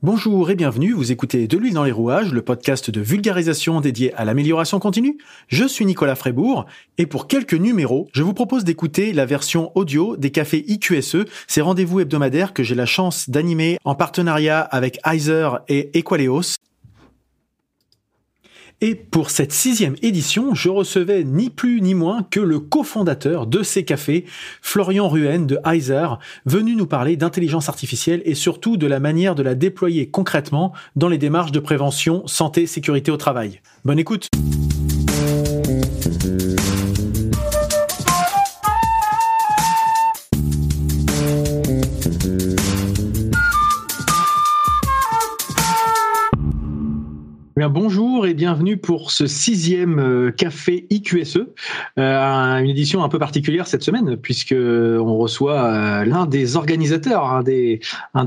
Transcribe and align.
Bonjour 0.00 0.48
et 0.48 0.54
bienvenue, 0.54 0.92
vous 0.92 1.10
écoutez 1.10 1.48
De 1.48 1.58
l'huile 1.58 1.74
dans 1.74 1.82
les 1.82 1.90
rouages, 1.90 2.32
le 2.32 2.40
podcast 2.40 2.88
de 2.88 3.00
vulgarisation 3.00 3.80
dédié 3.80 4.14
à 4.14 4.24
l'amélioration 4.24 4.78
continue. 4.78 5.18
Je 5.48 5.64
suis 5.64 5.84
Nicolas 5.84 6.14
Frébourg 6.14 6.66
et 6.98 7.06
pour 7.06 7.26
quelques 7.26 7.54
numéros, 7.54 8.08
je 8.12 8.22
vous 8.22 8.32
propose 8.32 8.62
d'écouter 8.62 9.12
la 9.12 9.26
version 9.26 9.72
audio 9.76 10.16
des 10.16 10.30
cafés 10.30 10.64
IQSE, 10.68 11.24
ces 11.48 11.60
rendez-vous 11.62 11.98
hebdomadaires 11.98 12.52
que 12.52 12.62
j'ai 12.62 12.76
la 12.76 12.86
chance 12.86 13.28
d'animer 13.28 13.80
en 13.84 13.96
partenariat 13.96 14.60
avec 14.60 15.00
Heiser 15.04 15.48
et 15.66 15.98
Equaleos 15.98 16.58
et 18.80 18.94
pour 18.94 19.30
cette 19.30 19.52
sixième 19.52 19.96
édition, 20.02 20.54
je 20.54 20.68
recevais 20.68 21.24
ni 21.24 21.50
plus 21.50 21.80
ni 21.80 21.94
moins 21.94 22.22
que 22.22 22.38
le 22.38 22.60
cofondateur 22.60 23.46
de 23.48 23.64
ces 23.64 23.84
cafés, 23.84 24.24
Florian 24.62 25.08
Ruen 25.08 25.46
de 25.46 25.58
Heiser, 25.66 26.06
venu 26.46 26.76
nous 26.76 26.86
parler 26.86 27.16
d'intelligence 27.16 27.68
artificielle 27.68 28.22
et 28.24 28.34
surtout 28.34 28.76
de 28.76 28.86
la 28.86 29.00
manière 29.00 29.34
de 29.34 29.42
la 29.42 29.56
déployer 29.56 30.08
concrètement 30.08 30.72
dans 30.94 31.08
les 31.08 31.18
démarches 31.18 31.52
de 31.52 31.58
prévention 31.58 32.24
santé 32.26 32.66
sécurité 32.66 33.10
au 33.10 33.16
travail. 33.16 33.60
Bonne 33.84 33.98
écoute. 33.98 34.28
Bonjour 47.80 48.26
et 48.26 48.34
bienvenue 48.34 48.76
pour 48.76 49.12
ce 49.12 49.28
sixième 49.28 50.00
euh, 50.00 50.32
café 50.32 50.88
IQSE, 50.90 51.46
euh, 51.96 52.56
une 52.56 52.70
édition 52.70 53.04
un 53.04 53.08
peu 53.08 53.20
particulière 53.20 53.68
cette 53.68 53.84
semaine 53.84 54.16
puisque 54.16 54.52
on 54.52 55.16
reçoit 55.16 55.62
euh, 55.62 56.04
l'un 56.04 56.26
des 56.26 56.56
organisateurs, 56.56 57.24
un 57.26 57.44
des, 57.44 57.80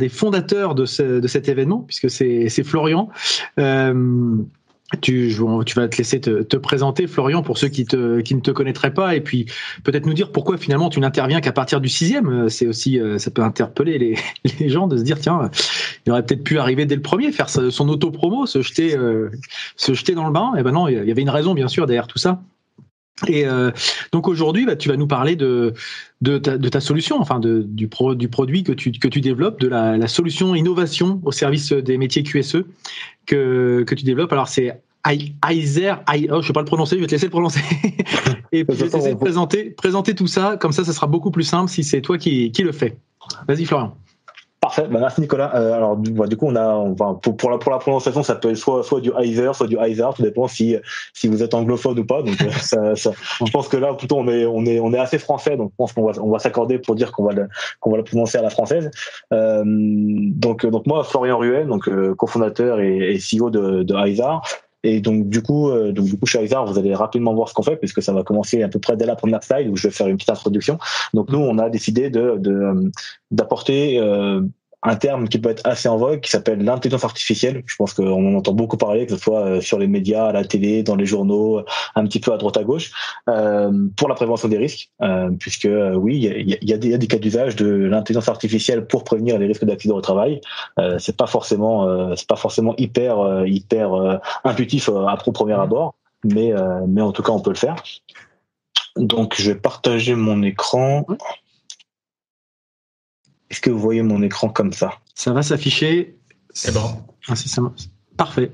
fondateurs 0.08 0.74
de 0.74 0.86
cet 0.86 1.50
événement 1.50 1.80
puisque 1.80 2.10
c'est 2.10 2.64
Florian. 2.64 3.10
Tu, 5.00 5.34
tu, 5.66 5.76
vas 5.76 5.88
te 5.88 5.98
laisser 5.98 6.20
te, 6.20 6.57
présenter, 6.57 7.07
Florian, 7.07 7.43
pour 7.43 7.57
ceux 7.57 7.70
qui, 7.70 7.85
te, 7.85 7.96
ne 8.18 8.40
te 8.40 8.52
connaîtraient 8.52 8.93
pas, 8.93 9.16
et 9.16 9.21
puis 9.21 9.46
peut-être 9.84 10.05
nous 10.05 10.13
dire 10.13 10.32
pourquoi 10.32 10.57
finalement 10.57 10.90
tu 10.90 10.99
n'interviens 10.99 11.40
qu'à 11.40 11.54
partir 11.54 11.79
du 11.79 11.90
sixième. 11.90 12.49
C'est 12.49 12.68
aussi, 12.68 12.99
ça 13.18 13.32
peut 13.32 13.41
interpeller 13.41 14.18
les, 14.60 14.70
gens 14.70 14.88
de 14.88 14.98
se 14.98 15.04
dire 15.04 15.20
tiens, 15.20 15.49
il 16.05 16.12
aurait 16.12 16.26
peut-être 16.26 16.43
pu 16.43 16.60
arriver 16.60 16.85
dès 16.85 16.96
le 16.96 17.01
premier, 17.01 17.32
faire 17.32 17.49
son 17.49 17.90
auto-promo, 17.90 18.46
se 18.46 18.62
jeter, 18.62 18.96
euh, 18.98 19.29
se 19.76 19.93
jeter 19.93 20.13
dans 20.13 20.26
le 20.26 20.34
bain. 20.34 20.54
Et 20.57 20.63
ben 20.63 20.71
non, 20.71 20.88
il 20.88 20.96
y 20.96 21.12
avait 21.12 21.21
une 21.21 21.29
raison 21.29 21.54
bien 21.54 21.68
sûr 21.68 21.85
derrière 21.85 22.07
tout 22.07 22.18
ça. 22.18 22.41
Et 23.27 23.45
euh, 23.45 23.71
donc 24.12 24.27
aujourd'hui, 24.27 24.65
bah, 24.65 24.76
tu 24.76 24.90
vas 24.90 24.98
nous 24.98 25.07
parler 25.07 25.35
de, 25.35 25.73
de, 26.21 26.37
ta, 26.37 26.57
de 26.57 26.70
ta 26.70 26.79
solution, 26.79 27.20
enfin 27.20 27.40
de, 27.40 27.63
du, 27.67 27.87
pro, 27.87 28.15
du 28.15 28.29
produit 28.29 28.63
que 28.63 28.71
tu, 28.71 28.91
que 28.91 29.07
tu 29.07 29.21
développes, 29.21 29.59
de 29.59 29.67
la, 29.67 29.98
la 29.98 30.07
solution 30.07 30.55
innovation 30.55 31.21
au 31.23 31.32
service 31.32 31.71
des 31.71 31.98
métiers 31.98 32.23
QSE 32.23 32.63
que, 33.26 33.84
que 33.85 33.95
tu 33.95 34.05
développes. 34.05 34.32
Alors 34.34 34.48
c'est 34.48 34.82
Aizer, 35.05 36.04
oh, 36.07 36.13
je 36.15 36.26
ne 36.26 36.41
vais 36.41 36.54
pas 36.54 36.62
le 36.62 36.65
prononcer, 36.65 36.95
je 36.95 37.01
vais 37.01 37.07
te 37.07 37.12
laisser 37.12 37.27
le 37.27 37.32
prononcer. 37.32 37.62
Et 38.51 38.65
puis 38.65 38.77
je 38.77 38.85
vais 38.85 38.89
te 38.89 38.98
laisser 38.98 39.15
présenter, 39.15 39.70
présenter 39.71 40.15
tout 40.15 40.27
ça, 40.27 40.57
comme 40.57 40.71
ça, 40.71 40.84
ça 40.84 40.93
sera 40.93 41.07
beaucoup 41.07 41.32
plus 41.32 41.43
simple 41.43 41.70
si 41.70 41.84
c'est 41.84 42.01
toi 42.01 42.17
qui, 42.17 42.51
qui 42.51 42.63
le 42.63 42.71
fais. 42.71 42.98
Vas-y 43.48 43.65
Florian. 43.65 43.95
Parfait, 44.62 44.87
bah, 44.87 44.99
merci 44.99 45.21
Nicolas. 45.21 45.55
Euh, 45.55 45.73
alors 45.73 45.98
du, 45.98 46.12
bah, 46.12 46.27
coup, 46.27 46.45
on 46.45 46.55
a, 46.55 46.76
on 46.76 46.93
pour, 46.93 47.35
pour, 47.35 47.49
la, 47.49 47.57
pour 47.57 47.71
la 47.71 47.79
prononciation, 47.79 48.21
ça 48.21 48.35
peut 48.35 48.51
être 48.51 48.57
soit, 48.57 48.84
soit 48.84 49.01
du 49.01 49.12
Heiser, 49.17 49.49
soit 49.54 49.65
du 49.65 49.76
Heiser, 49.76 50.07
tout 50.15 50.21
dépend 50.21 50.48
si, 50.48 50.76
si 51.13 51.27
vous 51.27 51.41
êtes 51.41 51.55
anglophone 51.55 51.98
ou 51.98 52.05
pas. 52.05 52.21
Donc, 52.21 52.40
euh, 52.43 52.51
ça, 52.62 52.95
ça, 52.95 53.12
je 53.43 53.51
pense 53.51 53.67
que 53.67 53.77
là, 53.77 53.95
plutôt, 53.95 54.17
on 54.20 54.27
est, 54.27 54.45
on 54.45 54.63
est, 54.67 54.79
on 54.79 54.93
est 54.93 54.99
assez 54.99 55.17
français, 55.17 55.57
donc 55.57 55.71
je 55.71 55.76
pense 55.77 55.93
qu'on 55.93 56.05
va, 56.05 56.21
on 56.21 56.29
va 56.29 56.37
s'accorder 56.37 56.77
pour 56.77 56.93
dire 56.93 57.12
qu'on 57.12 57.23
va, 57.23 57.34
le, 57.34 57.48
va 57.84 57.98
le 57.98 58.04
prononcer 58.04 58.37
à 58.37 58.43
la 58.43 58.51
française. 58.51 58.91
Euh, 59.34 59.63
donc, 59.65 60.63
donc 60.67 60.85
moi, 60.85 61.04
Florian 61.05 61.39
Ruel, 61.39 61.65
donc 61.65 61.89
euh, 61.89 62.13
cofondateur 62.13 62.79
et, 62.82 63.15
et 63.15 63.17
CEO 63.17 63.49
de, 63.49 63.82
de 63.82 63.95
Heiser. 63.95 64.29
Et 64.84 65.00
donc 65.00 65.29
du 65.29 65.41
coup, 65.41 65.69
euh, 65.69 65.91
donc 65.91 66.06
du 66.06 66.18
coup 66.18 66.25
chez 66.25 66.44
Isar, 66.44 66.66
vous 66.66 66.78
allez 66.79 66.96
rapidement 66.96 67.34
voir 67.34 67.50
ce 67.50 67.53
qu'on 67.53 67.63
fait 67.63 67.78
puisque 67.78 68.01
ça 68.01 68.13
va 68.13 68.24
commencer 68.24 68.63
à 68.63 68.68
peu 68.68 68.79
près 68.79 68.97
dès 68.97 69.06
la 69.06 69.16
première 69.16 69.44
slide 69.44 69.69
où 69.69 69.75
je 69.75 69.88
vais 69.88 69.94
faire 69.94 70.07
une 70.07 70.17
petite 70.17 70.31
introduction. 70.31 70.79
Donc 71.13 71.29
nous, 71.29 71.39
on 71.39 71.57
a 71.59 71.69
décidé 71.69 72.09
de 72.09 72.39
d'apporter 73.29 74.00
euh, 74.00 74.41
un 74.84 74.96
terme 74.96 75.28
qui 75.28 75.40
peut 75.40 75.50
être 75.50 75.62
assez 75.66 75.88
en 75.88 75.97
vogue, 75.97 76.22
qui 76.22 76.31
s'appelle 76.31 76.64
l'intelligence 76.64 77.03
artificielle. 77.03 77.64
Je 77.66 77.75
pense 77.75 77.94
qu'on 77.94 78.34
en 78.34 78.36
entend 78.36 78.53
beaucoup 78.53 78.78
parler, 78.78 79.06
que 79.06 79.16
ce 79.16 79.22
soit 79.22 79.46
euh, 79.46 79.62
sur 79.62 79.78
les 79.78 79.88
médias, 79.88 80.25
à 80.25 80.31
la 80.31 80.44
télé, 80.44 80.81
dans 80.81 80.96
les 80.96 81.06
journaux, 81.06 81.64
un 81.96 82.06
petit 82.06 82.19
peu 82.19 82.34
à 82.34 82.38
droite 82.38 82.58
à 82.58 82.64
gauche, 82.64 82.92
euh, 83.30 83.72
pour 83.96 84.09
la 84.09 84.16
prévention 84.16 84.47
des 84.47 84.58
risques, 84.58 84.90
euh, 85.02 85.30
puisque 85.40 85.66
euh, 85.66 85.94
oui, 85.94 86.16
il 86.16 86.50
y 86.50 86.53
a, 86.53 86.58
y, 86.62 86.90
y 86.90 86.94
a, 86.94 86.97
des 86.97 87.08
cas 87.08 87.18
d'usage 87.18 87.56
de 87.56 87.68
l'intelligence 87.68 88.30
artificielle 88.30 88.88
pour 88.88 89.03
prévenir 89.03 89.38
les 89.38 89.46
risques 89.46 89.66
d'accident 89.66 89.96
au 89.96 90.02
travail. 90.02 90.42
Euh, 90.80 90.98
c'est 90.98 91.16
pas 91.16 91.28
forcément, 91.28 91.88
euh, 91.88 92.16
c'est 92.16 92.28
pas 92.28 92.36
forcément 92.36 92.75
hyper, 92.78 93.46
hyper 93.46 94.19
intuitif 94.44 94.90
à 94.90 95.16
pro 95.18 95.31
premier 95.31 95.56
mmh. 95.56 95.59
abord, 95.59 95.96
mais 96.24 96.53
mais 96.88 97.02
en 97.02 97.12
tout 97.12 97.24
cas, 97.24 97.31
on 97.31 97.40
peut 97.40 97.52
le 97.52 97.56
faire. 97.56 97.75
Donc, 98.96 99.36
je 99.40 99.52
vais 99.52 99.58
partager 99.58 100.16
mon 100.16 100.44
écran. 100.44 101.06
Est-ce 103.51 103.59
que 103.59 103.69
vous 103.69 103.79
voyez 103.79 104.01
mon 104.01 104.23
écran 104.23 104.47
comme 104.47 104.72
ça? 104.72 104.94
Ça 105.13 105.34
va 105.34 105.44
s'afficher. 105.44 106.16
C'est 106.53 106.73
bon. 106.73 107.03
Parfait. 108.16 108.51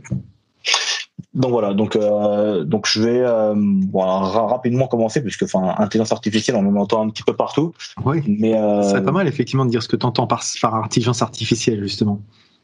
Donc 1.36 1.52
voilà, 1.52 1.76
donc 1.76 1.96
euh, 1.96 2.64
donc 2.64 2.88
je 2.88 3.02
vais 3.02 3.20
euh, 3.20 3.54
rapidement 3.94 4.88
commencer 4.88 5.22
puisque 5.22 5.44
enfin 5.44 5.76
intelligence 5.78 6.12
artificielle 6.12 6.58
on 6.58 6.66
en 6.68 6.76
entend 6.76 7.04
un 7.06 7.10
petit 7.10 7.22
peu 7.22 7.36
partout. 7.36 7.74
Oui. 8.06 8.24
Mais 8.28 8.56
euh, 8.56 8.82
c'est 8.84 9.04
pas 9.04 9.12
mal 9.12 9.28
effectivement 9.28 9.66
de 9.66 9.70
dire 9.70 9.84
ce 9.84 9.88
que 9.88 9.96
tu 9.96 10.06
entends 10.06 10.26
par, 10.26 10.44
par 10.62 10.76
intelligence 10.76 11.22
artificielle 11.22 11.82
justement. 11.82 12.22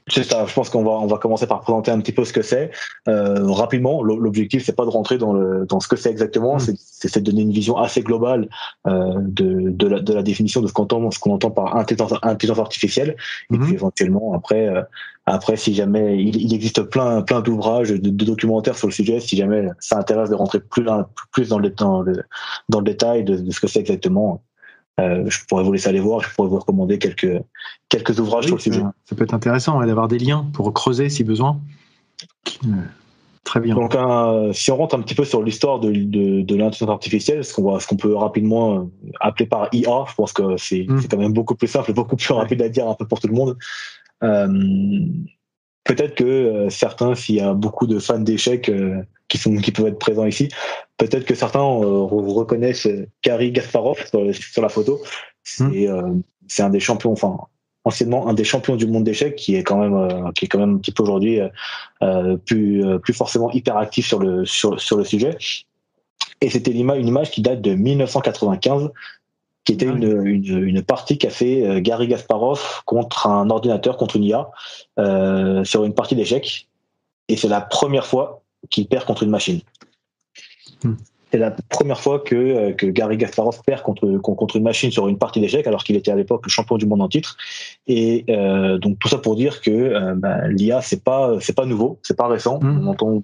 C'est 0.08 0.24
ça. 0.24 0.46
Je 0.46 0.54
pense 0.54 0.70
qu'on 0.70 0.84
va 0.84 0.92
on 0.92 1.08
va 1.08 1.18
commencer 1.18 1.48
par 1.48 1.62
présenter 1.62 1.90
un 1.90 2.00
petit 2.00 2.12
peu 2.12 2.26
ce 2.26 2.34
que 2.34 2.42
c'est 2.42 2.72
euh, 3.08 3.50
rapidement. 3.52 4.04
L'objectif 4.04 4.66
c'est 4.66 4.76
pas 4.76 4.84
de 4.84 4.90
rentrer 4.90 5.18
dans 5.18 5.32
le 5.32 5.66
dans 5.66 5.80
ce 5.80 5.88
que 5.88 5.96
c'est 5.96 6.10
exactement, 6.10 6.58
mm. 6.58 6.76
c'est 6.78 7.24
de 7.24 7.32
donner 7.32 7.44
une 7.44 7.52
vision 7.52 7.78
assez 7.78 8.02
globale 8.02 8.50
euh, 8.88 9.14
de 9.20 9.70
de 9.70 9.88
la, 9.88 10.00
de 10.02 10.14
la 10.14 10.22
définition 10.22 10.62
de 10.62 10.68
ce 10.68 10.74
qu'on 10.74 10.84
entend 10.84 11.10
ce 11.10 11.20
qu'on 11.20 11.32
entend 11.32 11.52
par 11.52 11.78
intelligence, 11.78 12.14
intelligence 12.22 12.60
artificielle 12.60 13.16
et 13.52 13.58
puis 13.58 13.72
mm-hmm. 13.72 13.74
éventuellement 13.74 14.34
après 14.34 14.68
euh, 14.68 14.82
après 15.26 15.56
si 15.56 15.74
jamais 15.74 16.22
il, 16.22 16.36
il, 16.36 16.54
existe 16.54 16.84
plein 16.84 17.22
plein 17.22 17.40
d'ouvrages 17.40 17.92
de, 17.92 17.98
de, 17.98 18.26
documentaires 18.26 18.78
sur 18.78 18.88
le 18.88 18.94
sujet 18.94 19.22
si 19.22 19.38
jamais 19.38 19.70
ça 19.80 19.98
intéresse 19.98 20.30
de 20.30 20.36
rentrer 20.36 20.60
plus 20.60 20.86
plus 21.32 21.48
dans 21.48 21.60
le 21.60 21.70
dans 21.70 22.02
le 22.02 22.24
dans 22.68 22.80
le 22.80 22.86
détail 22.86 23.24
de, 23.24 23.38
de 23.38 23.52
ce 23.52 23.62
que 23.62 23.68
c'est 23.68 23.80
exactement 23.80 24.42
euh, 25.00 25.24
je 25.28 25.40
pourrais 25.46 25.64
vous 25.64 25.72
laisser 25.72 25.90
aller 25.90 26.00
voir, 26.00 26.22
je 26.22 26.30
pourrais 26.34 26.50
vous 26.50 26.60
recommander 26.60 27.00
quelques, 27.00 27.42
quelques 27.90 28.20
ouvrages 28.20 28.46
sur 28.46 28.56
le 28.56 28.62
sujet. 28.62 28.82
Ça 29.06 29.16
peut 29.16 29.24
être 29.24 29.34
intéressant 29.34 29.84
d'avoir 29.84 30.08
des 30.08 30.20
liens 30.20 30.48
pour 30.54 30.72
creuser 30.74 31.10
si 31.10 31.24
besoin. 31.24 31.60
Euh, 32.66 32.70
très 33.44 33.60
bien. 33.60 33.74
Donc, 33.74 33.96
un, 33.96 34.52
si 34.54 34.72
on 34.72 34.78
rentre 34.78 34.96
un 34.96 35.02
petit 35.02 35.16
peu 35.16 35.26
sur 35.26 35.42
l'histoire 35.42 35.80
de, 35.80 35.92
de, 35.92 36.42
de 36.42 36.56
l'intelligence 36.56 36.90
artificielle, 36.90 37.44
ce 37.44 37.56
qu'on 37.56 37.78
qu'on 37.80 37.96
peut 37.96 38.14
rapidement 38.14 38.76
euh, 38.76 38.84
appeler 39.20 39.48
par 39.48 39.68
IA, 39.74 40.06
je 40.08 40.14
pense 40.14 40.32
que 40.32 40.58
c'est 40.58 40.86
mm. 40.88 41.08
quand 41.10 41.18
même 41.18 41.34
beaucoup 41.34 41.56
plus 41.56 41.68
simple 41.68 41.92
beaucoup 41.94 42.16
plus 42.16 42.32
rapide 42.32 42.62
à 42.62 42.70
dire 42.70 42.88
un 42.88 42.94
peu 42.94 43.08
pour 43.08 43.20
tout 43.20 43.28
le 43.28 43.34
monde. 43.34 43.58
Euh, 44.24 44.48
peut-être 45.86 46.14
que 46.14 46.68
certains, 46.70 47.16
s'il 47.16 47.36
y 47.36 47.42
a 47.42 47.54
beaucoup 47.54 47.88
de 47.88 47.98
fans 47.98 48.20
d'échecs 48.20 48.72
qui 49.34 49.40
sont 49.40 49.56
qui 49.56 49.72
peuvent 49.72 49.88
être 49.88 49.98
présents 49.98 50.28
ici, 50.28 50.48
peut-être 50.98 51.26
que 51.26 51.34
certains 51.34 51.64
euh, 51.64 52.04
reconnaissent 52.04 52.88
Gary 53.24 53.52
Gasparov 53.52 53.98
sur, 54.32 54.62
la 54.62 54.70
photo. 54.70 55.02
C'est 55.42 55.88
hmm. 55.88 56.22
c'est 56.48 56.62
un 56.62 56.70
des 56.70 56.80
champions, 56.80 57.12
enfin 57.12 57.38
anciennement 57.84 58.30
un 58.30 58.36
des 58.36 58.44
champions 58.44 58.76
du 58.76 58.86
monde 58.86 59.04
d'échecs 59.04 59.36
qui 59.36 59.56
est 59.56 59.64
quand 59.64 59.78
même 59.78 60.32
qui 60.34 60.46
est 60.46 60.48
quand 60.48 60.60
même 60.60 60.76
un 60.76 60.78
petit 60.78 60.92
peu 60.92 61.02
aujourd'hui 61.02 61.40
plus 62.46 62.84
plus 63.02 63.14
forcément 63.14 63.52
hyper 63.52 63.76
actif 63.76 64.06
sur 64.06 64.20
le 64.20 64.46
sur 64.46 64.80
sur 64.80 64.98
le 64.98 65.04
sujet. 65.04 65.36
Et 66.42 66.50
c'était 66.50 66.72
une 66.72 67.08
image 67.08 67.32
qui 67.32 67.42
date 67.42 67.62
de 67.62 67.74
1995 67.74 68.92
qui 69.64 69.74
était 69.74 69.86
une, 69.86 70.26
une, 70.26 70.68
une, 70.68 70.84
partie 70.84 71.18
qu'a 71.18 71.30
fait 71.30 71.66
euh, 71.66 71.80
Gary 71.80 72.08
Gasparov 72.08 72.84
contre 72.86 73.28
un 73.28 73.50
ordinateur, 73.50 73.98
contre 73.98 74.18
une 74.18 74.26
IA, 74.26 74.52
euh, 75.00 75.64
sur 75.64 75.86
une 75.86 75.94
partie 75.94 76.16
d'échecs. 76.16 76.68
Et 77.30 77.38
c'est 77.38 77.48
la 77.48 77.62
première 77.62 78.06
fois 78.06 78.43
qu'il 78.70 78.88
perd 78.88 79.06
contre 79.06 79.24
une 79.24 79.30
machine. 79.30 79.62
Hmm. 80.84 80.96
C'est 81.34 81.40
la 81.40 81.50
première 81.50 82.00
fois 82.00 82.20
que, 82.20 82.36
euh, 82.36 82.74
que 82.74 82.86
Gary 82.86 83.18
Gasparov 83.18 83.60
perd 83.66 83.82
contre, 83.82 84.20
contre 84.20 84.56
une 84.56 84.62
machine 84.62 84.92
sur 84.92 85.08
une 85.08 85.18
partie 85.18 85.42
d'échecs, 85.42 85.66
alors 85.66 85.84
qu'il 85.84 85.96
était 85.96 86.12
à 86.12 86.16
l'époque 86.16 86.48
champion 86.48 86.78
du 86.78 86.86
monde 86.86 87.02
en 87.02 87.10
titre. 87.10 87.38
Et 87.88 88.24
euh, 88.30 88.78
donc 88.78 89.00
tout 89.00 89.08
ça 89.08 89.18
pour 89.18 89.36
dire 89.36 89.62
que 89.62 89.72
euh, 89.72 90.14
ben, 90.16 90.48
l'IA 90.50 90.84
c'est 90.84 91.04
pas 91.04 91.40
c'est 91.40 91.56
pas 91.56 91.66
nouveau, 91.66 92.00
c'est 92.04 92.16
pas 92.16 92.28
récent. 92.28 92.60
Hmm. 92.62 92.88
On 92.88 92.92
entend 92.92 93.24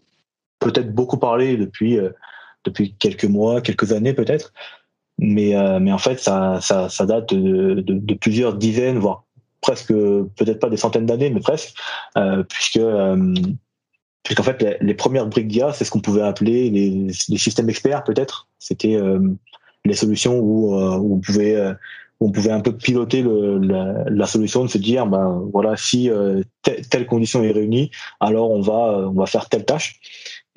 peut-être 0.59 0.91
beaucoup 0.91 1.17
parler 1.17 1.55
depuis 1.55 1.99
depuis 2.63 2.95
quelques 2.97 3.25
mois, 3.25 3.61
quelques 3.61 3.91
années 3.91 4.13
peut-être 4.13 4.53
mais 5.19 5.53
mais 5.79 5.91
en 5.91 5.97
fait 5.99 6.19
ça 6.19 6.59
ça, 6.61 6.89
ça 6.89 7.05
date 7.05 7.33
de, 7.33 7.81
de, 7.81 7.93
de, 7.93 8.13
plusieurs 8.15 8.55
dizaines 8.55 8.97
voire 8.97 9.25
presque 9.61 9.89
peut-être 9.89 10.59
pas 10.59 10.69
des 10.69 10.77
centaines 10.77 11.05
d'années 11.05 11.29
mais 11.29 11.41
presque 11.41 11.73
puisque 12.49 12.79
puisqu'en 14.23 14.43
fait 14.43 14.61
les, 14.61 14.77
les, 14.81 14.93
premières 14.93 15.27
briques 15.27 15.47
d'IA 15.47 15.73
c'est 15.73 15.85
ce 15.85 15.91
qu'on 15.91 16.01
pouvait 16.01 16.21
appeler 16.21 16.69
les, 16.69 17.07
les 17.29 17.37
systèmes 17.37 17.69
experts 17.69 18.03
peut-être 18.03 18.47
c'était 18.59 18.95
euh, 18.95 19.19
les 19.85 19.93
solutions 19.93 20.39
où, 20.39 20.75
où 20.75 21.15
on 21.15 21.19
pouvait 21.19 21.57
on 22.21 22.31
pouvait 22.31 22.51
un 22.51 22.59
peu 22.59 22.75
piloter 22.75 23.23
la, 23.23 24.27
solution, 24.27 24.65
de 24.65 24.69
se 24.69 24.77
dire, 24.77 25.07
ben 25.07 25.41
voilà, 25.53 25.77
si 25.77 26.09
telle, 26.61 27.05
condition 27.05 27.41
est 27.43 27.51
réunie, 27.51 27.91
alors 28.19 28.51
on 28.51 28.59
va 28.59 29.07
on 29.07 29.13
va 29.13 29.25
faire 29.25 29.47
telle 29.47 29.63
tâche. 29.63 30.01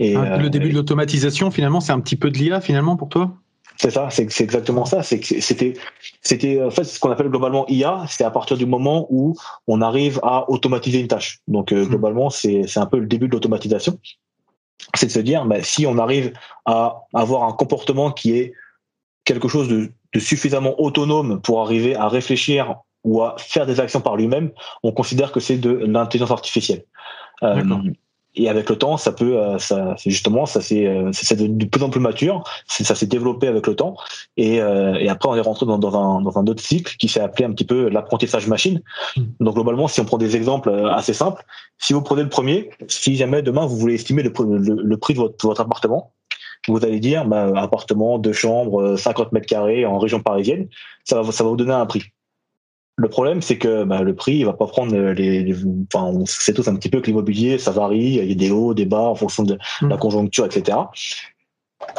Et 0.01 0.17
ah, 0.17 0.39
le 0.39 0.51
début 0.51 0.71
de 0.71 0.75
l'automatisation, 0.75 1.53
finalement, 1.53 1.81
c'est 1.81 1.93
un 1.93 2.01
petit 2.01 2.17
peu 2.17 2.31
de 2.31 2.39
l'IA 2.39 2.61
finalement 2.61 2.97
pour 2.97 3.09
toi? 3.09 3.37
C'est 3.83 3.91
ça, 3.91 4.11
c'est 4.11 4.41
exactement 4.41 4.85
ça. 4.85 5.03
C'était, 5.03 5.75
c'était 6.21 6.63
en 6.63 6.71
fait 6.71 6.85
ce 6.85 7.01
qu'on 7.01 7.11
appelle 7.11 7.31
globalement 7.31 7.67
IA. 7.67 8.05
C'est 8.07 8.23
à 8.23 8.31
partir 8.31 8.57
du 8.57 8.65
moment 8.65 9.09
où 9.11 9.35
on 9.67 9.81
arrive 9.81 10.21
à 10.23 10.49
automatiser 10.49 11.01
une 11.01 11.09
tâche. 11.09 11.41
Donc 11.49 11.73
euh, 11.73 11.85
hmm. 11.85 11.89
globalement, 11.89 12.31
c'est 12.31 12.77
un 12.77 12.87
peu 12.87 13.01
le 13.01 13.07
début 13.07 13.27
de 13.27 13.33
l'automatisation. 13.33 13.99
C'est 14.95 15.07
de 15.07 15.11
se 15.11 15.19
dire, 15.19 15.45
bah, 15.47 15.65
si 15.65 15.85
on 15.85 15.99
arrive 15.99 16.33
à 16.65 17.01
avoir 17.13 17.43
un 17.43 17.53
comportement 17.55 18.13
qui 18.13 18.39
est 18.39 18.55
quelque 19.25 19.49
chose 19.49 19.69
de, 19.69 19.91
suffisamment 20.17 20.81
autonome 20.81 21.41
pour 21.43 21.61
arriver 21.61 21.97
à 21.97 22.07
réfléchir 22.07 22.77
ou 23.03 23.21
à 23.25 23.35
faire 23.37 23.67
des 23.67 23.81
actions 23.81 24.01
par 24.01 24.17
lui-même, 24.17 24.53
on 24.85 24.93
considère 24.93 25.33
que 25.33 25.41
c'est 25.41 25.59
de 25.59 25.71
l'intelligence 25.71 26.31
artificielle. 26.31 26.85
Euh, 27.43 27.65
et 28.35 28.49
avec 28.49 28.71
le 28.71 28.77
temps, 28.77 28.97
ça 28.97 29.13
peut, 29.13 29.39
euh, 29.39 29.59
ça, 29.59 29.95
justement, 30.05 30.47
ça 30.47 30.63
c'est, 30.63 30.87
euh, 30.87 31.11
c'est 31.13 31.37
de 31.37 31.65
plus 31.67 31.83
en 31.83 31.91
plus 31.91 32.01
mature. 32.01 32.45
Ça 32.67 32.95
s'est 32.95 33.07
développé 33.07 33.47
avec 33.47 33.67
le 33.67 33.77
temps. 33.77 33.97
Et, 34.39 34.61
euh, 34.63 34.95
et 34.95 35.09
après, 35.09 35.29
on 35.29 35.37
est 35.37 35.41
rentré 35.41 35.67
dans, 35.67 35.79
dans, 35.79 35.95
un, 35.95 36.23
dans 36.23 36.39
un 36.39 36.47
autre 36.47 36.63
cycle 36.63 36.97
qui 36.97 37.09
s'est 37.09 37.21
appelé 37.21 37.45
un 37.45 37.53
petit 37.53 37.67
peu 37.67 37.91
l'apprentissage 37.91 38.47
machine. 38.47 38.83
Hmm. 39.17 39.25
Donc 39.41 39.55
globalement, 39.55 39.87
si 39.87 40.01
on 40.01 40.07
prend 40.07 40.17
des 40.17 40.35
exemples 40.35 40.71
assez 40.91 41.13
simples, 41.13 41.45
si 41.79 41.93
vous 41.93 42.01
prenez 42.01 42.23
le 42.23 42.31
premier, 42.31 42.71
si 42.89 43.17
jamais 43.17 43.43
demain 43.43 43.67
vous 43.67 43.77
voulez 43.77 43.95
estimer 43.95 44.23
le, 44.23 44.33
le, 44.59 44.97
prix 44.97 45.13
de 45.13 45.19
votre, 45.19 45.47
votre, 45.47 45.61
appartement, 45.61 46.13
vous 46.69 46.83
allez 46.83 47.01
dire, 47.01 47.27
bah, 47.27 47.53
appartement, 47.57 48.19
deux 48.19 48.33
chambres, 48.33 48.97
50 48.97 49.33
mètres 49.33 49.47
carrés 49.47 49.85
en 49.85 49.99
région 49.99 50.21
parisienne, 50.21 50.69
ça 51.05 51.21
va, 51.21 51.33
ça 51.33 51.45
va 51.45 51.51
vous 51.51 51.57
donner 51.57 51.73
un 51.73 51.87
prix. 51.87 52.05
Le 52.97 53.09
problème, 53.09 53.41
c'est 53.41 53.57
que 53.57 53.85
bah, 53.85 54.03
le 54.03 54.15
prix, 54.15 54.35
il 54.37 54.45
va 54.45 54.53
pas 54.53 54.67
prendre 54.67 54.95
les. 54.95 55.55
enfin, 55.93 56.05
on 56.05 56.27
sait 56.27 56.53
tous 56.53 56.69
un 56.69 56.77
petit 56.77 56.91
peu 56.91 57.01
que 57.01 57.07
l'immobilier, 57.07 57.59
ça 57.59 57.71
varie. 57.71 58.19
Il 58.19 58.29
y 58.29 58.33
a 58.33 58.35
des 58.35 58.51
hauts, 58.51 58.75
des 58.75 58.85
bas 58.85 59.01
en 59.01 59.15
fonction 59.15 59.45
de 59.45 59.59
mm. 59.81 59.89
la 59.89 59.97
conjoncture, 59.97 60.45
etc. 60.45 60.79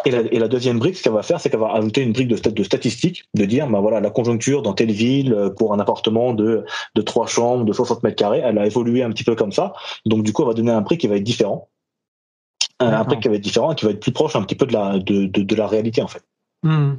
Et 0.06 0.12
la, 0.12 0.20
et 0.20 0.40
la 0.40 0.48
deuxième 0.48 0.80
brique, 0.80 0.96
ce 0.96 1.04
qu'elle 1.04 1.14
va 1.14 1.24
faire, 1.24 1.42
c'est 1.42 1.50
qu'elle 1.50 1.60
va 1.60 1.74
ajouter 1.74 2.02
une 2.02 2.14
brique 2.14 2.28
de, 2.28 2.50
de 2.50 2.64
statistiques, 2.64 3.26
de 3.34 3.46
dire, 3.46 3.68
bah 3.68 3.80
voilà, 3.82 4.00
la 4.00 4.12
conjoncture 4.12 4.62
dans 4.62 4.74
telle 4.74 4.92
ville 4.92 5.36
pour 5.58 5.74
un 5.74 5.80
appartement 5.80 6.34
de 6.34 6.64
de 6.96 7.02
trois 7.02 7.28
chambres, 7.28 7.66
de 7.66 7.74
60 7.74 8.04
mètres 8.04 8.16
carrés, 8.16 8.42
elle 8.44 8.60
a 8.60 8.66
évolué 8.66 9.04
un 9.04 9.10
petit 9.10 9.24
peu 9.24 9.36
comme 9.36 9.52
ça. 9.52 9.74
Donc 10.06 10.24
du 10.24 10.32
coup, 10.32 10.44
elle 10.44 10.50
va 10.50 10.54
donner 10.54 10.72
un 10.72 10.84
prix 10.84 10.98
qui 10.98 11.08
va 11.08 11.18
être 11.18 11.24
différent, 11.24 11.70
un 12.80 13.04
prix 13.04 13.20
qui 13.20 13.28
va 13.28 13.36
être 13.36 13.42
différent, 13.42 13.72
et 13.72 13.76
qui 13.76 13.86
va 13.86 13.92
être 13.92 14.00
plus 14.00 14.12
proche 14.12 14.36
un 14.36 14.44
petit 14.44 14.56
peu 14.56 14.68
de 14.68 14.74
la 14.74 15.00
de, 15.00 15.26
de, 15.26 15.56
la 15.56 15.68
réalité 15.68 16.02
en 16.02 16.08
fait. 16.08 16.24
Mm. 16.64 16.94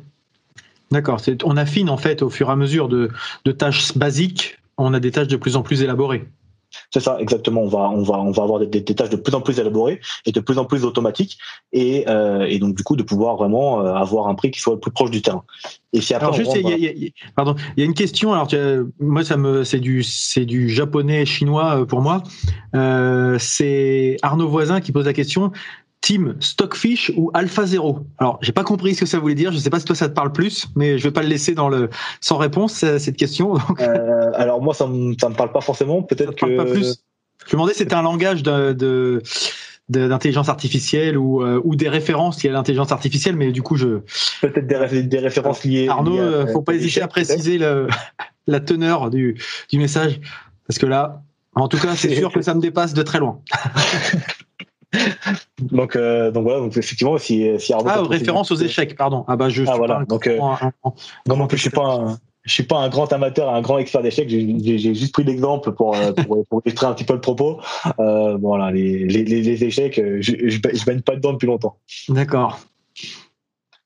D'accord. 0.90 1.20
On 1.44 1.56
affine 1.56 1.90
en 1.90 1.96
fait 1.96 2.22
au 2.22 2.30
fur 2.30 2.48
et 2.48 2.52
à 2.52 2.56
mesure 2.56 2.88
de, 2.88 3.10
tâches 3.56 3.96
basiques, 3.96 4.58
on 4.76 4.94
a 4.94 5.00
des 5.00 5.10
tâches 5.10 5.28
de 5.28 5.36
plus 5.36 5.56
en 5.56 5.62
plus 5.62 5.82
élaborées. 5.82 6.26
C'est 6.92 6.98
ça, 6.98 7.18
exactement. 7.20 7.62
On 7.62 7.68
va, 7.68 7.88
on 7.90 8.02
va, 8.02 8.18
on 8.18 8.32
va 8.32 8.42
avoir 8.42 8.58
des, 8.58 8.84
tâches 8.84 9.10
de 9.10 9.16
plus 9.16 9.32
en 9.32 9.40
plus 9.40 9.60
élaborées 9.60 10.00
et 10.26 10.32
de 10.32 10.40
plus 10.40 10.58
en 10.58 10.64
plus 10.64 10.84
automatiques, 10.84 11.38
et, 11.72 12.04
euh, 12.08 12.58
donc 12.58 12.76
du 12.76 12.82
coup 12.82 12.96
de 12.96 13.04
pouvoir 13.04 13.36
vraiment 13.36 13.80
euh, 13.80 13.94
avoir 13.94 14.26
un 14.26 14.34
prix 14.34 14.50
qui 14.50 14.58
soit 14.58 14.74
le 14.74 14.80
plus 14.80 14.90
proche 14.90 15.12
du 15.12 15.22
terrain. 15.22 15.44
Et 15.92 16.00
si 16.00 16.14
après, 16.14 16.32
juste, 16.32 16.56
il 16.56 16.68
y, 16.68 17.06
a, 17.06 17.10
pardon, 17.36 17.54
il 17.76 17.80
y 17.80 17.82
a 17.84 17.86
une 17.86 17.94
question. 17.94 18.32
Alors 18.32 18.48
moi, 18.98 19.22
ça 19.22 19.36
me, 19.36 19.62
c'est 19.62 19.78
du, 19.78 20.02
c'est 20.02 20.46
du 20.46 20.68
japonais 20.68 21.24
chinois 21.26 21.80
euh, 21.80 21.84
pour 21.84 22.00
moi. 22.00 22.24
c'est 23.38 24.16
Arnaud 24.22 24.48
Voisin 24.48 24.80
qui 24.80 24.90
pose 24.90 25.06
la 25.06 25.12
question. 25.12 25.52
Team 26.04 26.36
Stockfish 26.38 27.10
ou 27.16 27.30
Alpha 27.32 27.64
Zero 27.64 28.00
Alors, 28.18 28.38
j'ai 28.42 28.52
pas 28.52 28.62
compris 28.62 28.94
ce 28.94 29.00
que 29.00 29.06
ça 29.06 29.18
voulait 29.18 29.34
dire. 29.34 29.52
Je 29.52 29.56
sais 29.56 29.70
pas 29.70 29.80
si 29.80 29.86
toi 29.86 29.96
ça 29.96 30.06
te 30.06 30.12
parle 30.12 30.32
plus, 30.32 30.66
mais 30.76 30.98
je 30.98 31.04
vais 31.04 31.10
pas 31.10 31.22
le 31.22 31.28
laisser 31.28 31.54
dans 31.54 31.70
le 31.70 31.88
sans 32.20 32.36
réponse 32.36 32.84
à 32.84 32.98
cette 32.98 33.16
question. 33.16 33.54
Euh, 33.80 34.30
alors 34.34 34.62
moi, 34.62 34.72
ça 34.72 34.86
me 34.86 35.10
me 35.10 35.34
parle 35.34 35.52
pas 35.52 35.60
forcément. 35.60 36.02
Peut-être 36.02 36.34
que. 36.34 36.56
Pas 36.56 36.64
plus. 36.64 37.02
Je 37.46 37.48
me 37.48 37.52
demandais 37.52 37.72
si 37.72 37.80
c'était 37.80 37.94
un 37.94 38.02
langage 38.02 38.42
de, 38.42 39.22
d'intelligence 39.88 40.48
artificielle 40.48 41.18
ou, 41.18 41.42
euh, 41.42 41.60
ou 41.64 41.74
des 41.76 41.88
références 41.88 42.42
liées 42.42 42.50
à 42.50 42.52
l'intelligence 42.52 42.92
artificielle, 42.92 43.36
mais 43.36 43.52
du 43.52 43.62
coup, 43.62 43.76
je. 43.76 44.00
Peut-être 44.40 44.66
des, 44.66 45.02
des, 45.02 45.18
références 45.18 45.64
liées. 45.64 45.88
Arnaud, 45.88 46.18
euh, 46.18 46.46
faut 46.52 46.62
pas 46.62 46.74
hésiter 46.74 47.02
à 47.02 47.08
préciser 47.08 47.58
le, 47.58 47.88
la 48.46 48.60
teneur 48.60 49.10
du, 49.10 49.36
du 49.70 49.78
message, 49.78 50.20
parce 50.66 50.78
que 50.78 50.86
là, 50.86 51.22
en 51.54 51.68
tout 51.68 51.78
cas, 51.78 51.94
c'est 51.96 52.14
sûr 52.16 52.32
que 52.32 52.42
ça 52.42 52.54
me 52.54 52.60
dépasse 52.60 52.94
de 52.94 53.02
très 53.02 53.18
loin. 53.18 53.40
donc, 55.60 55.96
euh, 55.96 56.30
donc 56.30 56.44
voilà, 56.44 56.60
donc 56.60 56.76
effectivement, 56.76 57.18
si, 57.18 57.48
si 57.58 57.72
Ah, 57.72 58.02
référence 58.02 58.50
aux 58.50 58.56
échecs, 58.56 58.96
pardon. 58.96 59.24
Ah 59.28 59.36
bah 59.36 59.48
je. 59.48 59.64
Ah 59.66 59.76
voilà. 59.76 60.04
donc, 60.08 60.26
euh, 60.26 60.38
non, 61.26 61.48
je 61.50 61.56
suis 61.56 61.70
pas. 61.70 61.86
Un, 61.86 62.18
je 62.44 62.52
suis 62.52 62.62
pas 62.62 62.76
un 62.76 62.90
grand 62.90 63.10
amateur, 63.12 63.48
un 63.48 63.62
grand 63.62 63.78
expert 63.78 64.02
d'échecs. 64.02 64.28
J'ai 64.28 64.94
juste 64.94 65.14
pris 65.14 65.24
l'exemple 65.24 65.72
pour, 65.72 65.96
euh, 65.96 66.12
pour, 66.12 66.46
pour, 66.50 66.62
illustrer 66.64 66.86
un 66.86 66.92
petit 66.92 67.04
peu 67.04 67.14
le 67.14 67.20
propos. 67.20 67.60
Euh, 67.98 68.36
voilà, 68.36 68.70
les, 68.70 69.06
les, 69.06 69.24
les 69.24 69.64
échecs, 69.64 69.96
je, 69.96 70.20
je, 70.20 70.58
je 70.74 70.84
baigne 70.84 71.00
pas 71.00 71.16
dedans 71.16 71.32
depuis 71.32 71.46
longtemps. 71.46 71.78
D'accord. 72.10 72.60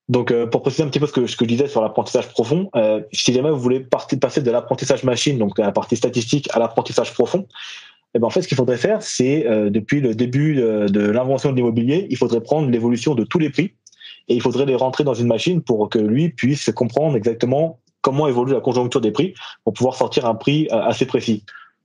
Donc, 0.09 0.31
euh, 0.31 0.47
pour 0.47 0.63
préciser 0.63 0.83
un 0.83 0.89
petit 0.89 1.01
peu 1.01 1.07
ce 1.07 1.13
que, 1.13 1.27
ce 1.27 1.37
que 1.37 1.45
je 1.45 1.49
disais 1.51 1.69
sur 1.69 1.83
l'apprentissage 1.83 2.29
profond, 2.31 2.71
euh, 2.77 3.03
si 3.13 3.33
jamais 3.33 3.51
vous 3.51 3.61
voulez 3.61 3.81
passer 3.81 4.41
de 4.41 4.51
l'apprentissage 4.51 5.05
machine, 5.05 5.39
donc 5.39 5.59
la 5.59 5.71
partie 5.71 5.97
statistique, 5.97 6.49
à 6.55 6.59
l'apprentissage 6.59 7.13
profond, 7.13 7.47
eh 8.15 8.19
ben, 8.19 8.27
en 8.27 8.31
fait, 8.31 8.43
ce 8.43 8.49
qu'il 8.49 8.57
faudrait 8.57 8.79
faire, 8.79 9.03
c'est 9.03 9.47
euh, 9.47 9.71
depuis 9.71 10.01
le 10.01 10.15
début 10.15 10.55
de, 10.57 11.11
l'invention 11.11 11.51
de 11.51 11.57
l'immobilier, 11.57 12.07
il 12.11 12.17
faudrait 12.17 12.41
prendre 12.41 12.71
l'évolution 12.71 13.15
de 13.15 13.25
tous 13.25 13.39
les 13.39 13.51
prix 13.51 13.75
et 14.29 14.35
il 14.35 14.43
faudrait 14.43 14.67
les 14.67 14.75
rentrer 14.75 15.05
dans 15.05 15.15
une 15.15 15.27
machine 15.27 15.63
pour 15.63 15.89
que 15.89 15.99
lui 15.99 16.31
puisse 16.31 16.71
comprendre 16.71 17.17
exactement 17.17 17.81
comment 18.01 18.29
évolue 18.29 18.53
la 18.53 18.61
conjoncture 18.61 19.01
des 19.01 19.11
prix 19.11 19.35
pour 19.65 19.75
pouvoir 19.75 19.97
sortir 19.97 20.25
un 20.27 20.35
prix 20.35 20.69
euh, 20.73 20.81
assez 20.81 21.07
précis. 21.07 21.45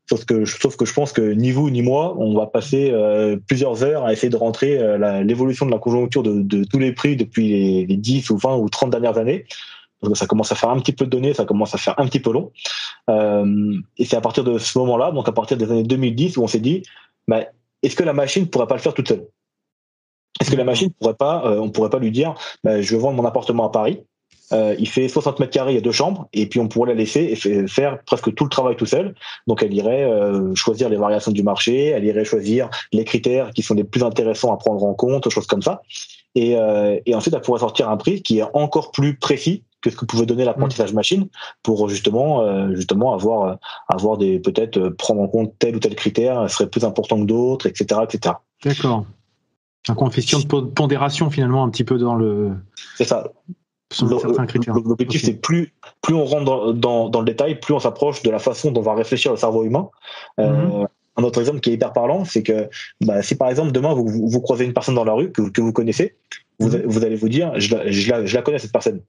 Sauf 0.09 0.25
que, 0.25 0.43
sauf 0.43 0.75
que 0.75 0.85
je 0.85 0.93
pense 0.93 1.13
que 1.13 1.21
ni 1.21 1.51
vous 1.51 1.69
ni 1.69 1.81
moi, 1.81 2.15
on 2.17 2.35
va 2.35 2.45
passer 2.45 2.91
euh, 2.91 3.37
plusieurs 3.47 3.83
heures 3.83 4.05
à 4.05 4.11
essayer 4.11 4.29
de 4.29 4.35
rentrer 4.35 4.77
l'évolution 5.23 5.65
de 5.65 5.71
la 5.71 5.79
conjoncture 5.79 6.23
de, 6.23 6.63
tous 6.65 6.79
les 6.79 6.91
prix 6.91 7.15
depuis 7.15 7.47
les, 7.47 7.85
les 7.85 7.97
10 7.97 8.29
ou 8.29 8.37
20 8.37 8.57
ou 8.57 8.69
30 8.69 8.89
dernières 8.89 9.17
années 9.17 9.45
ça 10.13 10.27
commence 10.27 10.51
à 10.51 10.55
faire 10.55 10.69
un 10.69 10.79
petit 10.79 10.93
peu 10.93 11.05
de 11.05 11.09
données, 11.09 11.33
ça 11.33 11.45
commence 11.45 11.73
à 11.75 11.77
faire 11.77 11.99
un 11.99 12.05
petit 12.05 12.19
peu 12.19 12.31
long. 12.31 12.51
Euh, 13.09 13.75
et 13.97 14.05
c'est 14.05 14.15
à 14.15 14.21
partir 14.21 14.43
de 14.43 14.57
ce 14.57 14.77
moment-là, 14.79 15.11
donc 15.11 15.27
à 15.27 15.31
partir 15.31 15.57
des 15.57 15.69
années 15.71 15.83
2010, 15.83 16.37
où 16.37 16.43
on 16.43 16.47
s'est 16.47 16.59
dit, 16.59 16.83
bah, 17.27 17.41
est-ce 17.81 17.95
que 17.95 18.03
la 18.03 18.13
machine 18.13 18.47
pourrait 18.47 18.67
pas 18.67 18.75
le 18.75 18.81
faire 18.81 18.93
toute 18.93 19.07
seule? 19.07 19.27
Est-ce 20.41 20.51
que 20.51 20.55
la 20.55 20.63
machine 20.63 20.91
pourrait 20.91 21.13
pas, 21.13 21.45
euh, 21.45 21.59
on 21.59 21.69
pourrait 21.69 21.89
pas 21.89 21.99
lui 21.99 22.11
dire, 22.11 22.35
bah, 22.63 22.81
je 22.81 22.95
veux 22.95 23.01
vendre 23.01 23.17
mon 23.17 23.25
appartement 23.25 23.67
à 23.67 23.71
Paris, 23.71 24.03
euh, 24.53 24.75
il 24.77 24.87
fait 24.87 25.07
60 25.07 25.39
mètres 25.39 25.51
carrés, 25.51 25.71
il 25.71 25.75
y 25.75 25.77
a 25.77 25.81
deux 25.81 25.91
chambres, 25.91 26.27
et 26.33 26.47
puis 26.47 26.59
on 26.59 26.67
pourrait 26.67 26.89
la 26.89 26.95
laisser 26.95 27.21
et 27.21 27.67
faire 27.67 28.03
presque 28.03 28.33
tout 28.35 28.43
le 28.43 28.49
travail 28.49 28.75
tout 28.75 28.85
seul. 28.85 29.15
Donc 29.47 29.63
elle 29.63 29.73
irait 29.73 30.03
euh, 30.03 30.53
choisir 30.53 30.89
les 30.89 30.97
variations 30.97 31.31
du 31.31 31.43
marché, 31.43 31.87
elle 31.87 32.05
irait 32.05 32.25
choisir 32.25 32.69
les 32.91 33.03
critères 33.03 33.51
qui 33.51 33.63
sont 33.63 33.73
les 33.73 33.83
plus 33.83 34.03
intéressants 34.03 34.53
à 34.53 34.57
prendre 34.57 34.83
en 34.83 34.93
compte, 34.93 35.29
choses 35.29 35.47
comme 35.47 35.61
ça. 35.61 35.81
Et, 36.35 36.57
euh, 36.57 36.99
et 37.05 37.15
ensuite 37.15 37.33
elle 37.33 37.41
pourrait 37.41 37.61
sortir 37.61 37.89
un 37.89 37.97
prix 37.97 38.21
qui 38.21 38.39
est 38.39 38.45
encore 38.53 38.91
plus 38.91 39.17
précis 39.17 39.63
que 39.83 39.89
ce 39.91 39.95
que 39.95 40.05
pouvait 40.05 40.25
donner 40.25 40.45
l'apprentissage 40.45 40.93
mm. 40.93 40.95
machine 40.95 41.27
pour 41.61 41.89
justement 41.89 42.41
euh, 42.41 42.73
justement 42.73 43.13
avoir 43.13 43.43
euh, 43.43 43.55
avoir 43.89 44.17
des 44.17 44.39
peut-être 44.39 44.77
euh, 44.77 44.95
prendre 44.95 45.21
en 45.21 45.27
compte 45.27 45.53
tel 45.59 45.75
ou 45.75 45.79
tel 45.79 45.93
critère 45.93 46.49
serait 46.49 46.69
plus 46.69 46.85
important 46.85 47.19
que 47.19 47.25
d'autres 47.25 47.67
etc 47.67 48.01
etc 48.03 48.35
d'accord 48.63 49.05
un 49.89 49.95
coefficient 49.95 50.39
de 50.39 50.45
pondération 50.45 51.29
finalement 51.29 51.63
un 51.63 51.69
petit 51.69 51.83
peu 51.83 51.97
dans 51.97 52.15
le 52.15 52.53
c'est 52.95 53.03
ça 53.03 53.25
L'objectif, 54.01 55.23
c'est 55.23 55.35
plus, 55.35 55.71
plus 56.01 56.15
on 56.15 56.25
rentre 56.25 56.45
dans, 56.45 56.73
dans, 56.73 57.09
dans 57.09 57.19
le 57.19 57.25
détail, 57.25 57.59
plus 57.59 57.75
on 57.75 57.79
s'approche 57.79 58.23
de 58.23 58.31
la 58.31 58.39
façon 58.39 58.71
dont 58.71 58.81
va 58.81 58.95
réfléchir 58.95 59.29
le 59.29 59.37
cerveau 59.37 59.65
humain. 59.65 59.87
Mm-hmm. 60.39 60.87
un 61.17 61.23
autre 61.23 61.39
exemple 61.39 61.59
qui 61.59 61.69
est 61.69 61.73
hyper 61.73 61.93
parlant, 61.93 62.25
c'est 62.25 62.41
que 62.41 62.69
bah, 63.01 63.21
si 63.21 63.35
par 63.35 63.51
exemple 63.51 63.71
demain 63.71 63.93
vous, 63.93 64.07
vous, 64.07 64.41
croisez 64.41 64.65
une 64.65 64.73
personne 64.73 64.95
dans 64.95 65.03
la 65.03 65.13
rue 65.13 65.31
que, 65.31 65.43
que 65.43 65.61
vous 65.61 65.73
connaissez, 65.73 66.15
vous, 66.59 66.69
mm-hmm. 66.69 66.85
vous, 66.87 67.05
allez 67.05 67.15
vous 67.15 67.29
dire 67.29 67.51
je 67.59 67.75
je, 67.85 68.09
la, 68.09 68.25
je 68.25 68.35
la 68.35 68.41
connais 68.41 68.57
cette 68.57 68.73
personne. 68.73 69.01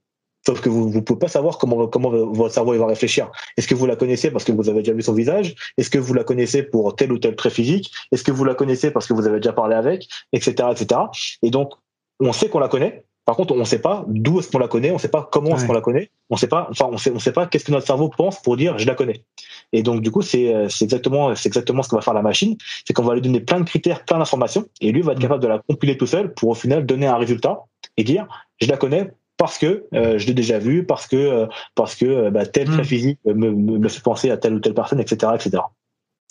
Sauf 0.46 0.60
que 0.60 0.68
vous 0.68 0.90
ne 0.90 1.00
pouvez 1.00 1.18
pas 1.18 1.28
savoir 1.28 1.58
comment, 1.58 1.86
comment 1.86 2.10
votre 2.10 2.52
cerveau 2.52 2.76
va 2.76 2.86
réfléchir. 2.86 3.30
Est-ce 3.56 3.66
que 3.66 3.74
vous 3.74 3.86
la 3.86 3.96
connaissez 3.96 4.30
parce 4.30 4.44
que 4.44 4.52
vous 4.52 4.68
avez 4.68 4.80
déjà 4.80 4.92
vu 4.92 5.02
son 5.02 5.14
visage? 5.14 5.54
Est-ce 5.78 5.90
que 5.90 5.98
vous 5.98 6.12
la 6.12 6.24
connaissez 6.24 6.62
pour 6.62 6.94
tel 6.96 7.12
ou 7.12 7.18
tel 7.18 7.34
trait 7.34 7.50
physique? 7.50 7.90
Est-ce 8.12 8.22
que 8.22 8.30
vous 8.30 8.44
la 8.44 8.54
connaissez 8.54 8.90
parce 8.90 9.06
que 9.06 9.14
vous 9.14 9.26
avez 9.26 9.40
déjà 9.40 9.52
parlé 9.52 9.74
avec? 9.74 10.06
Etc. 10.32 10.52
etc. 10.70 11.00
Et 11.42 11.50
donc, 11.50 11.72
on 12.20 12.32
sait 12.32 12.48
qu'on 12.48 12.58
la 12.58 12.68
connaît. 12.68 13.04
Par 13.24 13.36
contre, 13.36 13.54
on 13.54 13.56
ne 13.56 13.64
sait 13.64 13.78
pas 13.78 14.04
d'où 14.06 14.40
est-ce 14.40 14.50
qu'on 14.50 14.58
la 14.58 14.68
connaît, 14.68 14.90
on 14.90 14.94
ne 14.94 14.98
sait 14.98 15.08
pas 15.08 15.26
comment 15.32 15.56
est-ce 15.56 15.66
qu'on 15.66 15.72
la 15.72 15.80
connaît, 15.80 16.10
on 16.28 16.36
sait 16.36 16.46
pas, 16.46 16.68
enfin, 16.70 16.90
on 16.92 16.98
sait, 16.98 17.10
on 17.10 17.18
sait 17.18 17.32
pas 17.32 17.46
qu'est-ce 17.46 17.64
que 17.64 17.72
notre 17.72 17.86
cerveau 17.86 18.10
pense 18.10 18.42
pour 18.42 18.58
dire 18.58 18.76
je 18.76 18.86
la 18.86 18.94
connais. 18.94 19.24
Et 19.72 19.82
donc, 19.82 20.02
du 20.02 20.10
coup, 20.10 20.20
c'est, 20.20 20.52
c'est 20.68 20.84
exactement, 20.84 21.34
c'est 21.34 21.48
exactement 21.48 21.82
ce 21.82 21.88
que 21.88 21.96
va 21.96 22.02
faire 22.02 22.12
la 22.12 22.20
machine, 22.20 22.58
c'est 22.86 22.92
qu'on 22.92 23.02
va 23.02 23.14
lui 23.14 23.22
donner 23.22 23.40
plein 23.40 23.60
de 23.60 23.64
critères, 23.64 24.04
plein 24.04 24.18
d'informations, 24.18 24.66
et 24.82 24.92
lui 24.92 25.00
va 25.00 25.12
être 25.12 25.20
capable 25.20 25.42
de 25.42 25.48
la 25.48 25.58
compiler 25.58 25.96
tout 25.96 26.06
seul 26.06 26.34
pour 26.34 26.50
au 26.50 26.54
final 26.54 26.84
donner 26.84 27.06
un 27.06 27.16
résultat 27.16 27.60
et 27.96 28.04
dire 28.04 28.26
je 28.60 28.68
la 28.68 28.76
connais 28.76 29.10
parce 29.44 29.58
que 29.58 29.84
euh, 29.92 30.16
je 30.16 30.26
l'ai 30.26 30.32
déjà 30.32 30.58
vu, 30.58 30.84
parce 30.86 31.06
que 31.06 31.16
euh, 31.16 31.46
parce 31.74 31.94
que 31.94 32.06
euh, 32.06 32.30
bah, 32.30 32.46
tel 32.46 32.66
trait 32.66 32.80
hmm. 32.80 32.86
physique 32.86 33.18
me, 33.26 33.50
me, 33.50 33.88
fait 33.90 34.02
penser 34.02 34.30
à 34.30 34.38
telle 34.38 34.54
ou 34.54 34.58
telle 34.58 34.72
personne, 34.72 35.00
etc., 35.00 35.32
etc. 35.34 35.62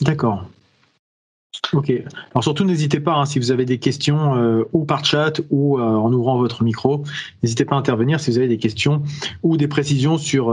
D'accord. 0.01 0.45
Ok. 1.73 1.91
Alors 2.31 2.43
surtout, 2.43 2.63
n'hésitez 2.63 2.99
pas, 2.99 3.13
hein, 3.13 3.25
si 3.25 3.37
vous 3.37 3.51
avez 3.51 3.65
des 3.65 3.77
questions, 3.77 4.35
euh, 4.35 4.63
ou 4.73 4.83
par 4.83 5.05
chat, 5.05 5.41
ou 5.51 5.79
en 5.79 6.11
ouvrant 6.11 6.39
votre 6.39 6.63
micro, 6.63 7.03
n'hésitez 7.43 7.65
pas 7.65 7.75
à 7.75 7.77
intervenir 7.77 8.19
si 8.19 8.31
vous 8.31 8.39
avez 8.39 8.47
des 8.47 8.57
questions 8.57 9.03
ou 9.43 9.57
des 9.57 9.67
précisions 9.67 10.17
sur 10.17 10.51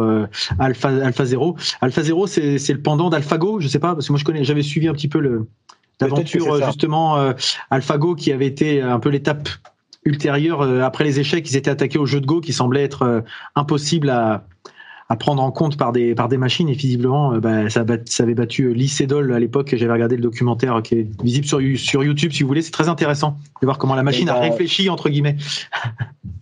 Alpha, 0.59 0.89
Alpha 0.89 1.25
0. 1.25 1.57
Alpha 1.81 2.03
0, 2.03 2.27
c'est 2.27 2.69
le 2.69 2.83
pendant 2.83 3.09
d'AlphaGo, 3.09 3.61
je 3.61 3.69
sais 3.69 3.79
pas, 3.79 3.95
parce 3.95 4.07
que 4.07 4.13
moi 4.13 4.19
je 4.19 4.25
connais, 4.27 4.45
j'avais 4.45 4.63
suivi 4.63 4.87
un 4.87 4.93
petit 4.93 5.09
peu 5.09 5.21
le 5.21 5.47
l'aventure 6.03 6.63
justement 6.67 7.17
AlphaGo 7.71 8.15
qui 8.15 8.33
avait 8.33 8.47
été 8.47 8.83
un 8.83 9.01
peu 9.01 9.09
l'étape 9.09 9.49
ultérieure 10.05 10.63
après 10.83 11.05
les 11.05 11.21
échecs, 11.21 11.51
ils 11.51 11.57
étaient 11.57 11.71
attaqués 11.71 11.99
au 11.99 12.07
jeu 12.07 12.21
de 12.21 12.27
Go 12.27 12.41
qui 12.41 12.53
semblait 12.53 12.83
être 12.83 13.25
impossible 13.55 14.11
à 14.11 14.47
à 15.11 15.17
prendre 15.17 15.43
en 15.43 15.51
compte 15.51 15.77
par 15.77 15.91
des 15.93 16.15
par 16.15 16.29
des 16.29 16.39
machines. 16.39 16.69
Et 16.69 16.75
visiblement 16.75 17.35
euh, 17.35 17.41
bah, 17.41 17.69
ça, 17.69 17.85
ça, 18.07 18.23
avait 18.23 18.35
battu 18.35 18.65
euh, 18.65 18.73
Lee 18.73 18.89
Sedol 18.89 19.35
à 19.35 19.41
l'époque 19.41 19.75
j'avais 19.77 19.93
regardé 19.93 20.17
le 20.17 20.23
documentaire 20.23 20.81
qui 20.83 20.95
est 20.95 21.23
visible 21.23 21.47
sur 21.47 21.61
sur 21.77 22.05
YouTube 22.05 22.33
si 22.33 22.45
vous 22.45 22.49
voulez. 22.49 22.63
C'est 22.63 22.71
très 22.71 22.89
intéressant 22.89 23.37
de 23.61 23.67
voir 23.67 23.77
comment 23.77 23.97
la 23.97 24.05
machine 24.05 24.29
a 24.29 24.39
réfléchi 24.39 24.89
entre 24.89 25.11
guillemets. 25.11 25.37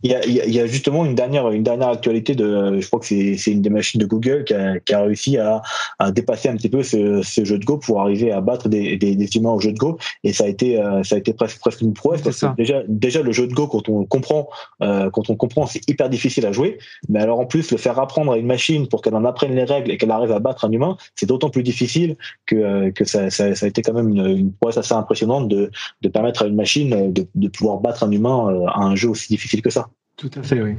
Il 0.04 0.12
y, 0.12 0.14
a, 0.14 0.24
il 0.24 0.54
y 0.54 0.60
a 0.60 0.66
justement 0.66 1.04
une 1.04 1.16
dernière 1.16 1.50
une 1.50 1.64
dernière 1.64 1.88
actualité 1.88 2.36
de 2.36 2.78
je 2.80 2.86
crois 2.86 3.00
que 3.00 3.06
c'est 3.06 3.50
une 3.50 3.62
des 3.62 3.70
machines 3.70 4.00
de 4.00 4.06
Google 4.06 4.44
qui 4.44 4.54
a, 4.54 4.78
qui 4.78 4.94
a 4.94 5.02
réussi 5.02 5.38
à, 5.38 5.60
à 5.98 6.12
dépasser 6.12 6.48
un 6.48 6.54
petit 6.54 6.68
peu 6.68 6.84
ce, 6.84 7.20
ce, 7.22 7.44
jeu 7.44 7.58
de 7.58 7.64
Go 7.64 7.78
pour 7.78 8.00
arriver 8.00 8.30
à 8.30 8.40
battre 8.40 8.68
des, 8.68 8.96
des, 8.96 9.16
des, 9.16 9.36
humains 9.36 9.50
au 9.50 9.58
jeu 9.58 9.72
de 9.72 9.76
Go. 9.76 9.98
Et 10.22 10.32
ça 10.32 10.44
a 10.44 10.46
été 10.46 10.80
euh, 10.80 11.02
ça 11.02 11.16
a 11.16 11.18
été 11.18 11.32
presque 11.32 11.58
presque 11.58 11.80
une 11.80 11.94
prouesse 11.94 12.22
parce 12.22 12.40
que 12.40 12.46
déjà 12.56 12.84
déjà 12.86 13.22
le 13.22 13.32
jeu 13.32 13.48
de 13.48 13.54
Go 13.54 13.66
quand 13.66 13.88
on 13.88 14.04
comprend 14.04 14.48
quand 14.78 15.30
on 15.30 15.34
comprend 15.34 15.66
c'est 15.66 15.80
hyper 15.88 16.08
difficile 16.08 16.46
à 16.46 16.52
jouer. 16.52 16.78
Mais 17.08 17.18
alors 17.18 17.40
en 17.40 17.46
plus 17.46 17.72
le 17.72 17.76
faire 17.76 17.98
apprendre 17.98 18.30
à 18.30 18.38
une 18.38 18.46
machine 18.46 18.57
pour 18.88 19.02
qu'elle 19.02 19.14
en 19.14 19.24
apprenne 19.24 19.54
les 19.54 19.64
règles 19.64 19.90
et 19.90 19.96
qu'elle 19.96 20.10
arrive 20.10 20.32
à 20.32 20.38
battre 20.38 20.64
un 20.64 20.72
humain, 20.72 20.96
c'est 21.14 21.26
d'autant 21.26 21.50
plus 21.50 21.62
difficile 21.62 22.16
que, 22.46 22.56
euh, 22.56 22.90
que 22.90 23.04
ça, 23.04 23.30
ça, 23.30 23.44
a 23.44 23.66
été 23.66 23.82
quand 23.82 23.94
même 23.94 24.10
une, 24.10 24.26
une 24.26 24.52
prouesse 24.52 24.76
assez 24.76 24.94
impressionnante 24.94 25.48
de, 25.48 25.70
de 26.02 26.08
permettre 26.08 26.42
à 26.42 26.46
une 26.46 26.56
machine 26.56 27.12
de, 27.12 27.26
de 27.34 27.48
pouvoir 27.48 27.78
battre 27.78 28.02
un 28.02 28.10
humain 28.10 28.48
euh, 28.50 28.66
à 28.66 28.80
un 28.80 28.94
jeu 28.94 29.08
aussi 29.08 29.28
difficile 29.28 29.62
que 29.62 29.70
ça. 29.70 29.88
Tout 30.16 30.30
à 30.36 30.42
fait, 30.42 30.60
oui. 30.60 30.74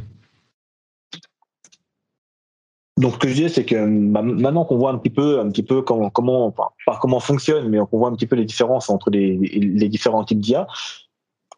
Donc, 2.98 3.13
ce 3.13 3.17
que 3.19 3.29
je 3.29 3.33
disais, 3.33 3.50
c'est 3.50 3.63
que 3.63 3.75
bah, 4.12 4.21
maintenant 4.21 4.65
qu'on 4.65 4.77
voit 4.77 4.91
un 4.91 4.98
petit 4.98 5.09
peu, 5.09 5.39
un 5.39 5.50
petit 5.50 5.63
peu 5.63 5.81
comment, 5.81 6.09
comment, 6.09 6.48
enfin, 6.48 6.67
pas 6.86 7.00
comment 7.01 7.21
fonctionne, 7.21 7.69
mais 7.69 7.77
qu'on 7.77 7.98
voit 7.98 8.09
un 8.09 8.13
petit 8.13 8.27
peu 8.27 8.36
les 8.36 8.43
différences 8.43 8.89
entre 8.89 9.09
les, 9.09 9.38
les 9.38 9.88
différents 9.88 10.25
types 10.25 10.41
d'IA, 10.41 10.67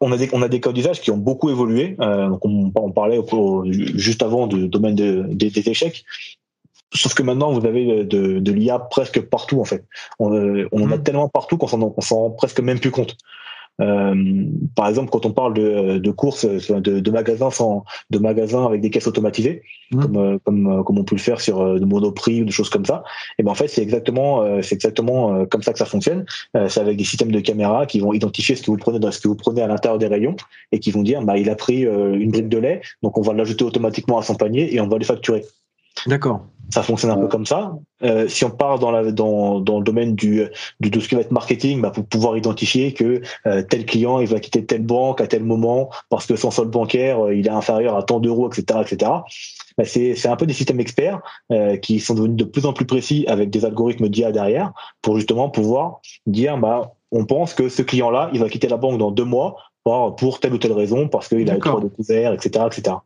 on 0.02 0.12
a 0.12 0.16
des, 0.16 0.28
on 0.32 0.42
a 0.42 0.48
des 0.48 0.60
cas 0.60 0.72
d'usage 0.72 1.00
qui 1.00 1.10
ont 1.10 1.16
beaucoup 1.16 1.48
évolué. 1.48 1.96
Euh, 2.00 2.28
donc 2.28 2.44
on, 2.44 2.72
on, 2.74 2.90
parlait 2.90 3.20
juste 3.94 4.22
avant 4.22 4.46
du 4.46 4.68
domaine 4.68 4.94
des 4.94 5.68
échecs. 5.68 6.04
Sauf 6.94 7.14
que 7.14 7.22
maintenant, 7.22 7.52
vous 7.52 7.66
avez 7.66 8.04
de, 8.04 8.38
de 8.38 8.52
l'IA 8.52 8.78
presque 8.78 9.20
partout, 9.22 9.60
en 9.60 9.64
fait. 9.64 9.84
On, 10.18 10.34
euh, 10.34 10.68
on 10.72 10.82
en 10.82 10.92
a 10.92 10.98
mmh. 10.98 11.02
tellement 11.04 11.28
partout 11.28 11.56
qu'on 11.56 11.68
s'en 11.68 12.16
rend 12.16 12.30
presque 12.30 12.60
même 12.60 12.80
plus 12.80 12.90
compte. 12.90 13.16
Euh, 13.82 14.44
par 14.74 14.88
exemple, 14.88 15.10
quand 15.10 15.26
on 15.26 15.32
parle 15.32 15.54
de, 15.54 15.98
de 15.98 16.10
courses, 16.10 16.46
de, 16.46 17.00
de, 17.00 17.10
magasins 17.10 17.50
sans, 17.50 17.84
de 18.10 18.18
magasins 18.18 18.64
avec 18.64 18.80
des 18.80 18.90
caisses 18.90 19.06
automatisées, 19.06 19.62
mmh. 19.90 20.00
comme, 20.00 20.16
euh, 20.16 20.38
comme, 20.44 20.66
euh, 20.66 20.82
comme 20.82 20.98
on 20.98 21.04
peut 21.04 21.16
le 21.16 21.20
faire 21.20 21.40
sur 21.40 21.78
de 21.78 21.84
Monoprix 21.84 22.42
ou 22.42 22.44
des 22.44 22.52
choses 22.52 22.70
comme 22.70 22.84
ça, 22.84 23.02
et 23.38 23.42
ben 23.42 23.50
en 23.50 23.54
fait 23.54 23.68
c'est 23.68 23.82
exactement 23.82 24.62
c'est 24.62 24.74
exactement 24.74 25.44
comme 25.46 25.62
ça 25.62 25.72
que 25.72 25.78
ça 25.78 25.84
fonctionne. 25.84 26.24
c'est 26.68 26.80
avec 26.80 26.96
des 26.96 27.04
systèmes 27.04 27.32
de 27.32 27.40
caméras 27.40 27.86
qui 27.86 28.00
vont 28.00 28.12
identifier 28.12 28.54
ce 28.54 28.62
que 28.62 28.70
vous 28.70 28.76
prenez 28.76 28.98
dans 28.98 29.10
ce 29.10 29.20
que 29.20 29.28
vous 29.28 29.34
prenez 29.34 29.62
à 29.62 29.66
l'intérieur 29.66 29.98
des 29.98 30.06
rayons 30.06 30.36
et 30.70 30.78
qui 30.78 30.90
vont 30.90 31.02
dire 31.02 31.22
bah 31.22 31.36
il 31.38 31.50
a 31.50 31.56
pris 31.56 31.82
une 31.82 32.30
brique 32.30 32.48
de 32.48 32.58
lait, 32.58 32.80
donc 33.02 33.18
on 33.18 33.22
va 33.22 33.32
l'ajouter 33.32 33.64
automatiquement 33.64 34.18
à 34.18 34.22
son 34.22 34.34
panier 34.34 34.74
et 34.74 34.80
on 34.80 34.88
va 34.88 34.98
les 34.98 35.04
facturer. 35.04 35.44
D'accord. 36.06 36.46
Ça 36.72 36.82
fonctionne 36.82 37.10
un 37.10 37.18
peu 37.18 37.28
comme 37.28 37.44
ça. 37.44 37.74
Euh, 38.02 38.28
si 38.28 38.44
on 38.46 38.50
part 38.50 38.78
dans, 38.78 38.90
la, 38.90 39.12
dans, 39.12 39.60
dans 39.60 39.78
le 39.78 39.84
domaine 39.84 40.14
du, 40.14 40.42
du 40.80 40.90
de 40.90 41.00
ce 41.00 41.08
qui 41.08 41.14
va 41.14 41.20
être 41.20 41.30
marketing, 41.30 41.82
bah, 41.82 41.90
pour 41.90 42.06
pouvoir 42.06 42.36
identifier 42.36 42.94
que 42.94 43.20
euh, 43.46 43.62
tel 43.62 43.84
client 43.84 44.20
il 44.20 44.26
va 44.26 44.40
quitter 44.40 44.64
telle 44.64 44.82
banque 44.82 45.20
à 45.20 45.26
tel 45.26 45.44
moment 45.44 45.90
parce 46.08 46.24
que 46.24 46.34
son 46.34 46.50
solde 46.50 46.70
bancaire 46.70 47.26
euh, 47.26 47.34
il 47.34 47.46
est 47.46 47.50
inférieur 47.50 47.94
à 47.96 48.02
tant 48.02 48.20
d'euros, 48.20 48.50
etc., 48.50 48.80
etc. 48.80 49.10
Bah, 49.76 49.84
c'est 49.84 50.26
un 50.26 50.36
peu 50.36 50.46
des 50.46 50.54
systèmes 50.54 50.80
experts 50.80 51.20
euh, 51.50 51.76
qui 51.76 52.00
sont 52.00 52.14
devenus 52.14 52.36
de 52.36 52.44
plus 52.44 52.64
en 52.64 52.72
plus 52.72 52.86
précis 52.86 53.26
avec 53.28 53.50
des 53.50 53.64
algorithmes 53.66 54.08
d'IA 54.08 54.32
derrière 54.32 54.72
pour 55.02 55.16
justement 55.16 55.50
pouvoir 55.50 56.00
dire 56.26 56.56
bah 56.56 56.94
on 57.10 57.26
pense 57.26 57.52
que 57.52 57.68
ce 57.68 57.82
client-là 57.82 58.30
il 58.32 58.40
va 58.40 58.48
quitter 58.48 58.68
la 58.68 58.76
banque 58.78 58.98
dans 58.98 59.10
deux 59.10 59.24
mois 59.24 59.56
pour, 59.84 60.16
pour 60.16 60.40
telle 60.40 60.54
ou 60.54 60.58
telle 60.58 60.72
raison 60.72 61.08
parce 61.08 61.28
qu'il 61.28 61.50
a 61.50 61.56
trop 61.56 61.80
de 61.80 61.88
couverts, 61.88 62.32
etc., 62.32 62.64
etc. 62.66 62.96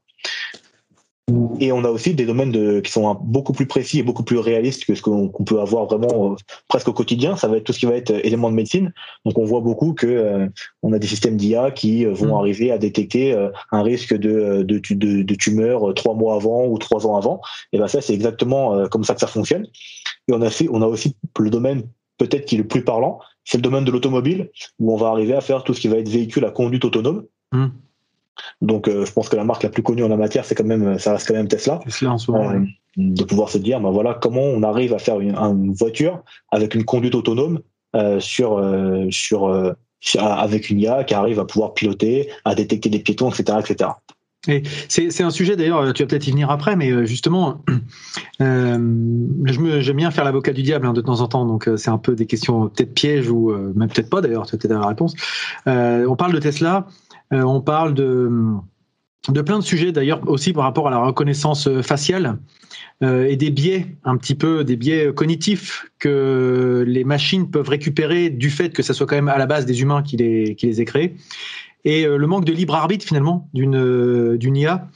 Et 1.59 1.73
on 1.73 1.83
a 1.83 1.89
aussi 1.89 2.15
des 2.15 2.25
domaines 2.25 2.53
de, 2.53 2.79
qui 2.79 2.93
sont 2.93 3.17
beaucoup 3.21 3.53
plus 3.53 3.67
précis 3.67 3.99
et 3.99 4.03
beaucoup 4.05 4.23
plus 4.23 4.39
réalistes 4.39 4.85
que 4.85 4.95
ce 4.95 5.03
qu'on 5.03 5.29
peut 5.45 5.61
avoir 5.61 5.87
vraiment 5.87 6.33
euh, 6.33 6.37
presque 6.69 6.87
au 6.87 6.93
quotidien. 6.93 7.37
Ça 7.37 7.49
va 7.49 7.57
être 7.57 7.65
tout 7.65 7.73
ce 7.73 7.81
qui 7.81 7.87
va 7.87 7.95
être 7.95 8.13
euh, 8.13 8.21
éléments 8.23 8.51
de 8.51 8.55
médecine. 8.55 8.93
Donc 9.25 9.37
on 9.37 9.45
voit 9.45 9.61
beaucoup 9.61 9.93
que 9.93 10.07
euh, 10.07 10.47
on 10.83 10.93
a 10.93 11.01
des 11.01 11.07
systèmes 11.09 11.37
d'IA 11.37 11.73
qui 11.73 12.05
vont 12.05 12.37
mm. 12.37 12.39
arriver 12.39 12.71
à 12.71 12.79
détecter 12.79 13.35
un 13.73 13.83
risque 13.83 14.15
de, 14.15 14.63
de, 14.63 14.81
de, 14.91 15.23
de, 15.23 15.35
tumeur 15.35 15.95
trois 15.95 16.15
mois 16.15 16.37
avant 16.37 16.67
ou 16.67 16.79
trois 16.79 17.07
ans 17.09 17.17
avant. 17.17 17.41
Et 17.73 17.79
ben 17.79 17.89
ça 17.89 18.01
c'est 18.01 18.15
exactement 18.15 18.87
comme 18.89 19.03
ça 19.03 19.15
que 19.15 19.21
ça 19.21 19.27
fonctionne. 19.27 19.67
Et 20.29 20.33
on 20.33 20.43
a 20.43 20.51
fait, 20.51 20.69
on 20.71 20.81
a 20.83 20.87
aussi 20.87 21.17
le 21.39 21.51
domaine 21.51 21.83
peut-être 22.19 22.47
qui 22.47 22.55
est 22.55 22.59
le 22.59 22.67
plus 22.67 22.83
parlant, 22.83 23.19
c'est 23.45 23.59
le 23.59 23.63
domaine 23.63 23.85
de 23.85 23.91
l'automobile 23.91 24.51
où 24.79 24.93
on 24.93 24.97
va 24.97 25.09
arriver 25.09 25.35
à 25.35 25.41
faire 25.41 25.65
tout 25.65 25.75
ce 25.75 25.81
qui 25.81 25.89
va 25.89 25.97
être 25.97 26.09
véhicule 26.09 26.45
à 26.45 26.51
conduite 26.51 26.85
autonome. 26.85 27.25
Mm. 27.53 27.67
Donc, 28.61 28.89
euh, 28.89 29.05
je 29.05 29.13
pense 29.13 29.29
que 29.29 29.37
la 29.37 29.45
marque 29.45 29.63
la 29.63 29.69
plus 29.69 29.83
connue 29.83 30.05
en 30.05 30.09
la 30.09 30.17
matière, 30.17 30.45
c'est 30.45 30.55
quand 30.55 30.65
même, 30.65 30.99
ça 30.99 31.13
reste 31.13 31.29
quand 31.29 31.35
même 31.35 31.49
Tesla. 31.49 31.81
Tesla 31.85 32.13
en 32.13 32.19
ce 32.19 32.31
moment, 32.31 32.51
euh, 32.51 32.61
De 32.97 33.25
pouvoir 33.25 33.49
se 33.49 33.59
dire, 33.59 33.81
ben 33.81 33.91
voilà, 33.91 34.15
comment 34.15 34.43
on 34.43 34.63
arrive 34.63 34.95
à 34.95 34.99
faire 34.99 35.21
une, 35.21 35.73
voiture 35.73 36.23
avec 36.51 36.75
une 36.75 36.85
conduite 36.85 37.15
autonome 37.15 37.61
euh, 37.95 38.21
sur, 38.21 38.63
sur, 39.11 39.75
avec 40.19 40.71
une 40.71 40.81
IA 40.81 41.05
qui 41.05 41.15
arrive 41.15 41.41
à 41.41 41.45
pouvoir 41.45 41.75
piloter, 41.75 42.31
à 42.45 42.55
détecter 42.55 42.89
des 42.89 43.01
piétons, 43.01 43.31
etc., 43.31 43.59
etc. 43.61 43.91
Et 44.49 44.63
c'est 44.89 45.25
un 45.25 45.31
sujet 45.31 45.57
d'ailleurs, 45.57 45.93
tu 45.93 46.05
vas 46.05 46.07
peut-être 46.07 46.29
y 46.29 46.31
venir 46.31 46.51
après, 46.53 46.77
mais 46.77 47.05
justement, 47.05 47.65
euh, 48.41 48.79
j'aime 49.45 49.97
bien 49.97 50.13
faire 50.13 50.23
l'avocat 50.23 50.53
du 50.53 50.63
diable 50.63 50.87
hein, 50.87 50.93
de 50.93 51.01
temps 51.01 51.21
en 51.21 51.27
temps, 51.27 51.45
donc 51.45 51.69
c'est 51.77 51.91
un 51.91 51.99
peu 51.99 52.15
des 52.15 52.27
questions 52.27 52.69
peut-être 52.69 52.95
pièges 52.95 53.29
ou 53.29 53.51
même 53.75 53.89
peut-être 53.89 54.09
pas 54.09 54.21
d'ailleurs, 54.21 54.47
tu 54.47 54.55
as 54.55 54.59
peut-être 54.59 54.79
la 54.79 54.87
réponse. 54.87 55.15
on 55.67 56.15
parle 56.17 56.33
de 56.33 56.39
Tesla, 56.39 56.87
euh, 56.87 57.06
on 57.31 57.61
parle 57.61 57.95
de, 57.95 58.31
plein 59.45 59.59
de 59.59 59.65
sujets 59.65 59.93
d'ailleurs 59.93 60.29
aussi 60.29 60.53
par 60.53 60.65
rapport 60.65 60.89
à 60.89 60.91
la 60.91 60.99
reconnaissance 60.99 61.69
faciale 61.83 62.39
euh, 63.03 63.27
et 63.27 63.37
des 63.37 63.51
biais, 63.51 63.87
un 64.05 64.17
petit 64.17 64.35
peu 64.35 64.65
des 64.65 64.77
biais 64.77 65.13
cognitifs 65.13 65.91
que 65.99 66.83
les 66.87 67.05
machines 67.05 67.51
peuvent 67.51 67.69
récupérer 67.69 68.31
du 68.31 68.49
fait 68.49 68.71
que 68.71 68.83
ça 68.83 68.95
soit 68.95 69.07
quand 69.07 69.17
même 69.17 69.29
à 69.29 69.37
la 69.37 69.47
base 69.47 69.67
des 69.67 69.83
humains 69.83 70.03
qui 70.03 70.17
les, 70.17 70.55
qui 70.55 70.67
les 70.67 70.81
aient 70.81 70.87
créés. 70.87 71.15
Et 71.87 72.05
euh, 72.05 72.19
le 72.19 72.27
manque 72.27 72.45
de 72.45 72.53
libre 72.53 72.75
arbitre 72.75 73.07
finalement 73.07 73.49
d'une 73.55 74.37
d'une 74.37 74.57
IA 74.57 74.89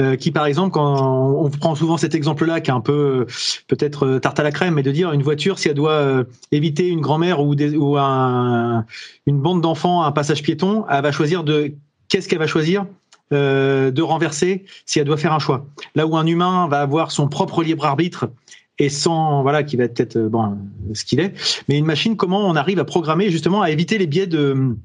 euh, 0.00 0.16
qui, 0.16 0.30
par 0.30 0.46
exemple, 0.46 0.70
quand 0.70 1.44
on 1.44 1.50
prend 1.50 1.74
souvent 1.74 1.96
cet 1.96 2.14
exemple-là, 2.14 2.60
qui 2.60 2.70
est 2.70 2.74
un 2.74 2.80
peu 2.80 3.26
peut-être 3.66 4.06
euh, 4.06 4.18
tarte 4.18 4.40
à 4.40 4.42
la 4.42 4.50
crème, 4.50 4.74
mais 4.74 4.82
de 4.82 4.90
dire 4.90 5.12
une 5.12 5.22
voiture, 5.22 5.58
si 5.58 5.68
elle 5.68 5.74
doit 5.74 5.90
euh, 5.92 6.24
éviter 6.50 6.88
une 6.88 7.00
grand-mère 7.00 7.40
ou, 7.40 7.54
ou 7.54 7.96
un, 7.98 8.86
une 9.26 9.40
bande 9.40 9.60
d'enfants 9.60 10.02
un 10.02 10.12
passage 10.12 10.42
piéton, 10.42 10.84
elle 10.88 11.02
va 11.02 11.12
choisir 11.12 11.44
de 11.44 11.74
qu'est-ce 12.08 12.28
qu'elle 12.28 12.38
va 12.38 12.46
choisir 12.46 12.86
euh, 13.32 13.90
de 13.90 14.02
renverser 14.02 14.64
si 14.86 14.98
elle 14.98 15.04
doit 15.04 15.18
faire 15.18 15.34
un 15.34 15.38
choix. 15.38 15.66
Là 15.94 16.06
où 16.06 16.16
un 16.16 16.26
humain 16.26 16.66
va 16.68 16.80
avoir 16.80 17.10
son 17.10 17.28
propre 17.28 17.62
libre 17.62 17.84
arbitre 17.84 18.30
et 18.78 18.88
sans 18.88 19.42
voilà 19.42 19.64
qui 19.64 19.76
va 19.76 19.84
être 19.84 19.94
peut-être 19.94 20.18
bon 20.18 20.56
ce 20.94 21.04
qu'il 21.04 21.20
est, 21.20 21.34
mais 21.68 21.76
une 21.76 21.84
machine, 21.84 22.16
comment 22.16 22.48
on 22.48 22.56
arrive 22.56 22.78
à 22.78 22.84
programmer 22.84 23.30
justement 23.30 23.60
à 23.60 23.70
éviter 23.70 23.98
les 23.98 24.06
biais 24.06 24.26
de 24.26 24.76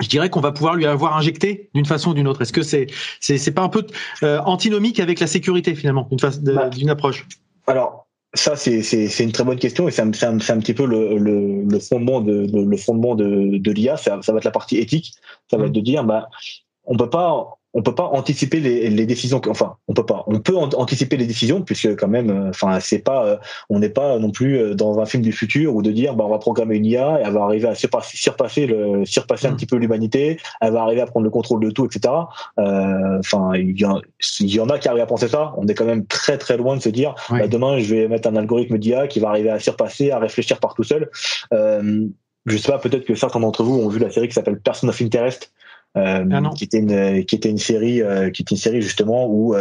je 0.00 0.08
dirais 0.08 0.30
qu'on 0.30 0.40
va 0.40 0.52
pouvoir 0.52 0.74
lui 0.74 0.86
avoir 0.86 1.16
injecté 1.16 1.70
d'une 1.74 1.84
façon 1.84 2.10
ou 2.10 2.14
d'une 2.14 2.28
autre. 2.28 2.42
Est-ce 2.42 2.52
que 2.52 2.62
c'est 2.62 2.86
c'est 3.20 3.54
pas 3.54 3.62
un 3.62 3.68
peu 3.68 3.86
euh, 4.22 4.40
antinomique 4.40 5.00
avec 5.00 5.20
la 5.20 5.26
sécurité 5.26 5.74
finalement 5.74 6.08
d'une 6.10 6.54
bah, 6.54 6.68
d'une 6.68 6.90
approche? 6.90 7.26
Alors 7.66 8.06
ça 8.34 8.56
c'est 8.56 8.82
c'est 8.82 9.24
une 9.24 9.32
très 9.32 9.44
bonne 9.44 9.58
question 9.58 9.88
et 9.88 9.90
c'est 9.90 10.02
un, 10.02 10.10
un, 10.10 10.36
un, 10.36 10.58
petit 10.58 10.74
peu 10.74 10.86
le, 10.86 11.18
le, 11.18 11.62
le 11.62 11.78
fondement 11.78 12.20
de 12.20 12.46
le, 12.52 12.76
fondement 12.76 13.14
de, 13.14 13.58
de 13.58 13.72
l'IA. 13.72 13.96
Ça, 13.96 14.20
ça 14.22 14.32
va 14.32 14.38
être 14.38 14.44
la 14.44 14.50
partie 14.50 14.78
éthique. 14.78 15.14
Ça 15.50 15.56
va 15.56 15.64
mmh. 15.64 15.66
être 15.66 15.72
de 15.72 15.80
dire 15.80 16.04
bah 16.04 16.28
on 16.84 16.96
peut 16.96 17.10
pas 17.10 17.57
on 17.74 17.82
peut 17.82 17.94
pas 17.94 18.04
anticiper 18.04 18.60
les, 18.60 18.88
les, 18.88 19.06
décisions 19.06 19.40
enfin 19.48 19.76
on 19.88 19.94
peut 19.94 20.06
pas. 20.06 20.24
On 20.26 20.40
peut 20.40 20.56
anticiper 20.56 21.16
les 21.16 21.26
décisions 21.26 21.62
puisque 21.62 21.96
quand 21.96 22.08
même 22.08 22.30
euh, 22.30 22.48
enfin 22.48 22.80
c'est 22.80 23.00
pas 23.00 23.26
euh, 23.26 23.36
on 23.68 23.78
n'est 23.78 23.90
pas 23.90 24.18
non 24.18 24.30
plus 24.30 24.58
euh, 24.58 24.74
dans 24.74 24.98
un 25.00 25.06
film 25.06 25.22
du 25.22 25.32
futur 25.32 25.74
ou 25.74 25.82
de 25.82 25.90
dire 25.92 26.14
bah 26.14 26.24
on 26.26 26.30
va 26.30 26.38
programmer 26.38 26.76
une 26.76 26.86
IA 26.86 27.20
et 27.20 27.22
elle 27.26 27.32
va 27.32 27.42
arriver 27.42 27.68
à 27.68 27.74
surpasser, 27.74 28.16
surpasser 28.16 28.66
le 28.66 29.04
surpasser 29.04 29.46
un 29.46 29.52
mm. 29.52 29.56
petit 29.56 29.66
peu 29.66 29.76
l'humanité 29.76 30.40
elle 30.60 30.72
va 30.72 30.82
arriver 30.82 31.02
à 31.02 31.06
prendre 31.06 31.24
le 31.24 31.30
contrôle 31.30 31.60
de 31.60 31.70
tout 31.70 31.84
etc 31.84 32.14
enfin 32.56 33.52
il 33.54 33.78
y, 33.78 33.84
il 34.40 34.54
y 34.54 34.60
en 34.60 34.68
a 34.68 34.78
qui 34.78 34.88
arrivent 34.88 35.02
à 35.02 35.06
penser 35.06 35.28
ça. 35.28 35.54
On 35.56 35.66
est 35.66 35.74
quand 35.74 35.84
même 35.84 36.06
très 36.06 36.38
très 36.38 36.56
loin 36.56 36.76
de 36.76 36.82
se 36.82 36.88
dire 36.88 37.14
bah, 37.30 37.48
demain 37.48 37.78
je 37.78 37.94
vais 37.94 38.08
mettre 38.08 38.28
un 38.28 38.36
algorithme 38.36 38.78
d'IA 38.78 39.06
qui 39.06 39.20
va 39.20 39.28
arriver 39.28 39.50
à 39.50 39.58
surpasser 39.58 40.10
à 40.10 40.18
réfléchir 40.18 40.58
par 40.60 40.74
tout 40.74 40.84
seul. 40.84 41.10
Euh, 41.52 42.06
je 42.46 42.56
sais 42.56 42.70
pas 42.70 42.78
peut-être 42.78 43.04
que 43.04 43.14
certains 43.14 43.40
d'entre 43.40 43.62
vous 43.62 43.78
ont 43.78 43.88
vu 43.88 43.98
la 43.98 44.10
série 44.10 44.28
qui 44.28 44.34
s'appelle 44.34 44.58
Person 44.60 44.88
of 44.88 45.00
Interest 45.02 45.52
ah 45.94 46.22
qui 46.54 46.64
était 46.64 46.78
une 46.78 47.24
qui 47.24 47.34
était 47.34 47.50
une 47.50 47.58
série 47.58 48.02
qui 48.32 48.42
était 48.42 48.54
une 48.54 48.60
série 48.60 48.82
justement 48.82 49.26
où 49.28 49.54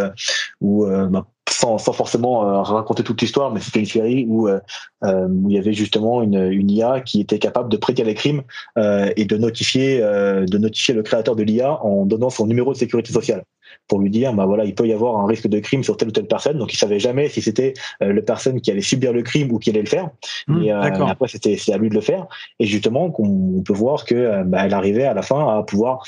où 0.62 0.86
bah, 0.86 1.26
sans, 1.50 1.78
sans 1.78 1.94
forcément 1.94 2.62
raconter 2.62 3.04
toute 3.04 3.22
l'histoire, 3.22 3.52
mais 3.52 3.60
c'était 3.62 3.80
une 3.80 3.86
série 3.86 4.26
où, 4.28 4.48
où 4.50 5.50
il 5.50 5.56
y 5.56 5.58
avait 5.58 5.74
justement 5.74 6.22
une, 6.22 6.52
une 6.52 6.70
IA 6.70 7.02
qui 7.02 7.22
était 7.22 7.40
capable 7.40 7.70
de 7.70 7.78
prédire 7.78 8.06
les 8.06 8.14
crimes 8.14 8.44
et 8.78 9.26
de 9.26 9.38
notifier 9.38 10.02
de 10.02 10.58
notifier 10.58 10.94
le 10.94 11.04
créateur 11.04 11.36
de 11.36 11.44
l'IA 11.44 11.82
en 11.84 12.06
donnant 12.06 12.30
son 12.30 12.46
numéro 12.46 12.74
de 12.74 12.78
sécurité 12.78 13.12
sociale 13.12 13.44
pour 13.88 14.00
lui 14.00 14.10
dire 14.10 14.34
bah 14.34 14.46
voilà 14.46 14.66
il 14.66 14.76
peut 14.76 14.88
y 14.88 14.94
avoir 14.94 15.18
un 15.20 15.26
risque 15.26 15.48
de 15.48 15.60
crime 15.60 15.84
sur 15.84 15.98
telle 15.98 16.10
ou 16.10 16.12
telle 16.12 16.28
personne. 16.28 16.58
Donc 16.58 16.74
il 16.74 16.78
savait 16.78 17.00
jamais 17.00 17.30
si 17.30 17.42
c'était 17.42 17.74
euh, 18.02 18.14
la 18.14 18.22
personne 18.22 18.62
qui 18.62 18.72
allait 18.72 18.82
subir 18.82 19.14
le 19.14 19.24
crime 19.24 19.52
ou 19.52 19.60
qui 19.60 19.70
allait 19.70 19.82
le 19.82 19.88
faire. 19.88 20.10
Mmh, 20.48 20.64
et, 20.64 20.72
euh, 20.72 20.82
après 20.82 21.28
c'était 21.28 21.58
c'est 21.58 21.74
à 21.74 21.78
lui 21.78 21.90
de 21.90 21.96
le 21.96 22.02
faire. 22.02 22.28
Et 22.60 22.66
justement 22.66 23.10
qu'on 23.12 23.64
peut 23.66 23.74
voir 23.74 24.06
que 24.06 24.16
euh, 24.16 24.44
bah, 24.44 24.66
elle 24.66 24.74
arrivait 24.74 25.06
à 25.06 25.14
la 25.14 25.22
fin 25.22 25.58
à 25.58 25.64
pouvoir 25.64 26.04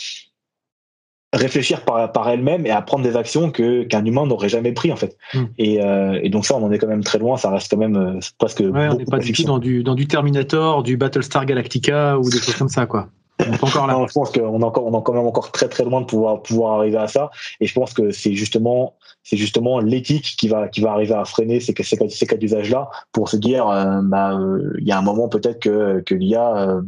réfléchir 1.31 1.85
par, 1.85 2.11
par 2.11 2.27
elle-même 2.27 2.65
et 2.65 2.71
à 2.71 2.81
prendre 2.81 3.03
des 3.03 3.15
actions 3.15 3.51
que 3.51 3.83
qu'un 3.83 4.03
humain 4.03 4.25
n'aurait 4.25 4.49
jamais 4.49 4.71
pris 4.71 4.91
en 4.91 4.95
fait. 4.95 5.15
Mmh. 5.33 5.43
et, 5.57 5.83
euh, 5.83 6.19
et, 6.23 6.29
donc 6.29 6.45
ça 6.45 6.55
on 6.57 6.63
en 6.63 6.71
est 6.71 6.79
quand 6.79 6.87
même 6.87 7.03
très 7.03 7.19
loin. 7.19 7.37
Ça 7.37 7.49
reste 7.49 7.71
quand 7.71 7.77
même 7.77 8.19
presque 8.37 8.59
ouais, 8.59 8.87
on 8.89 8.95
n'est 8.95 9.05
pas 9.05 9.19
du 9.19 9.31
tout 9.31 9.43
dans 9.43 9.59
du 9.59 9.83
dans 9.83 9.95
du 9.95 10.07
Terminator 10.07 10.83
du 10.83 10.97
Battlestar 10.97 11.45
Galactica 11.45 12.17
ou 12.19 12.29
des 12.29 12.37
choses 12.41 12.55
comme 12.55 12.69
ça 12.69 12.85
quoi 12.85 13.09
encore 13.47 14.07
je 14.07 14.13
pense 14.13 14.31
qu'on 14.31 14.39
est 14.39 14.79
on 14.79 14.99
est 14.99 15.03
quand 15.03 15.13
même 15.13 15.25
encore 15.25 15.51
très 15.51 15.69
très 15.69 15.83
loin 15.83 16.01
de 16.01 16.05
pouvoir 16.05 16.41
pouvoir 16.41 16.79
arriver 16.79 16.97
à 16.97 17.07
ça. 17.07 17.29
Et 17.59 17.67
je 17.67 17.73
pense 17.73 17.93
que 17.93 18.11
c'est 18.11 18.33
justement, 18.33 18.95
c'est 19.23 19.37
justement 19.37 19.79
l'éthique 19.79 20.35
qui 20.37 20.47
va 20.47 20.67
qui 20.67 20.81
va 20.81 20.91
arriver 20.91 21.13
à 21.13 21.25
freiner 21.25 21.59
ces 21.59 21.73
ces, 21.81 22.09
ces 22.09 22.27
cas 22.27 22.37
d'usage 22.37 22.69
là 22.69 22.89
pour 23.11 23.29
se 23.29 23.37
dire, 23.37 23.67
euh, 23.67 24.01
bah, 24.03 24.33
euh, 24.33 24.73
il 24.79 24.87
y 24.87 24.91
a 24.91 24.97
un 24.97 25.01
moment 25.01 25.29
peut-être 25.29 25.59
que 25.59 26.01
que 26.01 26.15
l'IA 26.15 26.57
euh, 26.57 26.81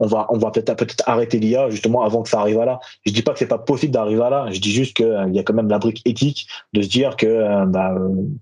on 0.00 0.06
va 0.06 0.26
on 0.30 0.38
va 0.38 0.50
peut-être 0.50 0.84
arrêter 1.06 1.38
l'IA 1.38 1.70
justement 1.70 2.02
avant 2.02 2.22
que 2.22 2.28
ça 2.28 2.40
arrive 2.40 2.58
à 2.58 2.64
là. 2.64 2.80
Je 3.06 3.12
dis 3.12 3.22
pas 3.22 3.32
que 3.32 3.38
c'est 3.38 3.46
pas 3.46 3.58
possible 3.58 3.92
d'arriver 3.92 4.22
à 4.22 4.30
là. 4.30 4.46
Je 4.50 4.58
dis 4.58 4.72
juste 4.72 4.96
qu'il 4.96 5.30
y 5.32 5.38
a 5.38 5.42
quand 5.44 5.54
même 5.54 5.68
la 5.68 5.78
brique 5.78 6.02
éthique 6.04 6.48
de 6.72 6.82
se 6.82 6.88
dire 6.88 7.16
que 7.16 7.64
bah, 7.66 7.94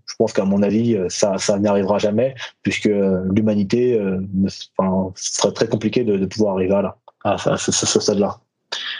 je 0.06 0.14
pense 0.16 0.32
qu'à 0.32 0.46
mon 0.46 0.62
avis 0.62 0.98
ça 1.08 1.36
ça 1.36 1.58
n'arrivera 1.58 1.98
jamais 1.98 2.34
puisque 2.62 2.88
l'humanité 3.34 4.00
ce 4.48 4.70
serait 5.14 5.52
très 5.52 5.68
compliqué 5.68 6.04
de, 6.04 6.16
de 6.16 6.26
pouvoir 6.26 6.54
arriver 6.54 6.74
à 6.74 6.82
là 6.82 6.96
à, 7.24 7.34
à 7.34 7.56
ce, 7.56 7.72
ce 7.72 8.00
stade-là. 8.00 8.38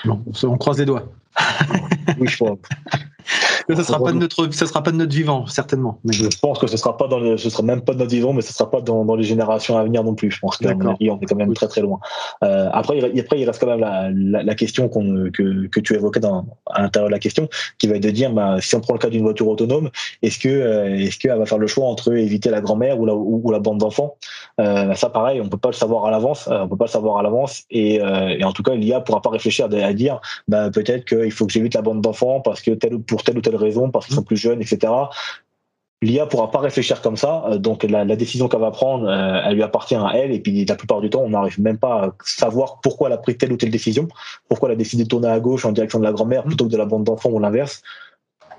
Bon, 0.04 0.22
on 0.44 0.58
croise 0.58 0.78
les 0.78 0.84
doigts. 0.86 1.04
oui, 2.18 2.26
je 2.28 2.36
crois. 2.36 2.56
Ça 3.74 3.84
sera 3.84 4.02
pas 4.02 4.12
de 4.12 4.18
notre, 4.18 4.52
ça 4.52 4.66
sera 4.66 4.82
pas 4.82 4.90
de 4.90 4.96
notre 4.96 5.14
vivant, 5.14 5.46
certainement. 5.46 5.98
Je 6.08 6.26
pense 6.40 6.58
que 6.58 6.66
ce 6.66 6.76
sera 6.76 6.96
pas 6.96 7.08
dans 7.08 7.18
le, 7.18 7.36
ce 7.36 7.50
sera 7.50 7.62
même 7.62 7.82
pas 7.82 7.92
de 7.94 7.98
notre 7.98 8.10
vivant, 8.10 8.32
mais 8.32 8.42
ce 8.42 8.52
sera 8.52 8.70
pas 8.70 8.80
dans, 8.80 9.04
dans 9.04 9.16
les 9.16 9.24
générations 9.24 9.76
à 9.76 9.84
venir 9.84 10.04
non 10.04 10.14
plus. 10.14 10.30
Je 10.30 10.38
pense 10.40 10.56
qu'à 10.56 10.74
mon 10.74 10.90
avis, 10.90 11.10
on 11.10 11.18
est 11.20 11.26
quand 11.26 11.36
même 11.36 11.52
très 11.54 11.68
très 11.68 11.80
loin. 11.80 11.98
Euh, 12.44 12.68
après, 12.72 12.98
il, 12.98 13.20
après, 13.20 13.40
il 13.40 13.46
reste 13.46 13.60
quand 13.60 13.66
même 13.66 13.80
la, 13.80 14.10
la, 14.12 14.42
la 14.42 14.54
question 14.54 14.88
qu'on, 14.88 15.30
que, 15.32 15.66
que 15.66 15.80
tu 15.80 15.94
évoquais 15.94 16.20
dans, 16.20 16.46
à 16.66 16.82
l'intérieur 16.82 17.08
de 17.08 17.12
la 17.12 17.18
question, 17.18 17.48
qui 17.78 17.86
va 17.86 17.96
être 17.96 18.02
de 18.02 18.10
dire, 18.10 18.32
bah, 18.32 18.56
si 18.60 18.74
on 18.74 18.80
prend 18.80 18.94
le 18.94 18.98
cas 18.98 19.10
d'une 19.10 19.22
voiture 19.22 19.48
autonome, 19.48 19.90
est-ce 20.22 20.38
que, 20.38 20.48
euh, 20.48 20.96
est-ce 20.96 21.18
qu'elle 21.18 21.38
va 21.38 21.46
faire 21.46 21.58
le 21.58 21.66
choix 21.66 21.86
entre 21.86 22.12
éviter 22.12 22.50
la 22.50 22.60
grand-mère 22.60 23.00
ou 23.00 23.06
la, 23.06 23.14
ou, 23.14 23.50
la 23.50 23.58
bande 23.58 23.78
d'enfants? 23.78 24.16
Euh, 24.60 24.94
Ça, 24.94 25.10
pareil, 25.10 25.40
on 25.40 25.48
peut 25.48 25.58
pas 25.58 25.70
le 25.70 25.74
savoir 25.74 26.04
à 26.06 26.10
l'avance. 26.10 26.48
On 26.50 26.68
peut 26.68 26.76
pas 26.76 26.86
le 26.86 26.90
savoir 26.90 27.18
à 27.18 27.22
l'avance, 27.22 27.62
et, 27.70 27.96
et 27.96 28.44
en 28.44 28.52
tout 28.52 28.62
cas, 28.62 28.74
l'IA 28.74 29.00
pourra 29.00 29.20
pas 29.22 29.30
réfléchir 29.30 29.68
à 29.70 29.92
dire, 29.92 30.20
bah, 30.48 30.70
peut-être 30.70 31.04
qu'il 31.04 31.32
faut 31.32 31.46
que 31.46 31.52
j'évite 31.52 31.74
la 31.74 31.82
bande 31.82 32.00
d'enfants 32.00 32.40
parce 32.40 32.60
que 32.60 32.72
telle, 32.72 32.98
pour 32.98 33.22
telle 33.22 33.38
ou 33.38 33.40
telle 33.40 33.56
raison, 33.60 33.90
parce 33.90 34.06
qu'ils 34.06 34.14
sont 34.14 34.22
plus 34.22 34.36
jeunes, 34.36 34.60
etc. 34.60 34.92
L'IA 36.02 36.26
pourra 36.26 36.50
pas 36.50 36.60
réfléchir 36.60 37.02
comme 37.02 37.16
ça, 37.16 37.44
euh, 37.46 37.58
donc 37.58 37.82
la, 37.84 38.04
décision 38.16 38.48
qu'elle 38.48 38.60
va 38.60 38.70
prendre, 38.70 39.06
euh, 39.06 39.42
elle 39.44 39.54
lui 39.54 39.62
appartient 39.62 39.94
à 39.94 40.12
elle, 40.14 40.32
et 40.32 40.40
puis 40.40 40.64
la 40.64 40.74
plupart 40.74 41.00
du 41.02 41.10
temps, 41.10 41.20
on 41.20 41.30
n'arrive 41.30 41.60
même 41.60 41.76
pas 41.78 42.06
à 42.06 42.14
savoir 42.24 42.80
pourquoi 42.80 43.08
elle 43.08 43.14
a 43.14 43.18
pris 43.18 43.36
telle 43.36 43.52
ou 43.52 43.56
telle 43.58 43.70
décision, 43.70 44.08
pourquoi 44.48 44.70
elle 44.70 44.74
a 44.74 44.78
décidé 44.78 45.04
de 45.04 45.08
tourner 45.08 45.28
à 45.28 45.38
gauche 45.40 45.66
en 45.66 45.72
direction 45.72 45.98
de 45.98 46.04
la 46.04 46.12
grand-mère 46.12 46.44
plutôt 46.44 46.64
que 46.64 46.70
de 46.70 46.76
la 46.78 46.86
bande 46.86 47.04
d'enfants 47.04 47.30
ou 47.30 47.38
l'inverse. 47.38 47.82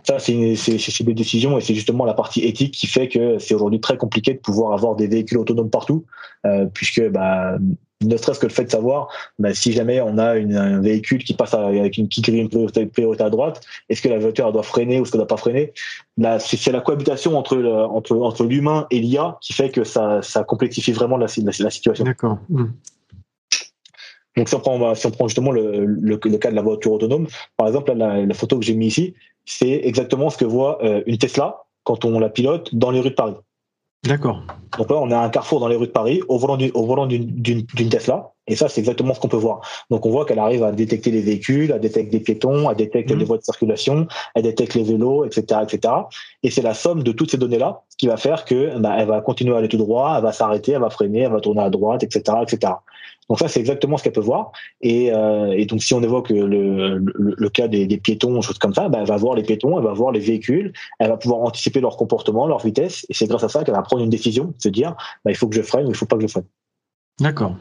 Ça, 0.04 0.18
c'est 0.20 0.34
des 0.34 1.14
décisions 1.14 1.58
et 1.58 1.62
c'est 1.62 1.76
justement 1.76 2.06
la 2.06 2.14
partie 2.14 2.44
éthique 2.44 2.74
qui 2.74 2.88
fait 2.88 3.08
que 3.08 3.38
c'est 3.38 3.54
aujourd'hui 3.54 3.80
très 3.80 3.98
compliqué 3.98 4.34
de 4.34 4.40
pouvoir 4.40 4.74
avoir 4.74 4.96
des 4.96 5.08
véhicules 5.08 5.38
autonomes 5.38 5.70
partout, 5.70 6.06
euh, 6.46 6.66
puisque 6.66 7.08
bah, 7.10 7.58
ne 8.02 8.18
serait-ce 8.18 8.40
que 8.40 8.48
le 8.48 8.52
fait 8.52 8.66
de 8.66 8.72
savoir 8.72 9.08
bah, 9.40 9.54
si 9.54 9.72
jamais 9.72 10.02
on 10.02 10.18
a 10.18 10.36
une, 10.36 10.56
un 10.56 10.82
véhicule 10.82 11.24
qui 11.24 11.34
passe 11.34 11.54
avec 11.54 11.98
une 11.98 12.08
qui 12.08 12.22
grille 12.22 12.42
une 12.42 12.50
priorité, 12.50 13.24
à 13.24 13.30
droite, 13.30 13.62
est-ce 13.90 14.02
que 14.02 14.10
la 14.10 14.20
voiture 14.20 14.52
doit 14.52 14.64
freiner 14.64 15.00
ou 15.00 15.04
est-ce 15.04 15.12
qu'elle 15.12 15.20
doit 15.20 15.28
pas 15.28 15.38
freiner? 15.38 15.74
Là, 16.18 16.40
c'est 16.40 16.72
la 16.72 16.82
cohabitation 16.82 17.38
entre 17.38 17.58
entre 17.58 18.18
entre 18.18 18.44
l'humain 18.44 18.88
et 18.92 19.00
l'IA 19.00 19.38
qui 19.42 19.54
fait 19.54 19.70
que 19.70 19.84
ça, 19.84 20.22
ça 20.22 20.44
complexifie 20.44 20.92
vraiment 20.92 21.18
la, 21.18 21.28
la, 21.38 21.70
situation. 21.70 22.06
D'accord. 22.06 22.38
Hmm. 22.50 22.68
Donc 24.38 24.48
si 24.48 24.56
on 24.56 24.60
prend 24.60 24.96
si 24.96 25.06
on 25.06 25.12
prend 25.12 25.28
justement 25.28 25.52
le, 25.52 25.86
le, 25.86 26.18
cas 26.18 26.52
de 26.52 26.56
la 26.56 26.62
voiture 26.62 26.94
autonome, 26.94 27.28
par 27.58 27.68
exemple 27.68 27.94
la, 27.94 28.26
la 28.26 28.34
photo 28.34 28.58
que 28.60 28.66
j'ai 28.66 28.76
mis 28.76 28.88
ici, 28.88 29.14
c'est 29.46 29.82
exactement 29.84 30.30
ce 30.30 30.38
que 30.38 30.46
voit 30.46 30.84
euh, 30.84 31.04
une 31.06 31.18
Tesla 31.18 31.64
quand 31.84 32.06
on 32.06 32.20
la 32.20 32.30
pilote 32.30 32.74
dans 32.74 32.92
les 32.92 33.00
rues 33.00 33.10
de 33.10 33.16
Paris. 33.16 33.36
D'accord. 34.04 34.44
Donc 34.78 34.90
là, 34.90 34.98
on 34.98 35.12
a 35.12 35.18
un 35.20 35.30
carrefour 35.30 35.60
dans 35.60 35.68
les 35.68 35.76
rues 35.76 35.88
de 35.88 35.92
Paris 35.92 36.22
au 36.28 36.38
volant 36.38 36.58
d'une, 36.58 37.66
Tesla. 37.90 38.32
Et 38.52 38.56
ça, 38.58 38.68
c'est 38.68 38.82
exactement 38.82 39.14
ce 39.14 39.22
qu'on 39.22 39.30
peut 39.30 39.38
voir. 39.38 39.62
Donc 39.90 40.06
on 40.06 40.12
voit 40.12 40.26
qu'elle 40.26 40.40
arrive 40.40 40.62
à 40.66 40.74
détecter 40.74 41.10
les 41.10 41.22
véhicules, 41.22 41.72
à 41.72 41.80
détecter 41.80 42.18
des 42.18 42.20
piétons, 42.20 42.68
à 42.68 42.76
détecter 42.76 43.16
mmh. 43.16 43.20
les 43.20 43.24
voies 43.24 43.38
de 43.38 43.44
circulation, 43.44 44.08
à 44.36 44.42
détecter 44.42 44.80
les 44.80 44.92
vélos, 44.92 45.24
etc., 45.24 45.62
etc. 45.64 45.94
Et 46.44 46.52
c'est 46.52 46.62
la 46.62 46.74
somme 46.74 47.02
de 47.02 47.14
toutes 47.14 47.32
ces 47.32 47.38
données-là 47.38 47.84
qui 47.98 48.08
va 48.08 48.18
faire 48.18 48.44
que 48.44 48.78
bah, 48.78 48.96
elle 48.98 49.08
va 49.08 49.22
continuer 49.22 49.56
à 49.56 49.60
aller 49.60 49.70
tout 49.70 49.78
droit, 49.78 50.16
elle 50.18 50.24
va 50.24 50.34
s'arrêter, 50.34 50.74
elle 50.74 50.82
va 50.82 50.90
freiner, 50.90 51.22
elle 51.22 51.32
va 51.32 51.40
tourner 51.40 51.62
à 51.62 51.70
droite, 51.70 52.04
etc., 52.04 52.40
etc. 52.42 52.74
Donc 53.30 53.40
ça, 53.40 53.48
c'est 53.48 53.62
exactement 53.62 53.96
ce 53.96 54.04
qu'elle 54.04 54.12
peut 54.12 54.20
voir. 54.20 54.52
Et, 54.82 55.14
euh, 55.14 55.54
et, 55.56 55.66
donc 55.66 55.82
si 55.82 55.94
on 55.94 56.04
évoque 56.04 56.30
le, 56.30 56.46
le, 56.46 57.00
le 57.16 57.50
cas 57.50 57.70
des, 57.70 57.88
des, 57.88 57.98
piétons, 58.00 58.42
choses 58.42 58.58
comme 58.58 58.74
ça, 58.74 58.90
bah, 58.90 58.98
elle 59.00 59.08
va 59.08 59.16
voir 59.16 59.36
les 59.36 59.44
piétons, 59.44 59.78
elle 59.78 59.86
va 59.86 59.94
voir 59.94 60.12
les 60.12 60.20
véhicules, 60.20 60.74
elle 61.00 61.08
va 61.08 61.16
pouvoir 61.16 61.40
anticiper 61.40 61.80
leur 61.80 61.96
comportement, 61.96 62.46
leur 62.48 62.60
vitesse. 62.60 63.06
Et 63.08 63.14
c'est 63.14 63.28
grâce 63.28 63.46
à 63.46 63.48
ça 63.48 63.64
qu'elle 63.64 63.76
va 63.76 63.82
prendre 63.82 64.04
une 64.04 64.10
décision, 64.10 64.54
se 64.58 64.68
dire, 64.68 64.98
bah, 65.24 65.32
il 65.32 65.38
faut 65.38 65.48
que 65.48 65.56
je 65.56 65.62
freine 65.62 65.86
ou 65.86 65.92
il 65.92 65.96
faut 65.96 66.06
pas 66.06 66.18
que 66.18 66.24
je 66.24 66.28
freine. 66.28 66.44
D'accord. 67.22 67.56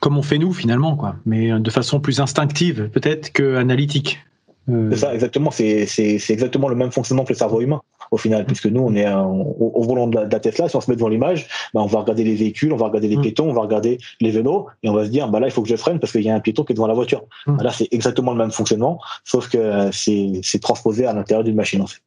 Comme 0.00 0.18
on 0.18 0.22
fait 0.22 0.38
nous 0.38 0.52
finalement, 0.52 0.96
quoi, 0.96 1.16
mais 1.26 1.58
de 1.58 1.70
façon 1.70 2.00
plus 2.00 2.20
instinctive 2.20 2.90
peut-être 2.92 3.32
que 3.32 3.56
analytique. 3.56 4.20
Euh, 4.68 4.90
c'est 4.90 4.98
ça, 4.98 5.14
exactement. 5.14 5.50
C'est, 5.50 5.86
c'est, 5.86 6.18
c'est 6.18 6.32
exactement 6.32 6.68
le 6.68 6.74
même 6.74 6.90
fonctionnement 6.90 7.24
que 7.24 7.32
le 7.32 7.38
cerveau 7.38 7.60
humain, 7.60 7.80
au 8.10 8.16
final, 8.16 8.44
puisque 8.44 8.66
nous, 8.66 8.82
on 8.82 8.94
est 8.94 9.08
au, 9.08 9.82
volant 9.82 10.08
de 10.08 10.18
la, 10.18 10.40
Tesla, 10.40 10.68
si 10.68 10.76
on 10.76 10.80
se 10.80 10.90
met 10.90 10.96
devant 10.96 11.08
l'image, 11.08 11.46
bah, 11.72 11.80
on 11.82 11.86
va 11.86 12.00
regarder 12.00 12.24
les 12.24 12.34
véhicules, 12.34 12.72
on 12.72 12.76
va 12.76 12.86
regarder 12.86 13.08
les 13.08 13.16
mm. 13.16 13.22
piétons, 13.22 13.50
on 13.50 13.52
va 13.52 13.62
regarder 13.62 13.98
les 14.20 14.30
vélos, 14.30 14.66
et 14.82 14.88
on 14.88 14.92
va 14.92 15.04
se 15.04 15.10
dire, 15.10 15.28
bah 15.28 15.40
là, 15.40 15.46
il 15.46 15.52
faut 15.52 15.62
que 15.62 15.68
je 15.68 15.76
freine 15.76 16.00
parce 16.00 16.12
qu'il 16.12 16.22
y 16.22 16.30
a 16.30 16.34
un 16.34 16.40
piéton 16.40 16.64
qui 16.64 16.72
est 16.72 16.74
devant 16.74 16.86
la 16.86 16.94
voiture. 16.94 17.24
Mm. 17.46 17.56
Bah, 17.56 17.64
là, 17.64 17.72
c'est 17.72 17.88
exactement 17.92 18.32
le 18.32 18.38
même 18.38 18.50
fonctionnement, 18.50 19.00
sauf 19.24 19.48
que 19.48 19.90
c'est, 19.92 20.40
c'est 20.42 20.60
transposé 20.60 21.06
à 21.06 21.12
l'intérieur 21.12 21.44
d'une 21.44 21.56
machine, 21.56 21.82
en 21.82 21.86
fait. 21.86 22.00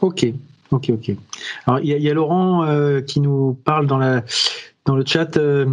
Ok, 0.00 0.26
ok, 0.70 0.90
ok. 0.90 1.16
Alors, 1.66 1.80
il 1.80 1.86
y, 1.86 2.02
y, 2.02 2.10
a 2.10 2.14
Laurent 2.14 2.64
euh, 2.64 3.00
qui 3.00 3.20
nous 3.20 3.58
parle 3.64 3.86
dans 3.86 3.98
la 3.98 4.22
dans 4.86 4.96
le 4.96 5.04
chat. 5.04 5.36
Euh, 5.36 5.66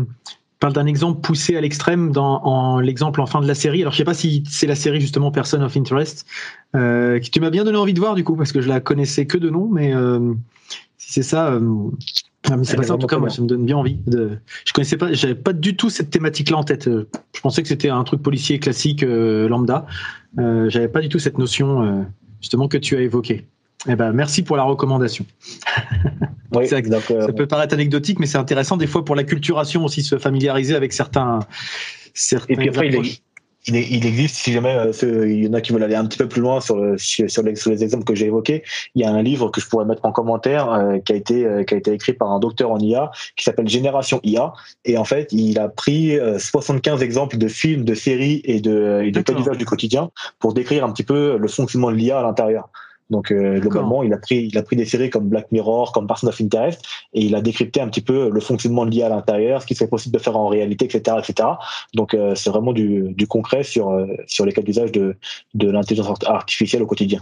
parle 0.60 0.74
d'un 0.74 0.86
exemple 0.86 1.22
poussé 1.22 1.56
à 1.56 1.62
l'extrême 1.62 2.12
dans 2.12 2.44
en, 2.44 2.80
l'exemple 2.80 3.22
en 3.22 3.26
fin 3.26 3.42
de 3.42 3.48
la 3.48 3.56
série. 3.56 3.82
Alors 3.82 3.94
je 3.94 3.98
sais 3.98 4.04
pas 4.04 4.14
si 4.14 4.44
c'est 4.50 4.68
la 4.68 4.76
série 4.76 5.02
justement 5.02 5.32
Person 5.32 5.62
of 5.62 5.76
Interest 5.78 6.26
euh, 6.76 7.20
qui 7.20 7.30
tu 7.30 7.40
m'as 7.40 7.50
bien 7.50 7.64
donné 7.64 7.78
envie 7.78 7.94
de 7.94 8.00
voir 8.00 8.16
du 8.16 8.24
coup 8.24 8.36
parce 8.36 8.52
que 8.52 8.62
je 8.62 8.68
la 8.68 8.80
connaissais 8.80 9.26
que 9.26 9.38
de 9.38 9.50
nom, 9.50 9.68
mais 9.68 9.94
euh, 9.94 10.34
si 10.98 11.14
c'est 11.14 11.24
ça. 11.24 11.52
Euh, 11.52 11.60
mais 12.50 12.64
c'est 12.64 12.78
pas 12.78 12.84
ça 12.84 12.94
en 12.94 12.98
tout 12.98 13.08
cas 13.08 13.18
moi 13.18 13.30
ça 13.30 13.42
me 13.42 13.48
donne 13.48 13.66
bien 13.66 13.76
envie 13.76 14.00
de 14.08 14.38
je 14.64 14.72
connaissais 14.72 14.96
pas 14.96 15.12
j'avais 15.12 15.36
pas 15.36 15.52
du 15.52 15.76
tout 15.76 15.90
cette 15.90 16.12
thématique 16.12 16.50
là 16.50 16.56
en 16.56 16.64
tête 16.64 16.88
je 16.88 17.42
pensais 17.42 17.62
que 17.62 17.68
c'était 17.68 17.90
un 17.90 18.02
truc 18.06 18.22
policier 18.22 18.58
classique 18.58 19.02
lambda 19.02 19.86
j'avais 20.38 20.88
pas 20.88 21.02
du 21.02 21.10
tout 21.10 21.20
cette 21.20 21.40
notion 21.40 22.06
justement 22.40 22.70
que 22.70 22.78
tu 22.78 22.96
as 22.96 23.02
évoquée 23.02 23.48
eh 23.88 23.96
ben, 23.96 24.12
merci 24.12 24.44
pour 24.44 24.58
la 24.58 24.64
recommandation. 24.64 25.26
Oui, 26.56 26.68
ça, 26.68 26.78
euh, 26.78 27.28
peut 27.34 27.46
paraître 27.46 27.74
anecdotique, 27.74 28.20
mais 28.20 28.26
c'est 28.26 28.38
intéressant 28.38 28.78
des 28.78 28.88
fois 28.88 29.04
pour 29.04 29.16
la 29.16 29.24
culturation 29.24 29.84
aussi, 29.84 30.02
se 30.02 30.18
familiariser 30.18 30.76
avec 30.76 30.94
certains. 30.94 31.40
certains 32.14 32.54
Et 32.54 32.56
puis 32.56 32.70
après, 32.70 32.88
il, 32.88 33.76
il, 33.76 34.06
existe, 34.06 34.38
si 34.38 34.54
jamais 34.54 34.74
euh, 34.74 35.30
il 35.30 35.44
y 35.44 35.48
en 35.50 35.54
a 35.54 35.60
qui 35.60 35.74
veulent 35.74 35.84
aller 35.84 35.96
un 35.96 36.06
petit 36.06 36.18
peu 36.18 36.30
plus 36.30 36.42
loin 36.42 36.62
sur, 36.62 36.78
sur, 36.98 37.44
les, 37.44 37.84
exemples 37.84 38.06
que 38.06 38.16
j'ai 38.16 38.28
évoqués, 38.28 38.64
il 38.96 39.02
y 39.02 39.06
a 39.06 39.12
un 39.12 39.22
livre 39.22 39.50
que 39.50 39.60
je 39.60 39.68
pourrais 39.68 39.84
mettre 39.84 40.06
en 40.06 40.14
commentaire 40.14 40.72
euh, 40.72 41.00
qui, 41.00 41.12
a 41.12 41.16
été, 41.18 41.66
qui 41.68 41.74
a 41.74 41.78
été 41.78 41.92
écrit 41.92 42.14
par 42.14 42.32
un 42.32 42.40
docteur 42.40 42.72
en 42.72 42.80
IA 42.80 43.12
qui 43.36 43.44
s'appelle 43.44 43.68
Génération 43.68 44.22
IA. 44.24 44.54
Et 44.86 44.98
en 44.98 45.04
fait, 45.04 45.34
il 45.34 45.60
a 45.60 45.68
pris 45.68 46.18
75 46.38 47.04
exemples 47.04 47.38
de 47.38 47.48
films, 47.50 47.84
de 47.84 47.94
séries 47.94 48.42
et 48.46 48.62
de, 48.62 49.02
et 49.04 49.12
de 49.12 49.56
du 49.56 49.66
quotidien 49.66 50.12
pour 50.40 50.54
décrire 50.54 50.86
un 50.86 50.94
petit 50.94 51.04
peu 51.04 51.38
le 51.38 51.48
fonctionnement 51.50 51.92
de 51.92 51.98
l'IA 51.98 52.20
à 52.20 52.24
l'intérieur. 52.24 52.70
Donc 53.10 53.32
euh, 53.32 53.60
globalement, 53.60 54.04
il 54.04 54.14
a 54.14 54.18
pris 54.18 54.48
il 54.52 54.58
a 54.58 54.64
pris 54.64 54.76
des 54.76 54.86
séries 54.86 55.10
comme 55.10 55.30
Black 55.30 55.52
Mirror, 55.52 55.92
comme 55.92 56.08
Person 56.08 56.28
of 56.28 56.42
Interest, 56.42 56.82
et 57.14 57.22
il 57.22 57.36
a 57.36 57.42
décrypté 57.42 57.80
un 57.80 57.88
petit 57.88 58.02
peu 58.02 58.30
le 58.30 58.40
fonctionnement 58.40 58.86
de 58.86 58.92
l'IA 58.92 59.08
à 59.08 59.10
l'intérieur, 59.10 59.62
ce 59.62 59.68
qui 59.68 59.76
serait 59.76 59.90
possible 59.90 60.18
de 60.18 60.22
faire 60.22 60.38
en 60.38 60.48
réalité, 60.48 60.86
etc., 60.86 61.18
etc. 61.20 61.50
Donc 61.94 62.14
euh, 62.14 62.36
c'est 62.36 62.50
vraiment 62.50 62.74
du, 62.74 63.14
du 63.14 63.28
concret 63.28 63.64
sur 63.64 63.90
euh, 63.92 64.06
sur 64.28 64.46
les 64.46 64.52
cas 64.52 64.62
d'usage 64.62 64.92
de 64.92 65.16
de 65.54 65.70
l'intelligence 65.70 66.20
artificielle 66.26 66.84
au 66.84 66.88
quotidien. 66.88 67.22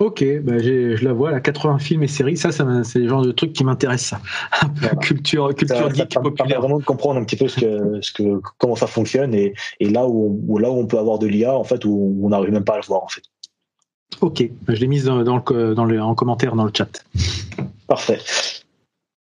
Ok, 0.00 0.24
bah 0.42 0.58
je 0.58 1.04
la 1.04 1.12
vois, 1.12 1.30
la 1.30 1.40
80 1.40 1.78
films 1.78 2.04
et 2.04 2.08
séries, 2.08 2.38
ça, 2.38 2.50
ça 2.52 2.64
c'est 2.84 3.00
le 3.00 3.08
genre 3.08 3.20
de 3.20 3.32
truc 3.32 3.52
qui 3.52 3.64
m'intéresse, 3.64 4.06
ça. 4.06 4.20
culture, 5.02 5.54
culture 5.54 5.92
geek 5.94 6.14
populaire. 6.14 6.60
vraiment 6.60 6.78
de 6.78 6.84
comprendre 6.84 7.20
un 7.20 7.24
petit 7.24 7.36
peu 7.36 7.48
ce 7.48 7.60
que, 7.60 8.00
ce 8.00 8.10
que, 8.10 8.40
comment 8.56 8.76
ça 8.76 8.86
fonctionne 8.86 9.34
et, 9.34 9.52
et 9.78 9.90
là 9.90 10.08
où, 10.08 10.56
là 10.56 10.70
où 10.70 10.78
on 10.78 10.86
peut 10.86 10.98
avoir 10.98 11.18
de 11.18 11.26
l'IA, 11.26 11.54
en 11.54 11.64
fait, 11.64 11.84
où 11.84 12.18
on 12.22 12.30
n'arrive 12.30 12.50
même 12.50 12.64
pas 12.64 12.74
à 12.74 12.76
le 12.78 12.86
voir, 12.86 13.04
en 13.04 13.08
fait. 13.08 13.24
Ok, 14.20 14.44
je 14.68 14.74
l'ai 14.74 14.86
mise 14.86 15.04
dans, 15.04 15.22
dans, 15.22 15.36
le, 15.36 15.74
dans 15.74 15.84
le, 15.84 16.02
en 16.02 16.14
commentaire 16.14 16.54
dans 16.56 16.64
le 16.64 16.72
chat. 16.74 17.04
Parfait. 17.86 18.18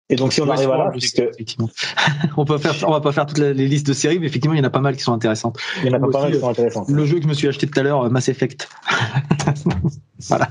Et 0.09 0.15
donc 0.15 0.33
si 0.33 0.41
on 0.41 0.49
arrive 0.49 0.69
à 0.69 0.77
là, 0.77 0.89
puisque 0.91 1.23
on 2.37 2.45
peut 2.45 2.59
faire, 2.59 2.75
on 2.87 2.91
va 2.91 3.01
pas 3.01 3.11
faire 3.11 3.25
toutes 3.25 3.39
les 3.39 3.67
listes 3.67 3.87
de 3.87 3.93
séries, 3.93 4.19
mais 4.19 4.27
effectivement 4.27 4.53
il 4.53 4.59
y 4.59 4.61
en 4.61 4.65
a 4.65 4.69
pas 4.69 4.79
mal 4.79 4.95
qui 4.95 5.01
sont 5.01 5.13
intéressantes. 5.13 5.57
Il 5.81 5.89
y 5.89 5.89
en 5.89 5.93
a 5.93 5.99
pas 5.99 6.21
mal 6.21 6.31
qui 6.31 6.39
sont 6.39 6.49
intéressantes. 6.49 6.89
Le 6.89 7.05
jeu 7.07 7.17
que 7.17 7.23
je 7.23 7.27
me 7.27 7.33
suis 7.33 7.47
acheté 7.47 7.65
tout 7.65 7.79
à 7.79 7.81
l'heure, 7.81 8.11
Mass 8.11 8.29
Effect. 8.29 8.69
voilà. 10.27 10.47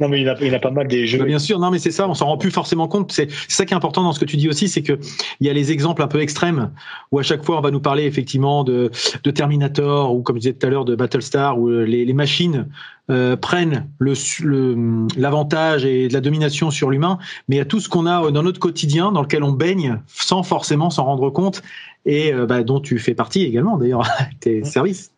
Non 0.00 0.08
mais 0.08 0.22
il 0.22 0.24
y, 0.24 0.28
a, 0.30 0.36
il 0.40 0.54
a 0.54 0.58
pas 0.58 0.70
mal 0.70 0.88
des 0.88 1.06
jeux. 1.06 1.22
Bien 1.22 1.38
sûr, 1.38 1.58
non 1.58 1.70
mais 1.70 1.78
c'est 1.78 1.90
ça, 1.90 2.08
on 2.08 2.14
s'en 2.14 2.26
rend 2.26 2.38
plus 2.38 2.50
forcément 2.50 2.88
compte. 2.88 3.12
C'est 3.12 3.28
ça 3.48 3.66
qui 3.66 3.74
est 3.74 3.76
important 3.76 4.02
dans 4.02 4.12
ce 4.12 4.20
que 4.20 4.24
tu 4.24 4.38
dis 4.38 4.48
aussi, 4.48 4.68
c'est 4.68 4.82
que 4.82 4.98
il 5.40 5.46
y 5.46 5.50
a 5.50 5.52
les 5.52 5.70
exemples 5.70 6.02
un 6.02 6.08
peu 6.08 6.22
extrêmes 6.22 6.70
où 7.12 7.18
à 7.18 7.22
chaque 7.22 7.44
fois 7.44 7.58
on 7.58 7.60
va 7.60 7.70
nous 7.70 7.80
parler 7.80 8.04
effectivement 8.04 8.64
de, 8.64 8.90
de 9.22 9.30
Terminator 9.30 10.14
ou 10.14 10.22
comme 10.22 10.36
je 10.36 10.40
disais 10.40 10.54
tout 10.54 10.66
à 10.66 10.70
l'heure 10.70 10.86
de 10.86 10.96
Battlestar 10.96 11.58
où 11.58 11.68
les, 11.68 12.06
les 12.06 12.14
machines 12.14 12.68
euh, 13.10 13.36
prennent 13.36 13.86
l'avantage 14.00 15.84
et 15.84 16.08
de 16.08 16.12
la 16.14 16.22
domination 16.22 16.70
sur 16.70 16.88
l'humain, 16.88 17.18
mais 17.48 17.60
a 17.60 17.66
tout 17.66 17.78
ce 17.78 17.88
qu'on 17.88 18.06
a 18.06 18.30
dans 18.30 18.42
notre 18.42 18.60
quotidien 18.60 19.12
dans 19.12 19.20
lequel 19.20 19.42
on 19.42 19.52
baigne 19.52 20.00
sans 20.06 20.42
forcément 20.42 20.88
s'en 20.88 21.04
rendre 21.04 21.28
compte 21.28 21.62
et 22.06 22.32
euh, 22.32 22.46
bah, 22.46 22.62
dont 22.62 22.80
tu 22.80 22.98
fais 22.98 23.14
partie 23.14 23.42
également 23.42 23.76
d'ailleurs 23.76 24.08
tes 24.40 24.64
services. 24.64 25.10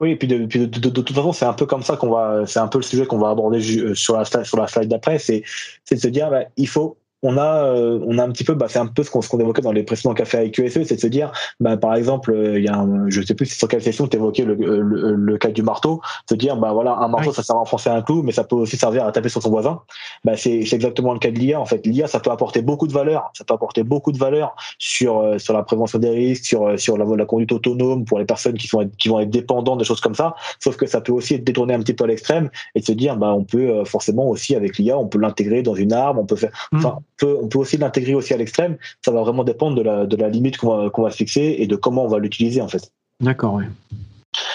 Oui, 0.00 0.10
et 0.10 0.16
puis 0.16 0.28
de, 0.28 0.46
de, 0.46 0.90
toute 0.90 1.12
façon, 1.12 1.32
c'est 1.32 1.44
un 1.44 1.52
peu 1.52 1.66
comme 1.66 1.82
ça 1.82 1.96
qu'on 1.96 2.10
va, 2.10 2.44
c'est 2.46 2.58
un 2.58 2.66
peu 2.66 2.78
le 2.78 2.82
sujet 2.82 3.06
qu'on 3.06 3.18
va 3.18 3.30
aborder 3.30 3.58
euh, 3.78 3.94
sur 3.94 4.16
la, 4.16 4.24
sur 4.24 4.56
la 4.56 4.66
slide 4.66 4.88
d'après, 4.88 5.18
c'est, 5.18 5.42
de 5.90 5.96
se 5.96 6.08
dire, 6.08 6.28
bah, 6.30 6.44
il 6.56 6.68
faut 6.68 6.96
on 7.22 7.36
a 7.36 7.64
euh, 7.64 8.00
on 8.04 8.18
a 8.18 8.24
un 8.24 8.30
petit 8.30 8.44
peu 8.44 8.54
bah, 8.54 8.66
c'est 8.68 8.78
un 8.78 8.86
peu 8.86 9.02
ce 9.02 9.10
qu'on 9.10 9.20
qu'on 9.20 9.38
évoquait 9.38 9.62
dans 9.62 9.72
les 9.72 9.84
précédents 9.84 10.14
cafés 10.14 10.38
avec 10.38 10.54
QSE 10.54 10.84
c'est 10.84 10.96
de 10.96 11.00
se 11.00 11.06
dire 11.06 11.32
bah, 11.60 11.76
par 11.76 11.94
exemple 11.94 12.32
euh, 12.32 12.58
il 12.58 12.64
y 12.64 12.68
a 12.68 12.76
un, 12.76 13.08
je 13.08 13.22
sais 13.22 13.34
plus 13.34 13.46
sur 13.46 13.68
quelle 13.68 13.82
session 13.82 14.08
tu 14.08 14.16
évoquais 14.16 14.44
le, 14.44 14.54
le, 14.54 15.14
le, 15.14 15.38
cas 15.38 15.50
du 15.50 15.62
marteau 15.62 16.00
se 16.28 16.34
dire 16.34 16.56
bah 16.56 16.72
voilà 16.72 16.96
un 16.96 17.08
marteau 17.08 17.32
ça 17.32 17.42
sert 17.42 17.56
à 17.56 17.60
enfoncer 17.60 17.90
un 17.90 18.02
clou 18.02 18.22
mais 18.22 18.32
ça 18.32 18.44
peut 18.44 18.56
aussi 18.56 18.76
servir 18.76 19.06
à 19.06 19.12
taper 19.12 19.28
sur 19.28 19.42
son 19.42 19.50
voisin. 19.50 19.80
Bah 20.24 20.36
c'est 20.36 20.64
c'est 20.66 20.76
exactement 20.76 21.12
le 21.12 21.18
cas 21.20 21.30
de 21.30 21.38
l'IA 21.38 21.60
en 21.60 21.64
fait. 21.64 21.86
l'IA 21.86 22.08
ça 22.08 22.18
peut 22.18 22.30
apporter 22.30 22.60
beaucoup 22.60 22.88
de 22.88 22.92
valeur 22.92 23.30
ça 23.34 23.44
peut 23.44 23.54
apporter 23.54 23.84
beaucoup 23.84 24.12
de 24.12 24.18
valeur 24.18 24.56
sur 24.78 25.18
euh, 25.18 25.38
sur 25.38 25.54
la 25.54 25.62
prévention 25.62 25.98
des 25.98 26.10
risques 26.10 26.44
sur 26.44 26.78
sur 26.78 26.98
la, 26.98 27.04
la 27.04 27.24
conduite 27.24 27.52
autonome 27.52 28.04
pour 28.04 28.18
les 28.18 28.24
personnes 28.24 28.54
qui 28.54 28.66
sont 28.66 28.90
qui 28.98 29.08
vont 29.08 29.20
être 29.20 29.30
dépendantes 29.30 29.78
des 29.78 29.84
choses 29.84 30.00
comme 30.00 30.14
ça. 30.14 30.34
Sauf 30.58 30.76
que 30.76 30.86
ça 30.86 31.00
peut 31.00 31.12
aussi 31.12 31.34
être 31.34 31.44
détourné 31.44 31.74
un 31.74 31.80
petit 31.80 31.94
peu 31.94 32.04
à 32.04 32.08
l'extrême 32.08 32.50
et 32.74 32.80
de 32.80 32.84
se 32.84 32.92
dire 32.92 33.16
bah 33.16 33.32
on 33.32 33.44
peut 33.44 33.84
forcément 33.84 34.28
aussi 34.28 34.56
avec 34.56 34.78
l'IA 34.78 34.98
on 34.98 35.06
peut 35.06 35.18
l'intégrer 35.18 35.62
dans 35.62 35.74
une 35.74 35.92
arme 35.92 36.18
on 36.18 36.26
peut 36.26 36.36
faire 36.36 36.50
mmh. 36.72 36.80
On 37.22 37.48
peut 37.48 37.58
aussi 37.58 37.76
l'intégrer 37.76 38.14
aussi 38.14 38.34
à 38.34 38.36
l'extrême. 38.36 38.76
Ça 39.04 39.10
va 39.10 39.22
vraiment 39.22 39.44
dépendre 39.44 39.76
de 39.76 39.82
la, 39.82 40.06
de 40.06 40.16
la 40.16 40.28
limite 40.28 40.56
qu'on 40.58 40.90
va, 41.02 41.10
se 41.10 41.16
fixer 41.16 41.56
et 41.58 41.66
de 41.66 41.76
comment 41.76 42.04
on 42.04 42.08
va 42.08 42.18
l'utiliser 42.18 42.60
en 42.60 42.68
fait. 42.68 42.92
D'accord, 43.20 43.54
oui. 43.54 43.64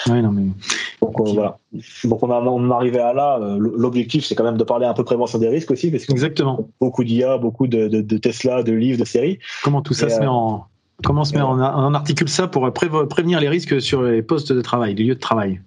non, 0.08 0.32
mais... 0.32 0.42
Donc 1.00 1.20
euh, 1.20 1.32
voilà. 1.32 1.58
Donc 2.04 2.22
on, 2.22 2.30
a, 2.30 2.40
on 2.40 2.70
est 2.70 2.74
arrivé 2.74 2.98
à 2.98 3.12
là. 3.12 3.38
Euh, 3.40 3.58
l'objectif, 3.58 4.24
c'est 4.24 4.34
quand 4.34 4.44
même 4.44 4.56
de 4.56 4.64
parler 4.64 4.86
un 4.86 4.94
peu 4.94 5.04
prévention 5.04 5.38
des 5.38 5.48
risques 5.48 5.70
aussi, 5.70 5.90
parce 5.90 6.04
que 6.04 6.12
exactement. 6.12 6.68
Beaucoup 6.80 7.04
d'IA, 7.04 7.38
beaucoup 7.38 7.66
de, 7.66 7.88
de, 7.88 8.18
Tesla, 8.18 8.62
de 8.62 8.72
livres, 8.72 8.98
de 8.98 9.04
séries. 9.04 9.38
Comment 9.62 9.82
tout 9.82 9.94
ça 9.94 10.08
se 10.08 10.18
met 10.18 10.26
euh, 10.26 10.30
en 10.30 10.66
comment 11.04 11.24
se 11.24 11.32
met 11.32 11.40
en, 11.40 11.58
on 11.60 11.94
articule 11.94 12.28
ça 12.28 12.48
pour 12.48 12.70
prévenir 12.72 13.40
les 13.40 13.48
risques 13.48 13.80
sur 13.80 14.02
les 14.02 14.22
postes 14.22 14.52
de 14.52 14.60
travail, 14.60 14.94
les 14.94 15.04
lieux 15.04 15.14
de 15.14 15.20
travail? 15.20 15.60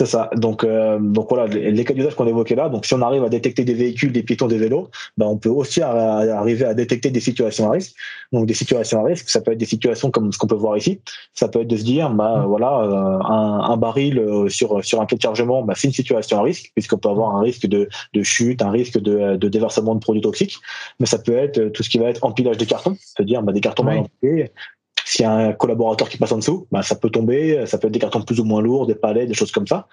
C'est 0.00 0.06
ça. 0.06 0.30
Donc, 0.34 0.64
euh, 0.64 0.98
donc 0.98 1.28
voilà, 1.28 1.46
les, 1.46 1.84
cas 1.84 1.92
d'usage 1.92 2.14
qu'on 2.14 2.26
évoquait 2.26 2.54
là. 2.54 2.70
Donc, 2.70 2.86
si 2.86 2.94
on 2.94 3.02
arrive 3.02 3.22
à 3.22 3.28
détecter 3.28 3.66
des 3.66 3.74
véhicules, 3.74 4.12
des 4.12 4.22
piétons, 4.22 4.46
des 4.46 4.56
vélos, 4.56 4.88
ben 5.18 5.26
on 5.26 5.36
peut 5.36 5.50
aussi 5.50 5.82
arriver 5.82 6.64
à 6.64 6.72
détecter 6.72 7.10
des 7.10 7.20
situations 7.20 7.68
à 7.68 7.72
risque. 7.72 7.94
Donc, 8.32 8.46
des 8.46 8.54
situations 8.54 9.04
à 9.04 9.06
risque, 9.06 9.28
ça 9.28 9.42
peut 9.42 9.52
être 9.52 9.58
des 9.58 9.66
situations 9.66 10.10
comme 10.10 10.32
ce 10.32 10.38
qu'on 10.38 10.46
peut 10.46 10.54
voir 10.54 10.78
ici. 10.78 11.02
Ça 11.34 11.48
peut 11.48 11.60
être 11.60 11.68
de 11.68 11.76
se 11.76 11.84
dire, 11.84 12.08
ben 12.08 12.46
voilà, 12.46 12.80
euh, 12.80 13.18
un, 13.24 13.72
un, 13.72 13.76
baril 13.76 14.18
euh, 14.18 14.48
sur 14.48 14.82
sur 14.82 15.02
un 15.02 15.04
quai 15.04 15.16
de 15.16 15.20
chargement, 15.20 15.62
ben, 15.62 15.74
c'est 15.76 15.88
une 15.88 15.92
situation 15.92 16.38
à 16.38 16.44
risque 16.44 16.70
puisqu'on 16.74 16.96
peut 16.96 17.10
avoir 17.10 17.36
un 17.36 17.42
risque 17.42 17.66
de, 17.66 17.86
de 18.14 18.22
chute, 18.22 18.62
un 18.62 18.70
risque 18.70 18.98
de, 18.98 19.36
de 19.36 19.48
déversement 19.50 19.94
de 19.94 20.00
produits 20.00 20.22
toxiques. 20.22 20.56
Mais 20.98 21.04
ça 21.04 21.18
peut 21.18 21.36
être 21.36 21.62
tout 21.74 21.82
ce 21.82 21.90
qui 21.90 21.98
va 21.98 22.08
être 22.08 22.24
empilage 22.24 22.56
des 22.56 22.64
cartons, 22.64 22.96
c'est-à-dire 22.98 23.42
ben, 23.42 23.52
des 23.52 23.60
cartons 23.60 23.84
mal 23.84 23.98
empilés 23.98 24.50
s'il 25.04 25.24
y 25.24 25.26
a 25.26 25.32
un 25.32 25.52
collaborateur 25.52 26.08
qui 26.08 26.18
passe 26.18 26.32
en 26.32 26.38
dessous, 26.38 26.66
bah, 26.70 26.82
ça 26.82 26.94
peut 26.94 27.10
tomber. 27.10 27.64
Ça 27.66 27.78
peut 27.78 27.88
être 27.88 27.94
des 27.94 27.98
cartons 27.98 28.22
plus 28.22 28.40
ou 28.40 28.44
moins 28.44 28.60
lourds, 28.60 28.86
des 28.86 28.94
palets, 28.94 29.26
des 29.26 29.34
choses 29.34 29.52
comme 29.52 29.66
ça. 29.66 29.86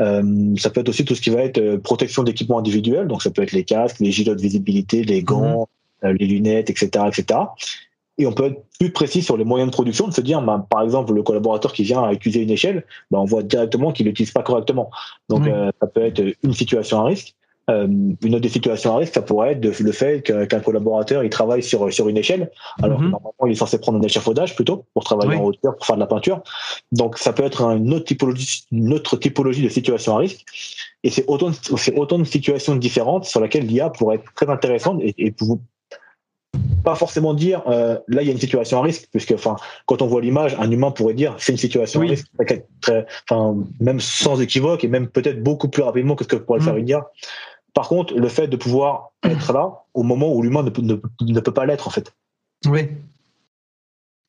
Euh, 0.00 0.54
ça 0.56 0.70
peut 0.70 0.80
être 0.80 0.88
aussi 0.88 1.04
tout 1.04 1.14
ce 1.14 1.20
qui 1.20 1.30
va 1.30 1.42
être 1.42 1.58
euh, 1.58 1.78
protection 1.78 2.22
d'équipements 2.22 2.58
individuels. 2.58 3.06
Donc 3.08 3.22
ça 3.22 3.30
peut 3.30 3.42
être 3.42 3.52
les 3.52 3.64
casques, 3.64 4.00
les 4.00 4.10
gilets 4.10 4.34
de 4.34 4.40
visibilité, 4.40 5.04
les 5.04 5.22
gants, 5.22 5.68
mhm. 6.02 6.10
euh, 6.10 6.16
les 6.18 6.26
lunettes, 6.26 6.70
etc., 6.70 7.04
etc. 7.08 7.40
Et 8.18 8.26
on 8.26 8.32
peut 8.32 8.46
être 8.46 8.62
plus 8.78 8.92
précis 8.92 9.22
sur 9.22 9.36
les 9.36 9.44
moyens 9.44 9.70
de 9.70 9.72
production, 9.72 10.06
de 10.06 10.12
se 10.12 10.20
dire, 10.20 10.42
bah, 10.42 10.66
par 10.68 10.82
exemple, 10.82 11.12
le 11.12 11.22
collaborateur 11.22 11.72
qui 11.72 11.82
vient 11.82 12.02
accuser 12.04 12.42
une 12.42 12.50
échelle, 12.50 12.84
bah, 13.10 13.18
on 13.20 13.24
voit 13.24 13.42
directement 13.42 13.92
qu'il 13.92 14.06
l'utilise 14.06 14.32
pas 14.32 14.42
correctement. 14.42 14.90
Donc 15.28 15.46
mhm. 15.46 15.70
ça 15.80 15.86
peut 15.86 16.02
être 16.02 16.22
une 16.42 16.52
situation 16.52 17.00
à 17.00 17.04
risque. 17.04 17.34
Euh, 17.70 17.86
une 17.86 18.34
autre 18.34 18.40
des 18.40 18.48
situations 18.48 18.94
à 18.94 18.98
risque, 18.98 19.14
ça 19.14 19.22
pourrait 19.22 19.52
être 19.52 19.80
le 19.80 19.92
fait 19.92 20.22
qu'un 20.22 20.60
collaborateur 20.60 21.22
il 21.22 21.30
travaille 21.30 21.62
sur 21.62 21.92
sur 21.92 22.08
une 22.08 22.16
échelle, 22.16 22.50
alors 22.82 22.98
que 22.98 23.04
mhm. 23.04 23.10
normalement 23.10 23.46
il 23.46 23.52
est 23.52 23.56
censé 23.56 23.78
prendre 23.78 23.98
un 23.98 24.02
échafaudage 24.02 24.56
plutôt 24.56 24.84
pour 24.94 25.04
travailler 25.04 25.36
en 25.36 25.44
hauteur, 25.44 25.76
pour 25.76 25.86
faire 25.86 25.94
de 25.94 26.00
la 26.00 26.08
peinture. 26.08 26.42
Donc 26.90 27.18
ça 27.18 27.32
peut 27.32 27.44
être 27.44 27.62
une 27.62 27.94
autre 27.94 28.06
typologie, 28.06 28.64
une 28.72 28.92
autre 28.92 29.16
typologie 29.16 29.62
de 29.62 29.68
situation 29.68 30.16
à 30.16 30.18
risque. 30.18 30.44
Et 31.04 31.10
c'est 31.10 31.24
autant 31.28 31.52
c'est 31.52 31.96
autant 31.96 32.18
de 32.18 32.24
situations 32.24 32.74
différentes 32.74 33.26
sur 33.26 33.40
lesquelles 33.40 33.66
l'IA 33.66 33.90
pourrait 33.90 34.16
être 34.16 34.34
très 34.34 34.50
intéressante 34.50 35.00
et, 35.00 35.14
et 35.18 35.30
pour, 35.30 35.58
pas 36.84 36.94
forcément 36.94 37.34
dire 37.34 37.62
euh, 37.66 37.98
là 38.08 38.22
il 38.22 38.26
y 38.26 38.28
a 38.28 38.32
une 38.32 38.40
situation 38.40 38.80
à 38.80 38.82
risque 38.82 39.08
puisque 39.10 39.32
enfin 39.32 39.56
quand 39.86 40.02
on 40.02 40.06
voit 40.06 40.20
l'image 40.20 40.56
un 40.58 40.70
humain 40.70 40.90
pourrait 40.90 41.14
dire 41.14 41.34
c'est 41.38 41.52
une 41.52 41.58
situation 41.58 42.00
à 42.00 42.04
risque 42.04 42.26
très, 42.80 43.06
enfin 43.30 43.56
même 43.80 44.00
sans 44.00 44.40
équivoque 44.40 44.84
et 44.84 44.88
même 44.88 45.08
peut-être 45.08 45.42
beaucoup 45.42 45.68
plus 45.68 45.82
rapidement 45.82 46.16
que 46.16 46.24
ce 46.24 46.28
que 46.28 46.36
pourrait 46.36 46.58
le 46.58 46.64
faire 46.64 46.74
mm. 46.74 46.78
une 46.78 46.88
IA 46.88 47.06
par 47.74 47.88
contre, 47.88 48.14
le 48.14 48.28
fait 48.28 48.48
de 48.48 48.56
pouvoir 48.56 49.12
être 49.22 49.52
là 49.52 49.84
au 49.94 50.02
moment 50.02 50.32
où 50.32 50.42
l'humain 50.42 50.62
ne, 50.62 51.40
peut 51.40 51.54
pas 51.54 51.66
l'être, 51.66 51.88
en 51.88 51.90
fait. 51.90 52.14
Oui. 52.66 52.88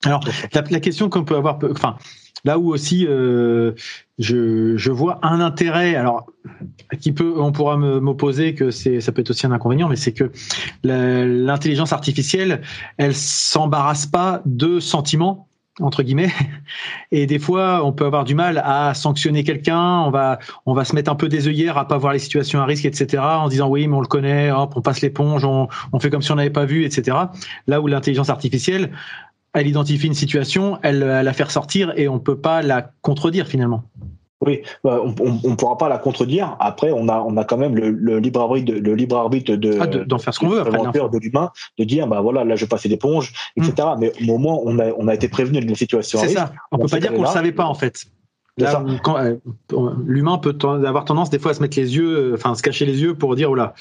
Alors, 0.05 0.23
la, 0.53 0.79
question 0.79 1.09
qu'on 1.09 1.23
peut 1.23 1.37
avoir, 1.37 1.59
enfin, 1.71 1.95
là 2.43 2.59
où 2.59 2.73
aussi 2.73 3.07
euh, 3.07 3.71
je, 4.17 4.91
vois 4.91 5.19
un 5.25 5.39
intérêt, 5.39 5.95
alors 5.95 6.25
qui 6.99 7.13
peut, 7.13 7.35
on 7.37 7.53
pourra 7.53 7.77
m'opposer 7.77 8.53
que 8.53 8.69
c'est, 8.69 8.99
ça 8.99 9.13
peut 9.13 9.21
être 9.21 9.29
aussi 9.29 9.45
un 9.45 9.51
inconvénient, 9.53 9.87
mais 9.87 9.95
c'est 9.95 10.11
que 10.11 10.29
l'intelligence 10.83 11.93
artificielle, 11.93 12.61
elle 12.97 13.15
s'embarrasse 13.15 14.05
pas 14.05 14.41
de 14.45 14.81
sentiments 14.81 15.47
entre 15.79 16.03
guillemets. 16.03 16.31
Et 17.11 17.25
des 17.25 17.39
fois, 17.39 17.85
on 17.85 17.91
peut 17.91 18.05
avoir 18.05 18.23
du 18.23 18.35
mal 18.35 18.61
à 18.63 18.93
sanctionner 18.93 19.43
quelqu'un. 19.43 20.01
On 20.01 20.11
va, 20.11 20.39
on 20.65 20.73
va 20.73 20.85
se 20.85 20.93
mettre 20.95 21.11
un 21.11 21.15
peu 21.15 21.29
des 21.29 21.47
œillères 21.47 21.77
à 21.77 21.87
pas 21.87 21.97
voir 21.97 22.13
les 22.13 22.19
situations 22.19 22.61
à 22.61 22.65
risque, 22.65 22.85
etc. 22.85 23.21
En 23.23 23.47
disant 23.47 23.69
oui, 23.69 23.87
mais 23.87 23.95
on 23.95 24.01
le 24.01 24.07
connaît. 24.07 24.51
Hop, 24.51 24.73
on 24.75 24.81
passe 24.81 25.01
l'éponge. 25.01 25.45
On, 25.45 25.67
fait 25.99 26.09
comme 26.09 26.21
si 26.21 26.31
on 26.31 26.35
n'avait 26.35 26.49
pas 26.49 26.65
vu, 26.65 26.85
etc. 26.85 27.17
Là 27.67 27.81
où 27.81 27.87
l'intelligence 27.87 28.29
artificielle, 28.29 28.91
elle 29.53 29.67
identifie 29.67 30.07
une 30.07 30.13
situation, 30.13 30.79
elle, 30.81 31.03
elle 31.03 31.25
la 31.25 31.33
fait 31.33 31.43
ressortir 31.43 31.93
et 31.95 32.07
on 32.07 32.19
peut 32.19 32.37
pas 32.37 32.61
la 32.61 32.91
contredire 33.01 33.47
finalement. 33.47 33.83
Oui, 34.45 34.61
bah, 34.83 34.99
on 35.03 35.49
ne 35.49 35.55
pourra 35.55 35.77
pas 35.77 35.89
la 35.89 35.97
contredire. 35.97 36.55
Après, 36.59 36.91
on 36.91 37.07
a, 37.07 37.19
on 37.19 37.37
a 37.37 37.43
quand 37.43 37.57
même 37.57 37.75
le, 37.75 38.19
libre 38.19 38.41
arbitre, 38.41 38.73
le 38.73 38.95
libre 38.95 39.17
arbitre 39.17 39.55
de, 39.55 39.77
ah, 39.79 39.87
d'en 39.87 40.17
faire 40.17 40.33
ce 40.33 40.39
qu'on 40.39 40.49
veut, 40.49 40.59
après, 40.59 40.79
de 40.79 41.17
l'humain, 41.17 41.51
de 41.77 41.83
dire, 41.83 42.07
bah 42.07 42.21
voilà, 42.21 42.43
là 42.43 42.55
je 42.55 42.65
passe 42.65 42.85
l'éponge, 42.85 43.33
etc. 43.55 43.73
Hmm. 43.95 43.99
Mais 43.99 44.11
au 44.29 44.37
moins, 44.37 44.57
on 44.63 44.79
a, 44.79 44.91
on 44.97 45.07
a 45.07 45.13
été 45.13 45.29
prévenu 45.29 45.59
d'une 45.59 45.75
situation. 45.75 46.19
C'est 46.19 46.29
ça. 46.29 46.51
On, 46.71 46.77
ne 46.77 46.83
peut 46.83 46.89
pas 46.89 46.99
dire 46.99 47.11
qu'on 47.11 47.21
ne 47.21 47.27
le 47.27 47.31
savait 47.31 47.51
pas 47.51 47.65
en 47.65 47.73
fait. 47.73 48.05
Euh, 48.61 49.35
l'humain 50.05 50.37
peut 50.37 50.55
avoir 50.63 51.05
tendance 51.05 51.31
des 51.31 51.39
fois 51.39 51.51
à 51.51 51.53
se 51.55 51.61
mettre 51.61 51.77
les 51.77 51.95
yeux, 51.95 52.33
euh, 52.33 52.33
enfin 52.35 52.53
se 52.53 52.61
cacher 52.61 52.85
les 52.85 53.01
yeux 53.01 53.15
pour 53.15 53.35
dire 53.35 53.49
oh 53.49 53.55
là, 53.55 53.73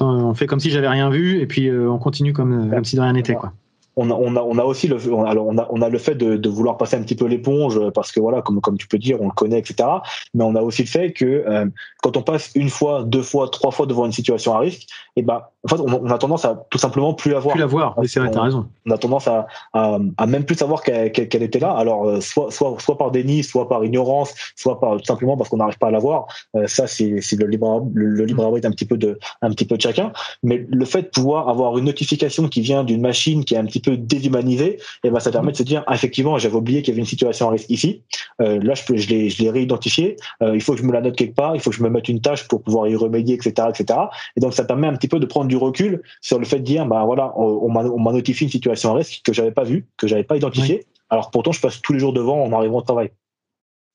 on 0.00 0.34
fait 0.34 0.46
comme 0.46 0.60
si 0.60 0.70
j'avais 0.70 0.88
rien 0.88 1.10
vu 1.10 1.40
et 1.40 1.46
puis 1.46 1.68
euh, 1.68 1.90
on 1.90 1.98
continue 1.98 2.32
comme, 2.32 2.70
comme 2.70 2.84
si 2.84 2.94
de 2.94 3.00
rien 3.00 3.12
n'était 3.12 3.34
quoi 3.34 3.52
on 3.96 4.10
a, 4.10 4.14
on 4.14 4.36
a, 4.36 4.40
on 4.40 4.58
a 4.58 4.64
aussi 4.64 4.88
le, 4.88 4.96
alors 5.26 5.46
on 5.46 5.58
a, 5.58 5.66
on 5.70 5.82
a 5.82 5.88
le 5.88 5.98
fait 5.98 6.14
de, 6.14 6.36
de 6.36 6.48
vouloir 6.48 6.76
passer 6.78 6.96
un 6.96 7.02
petit 7.02 7.14
peu 7.14 7.26
l'éponge 7.26 7.78
parce 7.94 8.10
que 8.10 8.20
voilà, 8.20 8.40
comme, 8.42 8.60
comme 8.60 8.78
tu 8.78 8.86
peux 8.86 8.98
dire, 8.98 9.20
on 9.20 9.26
le 9.26 9.32
connaît, 9.32 9.58
etc. 9.58 9.88
Mais 10.34 10.44
on 10.44 10.54
a 10.54 10.62
aussi 10.62 10.82
le 10.82 10.88
fait 10.88 11.12
que 11.12 11.24
euh, 11.24 11.66
quand 12.02 12.16
on 12.16 12.22
passe 12.22 12.50
une 12.54 12.70
fois, 12.70 13.02
deux 13.04 13.22
fois, 13.22 13.48
trois 13.50 13.70
fois 13.70 13.86
devant 13.86 14.06
une 14.06 14.12
situation 14.12 14.54
à 14.54 14.60
risque, 14.60 14.82
et 15.14 15.20
eh 15.20 15.22
ben, 15.22 15.42
en 15.64 15.68
fait, 15.68 15.80
on, 15.80 16.10
a 16.10 16.18
tendance 16.18 16.44
à 16.44 16.66
tout 16.70 16.78
simplement 16.78 17.12
plus 17.12 17.34
avoir. 17.34 17.54
Plus 17.54 17.60
la 17.60 17.66
voir. 17.66 17.94
c'est 18.06 18.18
vrai, 18.18 18.30
t'as 18.30 18.40
raison. 18.40 18.66
On 18.86 18.90
a 18.90 18.98
tendance 18.98 19.28
à, 19.28 19.46
à, 19.74 19.98
à 20.16 20.26
même 20.26 20.44
plus 20.44 20.56
savoir 20.56 20.82
qu'elle 20.82 21.42
était 21.42 21.58
là. 21.58 21.72
Alors, 21.72 22.08
euh, 22.08 22.20
soit, 22.20 22.50
soit, 22.50 22.74
soit 22.78 22.96
par 22.96 23.10
déni, 23.10 23.44
soit 23.44 23.68
par 23.68 23.84
ignorance, 23.84 24.34
soit 24.56 24.80
par 24.80 24.96
tout 24.96 25.04
simplement 25.04 25.36
parce 25.36 25.50
qu'on 25.50 25.58
n'arrive 25.58 25.78
pas 25.78 25.88
à 25.88 25.90
la 25.90 25.98
voir. 25.98 26.26
Euh, 26.56 26.66
ça, 26.66 26.86
c'est, 26.86 27.20
c'est 27.20 27.36
le 27.36 27.46
libre, 27.46 27.86
le, 27.94 28.24
libre 28.24 28.44
arbitre 28.44 28.66
un 28.66 28.70
petit 28.70 28.86
peu 28.86 28.96
de, 28.96 29.18
un 29.42 29.50
petit 29.50 29.66
peu 29.66 29.76
de 29.76 29.82
chacun. 29.82 30.12
Mais 30.42 30.66
le 30.68 30.84
fait 30.86 31.02
de 31.02 31.08
pouvoir 31.08 31.48
avoir 31.48 31.76
une 31.76 31.84
notification 31.84 32.48
qui 32.48 32.62
vient 32.62 32.82
d'une 32.82 33.02
machine 33.02 33.44
qui 33.44 33.54
est 33.54 33.58
un 33.58 33.66
petit 33.66 33.80
peu 33.82 33.96
déshumanisé, 33.96 34.78
et 35.04 35.10
ben 35.10 35.20
ça 35.20 35.30
permet 35.30 35.52
de 35.52 35.56
se 35.56 35.62
dire 35.62 35.84
ah, 35.86 35.94
effectivement 35.94 36.38
j'avais 36.38 36.54
oublié 36.54 36.82
qu'il 36.82 36.92
y 36.92 36.94
avait 36.94 37.00
une 37.00 37.06
situation 37.06 37.48
à 37.48 37.52
risque 37.52 37.70
ici. 37.70 38.02
Euh, 38.40 38.60
là 38.62 38.74
je 38.74 38.84
peux 38.84 38.96
je 38.96 39.08
l'ai 39.08 39.28
je 39.28 39.42
l'ai 39.42 39.50
réidentifié. 39.50 40.16
Euh, 40.42 40.54
il 40.54 40.62
faut 40.62 40.72
que 40.74 40.78
je 40.78 40.84
me 40.84 40.92
la 40.92 41.00
note 41.00 41.16
quelque 41.16 41.34
part. 41.34 41.54
Il 41.54 41.60
faut 41.60 41.70
que 41.70 41.76
je 41.76 41.82
me 41.82 41.90
mette 41.90 42.08
une 42.08 42.20
tâche 42.20 42.48
pour 42.48 42.62
pouvoir 42.62 42.88
y 42.88 42.96
remédier, 42.96 43.34
etc., 43.34 43.68
etc. 43.68 43.98
Et 44.36 44.40
donc 44.40 44.54
ça 44.54 44.64
permet 44.64 44.86
un 44.86 44.94
petit 44.94 45.08
peu 45.08 45.18
de 45.18 45.26
prendre 45.26 45.46
du 45.46 45.56
recul 45.56 46.02
sur 46.20 46.38
le 46.38 46.44
fait 46.44 46.58
de 46.58 46.64
dire 46.64 46.86
bah 46.86 47.04
voilà 47.04 47.32
on, 47.36 47.68
on 47.68 48.00
m'a 48.00 48.12
notifié 48.12 48.46
une 48.46 48.50
situation 48.50 48.92
à 48.92 48.94
risque 48.94 49.22
que 49.24 49.32
j'avais 49.32 49.52
pas 49.52 49.64
vue, 49.64 49.86
que 49.96 50.06
j'avais 50.06 50.24
pas 50.24 50.36
identifiée. 50.36 50.86
Alors 51.10 51.30
pourtant 51.30 51.52
je 51.52 51.60
passe 51.60 51.80
tous 51.82 51.92
les 51.92 51.98
jours 51.98 52.12
devant 52.12 52.42
en 52.42 52.52
arrivant 52.52 52.78
au 52.78 52.82
travail. 52.82 53.10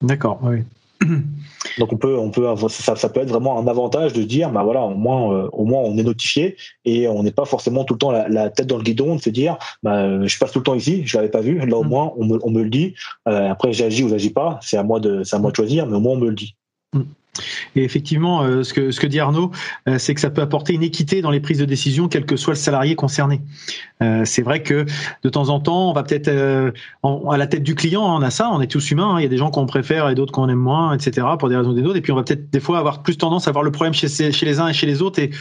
D'accord, 0.02 0.39
oui. 0.43 0.63
Donc 1.77 1.93
on 1.93 1.97
peut, 1.97 2.17
on 2.17 2.31
peut, 2.31 2.47
ça, 2.69 2.95
ça, 2.95 3.10
peut 3.10 3.21
être 3.21 3.29
vraiment 3.29 3.60
un 3.60 3.67
avantage 3.67 4.13
de 4.13 4.23
dire, 4.23 4.51
bah 4.51 4.63
voilà, 4.63 4.81
au 4.81 4.95
moins, 4.95 5.33
euh, 5.33 5.49
au 5.51 5.65
moins 5.65 5.81
on 5.81 5.97
est 5.97 6.03
notifié 6.03 6.55
et 6.86 7.07
on 7.07 7.23
n'est 7.23 7.31
pas 7.31 7.45
forcément 7.45 7.83
tout 7.83 7.93
le 7.93 7.99
temps 7.99 8.12
la, 8.12 8.49
tête 8.49 8.67
dans 8.67 8.77
le 8.77 8.83
guidon 8.83 9.15
de 9.15 9.21
se 9.21 9.29
dire, 9.29 9.57
bah, 9.83 10.25
je 10.25 10.38
passe 10.39 10.51
tout 10.51 10.60
le 10.60 10.63
temps 10.63 10.75
ici, 10.75 11.03
je 11.05 11.17
l'avais 11.17 11.29
pas 11.29 11.41
vu. 11.41 11.60
Là 11.60 11.77
au 11.77 11.83
mm. 11.83 11.88
moins 11.88 12.13
on 12.17 12.25
me, 12.25 12.39
on 12.43 12.49
me 12.49 12.63
le 12.63 12.69
dit. 12.69 12.95
Euh, 13.27 13.49
après 13.49 13.73
j'agis 13.73 14.03
ou 14.03 14.10
j'agis 14.10 14.31
pas, 14.31 14.60
c'est 14.62 14.77
à 14.77 14.83
moi 14.83 14.99
de, 14.99 15.23
c'est 15.23 15.36
à 15.36 15.39
moi 15.39 15.51
de 15.51 15.55
choisir, 15.55 15.86
mais 15.86 15.95
au 15.95 15.99
moins 15.99 16.13
on 16.13 16.19
me 16.19 16.29
le 16.29 16.36
dit. 16.36 16.55
Mm. 16.93 17.02
Et 17.76 17.84
effectivement, 17.84 18.41
euh, 18.41 18.63
ce, 18.63 18.73
que, 18.73 18.91
ce 18.91 19.00
que 19.00 19.08
dit 19.08 19.19
Arnaud, 19.19 19.52
euh, 19.88 19.97
c'est 20.00 20.13
que 20.13 20.21
ça 20.21 20.30
peut 20.30 20.41
apporter 20.41 20.73
une 20.73 20.84
équité 20.84 21.21
dans 21.21 21.32
les 21.32 21.39
prises 21.39 21.60
de 21.60 21.65
décision, 21.65 22.08
quel 22.08 22.26
que 22.26 22.36
soit 22.36 22.54
le 22.54 22.60
salarié 22.60 22.95
concerné. 22.95 23.41
Euh, 24.02 24.23
c'est 24.26 24.41
vrai 24.41 24.63
que 24.63 24.86
de 25.23 25.30
temps 25.30 25.50
en 25.50 25.60
temps, 25.60 25.89
on 25.89 25.93
va 25.93 26.04
peut-être 26.04 26.30
à 26.30 27.38
la 27.38 27.47
tête 27.47 27.63
du 27.63 27.76
client, 27.76 28.04
on 28.04 28.21
a 28.21 28.30
ça, 28.30 28.50
on 28.52 28.62
est 28.62 28.67
tous 28.67 28.91
humains, 28.91 29.15
hein. 29.15 29.19
il 29.19 29.23
y 29.23 29.26
a 29.26 29.30
des 29.30 29.38
gens 29.38 29.52
qu'on 29.52 29.65
préfère 29.65 30.10
et 30.10 30.15
d'autres 30.15 30.32
qu'on 30.32 30.50
aime 30.50 30.58
moins, 30.58 30.93
etc., 30.93 31.28
pour 31.39 31.50
des 31.50 31.56
raisons 31.56 31.73
des 31.73 31.84
autres. 31.84 31.97
Et 31.97 32.02
puis 32.02 32.12
on 32.12 32.15
va 32.15 32.23
peut-être 32.23 32.50
des 32.50 32.60
fois 32.60 32.80
avoir 32.80 33.04
plus 33.04 33.17
tendance 33.17 33.47
à 33.47 33.52
voir 33.52 33.63
le 33.63 33.71
problème 33.71 33.93
chez, 33.93 34.08
chez 34.08 34.45
les 34.45 34.60
uns 34.60 34.67
et 34.67 34.73
chez 34.73 34.88
les 34.88 35.02
autres. 35.02 35.19
Et 35.19 35.32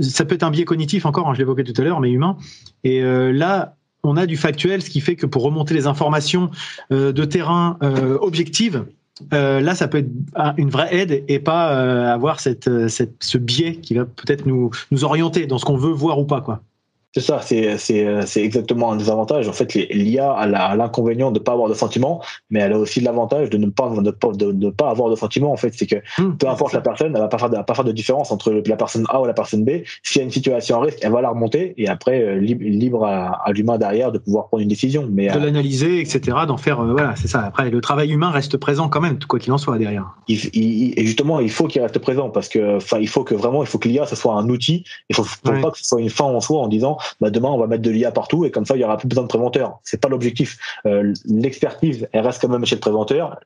ça 0.00 0.24
peut 0.24 0.34
être 0.34 0.44
un 0.44 0.50
biais 0.50 0.64
cognitif 0.64 1.06
encore, 1.06 1.28
hein, 1.28 1.34
je 1.34 1.38
l'évoquais 1.38 1.64
tout 1.64 1.80
à 1.80 1.84
l'heure, 1.84 2.00
mais 2.00 2.10
humain. 2.10 2.36
Et 2.84 3.02
là, 3.02 3.74
on 4.04 4.16
a 4.16 4.26
du 4.26 4.36
factuel, 4.36 4.80
ce 4.80 4.90
qui 4.90 5.00
fait 5.00 5.16
que 5.16 5.26
pour 5.26 5.42
remonter 5.42 5.74
les 5.74 5.86
informations 5.86 6.50
de 6.90 7.24
terrain 7.24 7.78
objectives, 8.20 8.84
euh, 9.32 9.60
là, 9.60 9.74
ça 9.74 9.88
peut 9.88 9.98
être 9.98 10.10
une 10.56 10.70
vraie 10.70 10.94
aide 10.94 11.24
et 11.28 11.38
pas 11.38 11.72
euh, 11.72 12.12
avoir 12.12 12.40
cette, 12.40 12.88
cette, 12.88 13.22
ce 13.22 13.38
biais 13.38 13.76
qui 13.76 13.94
va 13.94 14.04
peut-être 14.04 14.46
nous, 14.46 14.70
nous 14.90 15.04
orienter 15.04 15.46
dans 15.46 15.58
ce 15.58 15.64
qu'on 15.64 15.76
veut 15.76 15.92
voir 15.92 16.18
ou 16.18 16.24
pas. 16.24 16.40
Quoi. 16.40 16.62
C'est 17.14 17.22
ça, 17.22 17.40
c'est 17.40 18.42
exactement 18.44 18.92
un 18.92 18.96
des 18.96 19.08
avantages. 19.08 19.48
En 19.48 19.54
fait, 19.54 19.72
l'IA 19.72 20.30
a 20.30 20.76
l'inconvénient 20.76 21.30
de 21.30 21.38
ne 21.38 21.42
pas 21.42 21.52
avoir 21.52 21.70
de 21.70 21.74
sentiments, 21.74 22.22
mais 22.50 22.60
elle 22.60 22.74
a 22.74 22.78
aussi 22.78 23.00
l'avantage 23.00 23.48
de 23.48 23.56
ne 23.56 23.66
pas, 23.66 23.88
de, 23.88 24.12
de, 24.36 24.52
de, 24.52 24.70
pas 24.70 24.90
avoir 24.90 25.08
de 25.08 25.16
sentiments. 25.16 25.50
En 25.50 25.56
fait, 25.56 25.72
c'est 25.74 25.86
que 25.86 25.96
hmm. 26.18 26.36
peu 26.36 26.48
importe 26.48 26.74
la 26.74 26.82
personne, 26.82 27.12
elle 27.14 27.20
va 27.20 27.28
pas 27.28 27.38
faire, 27.38 27.48
va 27.48 27.62
pas 27.62 27.74
faire 27.74 27.84
de 27.84 27.92
différence 27.92 28.30
entre 28.30 28.52
la 28.52 28.76
personne 28.76 29.06
A 29.08 29.22
ou 29.22 29.24
la 29.24 29.32
personne 29.32 29.64
B. 29.64 29.70
S'il 30.02 30.18
y 30.18 30.20
a 30.20 30.24
une 30.24 30.30
situation 30.30 30.76
à 30.76 30.84
risque, 30.84 30.98
elle 31.00 31.12
va 31.12 31.22
la 31.22 31.30
remonter 31.30 31.72
et 31.78 31.88
après 31.88 32.20
euh, 32.20 32.40
libre, 32.40 32.62
libre 32.62 33.04
à, 33.06 33.42
à 33.42 33.52
l'humain 33.52 33.78
derrière 33.78 34.12
de 34.12 34.18
pouvoir 34.18 34.48
prendre 34.48 34.62
une 34.62 34.68
décision. 34.68 35.08
Mais 35.10 35.28
de 35.28 35.38
l'analyser, 35.38 36.00
etc. 36.00 36.20
D'en 36.46 36.58
faire, 36.58 36.80
euh, 36.80 36.92
voilà, 36.92 37.16
c'est 37.16 37.28
ça. 37.28 37.40
Après, 37.40 37.70
le 37.70 37.80
travail 37.80 38.12
humain 38.12 38.30
reste 38.30 38.58
présent 38.58 38.90
quand 38.90 39.00
même, 39.00 39.18
quoi 39.26 39.38
qu'il 39.38 39.52
en 39.54 39.58
soit 39.58 39.78
derrière. 39.78 40.14
et 40.28 41.06
justement, 41.06 41.40
il 41.40 41.50
faut 41.50 41.68
qu'il 41.68 41.80
reste 41.80 41.98
présent 42.00 42.28
parce 42.28 42.50
que, 42.50 42.76
enfin, 42.76 42.98
il 42.98 43.08
faut 43.08 43.24
que 43.24 43.34
vraiment, 43.34 43.62
il 43.62 43.66
faut 43.66 43.78
que 43.78 43.88
l'IA 43.88 44.04
ce 44.04 44.14
soit 44.14 44.34
un 44.34 44.48
outil. 44.50 44.84
Il 45.08 45.16
faut, 45.16 45.24
faut 45.24 45.38
pas 45.42 45.70
que 45.70 45.78
ce 45.78 45.84
soit 45.84 46.02
une 46.02 46.10
fin 46.10 46.26
en 46.26 46.40
soi 46.40 46.60
en 46.60 46.68
disant 46.68 46.97
bah, 47.20 47.30
demain 47.30 47.48
on 47.48 47.58
va 47.58 47.66
mettre 47.66 47.82
de 47.82 47.90
l'IA 47.90 48.10
partout 48.10 48.44
et 48.44 48.50
comme 48.50 48.64
ça 48.64 48.76
il 48.76 48.80
y 48.80 48.84
aura 48.84 48.96
plus 48.96 49.08
besoin 49.08 49.24
de 49.24 49.28
préventeur. 49.28 49.78
C'est 49.84 50.00
pas 50.00 50.08
l'objectif. 50.08 50.58
Euh, 50.86 51.12
l'expertise 51.26 52.08
elle 52.12 52.26
reste 52.26 52.40
quand 52.40 52.48
même 52.48 52.64
chez 52.64 52.76
le 52.76 52.80
préventeur. 52.80 53.40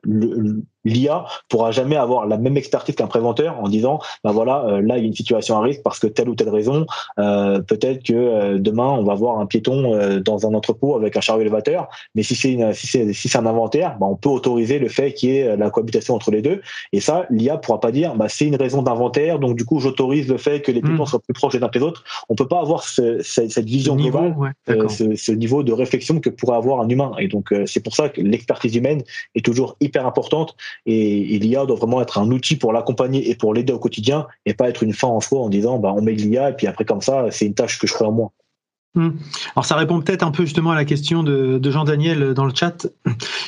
L'IA 0.84 1.24
pourra 1.48 1.70
jamais 1.70 1.96
avoir 1.96 2.26
la 2.26 2.38
même 2.38 2.56
expertise 2.56 2.94
qu'un 2.94 3.06
préventeur 3.06 3.58
en 3.60 3.68
disant 3.68 4.00
bah 4.24 4.32
voilà 4.32 4.64
euh, 4.66 4.80
là 4.80 4.98
il 4.98 5.02
y 5.02 5.04
a 5.04 5.06
une 5.06 5.14
situation 5.14 5.56
à 5.56 5.60
risque 5.60 5.82
parce 5.82 5.98
que 5.98 6.06
telle 6.06 6.28
ou 6.28 6.34
telle 6.34 6.48
raison. 6.48 6.86
Euh, 7.18 7.60
peut-être 7.60 8.02
que 8.02 8.58
demain 8.58 8.88
on 8.88 9.04
va 9.04 9.14
voir 9.14 9.38
un 9.38 9.46
piéton 9.46 10.20
dans 10.24 10.46
un 10.46 10.54
entrepôt 10.54 10.96
avec 10.96 11.16
un 11.16 11.20
chariot 11.20 11.42
élévateur. 11.42 11.88
Mais 12.14 12.22
si 12.22 12.34
c'est 12.34 12.58
si 12.74 12.86
c'est 12.86 13.12
si 13.12 13.28
c'est 13.28 13.38
un 13.38 13.46
inventaire, 13.46 13.96
bah, 13.98 14.06
on 14.08 14.16
peut 14.16 14.28
autoriser 14.28 14.78
le 14.78 14.88
fait 14.88 15.12
qu'il 15.14 15.30
y 15.30 15.38
ait 15.38 15.56
la 15.56 15.70
cohabitation 15.70 16.14
entre 16.14 16.30
les 16.30 16.42
deux. 16.42 16.60
Et 16.92 17.00
ça 17.00 17.26
l'IA 17.30 17.56
pourra 17.58 17.80
pas 17.80 17.92
dire 17.92 18.14
bah 18.14 18.28
c'est 18.28 18.46
une 18.46 18.56
raison 18.56 18.82
d'inventaire 18.82 19.38
donc 19.38 19.56
du 19.56 19.64
coup 19.64 19.78
j'autorise 19.78 20.28
le 20.28 20.38
fait 20.38 20.60
que 20.60 20.72
les 20.72 20.80
piétons 20.80 21.04
hmm. 21.04 21.06
soient 21.06 21.20
plus 21.20 21.34
proches 21.34 21.54
les 21.54 21.62
uns 21.62 21.68
que 21.68 21.78
les 21.78 21.84
autres. 21.84 22.04
On 22.28 22.34
peut 22.34 22.48
pas 22.48 22.60
avoir 22.60 22.84
ce, 22.84 23.20
cette 23.22 23.64
vision 23.64 23.96
niveau, 23.96 24.44
euh, 24.68 24.88
ce, 24.88 25.32
niveau 25.32 25.62
de 25.62 25.72
réflexion 25.72 26.20
que 26.20 26.30
pourrait 26.30 26.56
avoir 26.56 26.80
un 26.80 26.88
humain. 26.88 27.12
Et 27.18 27.28
donc, 27.28 27.52
euh, 27.52 27.66
c'est 27.66 27.80
pour 27.80 27.94
ça 27.94 28.08
que 28.08 28.20
l'expertise 28.20 28.74
humaine 28.76 29.02
est 29.34 29.44
toujours 29.44 29.76
hyper 29.80 30.06
importante 30.06 30.56
et, 30.86 31.38
l'IA 31.38 31.66
doit 31.66 31.76
vraiment 31.76 32.00
être 32.00 32.18
un 32.18 32.30
outil 32.30 32.56
pour 32.56 32.72
l'accompagner 32.72 33.30
et 33.30 33.34
pour 33.34 33.54
l'aider 33.54 33.72
au 33.72 33.78
quotidien 33.78 34.26
et 34.46 34.54
pas 34.54 34.68
être 34.68 34.82
une 34.82 34.92
fin 34.92 35.08
en 35.08 35.20
soi 35.20 35.40
en 35.40 35.48
disant, 35.48 35.78
bah, 35.78 35.92
on 35.96 36.02
met 36.02 36.12
l'IA 36.12 36.50
et 36.50 36.52
puis 36.54 36.66
après, 36.66 36.84
comme 36.84 37.02
ça, 37.02 37.26
c'est 37.30 37.46
une 37.46 37.54
tâche 37.54 37.78
que 37.78 37.86
je 37.86 37.92
ferai 37.92 38.06
en 38.06 38.12
moi. 38.12 38.32
Hmm. 38.94 39.12
Alors 39.56 39.64
ça 39.64 39.74
répond 39.76 40.02
peut-être 40.02 40.22
un 40.22 40.32
peu 40.32 40.44
justement 40.44 40.72
à 40.72 40.74
la 40.74 40.84
question 40.84 41.22
de, 41.22 41.58
Jean-Daniel 41.70 42.34
dans 42.34 42.44
le 42.44 42.52
chat 42.54 42.86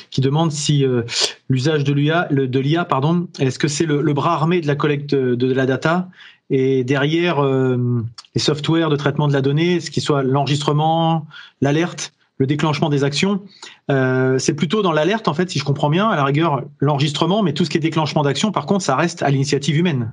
qui 0.09 0.19
demande 0.19 0.51
si 0.51 0.83
euh, 0.83 1.03
l'usage 1.49 1.83
de 1.83 1.93
l'IA, 1.93 2.27
de 2.31 2.59
l'IA, 2.59 2.83
pardon, 2.83 3.27
est-ce 3.37 3.59
que 3.59 3.67
c'est 3.67 3.85
le, 3.85 4.01
bras 4.13 4.33
armé 4.33 4.59
de 4.59 4.65
la 4.65 4.75
collecte 4.75 5.13
de 5.13 5.53
la 5.53 5.67
data 5.67 6.09
et 6.49 6.83
derrière 6.83 7.43
euh, 7.43 8.03
les 8.35 8.41
softwares 8.41 8.89
de 8.89 8.95
traitement 8.95 9.27
de 9.27 9.33
la 9.33 9.41
donnée, 9.41 9.79
ce 9.79 9.89
qui 9.89 10.01
soit 10.01 10.23
l'enregistrement, 10.23 11.25
l'alerte, 11.61 12.13
le 12.37 12.47
déclenchement 12.47 12.89
des 12.89 13.03
actions, 13.03 13.41
euh, 13.89 14.37
c'est 14.39 14.53
plutôt 14.53 14.81
dans 14.81 14.91
l'alerte 14.91 15.27
en 15.27 15.33
fait, 15.33 15.49
si 15.49 15.59
je 15.59 15.63
comprends 15.63 15.89
bien, 15.89 16.09
à 16.09 16.15
la 16.15 16.23
rigueur 16.23 16.63
l'enregistrement, 16.79 17.43
mais 17.43 17.53
tout 17.53 17.65
ce 17.65 17.69
qui 17.69 17.77
est 17.77 17.81
déclenchement 17.81 18.23
d'action, 18.23 18.51
par 18.51 18.65
contre, 18.65 18.83
ça 18.83 18.95
reste 18.95 19.23
à 19.23 19.29
l'initiative 19.29 19.77
humaine 19.77 20.11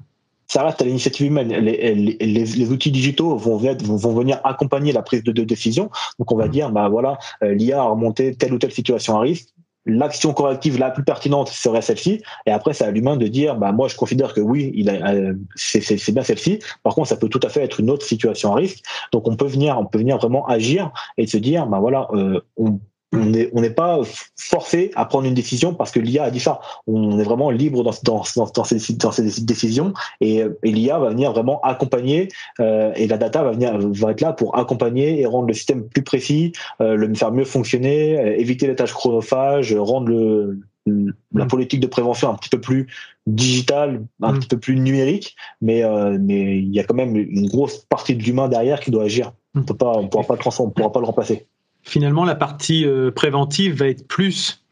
ça 0.48 0.64
reste 0.64 0.82
à 0.82 0.84
l'initiative 0.84 1.28
humaine. 1.28 1.48
Les, 1.48 1.94
les, 1.94 2.70
outils 2.72 2.90
digitaux 2.90 3.36
vont, 3.38 3.56
vont, 3.56 4.14
venir 4.14 4.38
accompagner 4.44 4.92
la 4.92 5.00
prise 5.00 5.22
de, 5.24 5.44
décision. 5.44 5.88
Donc 6.18 6.30
on 6.30 6.36
va 6.36 6.46
mmh. 6.46 6.50
dire, 6.50 6.70
bah 6.70 6.90
voilà, 6.90 7.16
euh, 7.42 7.54
l'IA 7.54 7.80
a 7.80 7.84
remonté 7.84 8.34
telle 8.34 8.52
ou 8.52 8.58
telle 8.58 8.72
situation 8.72 9.16
à 9.16 9.20
risque 9.20 9.48
l'action 9.86 10.32
corrective 10.32 10.78
la 10.78 10.90
plus 10.90 11.04
pertinente 11.04 11.48
serait 11.48 11.82
celle-ci. 11.82 12.22
Et 12.46 12.50
après 12.50 12.72
c'est 12.72 12.84
à 12.84 12.90
l'humain 12.90 13.16
de 13.16 13.26
dire 13.26 13.56
bah 13.56 13.72
moi 13.72 13.88
je 13.88 13.96
considère 13.96 14.34
que 14.34 14.40
oui 14.40 14.72
il 14.74 14.90
euh, 14.90 15.34
c'est 15.56 16.12
bien 16.12 16.22
celle-ci. 16.22 16.60
Par 16.82 16.94
contre 16.94 17.08
ça 17.08 17.16
peut 17.16 17.28
tout 17.28 17.40
à 17.42 17.48
fait 17.48 17.62
être 17.62 17.80
une 17.80 17.90
autre 17.90 18.06
situation 18.06 18.52
à 18.52 18.56
risque. 18.56 18.84
Donc 19.12 19.28
on 19.28 19.36
peut 19.36 19.46
venir 19.46 19.78
on 19.78 19.86
peut 19.86 19.98
venir 19.98 20.18
vraiment 20.18 20.46
agir 20.46 20.92
et 21.18 21.26
se 21.26 21.36
dire 21.36 21.66
bah 21.66 21.78
voilà 21.80 22.08
euh, 22.12 22.40
on 22.56 22.78
on 23.12 23.26
n'est 23.26 23.50
on 23.52 23.62
pas 23.72 24.00
forcé 24.36 24.90
à 24.94 25.04
prendre 25.04 25.26
une 25.26 25.34
décision 25.34 25.74
parce 25.74 25.90
que 25.90 26.00
l'IA 26.00 26.24
a 26.24 26.30
dit 26.30 26.40
ça. 26.40 26.60
On 26.86 27.18
est 27.18 27.24
vraiment 27.24 27.50
libre 27.50 27.82
dans, 27.82 27.92
dans, 28.04 28.46
dans, 28.54 28.64
ces, 28.64 28.94
dans 28.94 29.12
ces 29.12 29.40
décisions 29.42 29.92
et, 30.20 30.42
et 30.62 30.72
l'IA 30.72 30.98
va 30.98 31.10
venir 31.10 31.32
vraiment 31.32 31.60
accompagner 31.62 32.28
euh, 32.60 32.92
et 32.96 33.06
la 33.06 33.18
data 33.18 33.42
va 33.42 33.52
venir 33.52 33.76
va 33.78 34.12
être 34.12 34.20
là 34.20 34.32
pour 34.32 34.56
accompagner 34.56 35.20
et 35.20 35.26
rendre 35.26 35.46
le 35.46 35.54
système 35.54 35.88
plus 35.88 36.02
précis, 36.02 36.52
euh, 36.80 36.96
le 36.96 37.12
faire 37.14 37.32
mieux 37.32 37.44
fonctionner, 37.44 38.18
euh, 38.18 38.38
éviter 38.38 38.66
les 38.66 38.74
tâches 38.74 38.92
chronophages, 38.92 39.74
rendre 39.74 40.08
le, 40.08 40.60
la 40.86 41.44
mm. 41.44 41.48
politique 41.48 41.80
de 41.80 41.86
prévention 41.86 42.30
un 42.30 42.34
petit 42.34 42.48
peu 42.48 42.60
plus 42.60 42.86
digitale, 43.26 44.04
un 44.22 44.32
mm. 44.32 44.38
petit 44.38 44.48
peu 44.48 44.58
plus 44.58 44.76
numérique, 44.76 45.36
mais 45.60 45.84
euh, 45.84 46.18
mais 46.20 46.58
il 46.58 46.74
y 46.74 46.80
a 46.80 46.84
quand 46.84 46.94
même 46.94 47.16
une 47.16 47.48
grosse 47.48 47.78
partie 47.78 48.16
de 48.16 48.22
l'humain 48.22 48.48
derrière 48.48 48.80
qui 48.80 48.90
doit 48.90 49.04
agir. 49.04 49.32
On 49.54 49.62
peut 49.62 49.76
pas, 49.76 49.92
on 49.92 50.08
pourra 50.08 50.24
pas 50.24 50.34
le 50.34 50.40
transformer, 50.40 50.70
on 50.70 50.72
pourra 50.72 50.92
pas 50.92 51.00
le 51.00 51.06
remplacer 51.06 51.46
finalement, 51.82 52.24
la 52.24 52.34
partie 52.34 52.84
euh, 52.86 53.10
préventive 53.10 53.74
va 53.74 53.88
être 53.88 54.06
plus 54.06 54.62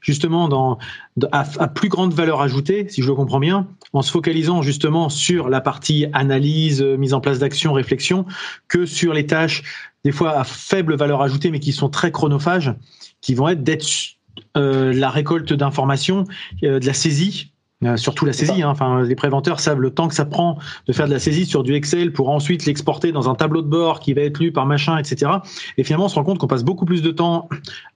justement 0.00 0.48
dans, 0.48 0.78
à, 1.32 1.68
plus 1.68 1.88
grande 1.88 2.12
valeur 2.12 2.42
ajoutée, 2.42 2.86
si 2.90 3.00
je 3.00 3.06
le 3.06 3.14
comprends 3.14 3.40
bien, 3.40 3.68
en 3.94 4.02
se 4.02 4.10
focalisant 4.10 4.60
justement 4.60 5.08
sur 5.08 5.48
la 5.48 5.62
partie 5.62 6.06
analyse, 6.12 6.82
euh, 6.82 6.96
mise 6.98 7.14
en 7.14 7.20
place 7.20 7.38
d'action, 7.38 7.72
réflexion, 7.72 8.26
que 8.68 8.84
sur 8.84 9.14
les 9.14 9.26
tâches 9.26 9.62
des 10.04 10.12
fois 10.12 10.38
à 10.38 10.44
faible 10.44 10.94
valeur 10.96 11.22
ajoutée, 11.22 11.50
mais 11.50 11.60
qui 11.60 11.72
sont 11.72 11.88
très 11.88 12.12
chronophages, 12.12 12.74
qui 13.22 13.34
vont 13.34 13.48
être 13.48 13.62
d'être 13.62 13.86
euh, 14.58 14.92
la 14.92 15.08
récolte 15.08 15.54
d'informations, 15.54 16.24
de 16.60 16.84
la 16.84 16.92
saisie, 16.92 17.53
euh, 17.84 17.96
surtout 17.96 18.24
la 18.24 18.32
saisie. 18.32 18.62
Hein. 18.62 18.70
Enfin, 18.70 19.02
les 19.02 19.14
préventeurs 19.14 19.60
savent 19.60 19.80
le 19.80 19.90
temps 19.90 20.08
que 20.08 20.14
ça 20.14 20.24
prend 20.24 20.58
de 20.86 20.92
faire 20.92 21.06
de 21.06 21.12
la 21.12 21.18
saisie 21.18 21.46
sur 21.46 21.62
du 21.62 21.74
Excel 21.74 22.12
pour 22.12 22.30
ensuite 22.30 22.66
l'exporter 22.66 23.12
dans 23.12 23.28
un 23.28 23.34
tableau 23.34 23.62
de 23.62 23.68
bord 23.68 24.00
qui 24.00 24.14
va 24.14 24.22
être 24.22 24.38
lu 24.38 24.52
par 24.52 24.66
machin, 24.66 24.98
etc. 24.98 25.30
Et 25.76 25.84
finalement, 25.84 26.06
on 26.06 26.08
se 26.08 26.14
rend 26.14 26.24
compte 26.24 26.38
qu'on 26.38 26.46
passe 26.46 26.64
beaucoup 26.64 26.84
plus 26.84 27.02
de 27.02 27.10
temps 27.10 27.48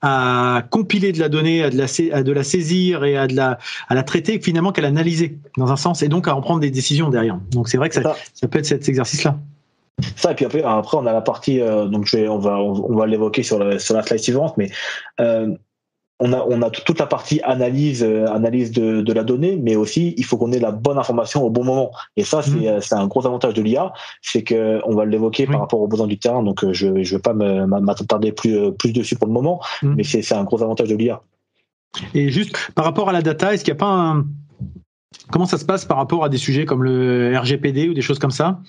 à 0.03 0.65
compiler 0.71 1.13
de 1.13 1.19
la 1.19 1.29
donnée, 1.29 1.63
à 1.63 1.71
de 1.71 1.77
la, 1.77 1.87
à 2.13 2.23
de 2.23 2.33
la 2.33 2.45
saisir 2.45 3.05
et 3.05 3.17
à 3.17 3.27
de 3.27 3.35
la, 3.35 3.59
à 3.89 3.95
la 3.95 4.03
traiter 4.03 4.41
finalement 4.41 4.73
qu'à 4.73 4.83
l'analyser 4.83 5.39
dans 5.57 5.71
un 5.71 5.77
sens 5.77 6.03
et 6.03 6.09
donc 6.09 6.29
à 6.29 6.37
en 6.37 6.41
prendre 6.41 6.61
des 6.61 6.71
décisions 6.71 7.09
derrière. 7.09 7.39
Donc 7.51 7.69
c'est 7.69 7.79
vrai 7.79 7.89
que 7.89 7.95
ça, 7.95 8.15
ça. 8.35 8.49
peut 8.49 8.59
être 8.59 8.67
cet 8.67 8.89
exercice-là. 8.89 9.39
Ça 10.15 10.31
et 10.31 10.35
puis 10.35 10.45
après, 10.45 10.63
après 10.63 10.97
on 10.97 11.07
a 11.07 11.13
la 11.13 11.21
partie 11.21 11.61
euh, 11.61 11.87
donc 11.87 12.07
je 12.07 12.19
vais, 12.19 12.29
on 12.29 12.39
va 12.39 12.59
on, 12.59 12.97
va 12.97 13.07
l'évoquer 13.07 13.43
sur, 13.43 13.59
sur 13.81 13.95
la 13.97 14.03
slide 14.05 14.21
suivante, 14.21 14.57
mais 14.57 14.71
euh, 15.21 15.49
on 16.21 16.33
a, 16.33 16.45
on 16.49 16.63
a 16.63 16.71
toute 16.71 16.99
la 16.99 17.07
partie 17.07 17.41
analyse, 17.43 18.03
euh, 18.03 18.27
analyse 18.27 18.73
de, 18.73 19.03
de, 19.03 19.13
la 19.13 19.23
donnée, 19.23 19.57
mais 19.57 19.77
aussi 19.77 20.15
il 20.17 20.25
faut 20.25 20.37
qu'on 20.37 20.51
ait 20.53 20.59
la 20.59 20.73
bonne 20.73 20.99
information 20.99 21.45
au 21.45 21.51
bon 21.51 21.65
moment. 21.65 21.93
Et 22.17 22.25
ça, 22.25 22.43
c'est, 22.43 22.51
mhm. 22.51 22.81
c'est 22.81 22.95
un 22.95 23.07
gros 23.07 23.25
avantage 23.27 23.55
de 23.55 23.63
l'IA, 23.63 23.93
c'est 24.21 24.43
que 24.43 24.81
on 24.85 24.95
va 24.95 25.05
l'évoquer 25.05 25.47
par 25.47 25.61
rapport 25.61 25.81
aux 25.81 25.87
besoins 25.87 26.09
du 26.09 26.19
terrain. 26.19 26.43
Donc, 26.43 26.65
euh, 26.65 26.73
je 26.73 26.89
ne 26.89 27.05
vais 27.05 27.19
pas 27.19 27.35
m'attarder 27.35 28.33
plus, 28.33 28.59
euh, 28.59 28.71
plus 28.73 28.93
dessus 28.93 29.17
pour 29.17 29.29
le 29.29 29.33
moment, 29.33 29.61
mhm. 29.83 29.95
mais 29.97 30.03
c'est, 30.03 30.23
c'est 30.23 30.35
un 30.35 30.45
gros 30.45 30.63
avantage 30.63 30.89
de 30.89 30.97
l'IA. 30.97 31.23
Et 32.15 32.31
juste 32.31 32.57
par 32.75 32.85
rapport 32.85 33.09
à 33.09 33.13
la 33.13 33.23
data, 33.23 33.55
est-ce 33.55 33.65
qu'il 33.65 33.73
n'y 33.73 33.79
a 33.79 33.81
pas 33.81 33.93
un... 33.93 34.27
Comment 35.31 35.47
ça 35.47 35.59
se 35.59 35.65
passe 35.65 35.85
par 35.85 35.99
rapport 35.99 36.25
à 36.25 36.29
des 36.29 36.37
sujets 36.37 36.65
comme 36.65 36.85
le 36.85 37.37
RGPD 37.39 37.89
ou 37.89 37.95
des 37.95 38.03
choses 38.03 38.19
comme 38.19 38.31
ça? 38.31 38.61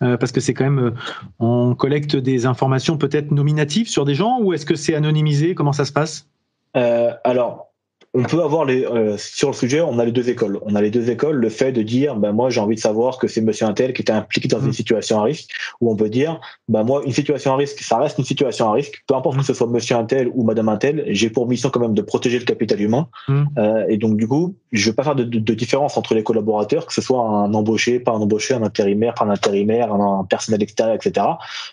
Parce 0.00 0.32
que 0.32 0.40
c'est 0.40 0.54
quand 0.54 0.64
même, 0.64 0.92
on 1.38 1.74
collecte 1.76 2.16
des 2.16 2.46
informations 2.46 2.98
peut-être 2.98 3.30
nominatives 3.30 3.88
sur 3.88 4.04
des 4.04 4.14
gens 4.14 4.38
ou 4.40 4.52
est-ce 4.52 4.66
que 4.66 4.74
c'est 4.74 4.94
anonymisé? 4.94 5.54
Comment 5.54 5.72
ça 5.72 5.84
se 5.84 5.92
passe? 5.92 6.28
Alors, 6.74 7.74
on 8.14 8.22
peut 8.22 8.42
avoir 8.42 8.64
les 8.64 8.86
euh, 8.86 9.16
sur 9.18 9.48
le 9.48 9.54
sujet, 9.54 9.80
on 9.80 9.98
a 9.98 10.04
les 10.04 10.12
deux 10.12 10.30
écoles. 10.30 10.60
On 10.62 10.76
a 10.76 10.80
les 10.80 10.90
deux 10.90 11.10
écoles. 11.10 11.36
Le 11.36 11.48
fait 11.48 11.72
de 11.72 11.82
dire, 11.82 12.14
ben 12.14 12.30
moi 12.30 12.48
j'ai 12.48 12.60
envie 12.60 12.76
de 12.76 12.80
savoir 12.80 13.18
que 13.18 13.26
c'est 13.26 13.40
Monsieur 13.40 13.66
Intel 13.66 13.92
qui 13.92 14.02
était 14.02 14.12
impliqué 14.12 14.46
dans 14.46 14.60
une 14.60 14.68
mmh. 14.68 14.72
situation 14.72 15.18
à 15.18 15.24
risque, 15.24 15.50
ou 15.80 15.90
on 15.90 15.96
peut 15.96 16.08
dire, 16.08 16.40
ben 16.68 16.84
moi 16.84 17.02
une 17.04 17.12
situation 17.12 17.52
à 17.52 17.56
risque, 17.56 17.80
ça 17.80 17.98
reste 17.98 18.18
une 18.18 18.24
situation 18.24 18.68
à 18.68 18.72
risque. 18.72 19.02
Peu 19.08 19.16
importe 19.16 19.38
que 19.38 19.44
ce 19.44 19.52
soit 19.52 19.66
Monsieur 19.66 19.96
Intel 19.96 20.30
ou 20.32 20.44
Madame 20.44 20.68
Intel, 20.68 21.04
j'ai 21.08 21.28
pour 21.28 21.48
mission 21.48 21.70
quand 21.70 21.80
même 21.80 21.94
de 21.94 22.02
protéger 22.02 22.38
le 22.38 22.44
capital 22.44 22.80
humain. 22.80 23.08
Mmh. 23.26 23.44
Euh, 23.58 23.84
et 23.88 23.96
donc 23.96 24.16
du 24.16 24.28
coup, 24.28 24.54
je 24.70 24.90
veux 24.90 24.94
pas 24.94 25.02
faire 25.02 25.16
de, 25.16 25.24
différence 25.54 25.96
entre 25.96 26.14
les 26.14 26.22
collaborateurs, 26.22 26.86
que 26.86 26.94
ce 26.94 27.02
soit 27.02 27.20
un 27.20 27.52
embauché, 27.52 27.98
pas 27.98 28.12
un 28.12 28.20
embauché, 28.20 28.54
un 28.54 28.62
intérimaire, 28.62 29.14
pas 29.14 29.24
un 29.24 29.30
intérimaire, 29.30 29.92
un, 29.92 30.24
personnel 30.24 30.62
extérieur, 30.62 30.94
etc. 30.94 31.26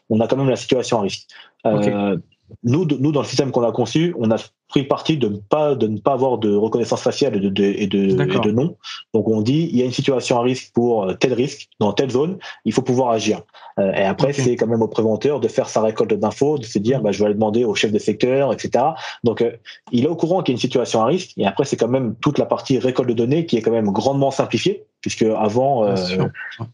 On 0.10 0.20
a 0.20 0.28
quand 0.28 0.38
même 0.38 0.50
la 0.50 0.56
situation 0.56 1.00
à 1.00 1.02
risque. 1.02 1.28
Euh, 1.68 2.18
nous, 2.64 2.86
nous, 2.86 3.12
dans 3.12 3.22
le 3.22 3.28
système 3.28 3.52
qu'on 3.52 3.64
a 3.64 3.72
conçu, 3.72 4.16
on 4.20 4.32
a 4.32 4.38
pris 4.68 4.84
parti 4.84 5.18
de 5.18 5.28
ne 5.28 5.38
pas 5.38 5.76
de 5.76 5.88
ne 5.88 6.00
pas 6.00 6.14
avoir 6.14 6.38
de 6.38 6.56
reconnaissance 6.56 7.02
faciale 7.02 7.36
et 7.36 7.40
de, 7.40 7.50
de, 7.50 7.64
et 7.64 7.88
de, 7.88 8.52
nom. 8.52 8.78
Donc 9.14 9.28
on 9.28 9.42
dit 9.42 9.70
il 9.72 9.78
y 9.78 9.82
a 9.82 9.86
une 9.86 9.92
situation 9.92 10.40
à 10.40 10.42
risque 10.42 10.72
pour 10.74 11.04
euh, 11.04 11.14
tel 11.14 11.34
risque 11.34 11.68
dans 11.80 11.92
telle 11.92 12.10
zone, 12.10 12.38
il 12.66 12.72
faut 12.72 12.82
pouvoir 12.82 13.10
agir. 13.12 13.42
Euh, 13.80 13.92
et 13.92 14.04
après 14.04 14.34
c'est 14.34 14.56
quand 14.56 14.68
même 14.68 14.82
au 14.82 14.88
préventeur 14.88 15.40
de 15.40 15.48
faire 15.48 15.68
sa 15.68 15.82
récolte 15.82 16.14
d'infos, 16.14 16.58
de 16.58 16.66
se 16.66 16.80
dire 16.80 17.02
bah, 17.02 17.12
je 17.12 17.20
vais 17.20 17.26
aller 17.26 17.34
demander 17.34 17.66
au 17.66 17.76
chef 17.76 17.92
de 17.92 18.00
secteur, 18.00 18.54
etc. 18.54 18.86
Donc 19.24 19.42
euh, 19.42 19.52
il 19.92 20.06
est 20.06 20.10
au 20.10 20.16
courant 20.16 20.42
qu'il 20.42 20.54
y 20.54 20.56
a 20.56 20.58
une 20.58 20.62
situation 20.62 21.02
à 21.02 21.06
risque. 21.06 21.34
Et 21.38 21.46
après 21.46 21.66
c'est 21.66 21.78
quand 21.78 21.90
même 21.90 22.16
toute 22.22 22.38
la 22.38 22.46
partie 22.46 22.80
récolte 22.80 23.10
de 23.10 23.14
données 23.14 23.46
qui 23.46 23.58
est 23.58 23.62
quand 23.62 23.72
même 23.72 23.92
grandement 23.92 24.32
simplifiée 24.32 24.86
puisque 25.02 25.24
avant, 25.24 25.86
euh, 25.86 25.96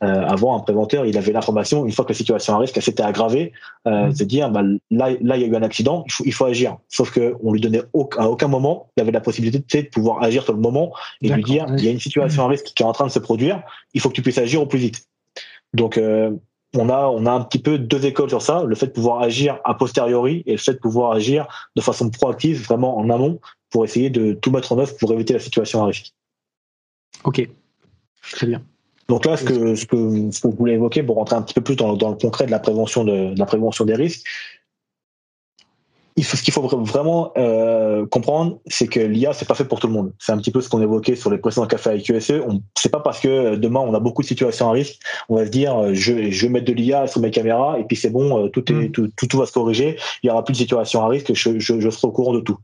avant 0.02 0.58
un 0.58 0.60
préventeur, 0.60 1.06
il 1.06 1.18
avait 1.18 1.32
l'information 1.32 1.86
une 1.86 1.92
fois 1.92 2.06
que 2.06 2.12
la 2.12 2.18
situation 2.18 2.56
à 2.56 2.60
risque 2.60 2.82
s'était 2.82 3.04
aggravée, 3.04 3.54
euh, 3.88 4.08
mmh. 4.08 4.12
dire 4.12 4.52
bah, 4.52 4.62
là, 4.92 5.10
là 5.22 5.38
il 5.38 5.42
y 5.42 5.46
a 5.46 5.48
eu 5.48 5.56
un 5.56 5.63
accident, 5.63 6.04
il 6.06 6.12
faut, 6.12 6.24
il 6.26 6.34
faut 6.34 6.46
agir. 6.46 6.78
Sauf 6.90 7.12
que 7.12 7.36
on 7.42 7.54
lui 7.54 7.62
donnait 7.62 7.82
à 8.18 8.30
aucun 8.30 8.48
moment, 8.48 8.90
il 8.98 9.02
avait 9.02 9.12
la 9.12 9.22
possibilité 9.22 9.84
de 9.84 9.88
pouvoir 9.88 10.22
agir 10.22 10.44
sur 10.44 10.54
le 10.54 10.60
moment 10.60 10.94
et 11.22 11.30
lui 11.30 11.44
dire 11.44 11.66
il 11.78 11.84
y 11.84 11.88
a 11.88 11.92
une 11.92 12.00
situation 12.00 12.46
à 12.46 12.48
risque 12.48 12.66
qui 12.76 12.84
est 12.84 12.86
en 12.86 12.92
train 12.92 13.08
de 13.08 13.12
se 13.12 13.20
produire, 13.20 13.63
il 13.94 14.02
faut 14.02 14.10
que 14.10 14.16
tu 14.16 14.22
puisses 14.22 14.38
agir 14.38 14.62
au 14.62 14.66
plus 14.66 14.80
vite. 14.80 15.08
Donc 15.74 15.98
euh, 15.98 16.32
on 16.76 16.90
a 16.90 17.08
on 17.08 17.26
a 17.26 17.32
un 17.32 17.42
petit 17.42 17.60
peu 17.60 17.78
deux 17.78 18.06
écoles 18.06 18.30
sur 18.30 18.42
ça, 18.42 18.63
le 18.63 18.76
fait 18.76 18.88
de 18.88 18.92
pouvoir 18.92 19.22
agir 19.22 19.60
a 19.63 19.74
posteriori 19.74 20.44
et 20.46 20.52
le 20.52 20.58
fait 20.58 20.74
de 20.74 20.80
pouvoir 20.80 21.13
agir 21.13 21.48
de 21.76 21.82
façon 21.82 22.10
proactive, 22.10 22.63
vraiment 22.66 22.98
en 22.98 23.10
amont, 23.10 23.40
pour 23.70 23.86
essayer 23.86 24.10
de 24.10 24.34
tout 24.34 24.52
mettre 24.52 24.74
en 24.74 24.80
œuvre 24.80 24.96
pour 24.98 25.13
éviter 25.13 25.34
la 25.34 25.40
situation 25.40 25.82
à 25.84 25.88
risque. 25.88 26.13
Ok, 27.24 27.48
très 28.32 28.48
bien. 28.48 28.62
Donc 29.08 29.26
là, 29.26 29.38
ce 29.38 29.46
que, 29.46 29.76
ce 29.76 29.86
que, 29.86 30.32
ce 30.32 30.42
que 30.42 30.48
vous 30.48 30.56
voulez 30.58 30.74
évoquer 30.74 31.02
pour 31.02 31.16
rentrer 31.16 31.38
un 31.38 31.42
petit 31.42 31.54
peu 31.54 31.62
plus 31.62 31.76
dans, 31.76 31.96
dans 31.96 32.10
le 32.10 32.16
concret 32.16 32.46
de 32.46 32.52
la 32.52 32.60
prévention 32.60 33.06
de, 33.06 33.34
de 33.34 33.40
la 33.40 33.46
prévention 33.46 33.86
des 33.86 33.96
risques, 33.96 34.26
il 36.18 36.26
faut, 36.26 36.36
ce 36.36 36.42
qu'il 36.42 36.54
faut 36.54 36.68
vraiment 36.68 37.32
euh, 37.38 38.06
comprendre, 38.08 38.60
c'est 38.66 38.88
que 38.88 39.00
l'IA, 39.00 39.34
c'est 39.34 39.48
pas 39.48 39.54
fait 39.54 39.66
pour 39.66 39.80
tout 39.80 39.86
le 39.86 39.94
monde. 39.94 40.13
C'est 40.18 40.32
un 40.32 40.38
petit 40.38 40.50
peu 40.50 40.62
ce 40.62 40.68
qu'on 40.68 40.82
évoquait 40.82 41.16
sur 41.16 41.30
les 41.30 41.38
précédents 41.38 41.68
cafés 41.68 41.92
avec 41.92 42.04
QSE. 42.04 42.42
On, 42.48 42.62
c'est 42.76 42.90
pas 42.90 43.00
parce 43.00 43.20
que 43.20 43.56
demain 43.56 43.82
on 43.82 43.94
a 43.94 44.00
beaucoup 44.00 44.24
de 44.24 44.28
situations 44.28 44.68
à 44.68 44.72
risque, 44.72 45.00
on 45.30 45.36
va 45.36 45.46
se 45.46 45.52
dire, 45.52 45.78
euh, 45.78 45.94
je, 45.94 46.32
je 46.32 46.46
vais 46.48 46.52
mettre 46.52 46.66
de 46.66 46.74
l'IA 46.74 47.06
sur 47.06 47.22
mes 47.22 47.30
caméras 47.30 47.78
et 47.80 47.84
puis 47.84 47.96
c'est 47.96 48.10
bon, 48.10 48.46
euh, 48.46 48.50
tout 48.50 48.70
est, 48.72 48.76
mm. 48.76 48.92
tout, 48.92 49.12
tout, 49.16 49.38
va 49.38 49.46
se 49.46 49.52
corriger. 49.52 49.98
Il 50.24 50.28
y 50.28 50.30
aura 50.32 50.44
plus 50.44 50.54
de 50.54 50.58
situations 50.58 51.04
à 51.04 51.08
risque, 51.08 51.34
je, 51.34 51.60
je, 51.60 51.80
je 51.80 51.90
serai 51.92 52.08
au 52.08 52.12
courant 52.12 52.34
de 52.34 52.40
tout. 52.40 52.58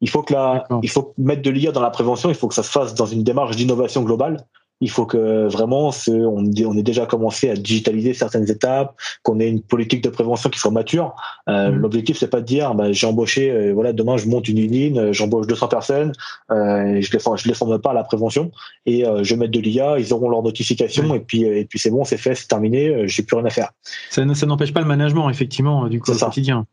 Il 0.00 0.08
faut 0.08 0.22
que 0.22 0.32
la, 0.32 0.64
il 0.82 0.90
faut 0.90 1.12
mettre 1.18 1.42
de 1.42 1.50
l'IA 1.50 1.72
dans 1.72 1.80
la 1.80 1.90
prévention. 1.90 2.28
Il 2.28 2.34
faut 2.36 2.48
que 2.48 2.54
ça 2.54 2.62
se 2.62 2.70
fasse 2.70 2.94
dans 2.94 3.06
une 3.06 3.24
démarche 3.24 3.56
d'innovation 3.56 4.02
globale 4.02 4.46
il 4.80 4.90
faut 4.90 5.06
que 5.06 5.46
vraiment 5.48 5.90
on, 6.08 6.44
on 6.44 6.76
ait 6.76 6.82
déjà 6.82 7.06
commencé 7.06 7.48
à 7.48 7.54
digitaliser 7.54 8.14
certaines 8.14 8.50
étapes, 8.50 8.94
qu'on 9.22 9.40
ait 9.40 9.48
une 9.48 9.62
politique 9.62 10.02
de 10.02 10.10
prévention 10.10 10.50
qui 10.50 10.58
soit 10.58 10.70
mature. 10.70 11.14
Euh, 11.48 11.70
mmh. 11.70 11.74
L'objectif 11.76 12.18
c'est 12.18 12.28
pas 12.28 12.40
de 12.40 12.46
dire 12.46 12.74
bah, 12.74 12.92
j'ai 12.92 13.06
embauché, 13.06 13.50
euh, 13.50 13.72
voilà 13.72 13.92
demain 13.92 14.16
je 14.16 14.28
monte 14.28 14.48
une 14.48 14.58
usine, 14.58 14.98
euh, 14.98 15.12
j'embauche 15.12 15.46
200 15.46 15.68
personnes, 15.68 16.12
euh, 16.50 17.00
je 17.00 17.12
les 17.12 17.18
je 17.36 17.48
les 17.48 17.54
forme 17.54 17.78
pas 17.80 17.90
à 17.90 17.94
la 17.94 18.04
prévention 18.04 18.50
et 18.84 19.06
euh, 19.06 19.24
je 19.24 19.34
mettre 19.34 19.52
de 19.52 19.60
l'IA, 19.60 19.98
ils 19.98 20.12
auront 20.12 20.28
leur 20.28 20.42
notification 20.42 21.14
et 21.14 21.20
puis 21.20 21.44
et 21.44 21.64
puis 21.64 21.78
c'est 21.78 21.90
bon, 21.90 22.04
c'est 22.04 22.18
fait, 22.18 22.34
c'est 22.34 22.48
terminé, 22.48 23.08
j'ai 23.08 23.22
plus 23.22 23.36
rien 23.36 23.46
à 23.46 23.50
faire. 23.50 23.70
Ça, 24.10 24.22
ça 24.34 24.46
n'empêche 24.46 24.72
pas 24.72 24.80
le 24.80 24.86
management 24.86 25.30
effectivement 25.30 25.88
du 25.88 26.00
quotidien 26.00 26.66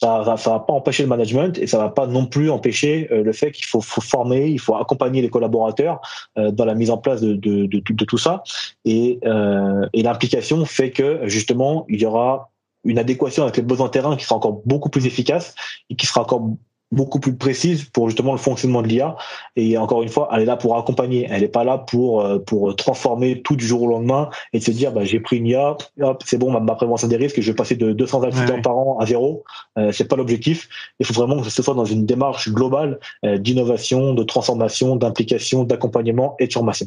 ça, 0.00 0.22
ça, 0.24 0.36
ça 0.36 0.50
va 0.50 0.60
pas 0.60 0.72
empêcher 0.72 1.02
le 1.02 1.08
management 1.08 1.58
et 1.58 1.66
ça 1.66 1.78
va 1.78 1.88
pas 1.88 2.06
non 2.06 2.26
plus 2.26 2.50
empêcher 2.50 3.08
euh, 3.10 3.22
le 3.22 3.32
fait 3.32 3.50
qu'il 3.50 3.66
faut, 3.66 3.80
faut, 3.80 4.00
former, 4.00 4.48
il 4.48 4.60
faut 4.60 4.76
accompagner 4.76 5.22
les 5.22 5.28
collaborateurs 5.28 6.00
euh, 6.38 6.50
dans 6.50 6.64
la 6.64 6.74
mise 6.74 6.90
en 6.90 6.98
place 6.98 7.20
de, 7.20 7.34
de, 7.34 7.66
de, 7.66 7.82
de 7.88 8.04
tout 8.04 8.18
ça. 8.18 8.42
Et, 8.84 9.18
euh, 9.24 9.86
et 9.92 10.02
l'implication 10.02 10.64
fait 10.64 10.90
que 10.90 11.20
justement 11.24 11.84
il 11.88 12.00
y 12.00 12.06
aura 12.06 12.50
une 12.84 12.98
adéquation 12.98 13.42
avec 13.42 13.56
les 13.56 13.62
besoins 13.62 13.88
terrain 13.88 14.16
qui 14.16 14.24
sera 14.24 14.36
encore 14.36 14.62
beaucoup 14.64 14.88
plus 14.88 15.06
efficace 15.06 15.54
et 15.90 15.96
qui 15.96 16.06
sera 16.06 16.22
encore 16.22 16.50
beaucoup 16.90 17.20
plus 17.20 17.36
précise 17.36 17.84
pour 17.84 18.08
justement 18.08 18.32
le 18.32 18.38
fonctionnement 18.38 18.82
de 18.82 18.88
l'IA. 18.88 19.16
Et 19.56 19.76
encore 19.76 20.02
une 20.02 20.08
fois, 20.08 20.28
elle 20.32 20.42
est 20.42 20.46
là 20.46 20.56
pour 20.56 20.76
accompagner. 20.76 21.26
Elle 21.30 21.42
n'est 21.42 21.48
pas 21.48 21.64
là 21.64 21.78
pour 21.78 22.22
euh, 22.22 22.38
pour 22.38 22.74
transformer 22.76 23.42
tout 23.42 23.56
du 23.56 23.66
jour 23.66 23.82
au 23.82 23.86
lendemain 23.86 24.30
et 24.52 24.58
de 24.58 24.64
se 24.64 24.70
dire 24.70 24.92
bah, 24.92 25.04
j'ai 25.04 25.20
pris 25.20 25.36
une 25.36 25.46
IA, 25.46 25.76
hop, 26.00 26.22
c'est 26.24 26.38
bon, 26.38 26.50
ma, 26.58 26.74
prévention 26.74 27.08
des 27.08 27.16
risques, 27.16 27.40
je 27.40 27.50
vais 27.50 27.56
passer 27.56 27.76
de 27.76 27.92
200 27.92 28.22
accidents 28.22 28.62
par 28.62 28.76
an 28.76 28.98
à 28.98 29.06
zéro. 29.06 29.44
Euh, 29.78 29.92
c'est 29.92 30.08
pas 30.08 30.16
l'objectif. 30.16 30.68
Il 31.00 31.06
faut 31.06 31.14
vraiment 31.14 31.40
que 31.42 31.50
ce 31.50 31.62
soit 31.62 31.74
dans 31.74 31.84
une 31.84 32.06
démarche 32.06 32.48
globale 32.50 32.98
euh, 33.24 33.38
d'innovation, 33.38 34.14
de 34.14 34.22
transformation, 34.22 34.96
d'implication, 34.96 35.64
d'accompagnement 35.64 36.36
et 36.38 36.46
de 36.46 36.52
formation. 36.52 36.86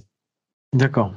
D'accord. 0.73 1.11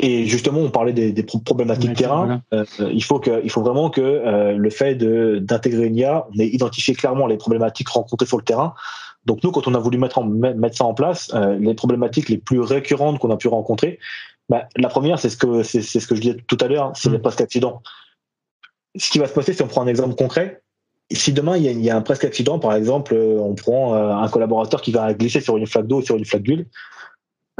Et 0.00 0.26
justement, 0.26 0.60
on 0.60 0.70
parlait 0.70 0.92
des, 0.92 1.12
des 1.12 1.24
problématiques 1.24 1.94
terrain. 1.94 2.40
Euh, 2.52 2.64
il 2.92 3.02
faut 3.02 3.18
que, 3.18 3.40
il 3.42 3.50
faut 3.50 3.62
vraiment 3.62 3.90
que 3.90 4.00
euh, 4.00 4.56
le 4.56 4.70
fait 4.70 4.94
d'intégrer 4.94 5.86
une 5.86 5.96
IA, 5.96 6.26
on 6.32 6.38
ait 6.38 6.46
identifié 6.46 6.94
clairement 6.94 7.26
les 7.26 7.36
problématiques 7.36 7.88
rencontrées 7.88 8.26
sur 8.26 8.36
le 8.36 8.44
terrain. 8.44 8.74
Donc 9.26 9.42
nous, 9.42 9.50
quand 9.50 9.66
on 9.66 9.74
a 9.74 9.78
voulu 9.78 9.98
mettre, 9.98 10.18
en, 10.18 10.24
mettre 10.24 10.76
ça 10.76 10.84
en 10.84 10.94
place, 10.94 11.32
euh, 11.34 11.58
les 11.58 11.74
problématiques 11.74 12.28
les 12.28 12.38
plus 12.38 12.60
récurrentes 12.60 13.18
qu'on 13.18 13.30
a 13.32 13.36
pu 13.36 13.48
rencontrer, 13.48 13.98
bah, 14.48 14.68
la 14.76 14.88
première, 14.88 15.18
c'est 15.18 15.30
ce 15.30 15.36
que 15.36 15.64
c'est 15.64 15.82
ce 15.82 16.06
que 16.06 16.14
je 16.14 16.20
disais 16.20 16.36
tout 16.46 16.58
à 16.60 16.68
l'heure, 16.68 16.92
c'est 16.94 17.10
mmh. 17.10 17.14
les 17.14 17.18
presque 17.18 17.40
accidents. 17.40 17.82
Ce 18.96 19.10
qui 19.10 19.18
va 19.18 19.26
se 19.26 19.34
passer, 19.34 19.52
si 19.52 19.62
on 19.62 19.66
prend 19.66 19.82
un 19.82 19.88
exemple 19.88 20.14
concret, 20.14 20.62
si 21.10 21.32
demain 21.32 21.56
il 21.56 21.64
y 21.64 21.68
a, 21.68 21.72
il 21.72 21.80
y 21.80 21.90
a 21.90 21.96
un 21.96 22.02
presque 22.02 22.24
accident, 22.24 22.60
par 22.60 22.74
exemple, 22.74 23.14
on 23.14 23.54
prend 23.54 23.94
un 23.94 24.28
collaborateur 24.28 24.80
qui 24.80 24.92
va 24.92 25.12
glisser 25.12 25.40
sur 25.40 25.56
une 25.56 25.66
flaque 25.66 25.86
d'eau, 25.86 26.02
sur 26.02 26.16
une 26.16 26.24
flaque 26.24 26.42
d'huile, 26.42 26.66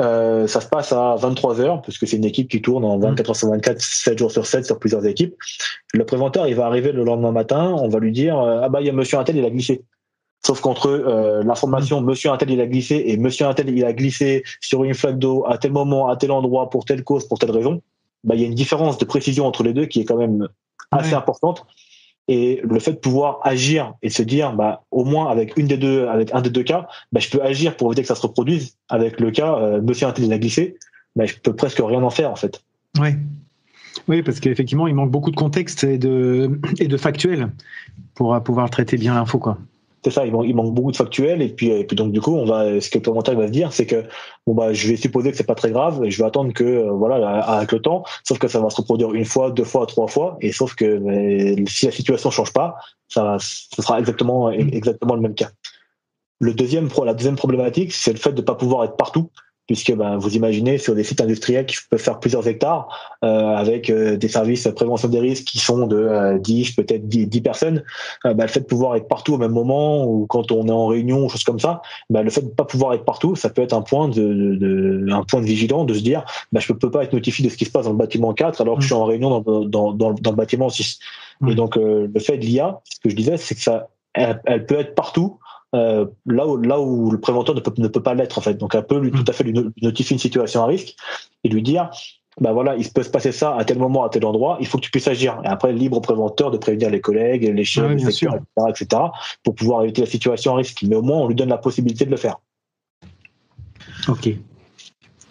euh, 0.01 0.47
ça 0.47 0.61
se 0.61 0.69
passe 0.69 0.93
à 0.93 1.17
23 1.17 1.61
heures, 1.61 1.83
parce 1.83 1.99
que 1.99 2.07
c'est 2.07 2.17
une 2.17 2.25
équipe 2.25 2.49
qui 2.49 2.63
tourne 2.63 2.85
en 2.85 2.99
24 2.99 3.31
heures 3.31 3.37
sur 3.37 3.49
24, 3.49 3.81
7 3.81 4.19
jours 4.19 4.31
sur 4.31 4.47
7 4.47 4.65
sur 4.65 4.79
plusieurs 4.79 5.05
équipes. 5.07 5.35
Le 5.93 6.05
préventeur, 6.05 6.47
il 6.47 6.55
va 6.55 6.67
arriver 6.67 6.93
le 6.93 7.05
lendemain 7.05 7.33
matin, 7.33 7.75
on 7.79 7.89
va 7.89 7.99
lui 7.99 8.13
dire 8.13 8.39
euh, 8.39 8.61
ah 8.63 8.69
bah 8.69 8.81
il 8.81 8.87
y 8.87 8.91
a 8.91 8.93
Monsieur 8.93 9.19
Intel, 9.19 9.37
il 9.37 9.45
a 9.45 9.51
glissé. 9.51 9.83
Sauf 10.47 10.61
qu'entre 10.61 10.89
euh, 10.89 11.43
l'information 11.43 12.01
Monsieur 12.01 12.31
Intel 12.31 12.51
il 12.51 12.61
a 12.61 12.67
glissé 12.67 13.03
et 13.07 13.17
Monsieur 13.17 13.47
Intel 13.47 13.69
il 13.71 13.85
a 13.85 13.93
glissé 13.93 14.45
sur 14.61 14.85
une 14.85 14.95
flaque 14.95 15.19
d'eau 15.19 15.45
à 15.49 15.59
tel 15.59 15.73
moment, 15.73 16.09
à 16.09 16.17
tel 16.17 16.31
endroit, 16.31 16.71
pour 16.71 16.85
telle 16.85 17.03
cause, 17.03 17.27
pour 17.27 17.41
telle 17.41 17.51
raison, 17.51 17.83
bah 18.23 18.37
il 18.37 18.41
y 18.41 18.45
a 18.45 18.47
une 18.47 18.55
différence 18.55 18.99
de 18.99 19.05
précision 19.05 19.47
entre 19.47 19.65
les 19.65 19.73
deux 19.73 19.87
qui 19.87 20.01
est 20.01 20.05
quand 20.05 20.17
même 20.17 20.47
assez 20.93 21.15
importante. 21.15 21.67
Et 22.29 22.61
le 22.63 22.79
fait 22.79 22.93
de 22.93 22.99
pouvoir 22.99 23.41
agir 23.43 23.95
et 24.03 24.11
se 24.11 24.23
dire, 24.23 24.53
bah, 24.53 24.85
au 24.91 25.05
moins 25.05 25.31
avec 25.31 25.57
une 25.57 25.67
des 25.67 25.79
deux, 25.79 26.07
avec 26.07 26.35
un 26.35 26.43
des 26.43 26.51
deux 26.51 26.63
cas, 26.63 26.87
bah, 27.11 27.21
je 27.21 27.31
peux 27.31 27.43
agir 27.43 27.77
pour 27.77 27.89
éviter 27.89 28.03
que 28.03 28.09
ça 28.09 28.15
se 28.15 28.23
reproduise. 28.23 28.77
Avec 28.89 29.19
le 29.19 29.31
cas, 29.31 29.57
euh, 29.57 29.81
Monsieur 29.81 30.07
Intelligent 30.07 30.35
a 30.35 30.39
glissé, 30.39 30.77
bah, 31.17 31.25
je 31.25 31.35
peux 31.43 31.57
presque 31.57 31.81
rien 31.83 32.03
en 32.03 32.11
faire 32.11 32.31
en 32.31 32.37
fait. 32.37 32.63
Oui. 33.01 33.11
Oui, 34.07 34.23
parce 34.23 34.41
qu'effectivement, 34.41 34.87
il 34.87 34.95
manque 34.95 35.11
beaucoup 35.11 35.31
de 35.31 35.37
contexte 35.37 35.85
et 35.85 35.99
de, 35.99 36.61
et 36.79 36.87
de 36.87 36.97
factuel 36.97 37.51
pour 38.15 38.41
pouvoir 38.43 38.71
traiter 38.71 38.97
bien 38.97 39.15
l'info, 39.15 39.39
quoi 39.39 39.59
c'est 40.09 40.15
ça, 40.15 40.27
il 40.27 40.33
manque, 40.33 40.75
beaucoup 40.75 40.91
de 40.91 40.97
factuels 40.97 41.43
et 41.43 41.49
puis, 41.49 41.69
et 41.69 41.85
puis 41.85 41.97
donc 41.97 42.13
du 42.13 42.21
coup, 42.21 42.35
on 42.35 42.45
va, 42.45 42.81
ce 42.81 42.89
que 42.91 42.99
le 42.99 43.05
commentaire 43.05 43.37
va 43.37 43.47
se 43.47 43.53
dire, 43.53 43.73
c'est 43.73 43.87
que 43.87 44.05
bon 44.47 44.55
bah, 44.55 44.73
je 44.73 44.89
vais 44.89 44.97
supposer 44.97 45.31
que 45.31 45.37
c'est 45.37 45.47
pas 45.47 45.55
très 45.55 45.71
grave 45.71 46.05
et 46.05 46.11
je 46.11 46.19
vais 46.19 46.27
attendre 46.27 46.53
que 46.53 46.65
euh, 46.65 46.91
voilà 46.91 47.41
avec 47.41 47.73
le 47.73 47.81
temps, 47.81 48.05
sauf 48.25 48.39
que 48.39 48.49
ça 48.49 48.61
va 48.61 48.71
se 48.71 48.77
reproduire 48.77 49.13
une 49.13 49.25
fois, 49.25 49.51
deux 49.51 49.65
fois, 49.65 49.87
trois 49.87 50.09
fois 50.09 50.37
et 50.41 50.53
sauf 50.53 50.75
que 50.75 51.57
si 51.69 51.87
la 51.87 51.93
situation 51.93 52.31
change 52.31 52.53
pas, 52.53 52.77
ça, 53.09 53.37
ce 53.39 53.83
sera 53.83 53.99
exactement 53.99 54.51
exactement 54.51 55.15
le 55.15 55.21
même 55.21 55.35
cas. 55.35 55.51
Le 56.41 56.55
deuxième, 56.55 56.89
la 57.05 57.15
deuxième 57.15 57.37
problématique, 57.37 57.93
c'est 57.93 58.13
le 58.13 58.19
fait 58.19 58.33
de 58.33 58.43
pas 58.43 58.55
pouvoir 58.55 58.85
être 58.85 58.97
partout 58.97 59.31
puisque 59.69 59.95
ben, 59.95 60.17
vous 60.17 60.35
imaginez 60.35 60.79
sur 60.79 60.95
des 60.95 61.05
sites 61.05 61.21
industriels 61.21 61.67
qui 61.67 61.77
peuvent 61.91 62.01
faire 62.01 62.19
plusieurs 62.19 62.49
hectares 62.49 62.89
euh, 63.23 63.55
avec 63.55 63.91
euh, 63.91 64.17
des 64.17 64.29
services 64.29 64.67
de 64.67 64.71
prévention 64.71 65.09
des 65.09 65.21
risques 65.21 65.45
qui 65.45 65.59
sont 65.59 65.87
de 65.87 65.97
euh, 65.97 66.39
10 66.39 66.73
peut-être 66.73 67.07
10, 67.07 67.41
personnes 67.43 67.85
ben, 68.25 68.35
le 68.37 68.49
fait 68.49 68.61
de 68.61 68.65
pouvoir 68.65 68.97
être 68.97 69.07
partout 69.07 69.35
au 69.35 69.39
même 69.39 69.53
moment 69.53 70.07
ou 70.07 70.27
quand 70.27 70.51
on 70.51 70.67
est 70.67 70.73
en 70.73 70.87
réunion 70.87 71.27
ou 71.27 71.29
choses 71.29 71.45
comme 71.45 71.61
ça 71.61 71.83
ben, 72.09 72.23
le 72.23 72.31
fait 72.31 72.41
de 72.41 72.49
pas 72.49 72.65
pouvoir 72.65 72.95
être 72.95 73.05
partout 73.05 73.37
ça 73.37 73.51
peut 73.51 73.63
être 73.63 73.75
un 73.75 73.83
point 73.83 74.09
de, 74.09 74.15
de, 74.15 75.07
un 75.13 75.23
point 75.23 75.43
de 75.43 75.47
vigilance 75.47 75.87
de 75.87 75.95
se 75.95 76.01
dire 76.01 76.25
ben, 76.51 76.61
je 76.61 76.73
peux 76.73 76.91
pas 76.91 77.05
être 77.05 77.13
notifié 77.13 77.45
de 77.45 77.51
ce 77.51 77.59
qui 77.59 77.67
se 77.67 77.71
passe 77.71 77.85
dans 77.85 77.93
le 77.93 77.99
bâtiment 77.99 78.33
4 78.33 78.63
alors 78.63 78.77
que 78.77 78.81
je 78.81 78.87
suis 78.87 78.95
en 78.95 79.05
réunion 79.05 79.41
dans, 79.41 79.65
dans, 79.67 79.93
dans, 79.93 80.13
dans 80.15 80.31
le 80.31 80.37
bâtiment 80.37 80.71
6 80.71 80.99
et 81.47 81.55
donc 81.55 81.77
le 81.77 82.19
fait 82.19 82.39
de 82.39 82.45
l'IA 82.47 82.81
ce 82.85 83.01
que 83.01 83.11
je 83.11 83.17
disais 83.17 83.37
c'est 83.37 83.55
que 83.55 83.61
ça 83.63 83.89
elle, 84.15 84.41
elle 84.47 84.65
peut 84.65 84.79
être 84.79 84.95
partout 84.95 85.39
là 85.73 86.47
où 86.47 86.57
là 86.57 86.81
où 86.81 87.11
le 87.11 87.21
préventeur 87.21 87.55
ne 87.55 87.61
peut 87.61 87.73
ne 87.79 87.89
peut 87.89 88.03
pas 88.03 88.15
l'être 88.15 88.39
en 88.39 88.41
fait. 88.41 88.55
Donc 88.55 88.75
un 88.75 88.83
peu 88.83 88.99
lui 88.99 89.11
tout 89.11 89.25
à 89.27 89.33
fait 89.33 89.45
lui 89.45 89.55
notifier 89.83 90.15
une 90.15 90.21
situation 90.21 90.63
à 90.63 90.67
risque 90.67 90.95
et 91.45 91.49
lui 91.49 91.63
dire 91.63 91.91
bah 92.41 92.53
voilà, 92.53 92.77
il 92.77 92.89
peut 92.91 93.03
se 93.03 93.11
passer 93.11 93.33
ça 93.33 93.57
à 93.57 93.65
tel 93.65 93.79
moment, 93.79 94.05
à 94.05 94.09
tel 94.09 94.25
endroit, 94.25 94.59
il 94.61 94.67
faut 94.67 94.79
que 94.79 94.85
tu 94.85 94.91
puisses 94.91 95.09
agir. 95.09 95.41
Et 95.45 95.49
après, 95.49 95.73
libre 95.73 95.97
au 95.97 96.01
préventeur 96.01 96.51
de 96.51 96.59
prévenir 96.59 96.91
les 96.91 97.01
collègues, 97.01 97.43
les 97.43 97.65
chefs, 97.65 97.91
les 97.91 98.05
etc., 98.05 98.29
etc., 98.69 99.03
pour 99.43 99.55
pouvoir 99.55 99.83
éviter 99.83 100.03
la 100.03 100.07
situation 100.07 100.55
à 100.55 100.59
risque. 100.59 100.85
Mais 100.89 100.97
au 100.97 101.03
moins, 101.03 101.19
on 101.19 101.29
lui 101.29 101.35
donne 101.35 101.49
la 101.49 101.59
possibilité 101.59 102.05
de 102.05 102.11
le 102.11 102.17
faire. 102.17 102.37
Ok. 104.09 104.29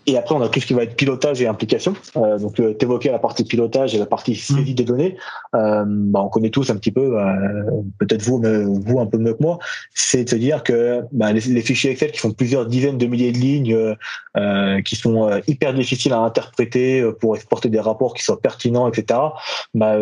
Et 0.10 0.18
après, 0.18 0.34
on 0.34 0.41
a 0.41 0.47
tout 0.47 0.62
ce 0.62 0.66
qui 0.66 0.74
va 0.74 0.84
être 0.84 0.95
pilotage 0.95 1.41
et 1.41 1.47
implication. 1.47 1.93
Euh, 2.16 2.39
donc, 2.39 2.62
euh, 2.62 2.74
t'évoquais 2.74 3.12
la 3.12 3.20
partie 3.20 3.43
pilotage 3.43 3.93
et 3.93 3.97
la 3.97 4.05
partie 4.05 4.36
saisie 4.36 4.74
des 4.74 4.86
données. 4.86 5.18
Euh, 5.53 5.84
bah, 5.86 6.22
on 6.24 6.30
connaît 6.30 6.49
tous 6.49 6.70
un 6.70 6.78
petit 6.78 6.93
peu, 6.93 7.20
euh, 7.20 7.64
peut-être 7.99 8.22
vous, 8.22 8.39
mais 8.39 8.64
vous 8.64 8.99
un 9.01 9.05
peu 9.05 9.18
mieux 9.18 9.34
que 9.34 9.43
moi, 9.43 9.60
c'est 9.93 10.24
de 10.24 10.30
se 10.30 10.38
dire 10.38 10.64
que 10.64 11.01
bah, 11.12 11.34
les, 11.34 11.62
fichiers 11.62 11.91
Excel 11.91 12.14
qui 12.14 12.20
font 12.20 12.32
plusieurs 12.32 12.66
dizaines 12.68 12.97
de 12.97 13.05
milliers 13.05 13.34
de 13.34 13.38
lignes, 13.38 13.95
euh, 14.38 14.82
qui 14.82 14.95
sont 14.95 15.30
hyper 15.45 15.74
difficiles 15.74 16.14
à 16.14 16.20
interpréter 16.20 17.05
pour 17.20 17.36
exporter 17.36 17.68
des 17.68 17.82
rapports 17.82 18.14
qui 18.14 18.24
soient 18.24 18.39
pertinents, 18.39 18.88
etc. 18.88 19.20
Bah, 19.74 19.97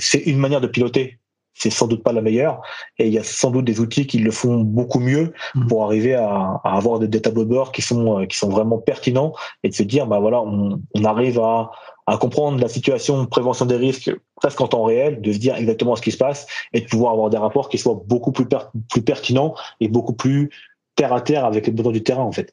c'est 0.00 0.18
une 0.18 0.38
manière 0.38 0.60
de 0.60 0.66
piloter 0.66 1.20
c'est 1.54 1.70
sans 1.70 1.86
doute 1.86 2.02
pas 2.02 2.12
la 2.12 2.20
meilleure. 2.20 2.60
Et 2.98 3.06
il 3.06 3.12
y 3.12 3.18
a 3.18 3.24
sans 3.24 3.50
doute 3.50 3.64
des 3.64 3.80
outils 3.80 4.06
qui 4.06 4.18
le 4.18 4.30
font 4.30 4.60
beaucoup 4.60 4.98
mieux 4.98 5.32
mmh. 5.54 5.66
pour 5.68 5.84
arriver 5.84 6.14
à, 6.14 6.60
avoir 6.64 6.98
des, 6.98 7.22
tableaux 7.22 7.44
de 7.44 7.48
bord 7.48 7.72
qui 7.72 7.82
sont 7.82 8.20
euh, 8.20 8.26
qui 8.26 8.36
sont 8.36 8.48
vraiment 8.48 8.78
pertinents 8.78 9.32
et 9.62 9.68
de 9.68 9.74
se 9.74 9.82
dire 9.82 10.06
bah 10.06 10.18
voilà 10.18 10.42
on, 10.42 10.80
arrive 11.04 11.38
à, 11.38 11.70
à 12.06 12.16
comprendre 12.16 12.60
la 12.60 12.68
situation 12.68 13.24
prévention 13.26 13.66
des 13.66 13.76
risques 13.76 14.14
presque 14.36 14.60
en 14.60 14.68
temps 14.68 14.84
réel, 14.84 15.20
de 15.20 15.32
se 15.32 15.38
dire 15.38 15.54
exactement 15.56 15.96
ce 15.96 16.02
qui 16.02 16.12
se 16.12 16.18
passe 16.18 16.46
et 16.72 16.80
de 16.80 16.86
pouvoir 16.86 17.12
avoir 17.12 17.30
des 17.30 17.38
rapports 17.38 17.68
qui 17.68 17.78
soient 17.78 18.02
beaucoup 18.06 18.32
plus 18.32 18.46
plus 18.90 19.02
pertinents 19.02 19.54
et 19.80 19.88
beaucoup 19.88 20.14
plus 20.14 20.50
terre 20.96 21.12
à 21.12 21.20
terre 21.20 21.44
avec 21.44 21.66
les 21.66 21.72
besoins 21.72 21.92
du 21.92 22.02
terrain 22.02 22.24
en 22.24 22.32
fait. 22.32 22.52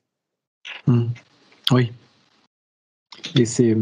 Mmh. 0.87 1.05
Oui. 1.71 1.91
Et 3.35 3.45
c'est 3.45 3.75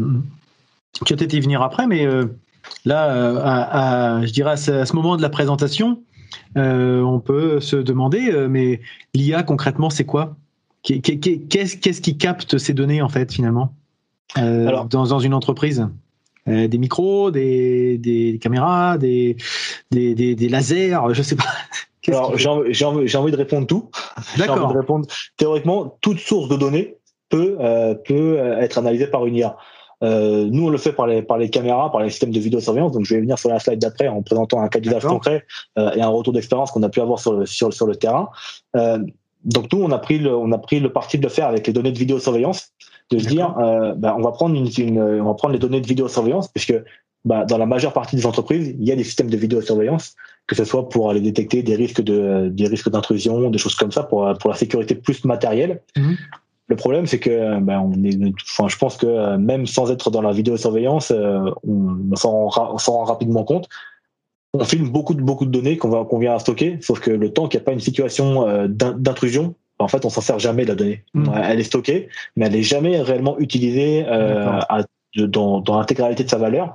tu 1.04 1.12
as 1.12 1.16
peut-être 1.16 1.32
y 1.34 1.40
venir 1.40 1.62
après, 1.62 1.86
mais 1.86 2.06
euh, 2.06 2.26
Là, 2.84 3.14
euh, 3.14 3.40
à, 3.42 4.26
je 4.26 4.32
dirais 4.32 4.52
à 4.52 4.56
ce, 4.56 4.94
moment 4.94 5.16
de 5.16 5.22
la 5.22 5.28
présentation, 5.28 6.02
euh, 6.56 7.02
on 7.02 7.20
peut 7.20 7.60
se 7.60 7.76
demander, 7.76 8.30
euh, 8.30 8.48
mais 8.48 8.80
l'IA 9.14 9.42
concrètement, 9.42 9.90
c'est 9.90 10.04
quoi? 10.04 10.36
Qu'est-ce 10.82 12.00
qui 12.00 12.16
capte 12.16 12.56
ces 12.56 12.72
données 12.72 13.02
en 13.02 13.08
fait 13.08 13.32
finalement? 13.32 13.74
Dans, 14.36 15.18
une 15.18 15.34
entreprise? 15.34 15.86
Des 16.46 16.78
micros, 16.78 17.30
des, 17.30 18.38
caméras, 18.40 18.96
des, 18.96 19.36
des, 19.90 20.48
lasers, 20.48 20.96
je 21.12 21.22
sais 21.22 21.36
pas. 21.36 21.44
Alors 22.08 22.36
j'ai 22.38 22.48
envie, 22.48 23.32
de 23.32 23.36
répondre 23.36 23.66
tout. 23.66 23.90
D'accord. 24.38 24.74
théoriquement 25.36 25.98
toute 26.00 26.18
source 26.18 26.48
de 26.48 26.56
données 26.56 26.96
peut 27.28 27.58
peut 28.06 28.38
être 28.58 28.78
analysée 28.78 29.06
par 29.06 29.26
une 29.26 29.36
IA. 29.36 29.56
Euh, 30.02 30.48
nous, 30.50 30.66
on 30.66 30.70
le 30.70 30.78
fait 30.78 30.92
par 30.92 31.06
les, 31.06 31.22
par 31.22 31.38
les 31.38 31.50
caméras, 31.50 31.90
par 31.92 32.02
les 32.02 32.10
systèmes 32.10 32.30
de 32.30 32.40
vidéosurveillance. 32.40 32.92
Donc, 32.92 33.04
je 33.04 33.14
vais 33.14 33.20
venir 33.20 33.38
sur 33.38 33.50
la 33.50 33.58
slide 33.58 33.78
d'après 33.78 34.08
en 34.08 34.22
présentant 34.22 34.60
un 34.60 34.68
cas 34.68 34.80
d'usage 34.80 35.04
concret 35.04 35.44
euh, 35.78 35.92
et 35.92 36.02
un 36.02 36.08
retour 36.08 36.32
d'expérience 36.32 36.70
qu'on 36.70 36.82
a 36.82 36.88
pu 36.88 37.00
avoir 37.00 37.18
sur 37.18 37.34
le, 37.34 37.46
sur, 37.46 37.72
sur 37.72 37.86
le 37.86 37.96
terrain. 37.96 38.30
Euh, 38.76 38.98
donc, 39.44 39.72
nous, 39.72 39.82
on 39.82 39.90
a 39.90 39.98
pris 39.98 40.18
le, 40.18 40.34
on 40.34 40.52
a 40.52 40.58
pris 40.58 40.80
le 40.80 40.92
parti 40.92 41.18
de 41.18 41.22
le 41.22 41.28
faire 41.28 41.46
avec 41.46 41.66
les 41.66 41.72
données 41.72 41.92
de 41.92 41.98
vidéosurveillance, 41.98 42.72
de 43.10 43.18
se 43.18 43.26
dire, 43.26 43.56
euh, 43.58 43.94
ben, 43.94 44.14
on 44.16 44.22
va 44.22 44.32
prendre 44.32 44.54
une, 44.54 44.68
une, 44.78 45.00
on 45.00 45.24
va 45.24 45.34
prendre 45.34 45.52
les 45.52 45.58
données 45.58 45.80
de 45.80 45.86
vidéosurveillance, 45.86 46.48
puisque 46.48 46.74
bah, 47.24 47.44
dans 47.44 47.58
la 47.58 47.66
majeure 47.66 47.92
partie 47.92 48.16
des 48.16 48.24
entreprises, 48.24 48.74
il 48.78 48.86
y 48.86 48.92
a 48.92 48.96
des 48.96 49.04
systèmes 49.04 49.28
de 49.28 49.36
vidéosurveillance, 49.36 50.14
que 50.46 50.54
ce 50.54 50.64
soit 50.64 50.88
pour 50.88 51.10
aller 51.10 51.20
détecter 51.20 51.62
des 51.62 51.74
risques 51.74 52.00
de, 52.00 52.48
des 52.50 52.66
risques 52.66 52.90
d'intrusion, 52.90 53.50
des 53.50 53.58
choses 53.58 53.74
comme 53.74 53.92
ça, 53.92 54.02
pour, 54.02 54.32
pour 54.38 54.50
la 54.50 54.56
sécurité 54.56 54.94
plus 54.94 55.24
matérielle. 55.24 55.80
Mhm. 55.96 56.16
Le 56.70 56.76
problème, 56.76 57.06
c'est 57.06 57.18
que 57.18 57.58
ben, 57.58 57.80
on 57.80 58.04
est, 58.04 58.16
enfin, 58.42 58.68
je 58.68 58.76
pense 58.76 58.96
que 58.96 59.06
euh, 59.06 59.38
même 59.38 59.66
sans 59.66 59.90
être 59.90 60.08
dans 60.12 60.22
la 60.22 60.30
vidéosurveillance, 60.30 61.10
euh, 61.10 61.50
on 61.66 62.14
s'en 62.14 62.46
rend 62.46 63.04
rapidement 63.04 63.42
compte. 63.42 63.68
On 64.54 64.62
filme 64.62 64.88
beaucoup 64.88 65.14
de 65.14 65.20
beaucoup 65.20 65.46
de 65.46 65.50
données 65.50 65.76
qu'on 65.78 65.88
va 65.88 66.04
qu'on 66.04 66.20
vient 66.20 66.34
à 66.34 66.38
stocker, 66.38 66.78
sauf 66.80 67.00
que 67.00 67.10
le 67.10 67.32
temps 67.32 67.48
qu'il 67.48 67.58
n'y 67.58 67.62
a 67.62 67.66
pas 67.66 67.72
une 67.72 67.80
situation 67.80 68.46
euh, 68.46 68.68
d'intrusion, 68.68 69.56
en 69.80 69.88
fait, 69.88 70.04
on 70.04 70.10
s'en 70.10 70.20
sert 70.20 70.38
jamais 70.38 70.62
de 70.62 70.68
la 70.68 70.76
donnée. 70.76 71.04
Hmm. 71.12 71.26
Elle 71.42 71.58
est 71.58 71.64
stockée, 71.64 72.08
mais 72.36 72.46
elle 72.46 72.52
n'est 72.52 72.62
jamais 72.62 73.02
réellement 73.02 73.36
utilisée 73.40 74.06
à, 74.06 74.84
dans, 75.16 75.60
dans 75.60 75.78
l'intégralité 75.78 76.24
de 76.24 76.30
sa 76.30 76.38
valeur. 76.38 76.74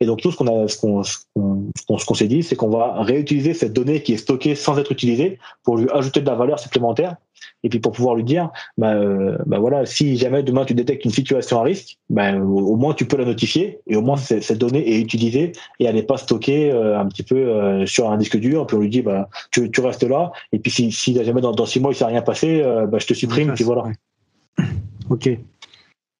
Et 0.00 0.06
donc 0.06 0.20
tout 0.20 0.30
ce 0.30 0.36
qu'on 0.36 0.64
a, 0.64 0.68
ce 0.68 0.78
qu'on, 0.78 1.02
ce 1.02 2.06
qu'on, 2.06 2.14
s'est 2.14 2.26
dit, 2.26 2.42
c'est 2.42 2.56
qu'on 2.56 2.68
va 2.68 3.02
réutiliser 3.02 3.54
cette 3.54 3.72
donnée 3.72 4.02
qui 4.02 4.14
est 4.14 4.18
stockée 4.18 4.54
sans 4.54 4.78
être 4.78 4.92
utilisée 4.92 5.38
pour 5.62 5.76
lui 5.76 5.88
ajouter 5.90 6.20
de 6.20 6.26
la 6.26 6.34
valeur 6.34 6.58
supplémentaire 6.58 7.16
et 7.62 7.68
puis 7.68 7.78
pour 7.78 7.92
pouvoir 7.92 8.14
lui 8.14 8.24
dire, 8.24 8.50
bah, 8.76 8.92
euh, 8.92 9.38
bah 9.46 9.58
voilà, 9.58 9.86
si 9.86 10.16
jamais 10.16 10.42
demain 10.42 10.64
tu 10.64 10.74
détectes 10.74 11.04
une 11.04 11.10
situation 11.10 11.60
à 11.60 11.62
risque, 11.62 11.98
bah, 12.10 12.34
au, 12.36 12.76
moins 12.76 12.92
tu 12.94 13.06
peux 13.06 13.16
la 13.16 13.24
notifier 13.24 13.80
et 13.86 13.96
au 13.96 14.02
moins 14.02 14.16
cette, 14.16 14.58
donnée 14.58 14.96
est 14.96 15.00
utilisée 15.00 15.52
et 15.80 15.84
elle 15.84 15.94
n'est 15.94 16.02
pas 16.02 16.18
stockée 16.18 16.70
euh, 16.70 16.98
un 16.98 17.06
petit 17.06 17.22
peu 17.22 17.36
euh, 17.36 17.86
sur 17.86 18.10
un 18.10 18.16
disque 18.16 18.36
dur. 18.38 18.66
Puis 18.66 18.76
on 18.76 18.80
lui 18.80 18.90
dit, 18.90 19.02
bah 19.02 19.28
tu, 19.50 19.70
tu 19.70 19.80
restes 19.80 20.04
là 20.04 20.32
et 20.52 20.58
puis 20.58 20.70
si, 20.70 20.92
si 20.92 21.14
jamais 21.24 21.40
dans, 21.40 21.52
dans 21.52 21.66
six 21.66 21.80
mois 21.80 21.92
il 21.92 21.96
s'est 21.96 22.04
rien 22.04 22.22
passé, 22.22 22.62
bah, 22.88 22.98
je 22.98 23.06
te 23.06 23.14
supprime. 23.14 23.50
et 23.50 23.54
puis 23.54 23.64
voilà. 23.64 23.84
Ok. 25.10 25.30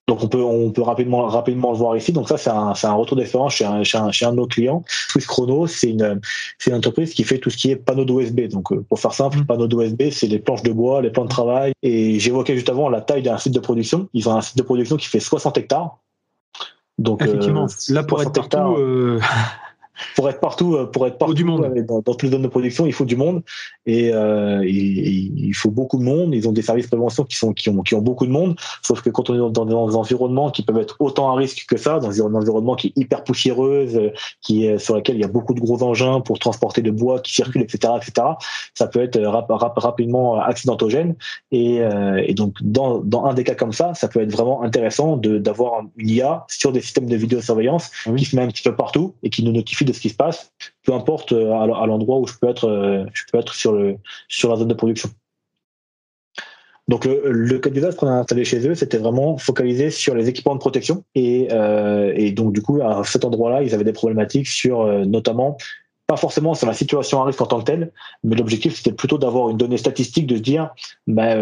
Donc 0.06 0.22
on 0.22 0.28
peut 0.28 0.42
on 0.42 0.70
peut 0.70 0.82
rapidement 0.82 1.26
rapidement 1.26 1.72
le 1.72 1.78
voir 1.78 1.96
ici. 1.96 2.12
Donc 2.12 2.28
ça 2.28 2.36
c'est 2.36 2.50
un 2.50 2.74
c'est 2.74 2.86
un 2.86 2.92
retour 2.92 3.16
d'expérience 3.16 3.54
chez 3.54 3.64
un, 3.64 3.82
chez 3.84 3.96
un 3.96 4.10
chez 4.10 4.26
un 4.26 4.32
de 4.32 4.36
nos 4.36 4.46
clients. 4.46 4.84
Swiss 4.86 5.26
Chrono 5.26 5.66
c'est 5.66 5.90
une 5.90 6.20
c'est 6.58 6.70
une 6.70 6.76
entreprise 6.76 7.14
qui 7.14 7.24
fait 7.24 7.38
tout 7.38 7.48
ce 7.48 7.56
qui 7.56 7.70
est 7.70 7.76
panneaux 7.76 8.04
d'OSB. 8.04 8.48
Donc 8.48 8.70
euh, 8.72 8.84
pour 8.88 9.00
faire 9.00 9.14
simple, 9.14 9.38
mmh. 9.38 9.46
panneaux 9.46 9.66
d'OSB 9.66 10.10
c'est 10.10 10.26
les 10.26 10.38
planches 10.38 10.62
de 10.62 10.72
bois, 10.72 11.00
les 11.00 11.10
plans 11.10 11.24
de 11.24 11.30
travail. 11.30 11.72
Et 11.82 12.18
j'évoquais 12.20 12.54
juste 12.54 12.68
avant 12.68 12.90
la 12.90 13.00
taille 13.00 13.22
d'un 13.22 13.38
site 13.38 13.54
de 13.54 13.60
production. 13.60 14.08
Ils 14.12 14.28
ont 14.28 14.34
un 14.34 14.42
site 14.42 14.58
de 14.58 14.62
production 14.62 14.96
qui 14.96 15.06
fait 15.06 15.20
60 15.20 15.56
hectares. 15.56 15.98
Donc 16.98 17.22
effectivement, 17.22 17.64
euh, 17.64 17.94
là 17.94 18.02
pour 18.02 18.20
être 18.20 18.32
partout. 18.32 18.76
Euh, 18.76 19.20
pour 20.16 20.28
être 20.28 20.40
partout, 20.40 20.76
euh, 20.76 20.86
pour 20.86 21.06
être 21.06 21.18
partout 21.18 21.34
du 21.34 21.44
monde. 21.44 21.72
Dans, 21.86 22.00
dans, 22.00 22.02
toutes 22.02 22.22
les 22.22 22.30
zones 22.30 22.42
de 22.42 22.48
production, 22.48 22.86
il 22.86 22.92
faut 22.92 23.04
du 23.04 23.16
monde 23.16 23.42
et, 23.86 24.10
euh, 24.12 24.64
il, 24.64 25.52
faut 25.54 25.70
beaucoup 25.70 25.98
de 25.98 26.04
monde. 26.04 26.34
Ils 26.34 26.48
ont 26.48 26.52
des 26.52 26.62
services 26.62 26.86
de 26.86 26.90
prévention 26.90 27.24
qui 27.24 27.36
sont 27.36 27.52
qui 27.52 27.68
ont 27.70 27.82
qui 27.82 27.94
ont 27.94 28.00
beaucoup 28.00 28.26
de 28.26 28.30
monde. 28.30 28.56
Sauf 28.82 29.02
que 29.02 29.10
quand 29.10 29.30
on 29.30 29.34
est 29.34 29.52
dans, 29.52 29.64
des 29.64 29.74
environnements 29.74 30.50
qui 30.50 30.62
peuvent 30.62 30.78
être 30.78 30.96
autant 31.00 31.30
à 31.30 31.34
risque 31.34 31.66
que 31.68 31.76
ça, 31.76 31.98
dans 31.98 32.26
un 32.26 32.34
environnement 32.34 32.74
qui 32.74 32.88
est 32.88 32.92
hyper 32.96 33.24
poussiéreuse, 33.24 34.10
qui 34.40 34.66
est 34.66 34.78
sur 34.78 34.96
lequel 34.96 35.16
il 35.16 35.20
y 35.20 35.24
a 35.24 35.28
beaucoup 35.28 35.54
de 35.54 35.60
gros 35.60 35.82
engins 35.82 36.20
pour 36.20 36.38
transporter 36.38 36.82
de 36.82 36.90
bois 36.90 37.20
qui 37.20 37.34
circulent, 37.34 37.62
etc., 37.62 37.94
etc. 37.96 38.26
Ça 38.74 38.86
peut 38.86 39.02
être 39.02 39.20
rap, 39.20 39.46
rapidement 39.76 40.40
accidentogène. 40.40 41.14
Et, 41.52 41.80
euh, 41.80 42.22
et 42.26 42.34
donc 42.34 42.54
dans 42.62 42.98
dans 42.98 43.26
un 43.26 43.34
des 43.34 43.44
cas 43.44 43.54
comme 43.54 43.72
ça, 43.72 43.94
ça 43.94 44.08
peut 44.08 44.20
être 44.20 44.32
vraiment 44.32 44.62
intéressant 44.62 45.16
de 45.16 45.38
d'avoir 45.38 45.82
une 45.96 46.08
IA 46.08 46.44
sur 46.48 46.72
des 46.72 46.80
systèmes 46.80 47.06
de 47.06 47.16
vidéosurveillance 47.16 47.90
qui 48.16 48.24
se 48.24 48.36
met 48.36 48.42
un 48.42 48.48
petit 48.48 48.62
peu 48.62 48.74
partout 48.74 49.14
et 49.22 49.30
qui 49.30 49.44
nous 49.44 49.52
notifie 49.52 49.83
de 49.84 49.92
ce 49.92 50.00
qui 50.00 50.08
se 50.08 50.14
passe, 50.14 50.52
peu 50.84 50.92
importe 50.92 51.32
euh, 51.32 51.52
à 51.52 51.86
l'endroit 51.86 52.18
où 52.18 52.26
je 52.26 52.34
peux 52.40 52.48
être, 52.48 52.68
euh, 52.68 53.04
je 53.12 53.22
peux 53.30 53.38
être 53.38 53.54
sur 53.54 53.72
le 53.72 53.96
sur 54.28 54.50
la 54.50 54.56
zone 54.56 54.68
de 54.68 54.74
production. 54.74 55.10
Donc 56.86 57.06
le, 57.06 57.22
le 57.30 57.58
code 57.58 57.72
d'usage 57.72 57.96
qu'on 57.96 58.08
a 58.08 58.12
installé 58.12 58.44
chez 58.44 58.66
eux, 58.68 58.74
c'était 58.74 58.98
vraiment 58.98 59.38
focalisé 59.38 59.90
sur 59.90 60.14
les 60.14 60.28
équipements 60.28 60.54
de 60.54 60.60
protection 60.60 61.02
et, 61.14 61.48
euh, 61.50 62.12
et 62.14 62.32
donc 62.32 62.52
du 62.52 62.60
coup 62.60 62.80
à 62.82 63.02
cet 63.04 63.24
endroit-là, 63.24 63.62
ils 63.62 63.74
avaient 63.74 63.84
des 63.84 63.94
problématiques 63.94 64.46
sur 64.46 64.86
notamment 65.06 65.56
pas 66.06 66.18
forcément 66.18 66.52
sur 66.52 66.66
la 66.66 66.74
situation 66.74 67.22
à 67.22 67.24
risque 67.24 67.40
en 67.40 67.46
tant 67.46 67.60
que 67.60 67.64
telle, 67.64 67.90
mais 68.22 68.36
l'objectif 68.36 68.76
c'était 68.76 68.92
plutôt 68.92 69.16
d'avoir 69.16 69.48
une 69.48 69.56
donnée 69.56 69.78
statistique 69.78 70.26
de 70.26 70.36
se 70.36 70.42
dire 70.42 70.68
bah, 71.06 71.36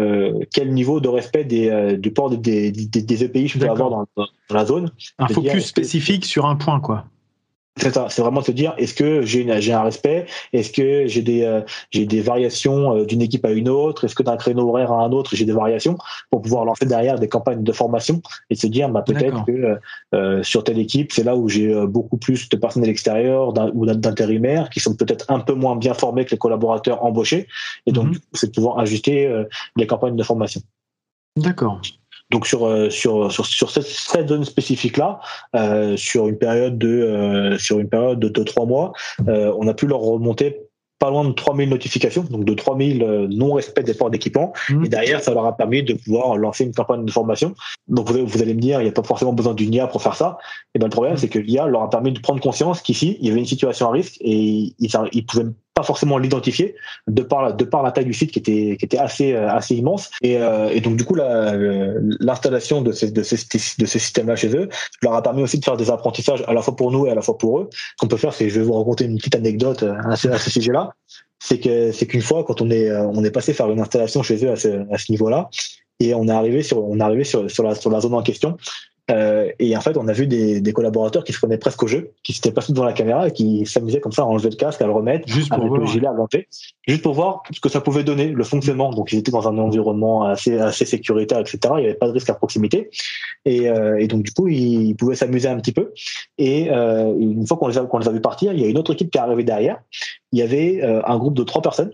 quel 0.53 0.73
niveau 0.73 1.01
de 1.01 1.09
respect 1.09 1.43
des, 1.43 1.97
du 1.97 2.13
port 2.13 2.29
des, 2.29 2.71
des, 2.71 3.01
des 3.01 3.23
EPI 3.25 3.49
je 3.49 3.59
peux 3.59 3.69
avoir 3.69 3.89
dans, 3.89 4.07
dans, 4.15 4.27
la 4.49 4.63
zone. 4.63 4.91
Un 5.19 5.27
focus 5.27 5.65
spécifique 5.65 6.23
sur 6.23 6.45
un 6.45 6.55
point 6.55 6.79
quoi. 6.79 7.03
C'est 7.77 7.91
ça, 7.91 8.05
c'est 8.07 8.21
vraiment 8.21 8.41
se 8.41 8.51
dire 8.51 8.75
est-ce 8.77 8.93
que 8.93 9.23
j'ai 9.23 9.73
un 9.73 9.81
respect, 9.81 10.27
est-ce 10.53 10.71
que 10.71 11.07
j'ai 11.07 11.23
des 11.23 11.41
euh, 11.41 11.61
j'ai 11.89 12.05
des 12.05 12.21
variations 12.21 12.97
euh, 12.97 13.05
d'une 13.05 13.21
équipe 13.21 13.43
à 13.45 13.51
une 13.51 13.67
autre, 13.67 14.03
est-ce 14.03 14.13
que 14.13 14.21
d'un 14.21 14.37
créneau 14.37 14.69
horaire 14.69 14.91
à 14.91 15.03
un 15.03 15.11
autre 15.11 15.35
j'ai 15.35 15.45
des 15.45 15.53
variations 15.53 15.97
pour 16.29 16.43
pouvoir 16.43 16.65
lancer 16.65 16.85
derrière 16.85 17.17
des 17.17 17.27
campagnes 17.27 17.63
de 17.63 17.71
formation 17.71 18.21
et 18.51 18.55
se 18.55 18.67
dire 18.67 18.89
bah 18.89 19.01
peut-être 19.01 19.43
que 19.45 19.79
euh, 20.13 20.43
sur 20.43 20.63
telle 20.63 20.77
équipe 20.77 21.11
c'est 21.11 21.23
là 21.23 21.35
où 21.35 21.49
j'ai 21.49 21.73
beaucoup 21.87 22.17
plus 22.17 22.47
de 22.47 22.57
personnel 22.57 22.91
extérieur 22.91 23.51
ou 23.73 23.87
d'intérimaires 23.87 24.69
qui 24.69 24.79
sont 24.79 24.95
peut-être 24.95 25.25
un 25.29 25.39
peu 25.39 25.53
moins 25.53 25.75
bien 25.75 25.95
formés 25.95 26.25
que 26.25 26.31
les 26.31 26.37
collaborateurs 26.37 27.03
embauchés 27.03 27.47
et 27.87 27.91
donc 27.91 28.09
mhm. 28.09 28.19
c'est 28.33 28.47
de 28.47 28.51
pouvoir 28.51 28.77
ajuster 28.77 29.45
les 29.77 29.87
campagnes 29.87 30.15
de 30.15 30.23
formation. 30.23 30.61
D'accord. 31.37 31.81
Donc 32.33 32.47
sur 32.47 32.65
euh, 32.65 32.89
sur 32.89 33.31
sur, 33.31 33.45
sur 33.45 33.69
cette, 33.69 33.85
cette 33.85 34.27
zone 34.27 34.43
spécifique 34.43 34.97
là, 34.97 35.19
euh, 35.55 35.95
sur 35.95 36.27
une 36.27 36.37
période 36.37 36.79
de 36.79 36.89
euh, 36.89 37.57
sur 37.59 37.79
une 37.79 37.87
période 37.87 38.19
de, 38.19 38.27
de 38.27 38.43
trois 38.43 38.65
mois, 38.65 38.91
euh, 39.27 39.53
on 39.57 39.67
a 39.67 39.73
pu 39.75 39.85
leur 39.85 39.99
remonter 39.99 40.59
pas 41.03 41.09
loin 41.09 41.25
de 41.25 41.33
3000 41.33 41.69
notifications, 41.69 42.23
donc 42.23 42.45
de 42.45 42.53
3000 42.53 43.03
euh, 43.03 43.27
non-respect 43.29 43.83
des 43.83 43.93
ports 43.93 44.09
d'équipement. 44.09 44.53
Mmh. 44.69 44.85
Et 44.85 44.89
derrière, 44.89 45.21
ça 45.21 45.33
leur 45.33 45.45
a 45.45 45.55
permis 45.55 45.83
de 45.83 45.93
pouvoir 45.95 46.37
lancer 46.37 46.63
une 46.63 46.73
campagne 46.73 47.03
de 47.03 47.11
formation. 47.11 47.53
Donc 47.87 48.09
vous, 48.09 48.25
vous 48.25 48.41
allez 48.41 48.53
me 48.53 48.61
dire, 48.61 48.79
il 48.79 48.83
n'y 48.83 48.89
a 48.89 48.93
pas 48.93 49.03
forcément 49.03 49.33
besoin 49.33 49.53
d'une 49.53 49.73
IA 49.73 49.87
pour 49.87 50.01
faire 50.01 50.15
ça. 50.15 50.37
Et 50.73 50.79
ben 50.79 50.87
le 50.87 50.91
problème, 50.91 51.15
mmh. 51.15 51.17
c'est 51.17 51.27
que 51.27 51.39
l'IA 51.39 51.67
leur 51.67 51.81
a 51.81 51.89
permis 51.89 52.13
de 52.13 52.19
prendre 52.19 52.39
conscience 52.41 52.81
qu'ici, 52.81 53.17
il 53.19 53.27
y 53.27 53.31
avait 53.31 53.39
une 53.39 53.45
situation 53.45 53.89
à 53.89 53.91
risque 53.91 54.15
et 54.21 54.73
ils, 54.79 54.89
ils 55.11 55.25
pouvaient 55.25 55.49
pas 55.73 55.83
forcément 55.83 56.17
l'identifier 56.17 56.75
de 57.07 57.23
par 57.23 57.53
de 57.53 57.63
par 57.63 57.83
la 57.83 57.91
taille 57.91 58.05
du 58.05 58.13
site 58.13 58.31
qui 58.31 58.39
était 58.39 58.75
qui 58.77 58.85
était 58.85 58.97
assez 58.97 59.33
assez 59.35 59.75
immense. 59.75 60.11
Et, 60.21 60.33
et 60.71 60.81
donc 60.81 60.97
du 60.97 61.05
coup 61.05 61.15
l'installation 61.15 62.81
de 62.81 62.91
ces 62.91 63.11
de 63.11 63.23
ces 63.23 63.35
de 63.35 63.85
ces 63.85 63.99
systèmes 63.99 64.27
là 64.27 64.35
chez 64.35 64.55
eux 64.55 64.69
leur 65.01 65.13
a 65.13 65.21
permis 65.23 65.41
aussi 65.41 65.59
de 65.59 65.65
faire 65.65 65.77
des 65.77 65.89
apprentissages 65.89 66.43
à 66.47 66.53
la 66.53 66.61
fois 66.61 66.75
pour 66.75 66.91
nous 66.91 67.07
et 67.07 67.11
à 67.11 67.15
la 67.15 67.21
fois 67.21 67.37
pour 67.37 67.59
eux. 67.59 67.69
Qu'on 67.97 68.07
peut 68.07 68.17
faire 68.17 68.33
c'est 68.33 68.49
je 68.49 68.59
vais 68.59 68.65
vous 68.65 68.73
raconter 68.73 69.05
une 69.05 69.17
petite 69.17 69.35
anecdote 69.35 69.83
à 69.83 70.15
ce, 70.15 70.27
à 70.27 70.37
ce 70.37 70.49
sujet 70.49 70.71
là 70.71 70.91
c'est 71.39 71.59
que 71.59 71.91
c'est 71.91 72.07
qu'une 72.07 72.21
fois 72.21 72.43
quand 72.43 72.61
on 72.61 72.69
est 72.69 72.91
on 72.91 73.23
est 73.23 73.31
passé 73.31 73.53
faire 73.53 73.69
une 73.69 73.79
installation 73.79 74.23
chez 74.23 74.45
eux 74.45 74.51
à 74.51 74.55
ce, 74.55 74.69
à 74.93 74.97
ce 74.97 75.11
niveau 75.11 75.29
là 75.29 75.49
et 75.99 76.13
on 76.13 76.27
est 76.27 76.31
arrivé 76.31 76.63
sur 76.63 76.83
on 76.83 76.99
est 76.99 77.03
arrivé 77.03 77.23
sur, 77.23 77.49
sur 77.49 77.63
la 77.63 77.75
sur 77.75 77.89
la 77.89 77.99
zone 77.99 78.13
en 78.13 78.21
question 78.21 78.57
euh, 79.11 79.51
et 79.59 79.75
en 79.75 79.81
fait, 79.81 79.97
on 79.97 80.07
a 80.07 80.13
vu 80.13 80.27
des, 80.27 80.61
des, 80.61 80.73
collaborateurs 80.73 81.25
qui 81.25 81.33
se 81.33 81.37
prenaient 81.37 81.57
presque 81.57 81.83
au 81.83 81.87
jeu, 81.87 82.11
qui 82.23 82.31
s'étaient 82.31 82.53
passés 82.53 82.71
devant 82.71 82.85
la 82.85 82.93
caméra 82.93 83.27
et 83.27 83.31
qui 83.31 83.65
s'amusaient 83.65 83.99
comme 83.99 84.13
ça 84.13 84.21
à 84.21 84.25
enlever 84.25 84.49
le 84.49 84.55
casque, 84.55 84.81
à 84.81 84.85
le 84.85 84.93
remettre, 84.93 85.27
juste 85.27 85.49
pour 85.49 85.57
avec 85.57 85.69
voir. 85.69 85.81
le 85.81 85.87
gilet 85.87 86.07
à 86.07 86.13
juste 86.87 87.01
pour 87.01 87.13
voir 87.13 87.43
ce 87.51 87.59
que 87.59 87.67
ça 87.67 87.81
pouvait 87.81 88.05
donner, 88.05 88.27
le 88.27 88.43
fonctionnement. 88.45 88.91
Donc, 88.91 89.11
ils 89.11 89.19
étaient 89.19 89.31
dans 89.31 89.47
un 89.47 89.57
environnement 89.57 90.23
assez, 90.23 90.57
assez 90.57 90.85
sécuritaire, 90.85 91.39
etc. 91.39 91.59
Il 91.77 91.81
n'y 91.81 91.85
avait 91.85 91.95
pas 91.95 92.07
de 92.07 92.13
risque 92.13 92.29
à 92.29 92.33
proximité. 92.33 92.91
Et, 93.43 93.69
euh, 93.69 93.99
et 93.99 94.07
donc, 94.07 94.23
du 94.23 94.31
coup, 94.31 94.47
ils 94.47 94.95
pouvaient 94.95 95.15
s'amuser 95.15 95.49
un 95.49 95.57
petit 95.57 95.73
peu. 95.73 95.91
Et 96.37 96.71
euh, 96.71 97.13
une 97.19 97.45
fois 97.45 97.57
qu'on 97.57 97.67
les, 97.67 97.77
a, 97.77 97.81
qu'on 97.81 97.97
les 97.97 98.07
a 98.07 98.11
vus 98.11 98.21
partir, 98.21 98.53
il 98.53 98.61
y 98.61 98.63
a 98.63 98.67
une 98.67 98.77
autre 98.77 98.93
équipe 98.93 99.11
qui 99.11 99.17
est 99.17 99.21
arrivée 99.21 99.43
derrière. 99.43 99.81
Il 100.31 100.39
y 100.39 100.41
avait 100.41 100.81
euh, 100.81 101.01
un 101.05 101.17
groupe 101.17 101.33
de 101.33 101.43
trois 101.43 101.61
personnes 101.61 101.91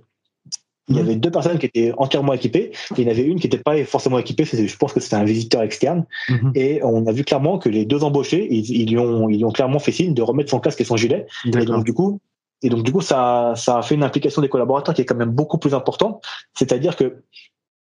il 0.89 0.95
y 0.97 0.99
avait 0.99 1.15
deux 1.15 1.31
personnes 1.31 1.57
qui 1.59 1.65
étaient 1.65 1.93
entièrement 1.97 2.33
équipées. 2.33 2.71
Et 2.97 3.01
il 3.01 3.03
y 3.03 3.07
en 3.07 3.11
avait 3.11 3.23
une 3.23 3.39
qui 3.39 3.47
n'était 3.47 3.59
pas 3.59 3.83
forcément 3.85 4.19
équipée. 4.19 4.45
Je 4.45 4.77
pense 4.77 4.93
que 4.93 4.99
c'était 4.99 5.15
un 5.15 5.23
visiteur 5.23 5.61
externe. 5.61 6.05
Mhm. 6.29 6.51
Et 6.55 6.81
on 6.83 7.05
a 7.07 7.11
vu 7.11 7.23
clairement 7.23 7.57
que 7.59 7.69
les 7.69 7.85
deux 7.85 8.03
embauchés, 8.03 8.47
ils, 8.51 8.89
lui 8.89 8.97
ont, 8.97 9.29
ils 9.29 9.43
ont 9.45 9.51
clairement 9.51 9.79
fait 9.79 9.91
signe 9.91 10.13
de 10.13 10.21
remettre 10.21 10.49
son 10.49 10.59
casque 10.59 10.81
et 10.81 10.85
son 10.85 10.97
gilet. 10.97 11.27
Et 11.45 11.65
donc 11.65 11.83
du 11.83 11.93
coup, 11.93 12.19
et 12.61 12.69
donc 12.69 12.83
du 12.83 12.91
coup, 12.91 13.01
ça, 13.01 13.53
ça 13.55 13.77
a 13.77 13.81
fait 13.81 13.95
une 13.95 14.03
implication 14.03 14.41
des 14.41 14.49
collaborateurs 14.49 14.93
qui 14.93 15.01
est 15.01 15.05
quand 15.05 15.15
même 15.15 15.31
beaucoup 15.31 15.57
plus 15.57 15.73
importante. 15.73 16.23
C'est-à-dire 16.57 16.95
que 16.95 17.23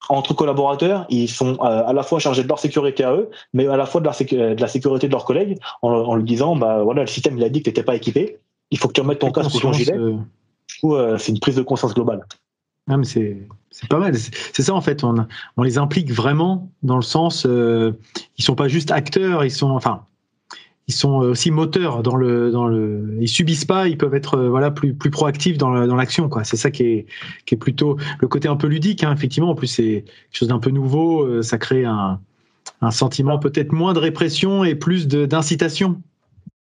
entre 0.08 0.34
collaborateurs, 0.34 1.06
ils 1.08 1.28
sont 1.28 1.54
euh, 1.60 1.84
à 1.86 1.92
la 1.92 2.02
fois 2.02 2.18
chargés 2.18 2.42
de 2.42 2.48
leur 2.48 2.58
sécurité 2.58 3.04
à 3.04 3.12
eux, 3.14 3.30
mais 3.52 3.66
à 3.68 3.76
la 3.76 3.86
fois 3.86 4.00
de 4.00 4.06
la, 4.06 4.54
de 4.54 4.60
la 4.60 4.68
sécurité 4.68 5.06
de 5.06 5.12
leurs 5.12 5.24
collègues, 5.24 5.58
en, 5.82 5.90
en 5.90 6.14
lui 6.16 6.24
disant, 6.24 6.56
bah 6.56 6.82
voilà, 6.82 7.02
le 7.02 7.06
système 7.06 7.38
il 7.38 7.44
a 7.44 7.48
dit 7.48 7.60
que 7.60 7.64
t'étais 7.64 7.82
pas 7.82 7.94
équipé, 7.94 8.38
il 8.70 8.78
faut 8.78 8.88
que 8.88 8.94
tu 8.94 9.00
remettes 9.00 9.18
ton 9.18 9.30
casque 9.30 9.54
ou 9.54 9.60
ton 9.60 9.72
gilet. 9.72 9.96
Euh. 9.96 10.16
Du 10.68 10.80
coup, 10.80 10.94
euh, 10.94 11.18
c'est 11.18 11.32
une 11.32 11.40
prise 11.40 11.56
de 11.56 11.62
conscience 11.62 11.94
globale. 11.94 12.24
C'est, 13.04 13.46
pas 13.88 13.98
mal. 13.98 14.14
C'est 14.16 14.62
ça 14.62 14.74
en 14.74 14.80
fait. 14.80 15.04
On, 15.04 15.62
les 15.62 15.78
implique 15.78 16.10
vraiment 16.10 16.70
dans 16.82 16.96
le 16.96 17.02
sens. 17.02 17.46
Euh, 17.46 17.92
ils 18.38 18.44
sont 18.44 18.54
pas 18.54 18.68
juste 18.68 18.90
acteurs. 18.90 19.44
Ils 19.44 19.50
sont 19.50 19.70
enfin. 19.70 20.04
Ils 20.88 20.94
sont 20.94 21.18
aussi 21.18 21.52
moteurs 21.52 22.02
dans 22.02 22.16
le 22.16 22.50
dans 22.50 22.66
le. 22.66 23.16
Ils 23.20 23.28
subissent 23.28 23.64
pas. 23.64 23.86
Ils 23.86 23.96
peuvent 23.96 24.14
être 24.14 24.40
voilà 24.40 24.70
plus 24.70 24.94
plus 24.94 25.10
proactifs 25.10 25.56
dans 25.56 25.86
dans 25.86 25.96
l'action 25.96 26.28
quoi. 26.28 26.42
C'est 26.44 26.56
ça 26.56 26.70
qui 26.70 26.82
est 26.82 27.06
qui 27.46 27.54
est 27.54 27.58
plutôt 27.58 27.96
le 28.18 28.28
côté 28.28 28.48
un 28.48 28.56
peu 28.56 28.66
ludique. 28.66 29.04
Hein, 29.04 29.12
effectivement. 29.12 29.50
En 29.50 29.54
plus 29.54 29.68
c'est 29.68 30.04
quelque 30.04 30.38
chose 30.38 30.48
d'un 30.48 30.58
peu 30.58 30.70
nouveau. 30.70 31.22
Euh, 31.22 31.42
ça 31.42 31.58
crée 31.58 31.84
un 31.84 32.20
un 32.82 32.90
sentiment 32.90 33.38
peut-être 33.38 33.72
moins 33.72 33.92
de 33.92 33.98
répression 33.98 34.64
et 34.64 34.74
plus 34.74 35.06
d'incitation 35.06 36.00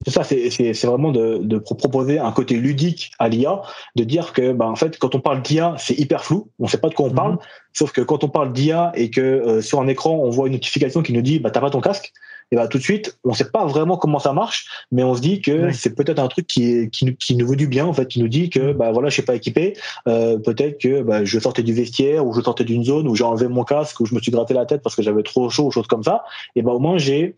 c'est 0.06 0.12
ça, 0.12 0.24
c'est 0.24 0.86
vraiment 0.86 1.12
de, 1.12 1.40
de, 1.42 1.58
proposer 1.58 2.20
un 2.20 2.32
côté 2.32 2.56
ludique 2.56 3.12
à 3.20 3.28
l'IA, 3.28 3.62
de 3.98 4.06
dire 4.06 4.32
que, 4.32 4.54
bah, 4.54 4.68
en 4.68 4.76
fait, 4.76 4.98
quand 4.98 5.14
on 5.14 5.20
parle 5.20 5.42
d'IA, 5.42 5.76
c'est 5.78 6.00
hyper 6.00 6.24
flou, 6.24 6.50
on 6.58 6.66
ne 6.66 6.70
sait 6.70 6.78
pas 6.78 6.88
de 6.88 6.94
quoi 6.94 7.08
on 7.08 7.14
parle. 7.14 7.34
Mhm. 7.34 7.40
Sauf 7.74 7.92
que 7.92 8.00
quand 8.00 8.24
on 8.24 8.30
parle 8.30 8.54
d'IA 8.54 8.94
et 8.96 9.10
que 9.10 9.20
euh, 9.20 9.62
sur 9.62 9.82
un 9.82 9.88
écran, 9.88 10.12
on 10.12 10.30
voit 10.30 10.48
une 10.48 10.54
notification 10.54 11.02
qui 11.02 11.12
nous 11.12 11.22
dit, 11.22 11.40
bah, 11.40 11.52
t'as 11.52 11.60
pas 11.60 11.70
ton 11.70 11.82
casque, 11.82 12.14
et 12.52 12.56
bah, 12.56 12.70
tout 12.70 12.78
de 12.78 12.84
suite, 12.84 13.20
on 13.26 13.32
ne 13.32 13.36
sait 13.36 13.52
pas 13.52 13.66
vraiment 13.66 13.98
comment 13.98 14.20
ça 14.20 14.32
marche, 14.32 14.68
mais 14.92 15.04
on 15.04 15.16
se 15.16 15.22
dit 15.22 15.42
que 15.42 15.72
c'est 15.74 15.94
peut-être 15.96 16.20
un 16.20 16.30
truc 16.30 16.48
qui, 16.48 16.90
qui, 16.92 17.14
qui, 17.18 17.36
nous 17.36 17.48
veut 17.48 17.58
du 17.58 17.68
bien, 17.68 17.86
en 17.86 17.94
fait, 17.94 18.08
qui 18.08 18.22
nous 18.22 18.30
dit 18.30 18.50
que, 18.50 18.72
mhm. 18.72 18.74
bah, 18.74 18.94
voilà, 18.94 19.10
je 19.10 19.16
suis 19.16 19.24
pas 19.24 19.36
équipé, 19.36 19.74
euh, 20.08 20.38
peut-être 20.38 20.80
que 20.80 21.02
bah, 21.02 21.26
je 21.26 21.40
sortais 21.40 21.62
du 21.62 21.74
vestiaire 21.74 22.26
ou 22.26 22.34
je 22.34 22.40
sortais 22.40 22.64
d'une 22.64 22.86
zone 22.86 23.06
où 23.06 23.16
j'ai 23.16 23.26
enlevé 23.26 23.50
mon 23.50 23.66
casque 23.66 24.00
ou 24.00 24.06
je 24.06 24.16
me 24.16 24.22
suis 24.22 24.32
gratté 24.32 24.54
la 24.54 24.66
tête 24.66 24.82
parce 24.82 24.96
que 24.96 25.02
j'avais 25.02 25.24
trop 25.24 25.50
chaud 25.50 25.66
ou 25.66 25.72
choses 25.72 25.88
comme 25.88 26.04
ça. 26.04 26.24
Et 26.56 26.62
bah, 26.62 26.72
au 26.72 26.80
moins, 26.80 26.98
j'ai 26.98 27.36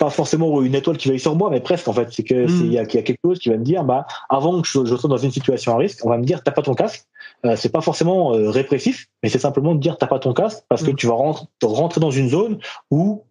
pas 0.00 0.08
forcément 0.08 0.62
une 0.62 0.74
étoile 0.74 0.96
qui 0.96 1.10
veille 1.10 1.20
sur 1.20 1.36
moi, 1.36 1.50
mais 1.50 1.60
presque 1.60 1.86
en 1.86 1.92
fait. 1.92 2.08
C'est 2.10 2.22
que 2.22 2.46
hmm. 2.46 2.64
il 2.64 2.72
y, 2.72 2.78
a, 2.78 2.86
quelque 2.86 3.18
chose 3.22 3.38
qui 3.38 3.50
va 3.50 3.58
me 3.58 3.64
dire, 3.64 3.84
bah, 3.84 4.06
avant 4.30 4.62
que 4.62 4.66
je, 4.66 4.96
sois 4.96 5.10
dans 5.10 5.18
une 5.18 5.30
situation 5.30 5.74
à 5.74 5.76
risque, 5.76 6.04
on 6.06 6.08
va 6.08 6.16
me 6.16 6.24
dire, 6.24 6.42
t'as 6.42 6.52
pas 6.52 6.62
ton 6.62 6.74
casque. 6.74 7.04
Euh, 7.44 7.54
c'est 7.54 7.68
pas 7.68 7.82
forcément 7.82 8.34
euh, 8.34 8.48
répressif, 8.48 9.08
mais 9.22 9.28
c'est 9.28 9.38
simplement 9.38 9.74
de 9.74 9.78
dire, 9.78 9.98
t'as 9.98 10.06
pas 10.06 10.18
ton 10.18 10.32
casque 10.32 10.64
parce 10.70 10.82
que 10.82 10.90
hmm. 10.90 10.96
tu 10.96 11.06
vas 11.06 11.14
rentrer 11.62 12.00
dans 12.00 12.10
une 12.10 12.30
zone 12.30 12.58
où 12.90 13.24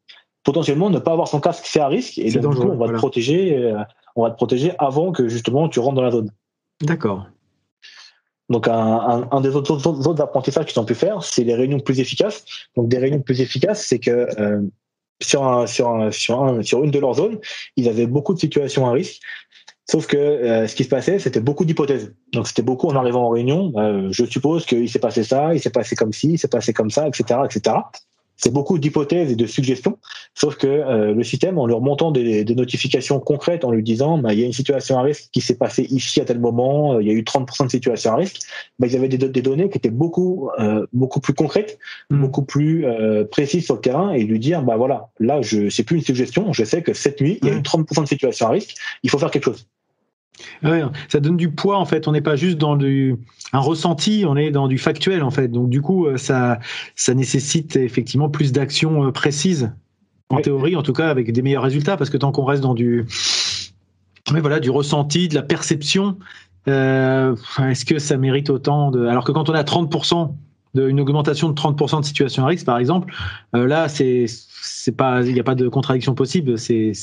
potentiellement 0.43 0.91
ne 0.91 0.99
pas 0.99 1.11
avoir 1.11 1.27
son 1.27 1.39
casque 1.39 1.63
c'est 1.65 1.79
à 1.79 1.87
risque 1.87 2.17
et 2.19 2.31
donc 2.31 2.59
on 2.59 2.75
va 2.75 2.87
te 2.87 2.93
protéger, 2.93 3.57
euh, 3.57 3.79
on 4.15 4.23
va 4.23 4.29
te 4.29 4.35
protéger 4.35 4.71
avant 4.77 5.11
que 5.11 5.27
justement 5.27 5.69
tu 5.69 5.79
rentres 5.79 5.95
dans 5.95 6.03
la 6.03 6.11
zone. 6.11 6.31
D'accord. 6.81 7.25
Donc 8.47 8.67
un, 8.67 9.27
un, 9.31 9.41
des 9.41 9.55
autres, 9.55 9.87
autres, 9.87 10.21
apprentissages 10.21 10.65
qu'ils 10.65 10.79
ont 10.79 10.85
pu 10.85 10.95
faire, 10.95 11.23
c'est 11.23 11.43
les 11.43 11.55
réunions 11.55 11.79
plus 11.79 11.99
efficaces. 11.99 12.45
Donc 12.75 12.89
des 12.89 12.99
réunions 12.99 13.21
plus 13.21 13.41
efficaces, 13.41 13.85
c'est 13.85 13.99
que 13.99 14.69
sur, 15.21 15.67
sur, 15.67 16.13
sur, 16.13 16.59
sur 16.63 16.83
une 16.83 16.91
de 16.91 16.99
leurs 16.99 17.15
zones, 17.15 17.39
ils 17.75 17.89
avaient 17.89 18.07
beaucoup 18.07 18.33
de 18.33 18.39
situations 18.39 18.87
à 18.87 18.91
risque. 18.91 19.21
Sauf 19.89 20.05
que 20.05 20.17
euh, 20.17 20.67
ce 20.67 20.75
qui 20.75 20.83
se 20.83 20.89
passait, 20.89 21.17
c'était 21.17 21.39
beaucoup 21.39 21.65
d'hypothèses. 21.65 22.13
Donc 22.31 22.47
c'était 22.47 22.61
beaucoup 22.61 22.87
en 22.87 22.95
arrivant 22.95 23.25
en 23.25 23.29
réunion. 23.29 23.73
Euh, 23.77 24.09
je 24.11 24.23
suppose 24.25 24.65
qu'il 24.65 24.87
s'est 24.89 24.99
passé 24.99 25.23
ça, 25.23 25.53
il 25.55 25.59
s'est 25.59 25.71
passé 25.71 25.95
comme 25.95 26.13
ci, 26.13 26.33
il 26.33 26.37
s'est 26.37 26.47
passé 26.47 26.73
comme 26.73 26.91
ça, 26.91 27.07
etc., 27.07 27.39
etc 27.45 27.75
c'est 28.39 28.53
beaucoup 28.53 28.79
d'hypothèses 28.79 29.31
et 29.31 29.35
de 29.35 29.45
suggestions, 29.45 29.97
sauf 30.33 30.55
que 30.55 30.65
euh, 30.65 31.13
le 31.13 31.23
système, 31.23 31.57
en 31.57 31.67
leur 31.67 31.81
montant 31.81 32.11
des, 32.11 32.45
des, 32.45 32.55
notifications 32.55 33.19
concrètes, 33.19 33.65
en 33.65 33.71
lui 33.71 33.83
disant, 33.83 34.17
bah, 34.17 34.33
il 34.33 34.39
y 34.39 34.43
a 34.43 34.45
une 34.45 34.53
situation 34.53 34.97
à 34.97 35.01
risque 35.01 35.25
qui 35.33 35.41
s'est 35.41 35.57
passée 35.57 35.83
ici 35.89 36.21
à 36.21 36.25
tel 36.25 36.39
moment, 36.39 36.93
euh, 36.93 37.01
il 37.01 37.07
y 37.09 37.11
a 37.11 37.13
eu 37.13 37.21
30% 37.21 37.65
de 37.65 37.69
situations 37.69 38.13
à 38.13 38.15
risque, 38.15 38.39
bah, 38.79 38.87
ils 38.87 38.95
avaient 38.95 39.09
des, 39.09 39.17
des 39.17 39.41
données 39.41 39.69
qui 39.69 39.77
étaient 39.77 39.89
beaucoup, 39.89 40.49
euh, 40.57 40.87
beaucoup 40.93 41.19
plus 41.19 41.33
concrètes, 41.33 41.79
hmm. 42.09 42.21
beaucoup 42.21 42.43
plus 42.43 42.85
précises 43.29 43.65
sur 43.65 43.75
le 43.75 43.81
terrain, 43.81 44.13
et 44.13 44.23
lui 44.23 44.39
dire, 44.39 44.63
bah 44.63 44.77
voilà, 44.77 45.09
là, 45.19 45.41
je 45.41 45.69
c'est 45.69 45.83
plus 45.83 45.97
une 45.97 46.03
suggestion, 46.03 46.53
je 46.53 46.63
sais 46.63 46.81
que 46.81 46.93
cette 46.93 47.19
nuit, 47.19 47.39
il 47.41 47.49
y 47.49 47.51
a 47.51 47.55
eu 47.55 47.59
30% 47.59 47.99
hmm. 47.99 48.03
de 48.03 48.07
situations 48.07 48.47
à 48.47 48.51
risque, 48.51 48.75
il 49.03 49.09
faut 49.09 49.19
faire 49.19 49.31
quelque 49.31 49.45
chose. 49.45 49.67
Ouais, 50.63 50.83
ça 51.07 51.19
donne 51.19 51.37
du 51.37 51.51
poids 51.51 51.77
en 51.77 51.85
fait. 51.85 52.07
On 52.07 52.11
n'est 52.11 52.21
pas 52.21 52.35
juste 52.35 52.57
dans 52.57 52.75
du, 52.75 53.15
un 53.53 53.59
ressenti, 53.59 54.23
on 54.27 54.35
est 54.35 54.51
dans 54.51 54.67
du 54.67 54.77
factuel 54.77 55.23
en 55.23 55.31
fait. 55.31 55.47
Donc 55.49 55.69
du 55.69 55.81
coup, 55.81 56.05
euh, 56.05 56.17
ça, 56.17 56.59
ça 56.95 57.13
nécessite 57.13 57.75
effectivement 57.75 58.29
plus 58.29 58.51
d'actions 58.51 59.05
euh, 59.05 59.11
précises 59.11 59.71
en 60.29 60.41
théorie, 60.41 60.75
en 60.75 60.83
tout 60.83 60.93
cas 60.93 61.09
avec 61.09 61.31
des 61.31 61.41
meilleurs 61.41 61.63
résultats, 61.63 61.97
parce 61.97 62.09
que 62.09 62.17
tant 62.17 62.31
qu'on 62.31 62.45
reste 62.45 62.61
dans 62.61 62.75
du, 62.75 63.05
mais 64.31 64.41
voilà, 64.41 64.59
du 64.59 64.69
ressenti, 64.69 65.27
de 65.27 65.35
la 65.35 65.41
perception, 65.41 66.17
euh, 66.67 67.35
est-ce 67.63 67.83
que 67.83 67.97
ça 67.97 68.17
mérite 68.17 68.49
autant 68.49 68.91
de, 68.91 69.05
alors 69.07 69.23
que 69.23 69.31
quand 69.31 69.49
on 69.49 69.53
a 69.53 69.63
30% 69.63 70.35
d'une 70.75 70.99
augmentation 70.99 71.49
de 71.49 71.53
30% 71.53 72.01
de 72.01 72.05
situation 72.05 72.43
à 72.43 72.47
risque, 72.47 72.65
par 72.65 72.77
exemple, 72.77 73.13
euh, 73.55 73.67
là, 73.67 73.87
c'est 73.89 74.25
pas 74.97 75.21
il 75.21 75.33
n'y 75.33 75.39
a 75.39 75.43
pas 75.43 75.55
de 75.55 75.67
contradiction 75.67 76.15
possible. 76.15 76.57
C'est 76.57 76.93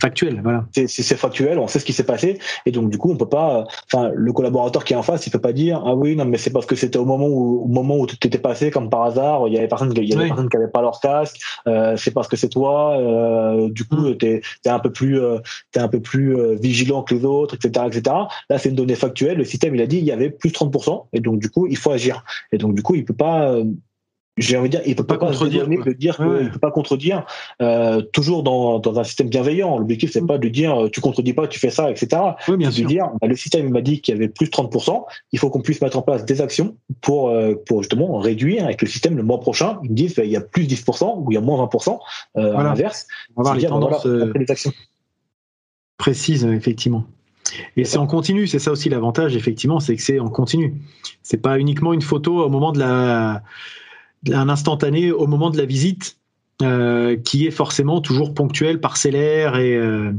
factuel 0.00 0.40
voilà. 0.42 0.64
C'est 0.72 1.16
factuel 1.16 1.58
on 1.58 1.68
sait 1.68 1.78
ce 1.78 1.84
qui 1.84 1.92
s'est 1.92 2.04
passé. 2.04 2.38
Et 2.66 2.72
donc 2.72 2.90
du 2.90 2.98
coup 2.98 3.10
on 3.10 3.16
peut 3.16 3.28
pas 3.28 3.66
enfin 3.92 4.10
le 4.14 4.32
collaborateur 4.32 4.84
qui 4.84 4.94
est 4.94 4.96
en 4.96 5.02
face 5.02 5.26
il 5.26 5.30
peut 5.30 5.40
pas 5.40 5.52
dire 5.52 5.82
ah 5.84 5.94
oui 5.94 6.16
non 6.16 6.24
mais 6.24 6.38
c'est 6.38 6.50
parce 6.50 6.66
que 6.66 6.74
c'était 6.76 6.98
au 6.98 7.04
moment 7.04 7.26
où 7.26 7.64
au 7.64 7.68
moment 7.68 7.98
où 7.98 8.06
tu 8.06 8.16
t'étais 8.16 8.38
passé 8.38 8.70
comme 8.70 8.88
par 8.88 9.02
hasard 9.02 9.48
il 9.48 9.54
y 9.54 9.58
avait 9.58 9.68
personne 9.68 9.92
il 9.94 10.08
y 10.08 10.14
avait 10.14 10.28
personnes 10.28 10.48
qui 10.48 10.56
avaient 10.56 10.68
pas 10.68 10.80
leur 10.80 10.98
casque 11.00 11.38
euh, 11.66 11.96
c'est 11.96 12.12
parce 12.12 12.28
que 12.28 12.36
c'est 12.36 12.48
toi 12.48 12.98
euh, 12.98 13.68
du 13.70 13.84
coup 13.84 13.96
mm. 13.96 14.16
t'es 14.16 14.40
es 14.64 14.68
un 14.68 14.78
peu 14.78 14.90
plus 14.90 15.20
un 15.76 15.88
peu 15.88 16.00
plus 16.00 16.56
vigilant 16.56 17.02
que 17.02 17.14
les 17.14 17.24
autres 17.24 17.54
etc 17.54 17.86
etc 17.86 18.16
là 18.50 18.58
c'est 18.58 18.70
une 18.70 18.74
donnée 18.74 18.94
factuelle. 18.94 19.38
Le 19.38 19.44
système 19.44 19.74
il 19.74 19.82
a 19.82 19.86
dit 19.86 19.98
il 19.98 20.04
y 20.04 20.12
avait 20.12 20.30
plus 20.30 20.50
30% 20.50 21.06
et 21.12 21.20
donc 21.20 21.38
du 21.38 21.50
coup 21.50 21.66
il 21.66 21.76
faut 21.76 21.90
agir. 21.90 22.24
Et 22.52 22.57
donc 22.58 22.74
du 22.74 22.82
coup 22.82 22.94
il 22.94 23.04
peut 23.04 23.14
pas 23.14 23.62
j'ai 24.38 24.56
envie 24.56 24.68
de 24.68 24.76
dire, 24.76 24.86
il 24.86 24.96
peut 24.96 25.04
pas, 25.04 25.18
contredire, 25.18 25.66
de 25.66 25.92
dire 25.92 26.16
qu'il 26.16 26.50
peut 26.50 26.58
pas 26.58 26.70
contredire, 26.70 27.26
euh, 27.60 28.00
toujours 28.00 28.42
dans, 28.42 28.78
dans 28.78 28.98
un 28.98 29.04
système 29.04 29.28
bienveillant. 29.28 29.78
L'objectif 29.78 30.12
c'est 30.12 30.20
mm. 30.20 30.26
pas 30.26 30.38
de 30.38 30.48
dire 30.48 30.84
euh, 30.84 30.88
tu 30.88 31.00
contredis 31.00 31.32
pas, 31.32 31.48
tu 31.48 31.58
fais 31.58 31.70
ça, 31.70 31.90
etc. 31.90 32.22
Oui, 32.48 32.56
bien 32.56 32.70
sûr. 32.70 32.84
De 32.84 32.88
dire 32.88 33.10
bah, 33.20 33.26
le 33.26 33.36
système 33.36 33.68
m'a 33.70 33.80
dit 33.80 34.00
qu'il 34.00 34.14
y 34.14 34.16
avait 34.16 34.28
plus 34.28 34.46
de 34.46 34.50
30%, 34.50 35.04
il 35.32 35.38
faut 35.38 35.50
qu'on 35.50 35.60
puisse 35.60 35.82
mettre 35.82 35.98
en 35.98 36.02
place 36.02 36.24
des 36.24 36.40
actions 36.40 36.76
pour 37.00 37.30
euh, 37.30 37.54
pour 37.66 37.82
justement 37.82 38.18
réduire 38.18 38.68
et 38.68 38.76
que 38.76 38.84
le 38.84 38.90
système 38.90 39.16
le 39.16 39.22
mois 39.22 39.40
prochain 39.40 39.78
il 39.82 39.90
me 39.90 39.94
dise 39.94 40.14
bah, 40.14 40.24
il 40.24 40.30
y 40.30 40.36
a 40.36 40.40
plus 40.40 40.64
10% 40.64 41.24
ou 41.24 41.32
il 41.32 41.34
y 41.34 41.38
a 41.38 41.40
moins 41.40 41.64
20%. 41.64 41.98
Euh, 42.36 42.56
À 42.56 42.62
l'inverse, 42.62 43.06
on 43.36 43.42
va 43.42 43.50
avoir 43.50 43.54
les 43.54 43.60
dire, 43.60 43.70
tendances 43.70 44.06
bah, 44.06 44.10
voilà, 44.14 44.32
des 44.32 44.50
actions 44.50 44.72
précises 45.96 46.44
effectivement. 46.44 47.04
Et 47.76 47.84
c'est 47.84 47.98
en 47.98 48.06
continu, 48.06 48.46
c'est 48.46 48.58
ça 48.58 48.72
aussi 48.72 48.88
l'avantage, 48.88 49.36
effectivement, 49.36 49.80
c'est 49.80 49.96
que 49.96 50.02
c'est 50.02 50.18
en 50.18 50.28
continu. 50.28 50.74
C'est 51.22 51.40
pas 51.40 51.58
uniquement 51.58 51.92
une 51.92 52.02
photo 52.02 52.44
au 52.44 52.48
moment 52.48 52.72
de 52.72 52.78
la, 52.78 53.42
un 54.32 54.48
instantané 54.48 55.12
au 55.12 55.26
moment 55.26 55.50
de 55.50 55.58
la 55.58 55.64
visite 55.64 56.18
euh, 56.62 57.16
qui 57.16 57.46
est 57.46 57.52
forcément 57.52 58.00
toujours 58.00 58.34
ponctuel, 58.34 58.80
parcellaire 58.80 59.56
et, 59.56 59.76
euh, 59.76 60.12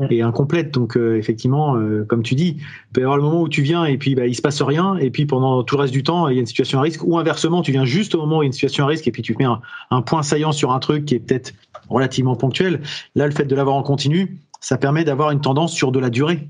incomplète. 0.00 0.72
Donc 0.72 0.96
euh, 0.96 1.18
effectivement, 1.18 1.76
comme 2.08 2.22
tu 2.22 2.34
dis, 2.34 2.56
il 2.58 2.92
peut 2.92 3.00
y 3.02 3.04
avoir 3.04 3.16
le 3.16 3.22
moment 3.22 3.42
où 3.42 3.48
tu 3.48 3.62
viens 3.62 3.84
et 3.84 3.98
puis 3.98 4.14
bah, 4.14 4.26
il 4.26 4.34
se 4.34 4.42
passe 4.42 4.62
rien 4.62 4.96
et 4.96 5.10
puis 5.10 5.26
pendant 5.26 5.62
tout 5.62 5.76
le 5.76 5.82
reste 5.82 5.92
du 5.92 6.02
temps 6.02 6.28
il 6.28 6.34
y 6.34 6.38
a 6.38 6.40
une 6.40 6.46
situation 6.46 6.78
à 6.78 6.82
risque 6.82 7.04
ou 7.04 7.18
inversement 7.18 7.62
tu 7.62 7.70
viens 7.70 7.84
juste 7.84 8.14
au 8.14 8.18
moment 8.18 8.38
où 8.38 8.42
il 8.42 8.46
y 8.46 8.46
a 8.46 8.48
une 8.48 8.52
situation 8.52 8.84
à 8.84 8.88
risque 8.88 9.06
et 9.06 9.12
puis 9.12 9.22
tu 9.22 9.36
mets 9.38 9.46
un 9.90 10.02
point 10.02 10.22
saillant 10.22 10.52
sur 10.52 10.72
un 10.72 10.78
truc 10.80 11.04
qui 11.04 11.14
est 11.14 11.20
peut-être 11.20 11.52
relativement 11.88 12.34
ponctuel. 12.34 12.80
Là, 13.14 13.26
le 13.26 13.32
fait 13.32 13.44
de 13.44 13.54
l'avoir 13.54 13.76
en 13.76 13.82
continu, 13.82 14.38
ça 14.60 14.78
permet 14.78 15.04
d'avoir 15.04 15.30
une 15.30 15.40
tendance 15.40 15.74
sur 15.74 15.92
de 15.92 16.00
la 16.00 16.10
durée. 16.10 16.48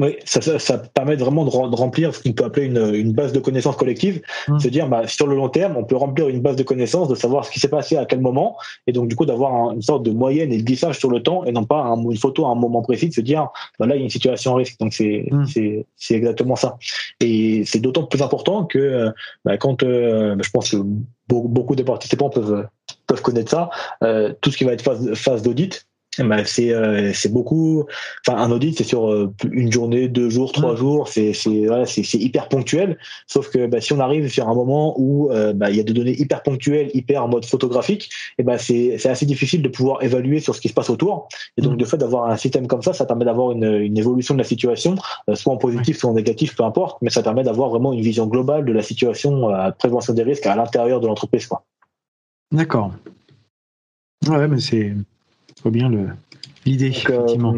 Oui, 0.00 0.16
ça, 0.24 0.58
ça, 0.58 0.78
permet 0.78 1.14
vraiment 1.14 1.44
de, 1.44 1.76
remplir 1.76 2.12
ce 2.12 2.20
qu'on 2.20 2.32
peut 2.32 2.44
appeler 2.44 2.66
une, 2.66 2.94
une, 2.96 3.12
base 3.12 3.32
de 3.32 3.38
connaissances 3.38 3.76
collective. 3.76 4.22
Mmh. 4.48 4.58
Se 4.58 4.66
dire, 4.66 4.88
bah, 4.88 5.06
sur 5.06 5.28
le 5.28 5.36
long 5.36 5.48
terme, 5.48 5.76
on 5.76 5.84
peut 5.84 5.94
remplir 5.94 6.28
une 6.28 6.40
base 6.40 6.56
de 6.56 6.64
connaissances, 6.64 7.06
de 7.06 7.14
savoir 7.14 7.44
ce 7.44 7.52
qui 7.52 7.60
s'est 7.60 7.68
passé 7.68 7.96
à 7.96 8.04
quel 8.04 8.20
moment, 8.20 8.56
et 8.88 8.92
donc 8.92 9.06
du 9.06 9.14
coup 9.14 9.24
d'avoir 9.24 9.70
une 9.70 9.82
sorte 9.82 10.02
de 10.02 10.10
moyenne 10.10 10.52
et 10.52 10.58
de 10.58 10.64
glissage 10.64 10.98
sur 10.98 11.10
le 11.10 11.22
temps, 11.22 11.44
et 11.44 11.52
non 11.52 11.62
pas 11.62 11.84
une 12.10 12.16
photo 12.16 12.44
à 12.44 12.48
un 12.48 12.56
moment 12.56 12.82
précis, 12.82 13.08
de 13.08 13.14
se 13.14 13.20
dire, 13.20 13.50
bah, 13.78 13.86
là 13.86 13.94
il 13.94 13.98
y 13.98 14.00
a 14.00 14.04
une 14.04 14.10
situation 14.10 14.52
en 14.52 14.54
risque. 14.56 14.80
Donc 14.80 14.92
c'est 14.92 15.28
mmh. 15.30 15.46
c'est 15.46 15.86
c'est 15.96 16.14
exactement 16.14 16.56
ça. 16.56 16.76
Et 17.20 17.62
c'est 17.64 17.78
d'autant 17.78 18.02
plus 18.02 18.20
important 18.20 18.64
que 18.64 19.12
bah, 19.44 19.56
quand 19.58 19.84
euh, 19.84 20.34
je 20.42 20.50
pense 20.50 20.72
que 20.72 20.78
beaucoup 21.28 21.76
de 21.76 21.84
participants 21.84 22.30
peuvent 22.30 22.66
peuvent 23.06 23.22
connaître 23.22 23.50
ça, 23.52 23.70
euh, 24.02 24.34
tout 24.40 24.50
ce 24.50 24.56
qui 24.56 24.64
va 24.64 24.72
être 24.72 24.82
phase, 24.82 25.14
phase 25.14 25.42
d'audit, 25.42 25.86
bah, 26.20 26.44
c'est 26.44 26.72
euh, 26.72 27.12
c'est 27.12 27.32
beaucoup. 27.32 27.84
Enfin 28.26 28.38
un 28.38 28.50
audit 28.50 28.76
c'est 28.76 28.84
sur 28.84 29.10
euh, 29.10 29.32
une 29.50 29.72
journée 29.72 30.08
deux 30.08 30.30
jours 30.30 30.52
trois 30.52 30.76
jours. 30.76 31.08
C'est 31.08 31.32
c'est 31.32 31.66
voilà, 31.66 31.86
c'est 31.86 32.02
hyper 32.14 32.48
ponctuel. 32.48 32.98
Sauf 33.26 33.50
que 33.50 33.66
bah, 33.66 33.80
si 33.80 33.92
on 33.92 34.00
arrive 34.00 34.28
sur 34.28 34.48
un 34.48 34.54
moment 34.54 34.94
où 34.98 35.30
euh, 35.30 35.52
bah, 35.52 35.70
il 35.70 35.76
y 35.76 35.80
a 35.80 35.82
des 35.82 35.92
données 35.92 36.18
hyper 36.20 36.42
ponctuelles 36.42 36.90
hyper 36.94 37.24
en 37.24 37.28
mode 37.28 37.44
photographique 37.44 38.10
et 38.38 38.42
ben 38.42 38.58
c'est 38.58 38.96
c'est 38.98 39.08
assez 39.08 39.26
difficile 39.26 39.62
de 39.62 39.68
pouvoir 39.68 40.02
évaluer 40.02 40.40
sur 40.40 40.54
ce 40.54 40.60
qui 40.60 40.68
se 40.68 40.74
passe 40.74 40.90
autour. 40.90 41.28
Et 41.56 41.62
donc 41.62 41.74
mm. 41.74 41.78
le 41.78 41.84
fait 41.84 41.96
d'avoir 41.96 42.30
un 42.30 42.36
système 42.36 42.66
comme 42.66 42.82
ça 42.82 42.92
ça 42.92 43.06
permet 43.06 43.24
d'avoir 43.24 43.52
une, 43.52 43.64
une 43.64 43.98
évolution 43.98 44.34
de 44.34 44.38
la 44.38 44.44
situation 44.44 44.96
soit 45.34 45.52
en 45.52 45.56
positif 45.56 45.98
soit 45.98 46.10
en 46.10 46.14
négatif 46.14 46.54
peu 46.56 46.64
importe. 46.64 46.98
Mais 47.02 47.10
ça 47.10 47.22
permet 47.22 47.42
d'avoir 47.42 47.70
vraiment 47.70 47.92
une 47.92 48.00
vision 48.00 48.26
globale 48.26 48.64
de 48.64 48.72
la 48.72 48.82
situation 48.82 49.50
euh, 49.50 49.70
prévention 49.70 50.14
des 50.14 50.22
risques 50.22 50.46
à 50.46 50.54
l'intérieur 50.56 51.00
de 51.00 51.06
l'entreprise 51.06 51.46
quoi. 51.46 51.64
D'accord. 52.52 52.92
Ouais 54.26 54.48
mais 54.48 54.60
c'est 54.60 54.94
bien 55.70 55.90
l'idée, 56.66 56.86
euh, 56.86 56.88
effectivement. 56.88 57.54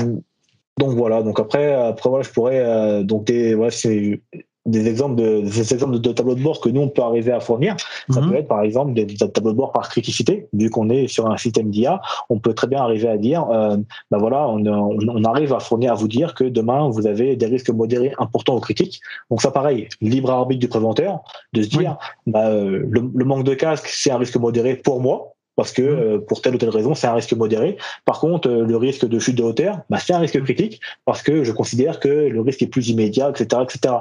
donc 0.79 0.91
voilà, 0.97 1.23
donc 1.23 1.41
après, 1.41 1.73
après 1.73 2.09
voilà, 2.09 2.23
je 2.23 2.31
pourrais 2.31 2.61
euh, 2.61 3.03
donc 3.03 3.25
des 3.25 3.55
voilà, 3.55 3.71
c'est 3.71 4.21
des 4.67 4.89
exemples 4.89 5.15
de 5.15 5.43
des 5.43 5.73
exemples 5.73 6.01
de, 6.01 6.13
tableaux 6.13 6.35
de 6.35 6.43
bord 6.43 6.61
que 6.61 6.69
nous 6.69 6.81
on 6.81 6.89
peut 6.89 7.03
arriver 7.03 7.31
à 7.31 7.39
fournir. 7.41 7.77
Ça 8.11 8.21
mhm. 8.21 8.29
peut 8.29 8.37
être 8.37 8.49
par 8.49 8.63
exemple 8.63 8.95
des, 8.95 9.07
tableaux 9.07 9.53
de 9.53 9.57
bord 9.57 9.73
par 9.73 9.89
criticité. 9.89 10.49
Vu 10.53 10.71
qu'on 10.71 10.91
est 10.91 11.07
sur 11.07 11.31
un 11.31 11.37
système 11.37 11.71
d'IA, 11.71 12.01
on 12.29 12.41
peut 12.41 12.53
très 12.53 12.67
bien 12.67 12.83
arriver 12.83 13.09
à 13.09 13.17
dire, 13.17 13.49
euh, 13.51 13.77
ben 14.11 14.19
voilà, 14.19 14.49
on, 14.49 14.67
on, 14.67 15.25
arrive 15.25 15.53
à 15.53 15.61
fournir 15.61 15.93
à 15.93 15.95
vous 15.95 16.09
dire 16.09 16.35
que 16.35 16.45
demain 16.45 16.89
vous 16.89 17.07
avez 17.07 17.37
des 17.37 17.47
risques 17.47 17.71
modérés 17.71 18.13
importants 18.19 18.57
aux 18.57 18.61
critiques. 18.61 19.01
Donc 19.31 19.41
ça 19.41 19.53
pareil, 19.53 19.89
libre 20.01 20.31
arbitre 20.31 20.61
du 20.61 20.69
préventeur 20.69 21.21
de 21.53 21.63
se 21.63 21.69
dire, 21.69 21.97
bah, 22.27 22.51
le, 22.51 22.87
le 23.15 23.25
manque 23.25 23.45
de 23.45 23.55
casque 23.55 23.87
c'est 23.87 24.11
un 24.11 24.19
risque 24.19 24.37
modéré 24.37 24.75
pour 24.75 25.01
moi 25.01 25.36
parce 25.57 25.73
que 25.73 25.83
mmh. 25.83 25.87
euh, 25.87 26.19
pour 26.19 26.41
telle 26.43 26.55
ou 26.55 26.59
telle 26.59 26.71
raison, 26.71 26.95
c'est 26.95 27.07
un 27.07 27.15
risque 27.15 27.33
modéré. 27.33 27.77
Par 28.05 28.21
contre, 28.21 28.49
euh, 28.49 28.65
le 28.65 28.77
risque 28.77 29.07
de 29.07 29.19
chute 29.19 29.37
de 29.37 29.43
hauteur, 29.43 29.81
bah, 29.91 29.99
c'est 29.99 30.13
un 30.13 30.19
risque 30.19 30.43
critique 30.45 30.81
parce 31.05 31.23
que 31.23 31.43
je 31.43 31.53
considère 31.53 31.99
que 31.99 32.09
le 32.09 32.41
risque 32.41 32.63
est 32.63 32.69
plus 32.69 32.89
immédiat, 32.89 33.31
etc., 33.31 33.63
etc. 33.63 33.95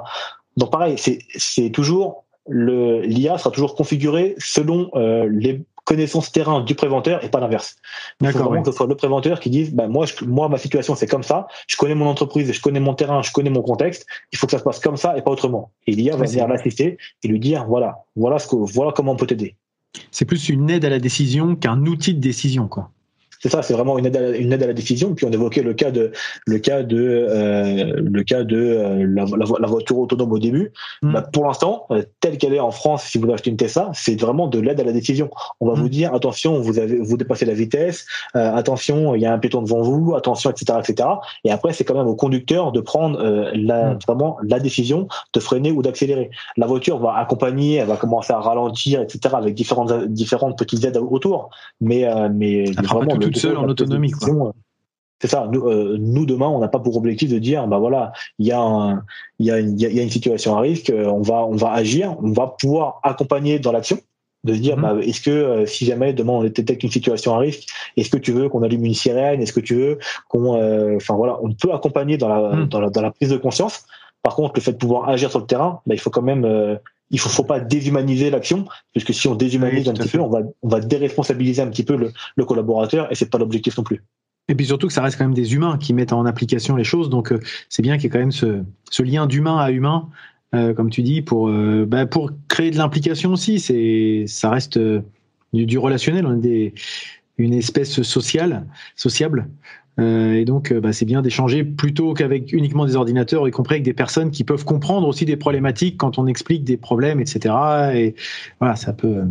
Donc 0.58 0.72
pareil, 0.72 0.96
c'est 0.98 1.70
toujours 1.72 2.26
le 2.48 3.02
l'IA 3.02 3.38
sera 3.38 3.50
toujours 3.50 3.76
configuré 3.76 4.36
selon 4.38 4.92
euh, 4.96 5.28
les 5.32 5.66
connaissances 5.84 6.32
terrain 6.32 6.62
du 6.62 6.76
préventeur 6.76 7.24
et 7.24 7.30
pas 7.30 7.40
l'inverse. 7.40 7.76
Il 8.22 8.32
faut 8.32 8.40
vraiment 8.40 8.64
que 8.64 8.72
ce 8.72 8.78
soit 8.78 8.88
le 8.88 8.96
préventeur 8.96 9.40
qui 9.40 9.50
dise 9.50 9.74
bah, 9.74 9.88
moi, 9.88 10.06
je, 10.06 10.26
moi, 10.26 10.50
ma 10.50 10.58
situation, 10.58 10.96
c'est 10.96 11.08
comme 11.08 11.24
ça. 11.24 11.48
Je 11.68 11.78
connais 11.78 11.96
mon 11.96 12.08
entreprise, 12.08 12.52
je 12.52 12.62
connais 12.62 12.80
mon 12.80 12.96
terrain, 12.96 13.22
je 13.22 13.32
connais 13.32 13.52
mon 13.52 13.62
contexte. 13.62 14.06
Il 14.32 14.38
faut 14.38 14.48
que 14.48 14.52
ça 14.52 14.60
se 14.60 14.64
passe 14.64 14.80
comme 14.80 14.98
ça 14.98 15.18
et 15.18 15.22
pas 15.22 15.32
autrement. 15.32 15.72
Et 15.88 15.92
l'IA 15.92 16.16
va 16.16 16.26
venir 16.26 16.48
l'assister 16.48 16.98
et 17.24 17.28
lui 17.28 17.40
dire 17.40 17.66
voilà, 17.68 18.04
voilà 18.16 18.40
ce 18.40 18.48
que, 18.48 18.56
voilà 18.56 18.92
comment 18.92 19.12
on 19.12 19.16
peut 19.16 19.28
t'aider. 19.28 19.56
C'est 20.12 20.26
plus 20.26 20.50
une 20.50 20.70
aide 20.70 20.86
à 20.86 20.90
la 20.90 21.00
décision 21.00 21.56
qu'un 21.56 21.86
outil 21.86 22.14
de 22.14 22.20
décision, 22.20 22.68
quoi. 22.68 22.92
C'est 23.46 23.52
ça, 23.52 23.62
c'est 23.62 23.76
vraiment 23.76 24.00
une 24.00 24.08
aide, 24.08 24.18
à 24.18 24.22
la, 24.22 24.36
une 24.36 24.52
aide 24.54 24.64
à 24.64 24.66
la 24.66 24.74
décision. 24.74 25.14
Puis 25.14 25.24
on 25.24 25.32
évoquait 25.32 25.62
le 25.62 25.76
cas 25.76 25.92
de 25.92 26.12
le 26.48 26.58
cas 26.58 26.82
de 26.82 27.28
euh, 27.30 27.94
le 27.96 28.24
cas 28.24 28.44
de 28.44 28.58
euh, 28.58 29.06
la, 29.08 29.26
la, 29.60 29.68
voiture 29.68 30.00
autonome 30.00 30.32
au 30.32 30.40
début. 30.40 30.72
Mm. 31.04 31.14
Bah, 31.14 31.22
pour 31.32 31.46
l'instant, 31.46 31.86
euh, 31.92 32.02
telle 32.22 32.40
qu'elle 32.40 32.56
est 32.56 32.60
en 32.60 32.72
France, 32.72 33.04
si 33.04 33.20
vous 33.20 33.32
achetez 33.32 33.52
une 33.52 33.58
Tesla, 33.58 33.92
c'est 33.94 34.20
vraiment 34.20 34.48
de 34.48 34.58
l'aide 34.58 34.80
à 34.80 34.84
la 34.84 34.94
décision. 34.94 35.30
On 35.60 35.68
va 35.68 35.76
mm. 35.76 35.80
vous 35.80 35.90
dire 35.90 36.16
attention, 36.16 36.60
vous 36.60 36.80
avez 36.80 36.98
vous 36.98 37.18
dépassez 37.18 37.46
la 37.46 37.54
vitesse, 37.54 38.08
euh, 38.36 38.52
attention, 38.56 39.14
il 39.14 39.22
y 39.22 39.28
a 39.28 39.32
un 39.32 39.38
piéton 39.38 39.62
devant 39.62 39.84
vous, 39.84 40.16
attention, 40.16 40.50
etc., 40.50 40.80
etc. 40.80 41.08
Et 41.44 41.52
après, 41.52 41.72
c'est 41.72 41.84
quand 41.84 41.94
même 41.94 42.08
au 42.08 42.16
conducteur 42.16 42.72
de 42.72 42.82
prendre 42.82 43.22
la 43.54 43.94
mm. 43.94 44.00
vraiment 44.08 44.38
la 44.42 44.60
décision 44.60 45.08
de 45.36 45.40
freiner 45.40 45.72
ou 45.72 45.84
d'accélérer. 45.84 46.32
La 46.58 46.66
voiture 46.66 46.98
va 46.98 47.16
accompagner, 47.18 47.76
elle 47.76 47.88
va 47.90 47.98
commencer 47.98 48.34
à 48.34 48.40
ralentir, 48.40 49.02
etc. 49.02 49.36
avec 49.38 49.54
différentes 49.54 49.94
différentes 50.08 50.58
petites 50.58 50.84
aides 50.84 50.98
autour. 50.98 51.52
Mais 51.80 52.08
mais 52.34 52.72
vraiment 52.72 53.16
seul 53.36 53.58
en 53.58 53.68
autonomie. 53.68 54.12
Euh, 54.28 54.52
c'est 55.22 55.28
ça. 55.28 55.50
Euh, 55.54 55.98
nous, 56.00 56.26
demain, 56.26 56.48
on 56.48 56.60
n'a 56.60 56.68
pas 56.68 56.80
pour 56.80 56.98
objectif 56.98 57.32
de 57.32 57.40
dire, 57.40 57.68
bah 57.68 57.78
voilà, 57.78 58.12
il 58.38 58.48
y 58.48 58.52
a 58.52 59.02
y 59.40 59.52
a, 59.52 59.60
y 59.60 60.00
a 60.00 60.04
une 60.04 60.10
situation 60.10 60.58
à 60.58 60.62
risque, 60.62 60.90
euh, 60.90 61.06
on 61.06 61.22
va, 61.22 61.46
on 61.46 61.56
va 61.56 61.72
agir, 61.72 62.16
on 62.22 62.32
va 62.32 62.56
pouvoir 62.60 63.00
accompagner 63.04 63.60
dans 63.60 63.72
l'action 63.72 63.98
de 64.44 64.54
se 64.54 64.60
dire, 64.60 64.78
mhm. 64.78 64.82
bah, 64.84 64.96
est-ce 65.02 65.22
que 65.22 65.66
si 65.66 65.86
jamais 65.86 66.14
demain 66.14 66.34
on 66.34 66.44
détecte 66.44 66.84
une 66.84 66.92
situation 66.92 67.34
à 67.34 67.40
risque, 67.40 67.68
est-ce 67.98 68.10
que 68.10 68.18
tu 68.18 68.32
veux 68.32 68.50
qu'on 68.50 68.62
allume 68.62 68.86
une 68.86 68.94
sirène, 68.94 69.42
est-ce 69.42 69.54
que 69.54 69.62
tu 69.62 69.76
veux 69.76 70.00
qu'on, 70.28 70.96
enfin 70.96 71.16
voilà, 71.16 71.40
on 71.42 71.52
peut 71.54 71.74
accompagner 71.74 72.18
dans 72.18 72.30
la, 72.30 72.56
mhm. 72.56 72.66
dans 72.68 72.82
la, 72.82 72.90
dans 72.90 73.02
la 73.02 73.12
prise 73.12 73.30
de 73.30 73.38
conscience. 73.38 73.86
Par 74.22 74.36
contre, 74.36 74.54
le 74.56 74.62
fait 74.62 74.74
de 74.74 74.78
pouvoir 74.78 75.08
agir 75.08 75.30
sur 75.30 75.40
le 75.40 75.46
terrain, 75.46 75.82
bah, 75.86 75.96
il 75.96 76.00
faut 76.00 76.10
quand 76.10 76.22
même 76.22 76.80
il 77.12 77.20
faut, 77.20 77.30
faut 77.30 77.44
pas 77.44 77.60
déshumaniser 77.60 78.30
l'action, 78.30 78.66
puisque 78.92 79.14
si 79.14 79.28
on 79.28 79.36
déshumanise 79.36 79.88
un 79.90 79.94
petit 79.94 80.10
peu, 80.10 80.20
on 80.20 80.30
va, 80.30 80.42
on 80.62 80.68
va 80.68 80.80
déresponsabiliser 80.80 81.62
un 81.62 81.68
petit 81.68 81.84
peu 81.84 81.96
le, 81.96 82.12
le 82.36 82.46
collaborateur, 82.46 83.12
et 83.12 83.16
c'est 83.16 83.30
pas 83.30 83.38
l'objectif 83.38 83.78
non 83.78 83.84
plus. 83.84 84.04
Et 84.48 84.56
puis 84.56 84.66
surtout 84.66 84.88
que 84.88 84.94
ça 84.94 85.02
reste 85.02 85.18
quand 85.18 85.24
même 85.24 85.34
des 85.34 85.54
humains 85.54 85.78
qui 85.78 85.94
mettent 85.94 86.14
en 86.14 86.26
application 86.26 86.76
les 86.76 86.84
choses, 86.84 87.10
donc 87.10 87.32
euh, 87.32 87.40
c'est 87.70 87.82
bien 87.82 87.96
qu'il 87.96 88.06
y 88.06 88.08
ait 88.08 88.10
quand 88.12 88.20
même 88.20 88.32
ce, 88.32 88.64
ce 88.90 89.04
lien 89.04 89.26
d'humain 89.28 89.58
à 89.58 89.72
humain, 89.72 90.10
euh, 90.54 90.74
comme 90.74 90.90
tu 90.90 91.02
dis, 91.02 91.22
pour, 91.22 91.50
euh, 91.50 91.86
bah, 91.88 92.06
pour 92.06 92.32
créer 92.48 92.72
de 92.72 92.78
l'implication 92.78 93.34
aussi. 93.34 93.60
C'est, 93.60 94.26
ça 94.28 94.50
reste 94.50 94.80
du, 95.54 95.66
du, 95.66 95.78
relationnel, 95.78 96.26
on 96.26 96.38
est 96.38 96.42
des, 96.42 96.74
une 97.38 97.54
espèce 97.54 98.02
sociale, 98.02 98.66
sociable. 98.96 99.50
Euh, 100.00 100.34
et 100.34 100.46
donc, 100.46 100.72
euh, 100.72 100.82
bah, 100.82 100.92
c'est 100.92 101.06
bien 101.06 101.22
d'échanger 101.22 101.64
plutôt 101.64 102.14
qu'avec 102.14 102.52
uniquement 102.52 102.86
des 102.86 102.96
ordinateurs, 102.96 103.48
y 103.48 103.52
compris 103.52 103.76
avec 103.76 103.84
des 103.84 103.94
personnes 103.94 104.32
qui 104.32 104.44
peuvent 104.44 104.66
comprendre 104.66 105.08
aussi 105.08 105.26
des 105.26 105.38
problématiques 105.38 105.98
quand 105.98 106.18
on 106.18 106.28
explique 106.28 106.64
des 106.64 106.78
problèmes, 106.78 107.20
etc. 107.20 107.56
Et 107.94 108.16
voilà, 108.60 108.76
ça 108.76 108.94
peut. 108.94 109.24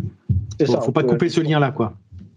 Faut, 0.64 0.80
faut 0.80 0.92
pas 0.92 1.04
couper 1.04 1.28
ce 1.28 1.40
lien-là, 1.40 1.70
quoi 1.70 1.94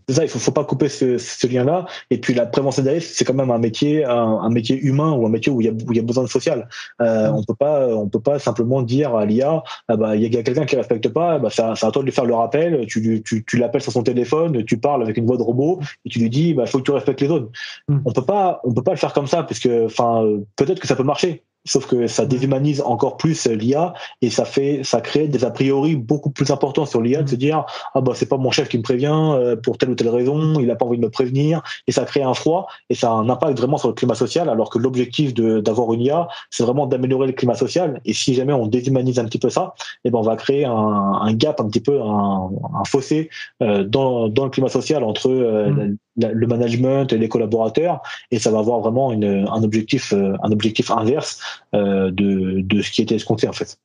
c'est 0.08 0.16
ça, 0.16 0.24
il 0.24 0.30
faut, 0.30 0.40
faut 0.40 0.52
pas 0.52 0.64
couper 0.64 0.88
ce, 0.88 1.18
ce 1.18 1.48
lien-là. 1.48 1.86
Et 2.10 2.18
puis 2.18 2.34
la 2.34 2.46
prévention 2.46 2.82
des 2.82 2.92
risques, 2.92 3.12
c'est 3.14 3.26
quand 3.26 3.34
même 3.34 3.52
un 3.52 3.58
métier, 3.58 4.06
un, 4.06 4.50
métier 4.50 4.80
humain 4.80 5.12
ou 5.12 5.26
un 5.26 5.30
métier 5.30 5.52
où 5.52 5.60
il 5.60 5.66
y 5.66 5.70
a, 5.70 5.74
où 5.74 5.92
il 5.92 5.98
y 5.98 6.00
a 6.00 6.04
besoin 6.04 6.24
de 6.24 6.30
social. 6.30 6.70
Euh, 7.02 7.30
on 7.30 7.44
peut 7.44 7.56
pas, 7.56 7.88
on 7.90 8.08
peut 8.08 8.22
pas 8.22 8.40
simplement 8.40 8.82
dire 8.82 9.16
à 9.16 9.26
l'IA, 9.26 9.64
ah 9.90 9.98
bah 9.98 10.16
il 10.16 10.22
y 10.22 10.38
a 10.38 10.44
quelqu'un 10.44 10.66
qui 10.66 10.78
respecte 10.78 11.10
pas, 11.10 11.40
bah 11.40 11.50
c'est 11.52 11.62
à, 11.62 11.76
toi 11.76 12.02
de 12.02 12.04
lui 12.04 12.14
faire 12.14 12.26
le 12.26 12.36
rappel. 12.36 12.86
Tu, 12.88 13.22
tu, 13.24 13.44
tu 13.44 13.58
l'appelles 13.58 13.82
sur 13.82 13.92
son 13.92 14.04
téléphone, 14.04 14.64
tu 14.64 14.78
parles 14.78 15.04
avec 15.04 15.18
une 15.18 15.26
voix 15.26 15.38
de 15.38 15.44
robot 15.44 15.82
et 16.06 16.10
tu 16.10 16.20
lui 16.20 16.30
dis, 16.30 16.54
bah 16.54 16.66
faut 16.66 16.78
que 16.78 16.84
tu 16.84 16.92
respectes 16.92 17.22
les 17.22 17.30
autres. 17.30 17.50
Mm. 17.90 17.98
On 18.06 18.14
peut 18.14 18.26
pas, 18.26 18.62
on 18.64 18.74
peut 18.74 18.84
pas 18.84 18.92
le 18.92 18.98
faire 18.98 19.14
comme 19.14 19.28
ça 19.28 19.44
parce 19.44 19.60
que, 19.60 19.86
enfin, 19.86 20.26
peut-être 20.56 20.80
que 20.80 20.88
ça 20.88 20.96
peut 20.96 21.04
marcher, 21.04 21.44
sauf 21.68 21.86
que 21.86 22.08
ça 22.08 22.26
déshumanise 22.26 22.82
encore 22.82 23.18
plus 23.18 23.46
l'IA 23.48 23.94
et 24.22 24.30
ça 24.30 24.46
fait 24.46 24.82
ça 24.84 25.02
crée 25.02 25.28
des 25.28 25.46
a 25.46 25.52
priori 25.52 25.96
beaucoup 25.96 26.30
plus 26.30 26.52
importants 26.52 26.86
sur 26.86 27.02
l'IA 27.02 27.24
de 27.24 27.30
se 27.30 27.36
dire 27.36 27.66
ah 27.94 28.02
bah 28.02 28.14
c'est 28.16 28.28
pas 28.28 28.38
mon 28.38 28.52
chef 28.52 28.70
qui 28.70 28.78
me 28.78 28.84
prévient 28.84 29.12
euh, 29.14 29.56
pour 29.56 29.78
telle 29.78 29.90
ou 29.90 29.96
telle 29.96 30.10
raison 30.10 30.60
il 30.60 30.72
a 30.72 30.76
pas 30.76 30.86
envie 30.86 30.98
de 30.98 31.04
me 31.04 31.10
prévenir 31.10 31.62
et 31.88 31.92
ça 31.92 32.06
crée 32.06 32.24
un 32.24 32.34
froid 32.34 32.68
et 32.90 32.96
ça 32.96 33.10
a 33.10 33.14
un 33.14 33.30
impact 33.30 33.58
vraiment 33.58 33.78
sur 33.78 33.90
le 33.90 33.94
climat 33.94 34.16
social 34.16 34.50
alors 34.50 34.70
que 34.70 34.80
l'objectif 34.80 35.34
d'avoir 35.34 35.94
une 35.94 36.02
IA 36.02 36.28
c'est 36.50 36.64
vraiment 36.64 36.88
d'améliorer 36.88 37.28
le 37.28 37.34
climat 37.34 37.56
social 37.56 38.02
et 38.06 38.14
si 38.14 38.34
jamais 38.34 38.54
on 38.54 38.68
déshumanise 38.68 39.20
un 39.20 39.26
petit 39.26 39.40
peu 39.40 39.50
ça 39.50 39.74
et 39.78 40.08
eh 40.08 40.12
ben 40.12 40.20
on 40.20 40.24
va 40.24 40.36
créer 40.36 40.66
un, 40.66 40.72
un 40.74 41.34
gap 41.34 41.60
un 41.60 41.68
petit 41.68 41.82
peu 41.82 42.02
un, 42.02 42.50
un 42.80 42.84
fossé 42.86 43.30
euh, 43.62 43.84
dans, 43.84 44.30
dans 44.30 44.46
le 44.46 44.50
climat 44.50 44.70
social 44.70 45.04
entre 45.04 45.30
euh, 45.30 45.96
le 46.18 46.48
management 46.48 47.12
et 47.14 47.18
les 47.18 47.30
collaborateurs 47.30 48.02
et 48.32 48.40
ça 48.40 48.52
va 48.52 48.60
avoir 48.60 48.80
vraiment 48.80 49.12
une, 49.12 49.48
un 49.48 49.64
objectif 49.64 50.14
euh, 50.14 50.34
un 50.44 50.52
objectif 50.52 50.92
inverse 50.92 51.40
euh, 51.74 52.12
de, 52.12 52.62
de 52.62 52.82
ce 52.82 52.92
qui 52.92 53.02
était 53.02 53.16
escompté 53.16 53.48
en 53.48 53.54
fait. 53.54 53.78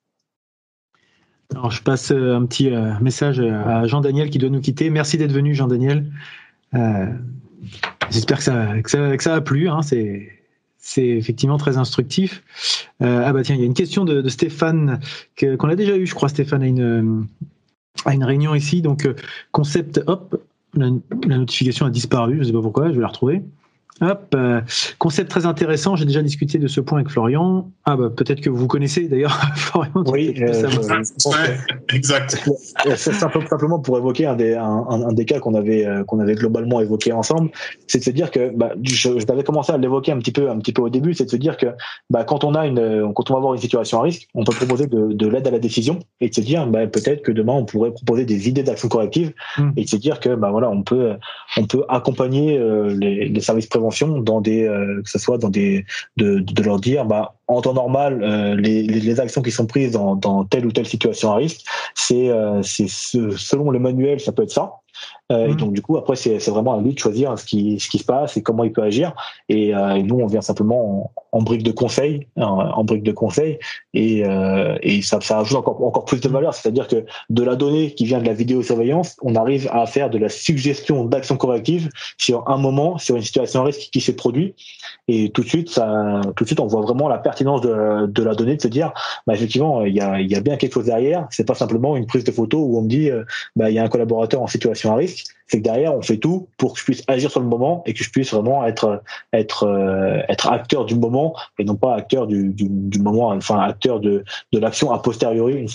Alors 1.50 1.70
je 1.70 1.82
passe 1.82 2.10
euh, 2.10 2.34
un 2.34 2.46
petit 2.46 2.70
message 3.00 3.40
à 3.40 3.86
Jean-Daniel 3.86 4.30
qui 4.30 4.38
doit 4.38 4.50
nous 4.50 4.60
quitter. 4.60 4.88
Merci 4.90 5.18
d'être 5.18 5.32
venu 5.32 5.54
Jean-Daniel. 5.54 6.10
J'espère 8.10 8.38
que 8.38 8.44
ça, 8.44 8.82
que 8.82 9.22
ça, 9.22 9.34
a 9.34 9.40
plu. 9.40 9.68
Hein. 9.68 9.80
C'est 9.82 11.06
effectivement 11.06 11.58
très 11.58 11.76
instructif. 11.76 12.42
ah 13.00 13.32
bah 13.32 13.42
tiens, 13.42 13.54
il 13.54 13.60
y 13.60 13.64
a 13.64 13.66
une 13.66 13.74
question 13.74 14.04
de, 14.04 14.22
de 14.22 14.28
Stéphane 14.28 15.00
qu'on 15.38 15.68
a 15.68 15.76
déjà 15.76 15.96
eu, 15.96 16.06
je 16.06 16.14
crois, 16.14 16.30
Stéphane, 16.30 16.62
à 16.62 16.66
une, 16.66 17.26
à 18.06 18.14
une 18.14 18.24
réunion 18.24 18.54
ici. 18.54 18.80
Donc, 18.80 19.06
concept, 19.52 20.00
hop, 20.06 20.42
la, 20.74 20.90
notification 21.38 21.86
a 21.86 21.90
disparu, 21.90 22.34
je 22.34 22.38
ne 22.38 22.44
sais 22.44 22.52
pas 22.52 22.62
pourquoi, 22.62 22.88
je 22.88 22.94
vais 22.94 23.00
la 23.00 23.08
retrouver. 23.08 23.42
Hop, 24.03 24.34
euh, 24.34 24.61
concept 24.98 25.30
très 25.30 25.46
intéressant. 25.46 25.94
J'ai 25.94 26.05
déjà 26.05 26.22
discuté 26.22 26.59
de 26.59 26.66
ce 26.66 26.80
point 26.80 26.98
avec 26.98 27.11
Florian. 27.11 27.70
Ah 27.84 27.96
bah 27.96 28.11
peut-être 28.11 28.40
que 28.40 28.50
vous 28.50 28.66
connaissez 28.66 29.07
d'ailleurs 29.07 29.40
Florian. 29.55 29.92
Oui, 30.07 30.34
euh, 30.40 31.03
exact. 31.92 32.50
C'est 32.96 33.12
simplement 33.12 33.78
pour 33.78 33.96
évoquer 33.98 34.26
un 34.26 34.34
des, 34.34 34.55
un, 34.55 35.12
des 35.12 35.24
cas 35.24 35.38
qu'on 35.38 35.55
avait 35.55 35.86
euh, 35.86 36.03
qu'on 36.03 36.18
avait 36.18 36.34
globalement 36.34 36.80
évoqué 36.80 37.12
ensemble, 37.12 37.50
c'est 37.86 38.00
de 38.00 38.05
se 38.05 38.11
dire 38.11 38.32
que 38.32 38.50
bah, 38.53 38.72
je, 38.82 39.20
je 39.20 39.32
avais 39.32 39.44
commencé 39.44 39.72
à 39.72 39.78
l'évoquer 39.78 40.11
un 40.11 40.18
petit 40.18 40.32
peu 40.32 40.50
un 40.50 40.59
petit 40.59 40.72
peu 40.72 40.82
au 40.82 40.90
début, 40.90 41.14
c'est 41.14 41.26
de 41.26 41.30
se 41.30 41.36
dire 41.36 41.57
que 41.57 41.66
bah, 42.11 42.24
quand 42.24 42.42
on 42.42 42.57
a 42.57 42.66
une 42.66 43.12
quand 43.14 43.30
on 43.30 43.34
va 43.34 43.38
avoir 43.38 43.55
une 43.55 43.61
situation 43.61 44.00
à 44.00 44.03
risque, 44.03 44.26
on 44.34 44.42
peut 44.42 44.53
proposer 44.53 44.88
de, 44.88 45.12
de 45.12 45.26
l'aide 45.28 45.46
à 45.46 45.53
la 45.53 45.61
décision 45.61 46.00
et 46.20 46.28
de 46.28 46.34
se 46.34 46.40
dire 46.40 46.66
bah, 46.66 46.88
peut-être 46.88 47.22
que 47.22 47.30
demain 47.30 47.53
on 47.53 47.64
pourrait 47.64 47.92
proposer 47.92 48.24
des 48.24 48.48
idées 48.48 48.64
d'action 48.64 48.88
corrective 48.88 49.32
hmm. 49.59 49.70
et 49.76 49.84
de 49.84 49.88
se 49.88 49.96
dire 49.96 50.18
que 50.18 50.34
bah 50.34 50.50
voilà 50.50 50.70
on 50.70 50.82
peut 50.82 51.12
on 51.57 51.66
peut 51.66 51.84
accompagner 51.88 52.59
les, 52.98 53.28
les 53.28 53.40
services 53.40 53.66
préventifs 53.66 53.91
dans 54.01 54.40
des 54.40 54.64
euh, 54.64 55.03
que 55.03 55.11
ce 55.11 55.18
soit 55.18 55.38
dans 55.38 55.49
des 55.49 55.84
de, 56.16 56.40
de 56.40 56.62
leur 56.62 56.80
dire 56.80 57.05
bah 57.05 57.34
en 57.47 57.61
temps 57.61 57.74
normal 57.74 58.22
euh, 58.22 58.57
les, 58.57 58.82
les, 58.82 59.20
actions 59.20 59.43
qui 59.43 59.51
sont 59.51 59.66
prises 59.66 59.93
dans, 59.93 60.16
dans 60.16 60.45
telle 60.45 60.66
ou 60.66 60.72
telle 60.72 60.86
situation 60.86 61.32
à 61.32 61.36
risque 61.36 61.64
c'est 61.95 62.28
euh, 62.28 62.62
c'est 62.62 62.88
selon 62.88 63.70
le 63.70 63.78
manuel 63.78 64.20
ça 64.20 64.32
peut 64.32 64.43
être 64.43 64.53
ça 64.53 64.81
euh, 65.32 65.46
et 65.46 65.53
mmh. 65.53 65.57
donc 65.57 65.72
du 65.72 65.82
coup 65.82 65.96
après 65.96 66.16
c'est 66.16 66.38
vraiment 66.50 66.74
à 66.74 66.80
lui 66.80 66.94
de 66.94 66.98
choisir 66.98 67.38
ce 67.38 67.44
qui 67.44 67.78
ce 67.80 67.88
qui 67.88 67.98
se 67.98 68.05
passe 68.05 68.36
et 68.36 68.42
comment 68.42 68.64
il 68.64 68.72
peut 68.72 68.82
agir. 68.82 69.14
Et, 69.48 69.74
euh, 69.74 69.94
et 69.94 70.03
nous 70.03 70.16
on 70.16 70.26
vient 70.26 70.42
simplement 70.42 71.12
en, 71.32 71.38
en 71.38 71.42
brique 71.42 71.62
de 71.62 71.72
conseil 71.72 72.26
en, 72.36 72.42
en, 72.42 72.84
brique 72.84 73.03
de 73.03 73.12
conseil. 73.12 73.59
Et, 73.94 74.24
euh, 74.26 74.76
et 74.82 75.03
ça, 75.03 75.20
ça 75.20 75.38
ajoute 75.38 75.59
encore 75.59 75.82
encore 75.82 76.05
plus 76.05 76.20
de 76.20 76.28
valeur. 76.28 76.55
C'est-à-dire 76.55 76.86
que 76.88 77.05
de 77.30 77.42
la 77.42 77.57
donnée 77.57 77.94
qui 77.94 78.05
vient 78.05 78.20
de 78.20 78.26
la 78.26 78.34
vidéosurveillance 78.34 79.16
on 79.22 79.34
arrive 79.36 79.68
à 79.72 79.86
faire 79.86 80.11
de 80.11 80.18
la 80.18 80.28
suggestion 80.28 81.05
d'action 81.05 81.36
corrective 81.36 81.88
sur 82.18 82.48
un 82.48 82.59
moment 82.59 82.98
sur 82.98 83.16
une 83.16 83.22
situation 83.22 83.62
à 83.62 83.64
risque 83.64 83.90
qui 83.92 84.00
s'est 84.00 84.16
produit 84.16 84.55
et 85.09 85.30
tout 85.30 85.42
de 85.42 85.48
suite 85.48 85.70
ça 85.70 86.20
tout 86.36 86.44
de 86.44 86.48
suite 86.48 86.61
on 86.61 86.66
voit 86.66 86.82
vraiment 86.82 87.09
la 87.09 87.18
pertinence 87.18 87.61
de, 87.61 88.07
de 88.07 88.22
la 88.22 88.34
donnée 88.34 88.57
de 88.57 88.62
se 88.62 88.68
dire 88.68 88.92
bah 89.26 89.34
effectivement 89.34 89.82
il 89.82 89.94
y 89.94 90.00
a 90.00 90.20
il 90.20 90.30
y 90.30 90.34
a 90.34 90.40
bien 90.40 90.57
quelque 90.57 90.74
chose 90.74 90.86
derrière. 90.86 91.26
C'est 91.30 91.46
pas 91.46 91.55
simplement 91.55 91.96
une 91.96 92.07
prise 92.07 92.24
de 92.24 92.32
photo 92.32 92.59
où 92.59 92.78
on 92.78 92.82
me 92.82 92.88
dit 92.88 93.11
bah 93.57 93.70
il 93.70 93.74
y 93.74 93.78
a 93.78 93.84
un 93.84 93.88
collaborateur 93.88 94.42
en 94.42 94.46
situation 94.46 94.91
risque 94.95 95.26
c'est 95.53 95.59
que 95.59 95.64
derrière, 95.64 95.95
on 95.95 96.01
fait 96.01 96.16
tout 96.16 96.49
pour 96.57 96.72
que 96.72 96.78
je 96.78 96.84
puisse 96.84 97.03
agir 97.09 97.30
sur 97.30 97.40
le 97.40 97.47
moment 97.47 97.82
et 97.84 97.93
que 97.93 98.03
je 98.03 98.09
puisse 98.09 98.32
vraiment 98.32 98.64
être 98.64 99.03
être 99.34 99.64
euh, 99.64 100.22
être 100.30 100.49
acteur 100.49 100.86
du 100.86 100.95
moment 100.95 101.36
et 101.59 101.64
non 101.64 101.76
pas 101.76 101.95
acteur 101.95 102.26
du, 102.26 102.55
du, 102.55 102.99
moment, 102.99 103.28
enfin 103.28 103.59
acteur 103.59 104.01
de, 104.01 104.24
de 104.53 104.59
l'action 104.59 104.93
a 104.93 104.99
posteriori 104.99 105.66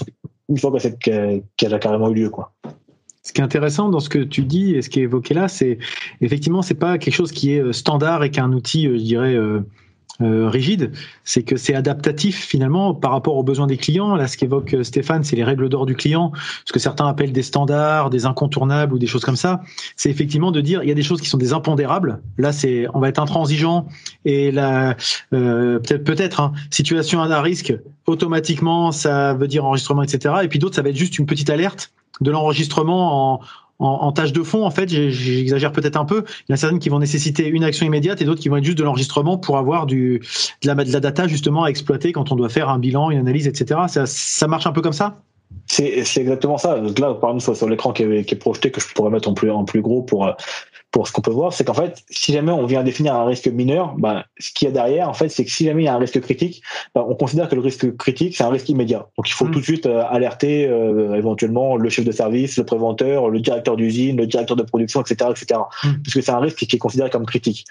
une 0.49 0.57
fois, 0.57 0.71
qu'elle 0.99 1.73
a 1.73 1.77
carrément 1.77 2.09
eu 2.09 2.15
lieu, 2.15 2.29
quoi. 2.31 2.53
Ce 3.21 3.33
qui 3.33 3.41
est 3.41 3.43
intéressant 3.43 3.89
dans 3.89 3.99
ce 3.99 4.09
que 4.09 4.19
tu 4.19 4.45
dis 4.45 4.73
et 4.73 4.81
ce 4.81 4.89
qui 4.89 5.01
est 5.01 5.03
évoqué 5.03 5.35
là, 5.35 5.47
c'est 5.47 5.77
effectivement 6.21 6.63
c'est 6.63 6.73
pas 6.73 6.97
quelque 6.97 7.13
chose 7.13 7.31
qui 7.31 7.53
est 7.53 7.61
euh, 7.61 7.71
standard 7.71 8.23
et 8.23 8.31
qu'un 8.31 8.53
outil, 8.53 8.87
euh, 8.87 8.97
je 8.97 9.03
dirais. 9.03 9.35
Rigide, 10.19 10.91
c'est 11.23 11.43
que 11.43 11.57
c'est 11.57 11.75
adaptatif 11.75 12.45
finalement 12.45 12.93
par 12.93 13.11
rapport 13.11 13.35
aux 13.35 13.43
besoins 13.43 13.67
des 13.67 13.77
clients. 13.77 14.15
Là, 14.15 14.27
ce 14.27 14.37
qu'évoque 14.37 14.73
euh, 14.73 14.83
Stéphane, 14.83 15.23
c'est 15.23 15.35
les 15.35 15.43
règles 15.43 15.69
d'or 15.69 15.85
du 15.85 15.95
client, 15.95 16.31
ce 16.65 16.73
que 16.73 16.79
certains 16.79 17.07
appellent 17.07 17.31
des 17.31 17.43
standards, 17.43 18.09
des 18.09 18.25
incontournables 18.25 18.93
ou 18.93 18.99
des 18.99 19.07
choses 19.07 19.23
comme 19.23 19.35
ça. 19.35 19.61
C'est 19.95 20.09
effectivement 20.09 20.51
de 20.51 20.61
dire 20.61 20.81
il 20.83 20.89
y 20.89 20.91
a 20.91 20.95
des 20.95 21.03
choses 21.03 21.21
qui 21.21 21.29
sont 21.29 21.37
des 21.37 21.53
impondérables. 21.53 22.21
Là, 22.37 22.51
c'est 22.51 22.87
on 22.93 22.99
va 22.99 23.09
être 23.09 23.19
intransigeant 23.19 23.87
et 24.25 24.51
la 24.51 24.95
euh, 25.33 25.79
peut-être 25.79 26.03
peut-être 26.03 26.39
hein, 26.39 26.53
situation 26.71 27.21
à 27.21 27.41
risque 27.41 27.73
automatiquement 28.07 28.91
ça 28.91 29.33
veut 29.33 29.47
dire 29.47 29.65
enregistrement 29.65 30.01
etc. 30.01 30.35
Et 30.43 30.47
puis 30.47 30.59
d'autres 30.59 30.75
ça 30.75 30.81
va 30.81 30.89
être 30.89 30.95
juste 30.95 31.19
une 31.19 31.25
petite 31.25 31.49
alerte 31.49 31.91
de 32.21 32.31
l'enregistrement 32.31 33.33
en, 33.33 33.39
en, 33.79 34.11
tâche 34.11 34.33
de 34.33 34.41
fond, 34.41 34.65
en 34.65 34.71
fait, 34.71 34.89
j'exagère 34.89 35.71
peut-être 35.71 35.97
un 35.97 36.05
peu. 36.05 36.23
Il 36.27 36.51
y 36.51 36.53
en 36.53 36.55
a 36.55 36.57
certaines 36.57 36.79
qui 36.79 36.89
vont 36.89 36.99
nécessiter 36.99 37.47
une 37.47 37.63
action 37.63 37.85
immédiate 37.85 38.21
et 38.21 38.25
d'autres 38.25 38.41
qui 38.41 38.49
vont 38.49 38.57
être 38.57 38.63
juste 38.63 38.77
de 38.77 38.83
l'enregistrement 38.83 39.37
pour 39.37 39.57
avoir 39.57 39.85
du, 39.85 40.21
de, 40.63 40.67
la, 40.67 40.75
de 40.75 40.91
la 40.91 40.99
data 40.99 41.27
justement 41.27 41.63
à 41.63 41.69
exploiter 41.69 42.11
quand 42.11 42.31
on 42.31 42.35
doit 42.35 42.49
faire 42.49 42.69
un 42.69 42.79
bilan, 42.79 43.11
une 43.11 43.19
analyse, 43.19 43.47
etc. 43.47 43.81
Ça, 43.87 44.05
ça 44.07 44.47
marche 44.47 44.65
un 44.65 44.71
peu 44.71 44.81
comme 44.81 44.93
ça? 44.93 45.21
C'est 45.67 46.03
exactement 46.17 46.57
ça. 46.57 46.77
Là, 46.97 47.13
par 47.13 47.35
exemple, 47.35 47.55
sur 47.55 47.69
l'écran 47.69 47.93
qui, 47.93 48.03
qui, 48.23 48.33
est 48.33 48.39
projeté, 48.39 48.71
que 48.71 48.81
je 48.81 48.87
pourrais 48.93 49.11
mettre 49.11 49.29
en 49.29 49.33
plus, 49.33 49.51
en 49.51 49.63
plus 49.63 49.81
gros 49.81 50.01
pour, 50.01 50.35
pour 50.91 51.07
ce 51.07 51.11
qu'on 51.11 51.21
peut 51.21 51.31
voir, 51.31 51.53
c'est 51.53 51.65
qu'en 51.65 51.73
fait, 51.73 52.03
si 52.09 52.31
jamais 52.31 52.51
on 52.51 52.65
vient 52.65 52.83
définir 52.83 53.13
un 53.13 53.25
risque 53.25 53.47
mineur, 53.47 53.95
bah, 53.97 54.25
ce 54.39 54.51
qu'il 54.51 54.67
y 54.67 54.71
a 54.71 54.73
derrière, 54.73 55.09
en 55.09 55.13
fait, 55.13 55.29
c'est 55.29 55.43
que 55.43 55.51
si 55.51 55.65
jamais 55.65 55.83
il 55.83 55.85
y 55.85 55.89
a 55.89 55.93
un 55.93 55.99
risque 55.99 56.19
critique, 56.21 56.63
bah, 56.95 57.05
on 57.07 57.15
considère 57.15 57.49
que 57.49 57.55
le 57.55 57.61
risque 57.61 57.95
critique, 57.97 58.37
c'est 58.37 58.43
un 58.43 58.49
risque 58.49 58.69
immédiat. 58.69 59.07
Donc, 59.17 59.27
il 59.29 59.33
faut 59.33 59.45
mmh. 59.45 59.51
tout 59.51 59.59
de 59.59 59.63
suite 59.63 59.85
euh, 59.85 60.03
alerter 60.09 60.65
euh, 60.65 61.15
éventuellement 61.15 61.75
le 61.75 61.89
chef 61.89 62.05
de 62.05 62.11
service, 62.11 62.57
le 62.57 62.65
préventeur, 62.65 63.29
le 63.29 63.39
directeur 63.39 63.75
d'usine, 63.75 64.17
le 64.17 64.27
directeur 64.27 64.55
de 64.55 64.63
production, 64.63 65.01
etc., 65.01 65.29
etc. 65.31 65.59
Mmh. 65.83 65.89
Puisque 66.03 66.23
c'est 66.23 66.31
un 66.31 66.39
risque 66.39 66.65
qui 66.65 66.75
est 66.75 66.79
considéré 66.79 67.09
comme 67.09 67.25
critique. 67.25 67.65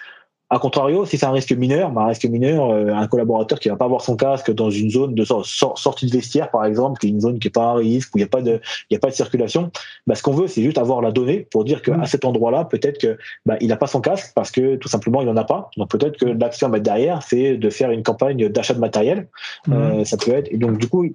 A 0.48 0.60
contrario, 0.60 1.04
si 1.04 1.18
c'est 1.18 1.26
un 1.26 1.32
risque 1.32 1.50
mineur, 1.52 1.90
bah, 1.90 2.02
un 2.02 2.06
risque 2.06 2.24
mineur, 2.24 2.70
euh, 2.70 2.94
un 2.94 3.08
collaborateur 3.08 3.58
qui 3.58 3.68
va 3.68 3.74
pas 3.74 3.84
avoir 3.84 4.00
son 4.00 4.14
casque 4.14 4.52
dans 4.52 4.70
une 4.70 4.90
zone 4.90 5.14
de 5.14 5.24
sortie 5.24 6.06
de 6.06 6.12
vestiaire, 6.12 6.52
par 6.52 6.64
exemple, 6.64 7.00
qui 7.00 7.08
est 7.08 7.10
une 7.10 7.20
zone 7.20 7.40
qui 7.40 7.48
est 7.48 7.50
pas 7.50 7.70
à 7.70 7.74
risque, 7.74 8.14
où 8.14 8.18
il 8.18 8.20
n'y 8.20 8.26
a 8.26 8.28
pas 8.28 8.42
de, 8.42 8.60
il 8.88 8.94
y 8.94 8.96
a 8.96 9.00
pas 9.00 9.08
de 9.08 9.14
circulation, 9.14 9.72
bah, 10.06 10.14
ce 10.14 10.22
qu'on 10.22 10.32
veut, 10.32 10.46
c'est 10.46 10.62
juste 10.62 10.78
avoir 10.78 11.02
la 11.02 11.10
donnée 11.10 11.48
pour 11.50 11.64
dire 11.64 11.82
qu'à 11.82 11.96
mmh. 11.96 12.06
cet 12.06 12.24
endroit-là, 12.24 12.64
peut-être 12.64 12.98
que 12.98 13.18
bah, 13.44 13.56
il 13.60 13.68
n'a 13.68 13.76
pas 13.76 13.88
son 13.88 14.00
casque 14.00 14.32
parce 14.36 14.52
que 14.52 14.76
tout 14.76 14.88
simplement 14.88 15.20
il 15.20 15.28
en 15.28 15.36
a 15.36 15.44
pas. 15.44 15.68
Donc 15.76 15.90
peut-être 15.90 16.16
que 16.16 16.26
l'action 16.26 16.68
à 16.68 16.70
mettre 16.70 16.84
derrière, 16.84 17.22
c'est 17.22 17.56
de 17.56 17.70
faire 17.70 17.90
une 17.90 18.04
campagne 18.04 18.48
d'achat 18.48 18.74
de 18.74 18.80
matériel. 18.80 19.26
Mmh. 19.66 19.72
Euh, 19.72 20.04
ça 20.04 20.16
peut 20.16 20.30
être. 20.30 20.46
Et 20.52 20.58
donc 20.58 20.78
du 20.78 20.88
coup, 20.88 21.06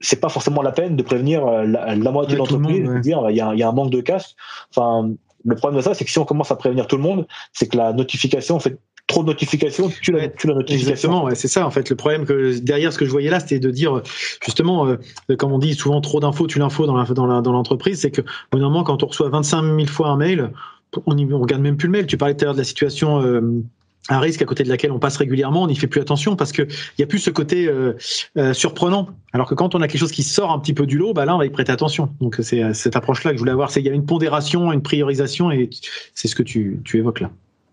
c'est 0.00 0.20
pas 0.20 0.30
forcément 0.30 0.62
la 0.62 0.72
peine 0.72 0.96
de 0.96 1.02
prévenir 1.04 1.46
euh, 1.46 1.64
la, 1.64 1.94
moitié 2.10 2.34
de 2.34 2.38
l'entreprise, 2.38 2.88
de 2.88 2.98
dire 2.98 3.24
il 3.28 3.36
y 3.36 3.40
a, 3.40 3.54
y 3.54 3.62
a 3.62 3.68
un 3.68 3.72
manque 3.72 3.90
de 3.90 4.00
casque. 4.00 4.34
Enfin, 4.74 5.12
le 5.44 5.56
problème 5.56 5.78
de 5.78 5.84
ça, 5.84 5.94
c'est 5.94 6.04
que 6.04 6.10
si 6.10 6.18
on 6.18 6.24
commence 6.24 6.50
à 6.50 6.56
prévenir 6.56 6.86
tout 6.86 6.96
le 6.96 7.02
monde, 7.02 7.26
c'est 7.52 7.66
que 7.66 7.76
la 7.76 7.92
notification, 7.92 8.56
en 8.56 8.60
fait, 8.60 8.78
trop 9.06 9.22
de 9.22 9.28
notifications, 9.28 9.90
tu 10.00 10.12
la, 10.12 10.28
tu 10.28 10.46
la 10.46 10.54
notification. 10.54 10.90
Exactement, 10.90 11.24
ouais, 11.24 11.34
c'est 11.34 11.48
ça 11.48 11.66
en 11.66 11.70
fait. 11.70 11.90
Le 11.90 11.96
problème 11.96 12.24
que 12.24 12.58
derrière 12.58 12.92
ce 12.92 12.98
que 12.98 13.04
je 13.04 13.10
voyais 13.10 13.30
là, 13.30 13.40
c'était 13.40 13.58
de 13.58 13.70
dire 13.70 14.02
justement, 14.44 14.86
euh, 14.86 15.36
comme 15.36 15.52
on 15.52 15.58
dit 15.58 15.74
souvent, 15.74 16.00
trop 16.00 16.20
d'infos, 16.20 16.46
tu 16.46 16.58
l'info 16.58 16.86
dans 16.86 16.94
l'entreprise, 16.94 17.16
dans, 17.16 17.42
dans 17.42 17.52
l'entreprise, 17.52 18.00
c'est 18.00 18.10
que 18.10 18.22
au 18.54 18.58
moment 18.58 18.84
quand 18.84 19.02
on 19.02 19.06
reçoit 19.06 19.28
25 19.28 19.62
000 19.62 19.86
fois 19.86 20.08
un 20.08 20.16
mail, 20.16 20.52
on, 21.06 21.16
on 21.16 21.40
regarde 21.40 21.62
même 21.62 21.76
plus 21.76 21.86
le 21.86 21.92
mail. 21.92 22.06
Tu 22.06 22.16
parlais 22.16 22.34
tout 22.34 22.44
à 22.44 22.46
l'heure 22.46 22.54
de 22.54 22.58
la 22.58 22.64
situation. 22.64 23.20
Euh, 23.22 23.62
un 24.08 24.18
risque 24.18 24.42
à 24.42 24.44
côté 24.44 24.64
de 24.64 24.68
laquelle 24.68 24.92
on 24.92 24.98
passe 24.98 25.16
régulièrement, 25.16 25.62
on 25.62 25.66
n'y 25.66 25.76
fait 25.76 25.86
plus 25.86 26.00
attention 26.00 26.36
parce 26.36 26.52
que 26.52 26.62
il 26.62 27.00
y 27.00 27.02
a 27.02 27.06
plus 27.06 27.18
ce 27.18 27.30
côté 27.30 27.66
euh, 27.68 27.94
euh, 28.38 28.52
surprenant. 28.52 29.08
Alors 29.32 29.48
que 29.48 29.54
quand 29.54 29.74
on 29.74 29.82
a 29.82 29.88
quelque 29.88 30.00
chose 30.00 30.12
qui 30.12 30.22
sort 30.22 30.50
un 30.50 30.58
petit 30.58 30.74
peu 30.74 30.86
du 30.86 30.98
lot, 30.98 31.12
bah 31.12 31.24
là 31.24 31.34
on 31.34 31.38
va 31.38 31.46
y 31.46 31.50
prêter 31.50 31.72
attention. 31.72 32.10
Donc 32.20 32.38
c'est 32.42 32.74
cette 32.74 32.96
approche-là 32.96 33.30
que 33.32 33.36
je 33.36 33.40
voulais 33.40 33.52
avoir. 33.52 33.70
C'est 33.70 33.80
il 33.80 33.86
y 33.86 33.90
a 33.90 33.92
une 33.92 34.06
pondération, 34.06 34.72
une 34.72 34.82
priorisation 34.82 35.50
et 35.50 35.70
c'est 36.14 36.28
ce 36.28 36.34
que 36.34 36.42
tu 36.42 36.80
évoques 36.94 37.20
là. 37.20 37.30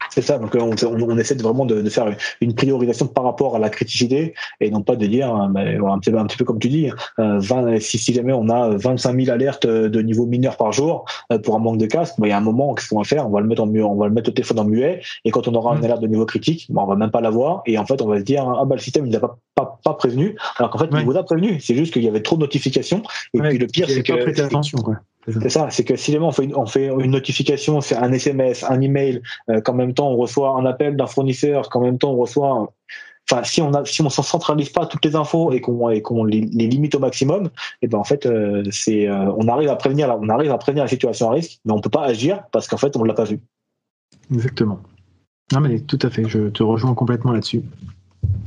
C'est 0.09 0.21
ça. 0.21 0.37
Donc 0.37 0.55
on, 0.55 0.71
on, 0.83 1.17
essaie 1.17 1.35
de 1.35 1.43
vraiment 1.43 1.65
de, 1.65 1.81
de, 1.81 1.89
faire 1.89 2.15
une 2.41 2.53
priorisation 2.53 3.07
par 3.07 3.23
rapport 3.23 3.55
à 3.55 3.59
la 3.59 3.69
criticité 3.69 4.33
et 4.59 4.69
non 4.69 4.81
pas 4.81 4.95
de 4.95 5.05
dire, 5.05 5.33
hein, 5.33 5.53
un, 5.55 5.99
petit 5.99 6.11
peu, 6.11 6.17
un 6.17 6.25
petit 6.25 6.37
peu 6.37 6.45
comme 6.45 6.59
tu 6.59 6.69
dis, 6.69 6.89
euh, 7.19 7.39
20, 7.39 7.79
si, 7.79 7.97
si, 7.97 8.13
jamais 8.13 8.33
on 8.33 8.49
a 8.49 8.69
25 8.77 9.19
000 9.19 9.31
alertes 9.33 9.67
de 9.67 10.01
niveau 10.01 10.25
mineur 10.25 10.57
par 10.57 10.71
jour 10.71 11.05
euh, 11.31 11.39
pour 11.39 11.55
un 11.55 11.59
manque 11.59 11.77
de 11.77 11.85
casque, 11.85 12.15
bah, 12.17 12.27
il 12.27 12.29
y 12.29 12.33
a 12.33 12.37
un 12.37 12.41
moment 12.41 12.73
qu'est-ce 12.73 12.89
qu'on 12.89 12.99
va 12.99 13.03
faire? 13.03 13.27
On 13.27 13.31
va 13.31 13.41
le 13.41 13.47
mettre 13.47 13.63
en 13.63 13.67
muet, 13.67 13.83
on 13.83 13.95
va 13.95 14.07
le 14.07 14.13
mettre 14.13 14.29
au 14.29 14.33
téléphone 14.33 14.59
en 14.59 14.65
muet 14.65 15.01
et 15.25 15.31
quand 15.31 15.47
on 15.47 15.55
aura 15.55 15.73
une 15.75 15.81
mmh. 15.81 15.85
alerte 15.85 16.01
de 16.01 16.07
niveau 16.07 16.25
critique, 16.25 16.67
bah, 16.69 16.81
on 16.83 16.87
va 16.87 16.95
même 16.95 17.11
pas 17.11 17.21
l'avoir 17.21 17.61
et 17.65 17.77
en 17.77 17.85
fait 17.85 18.01
on 18.01 18.07
va 18.07 18.19
se 18.19 18.23
dire 18.23 18.47
ah 18.47 18.65
bah 18.65 18.75
le 18.75 18.81
système 18.81 19.05
il 19.05 19.11
n'a 19.11 19.19
pas, 19.19 19.37
pas, 19.55 19.79
pas, 19.83 19.93
prévenu 19.93 20.35
alors 20.57 20.71
qu'en 20.71 20.79
fait 20.79 20.89
il 20.91 21.05
vous 21.05 21.17
a 21.17 21.23
prévenu. 21.23 21.59
C'est 21.59 21.75
juste 21.75 21.93
qu'il 21.93 22.03
y 22.03 22.07
avait 22.07 22.21
trop 22.21 22.35
de 22.35 22.41
notifications 22.41 23.01
et 23.33 23.39
puis 23.39 23.57
le 23.57 23.67
pire 23.67 23.89
c'est 23.89 24.03
que 24.03 24.41
attention 24.41 24.79
quoi. 24.79 24.95
C'est 25.27 25.49
ça, 25.49 25.69
c'est 25.69 25.83
que 25.83 25.95
si 25.97 26.13
jamais 26.13 26.25
on 26.25 26.31
fait 26.31 26.45
une, 26.45 26.55
on 26.55 26.65
fait 26.65 26.87
une 26.87 27.11
notification, 27.11 27.81
c'est 27.81 27.95
un 27.95 28.11
SMS, 28.13 28.63
un 28.63 28.79
email, 28.79 29.21
euh, 29.49 29.59
qu'en 29.59 29.73
même 29.73 29.93
temps 29.93 30.09
on 30.09 30.15
reçoit 30.15 30.51
un 30.51 30.65
appel 30.65 30.95
d'un 30.95 31.07
fournisseur, 31.07 31.69
qu'en 31.69 31.81
même 31.81 31.97
temps 31.97 32.11
on 32.11 32.17
reçoit, 32.17 32.73
enfin 33.29 33.43
si 33.43 33.61
on 33.61 33.73
a, 33.73 33.83
si 33.83 34.01
on 34.01 34.09
s'en 34.09 34.23
centralise 34.23 34.69
pas 34.69 34.85
toutes 34.85 35.03
les 35.03 35.17
infos 35.17 35.51
et 35.51 35.59
qu'on 35.59 35.89
et 35.89 36.01
qu'on 36.01 36.23
les, 36.23 36.39
limite 36.39 36.95
au 36.95 36.99
maximum, 36.99 37.47
et 37.47 37.49
eh 37.83 37.87
ben 37.87 37.97
en 37.97 38.05
fait 38.05 38.25
euh, 38.25 38.63
c'est, 38.71 39.09
euh, 39.09 39.29
on 39.37 39.49
arrive 39.49 39.67
à 39.69 39.75
prévenir, 39.75 40.17
on 40.21 40.29
arrive 40.29 40.51
à 40.51 40.57
prévenir 40.57 40.85
la 40.85 40.89
situation 40.89 41.29
à 41.29 41.33
risque, 41.33 41.59
mais 41.65 41.73
on 41.73 41.81
peut 41.81 41.89
pas 41.89 42.05
agir 42.05 42.43
parce 42.53 42.67
qu'en 42.67 42.77
fait 42.77 42.95
on 42.95 43.03
l'a 43.03 43.13
pas 43.13 43.25
vu. 43.25 43.41
Exactement. 44.33 44.79
Non 45.51 45.59
mais 45.59 45.81
tout 45.81 45.99
à 46.03 46.09
fait, 46.09 46.27
je 46.27 46.47
te 46.49 46.63
rejoins 46.63 46.93
complètement 46.93 47.33
là-dessus. 47.33 47.63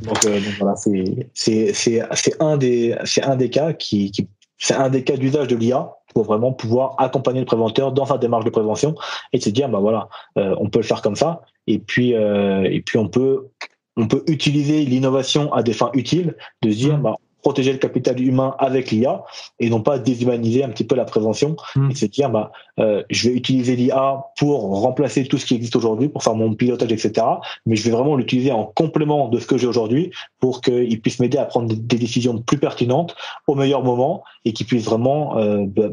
Donc, 0.02 0.24
donc, 0.24 0.42
voilà, 0.58 0.76
c'est 0.76 1.28
c'est 1.34 1.74
c'est 1.74 2.42
un 2.42 2.56
des 2.56 2.96
c'est 3.04 3.22
un 3.22 3.36
des 3.36 3.50
cas 3.50 3.74
qui, 3.74 4.10
qui 4.10 4.26
c'est 4.56 4.74
un 4.74 4.88
des 4.88 5.04
cas 5.04 5.16
d'usage 5.16 5.48
de 5.48 5.56
l'IA 5.56 5.90
pour 6.14 6.24
vraiment 6.24 6.52
pouvoir 6.52 6.94
accompagner 6.98 7.40
le 7.40 7.46
préventeur 7.46 7.92
dans 7.92 8.06
sa 8.06 8.18
démarche 8.18 8.44
de 8.44 8.50
prévention 8.50 8.94
et 9.32 9.40
se 9.40 9.50
dire 9.50 9.68
bah 9.68 9.78
voilà 9.78 10.08
euh, 10.38 10.54
on 10.58 10.68
peut 10.68 10.80
le 10.80 10.84
faire 10.84 11.02
comme 11.02 11.16
ça 11.16 11.42
et 11.66 11.78
puis 11.78 12.14
euh, 12.14 12.64
et 12.64 12.80
puis 12.80 12.98
on 12.98 13.08
peut 13.08 13.48
on 13.96 14.06
peut 14.06 14.22
utiliser 14.28 14.84
l'innovation 14.84 15.52
à 15.52 15.62
des 15.62 15.72
fins 15.72 15.90
utiles 15.94 16.36
de 16.62 16.70
se 16.70 16.76
dire 16.76 16.98
mmh. 16.98 17.02
bah 17.02 17.16
protéger 17.42 17.72
le 17.72 17.78
capital 17.78 18.20
humain 18.20 18.54
avec 18.58 18.90
l'IA 18.90 19.24
et 19.58 19.70
non 19.70 19.80
pas 19.80 19.98
déshumaniser 19.98 20.64
un 20.64 20.68
petit 20.68 20.84
peu 20.84 20.94
la 20.94 21.04
prévention 21.04 21.56
mmh. 21.76 21.90
et 21.90 21.94
se 21.94 22.06
dire 22.06 22.30
bah 22.30 22.52
euh, 22.78 23.02
je 23.10 23.28
vais 23.28 23.34
utiliser 23.34 23.76
l'IA 23.76 24.24
pour 24.38 24.80
remplacer 24.80 25.24
tout 25.24 25.38
ce 25.38 25.46
qui 25.46 25.54
existe 25.54 25.76
aujourd'hui 25.76 26.08
pour 26.08 26.22
faire 26.22 26.34
mon 26.34 26.54
pilotage 26.54 26.92
etc 26.92 27.26
mais 27.66 27.76
je 27.76 27.84
vais 27.84 27.90
vraiment 27.90 28.16
l'utiliser 28.16 28.52
en 28.52 28.64
complément 28.64 29.28
de 29.28 29.38
ce 29.38 29.46
que 29.46 29.58
j'ai 29.58 29.66
aujourd'hui 29.66 30.10
pour 30.38 30.60
qu'il 30.60 31.00
puisse 31.00 31.20
m'aider 31.20 31.38
à 31.38 31.44
prendre 31.44 31.68
des 31.74 31.98
décisions 31.98 32.38
plus 32.38 32.58
pertinentes 32.58 33.14
au 33.46 33.54
meilleur 33.54 33.82
moment 33.82 34.22
et 34.44 34.52
qu'il 34.52 34.66
puisse 34.66 34.84
vraiment 34.84 35.36
euh, 35.38 35.64
bah, 35.66 35.88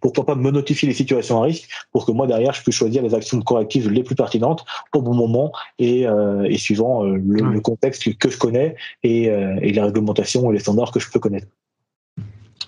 pourquoi 0.00 0.26
pas 0.26 0.34
me 0.34 0.50
notifier 0.50 0.88
les 0.88 0.94
situations 0.94 1.42
à 1.42 1.44
risque 1.44 1.68
pour 1.92 2.06
que 2.06 2.12
moi 2.12 2.26
derrière 2.26 2.52
je 2.52 2.62
puisse 2.62 2.74
choisir 2.74 3.02
les 3.02 3.14
actions 3.14 3.40
correctives 3.40 3.90
les 3.90 4.02
plus 4.02 4.14
pertinentes 4.14 4.64
au 4.94 5.02
bon 5.02 5.14
moment 5.14 5.52
et, 5.78 6.06
euh, 6.06 6.44
et 6.44 6.58
suivant 6.58 7.04
euh, 7.04 7.16
le, 7.16 7.60
contexte 7.60 8.16
que 8.16 8.30
je 8.30 8.38
connais 8.38 8.74
et, 9.02 9.24
et 9.24 9.72
les 9.72 9.80
réglementations 9.80 10.50
et 10.50 10.54
les 10.54 10.60
standards 10.60 10.79
que 10.92 11.00
je 11.00 11.10
peux 11.10 11.20
connaître. 11.20 11.46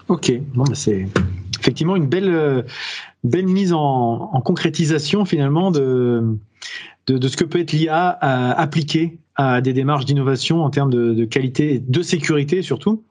Ok, 0.09 0.33
bah, 0.55 0.65
c'est 0.75 1.07
effectivement 1.59 1.97
une 1.97 2.07
belle, 2.07 2.29
euh, 2.29 2.63
belle 3.25 3.47
mise 3.47 3.73
en, 3.73 4.41
concrétisation 4.45 5.25
finalement 5.25 5.71
de, 5.71 6.37
de, 7.07 7.29
ce 7.29 7.37
que 7.37 7.45
peut 7.45 7.61
être 7.61 7.73
l'IA 7.73 8.09
appliqué 8.09 9.19
à 9.37 9.61
des 9.61 9.73
démarches 9.73 10.05
d'innovation 10.05 10.63
en 10.65 10.71
termes 10.71 10.91
de, 10.91 11.25
qualité, 11.25 11.79
de 11.79 12.03
sécurité 12.03 12.63
surtout 12.63 13.05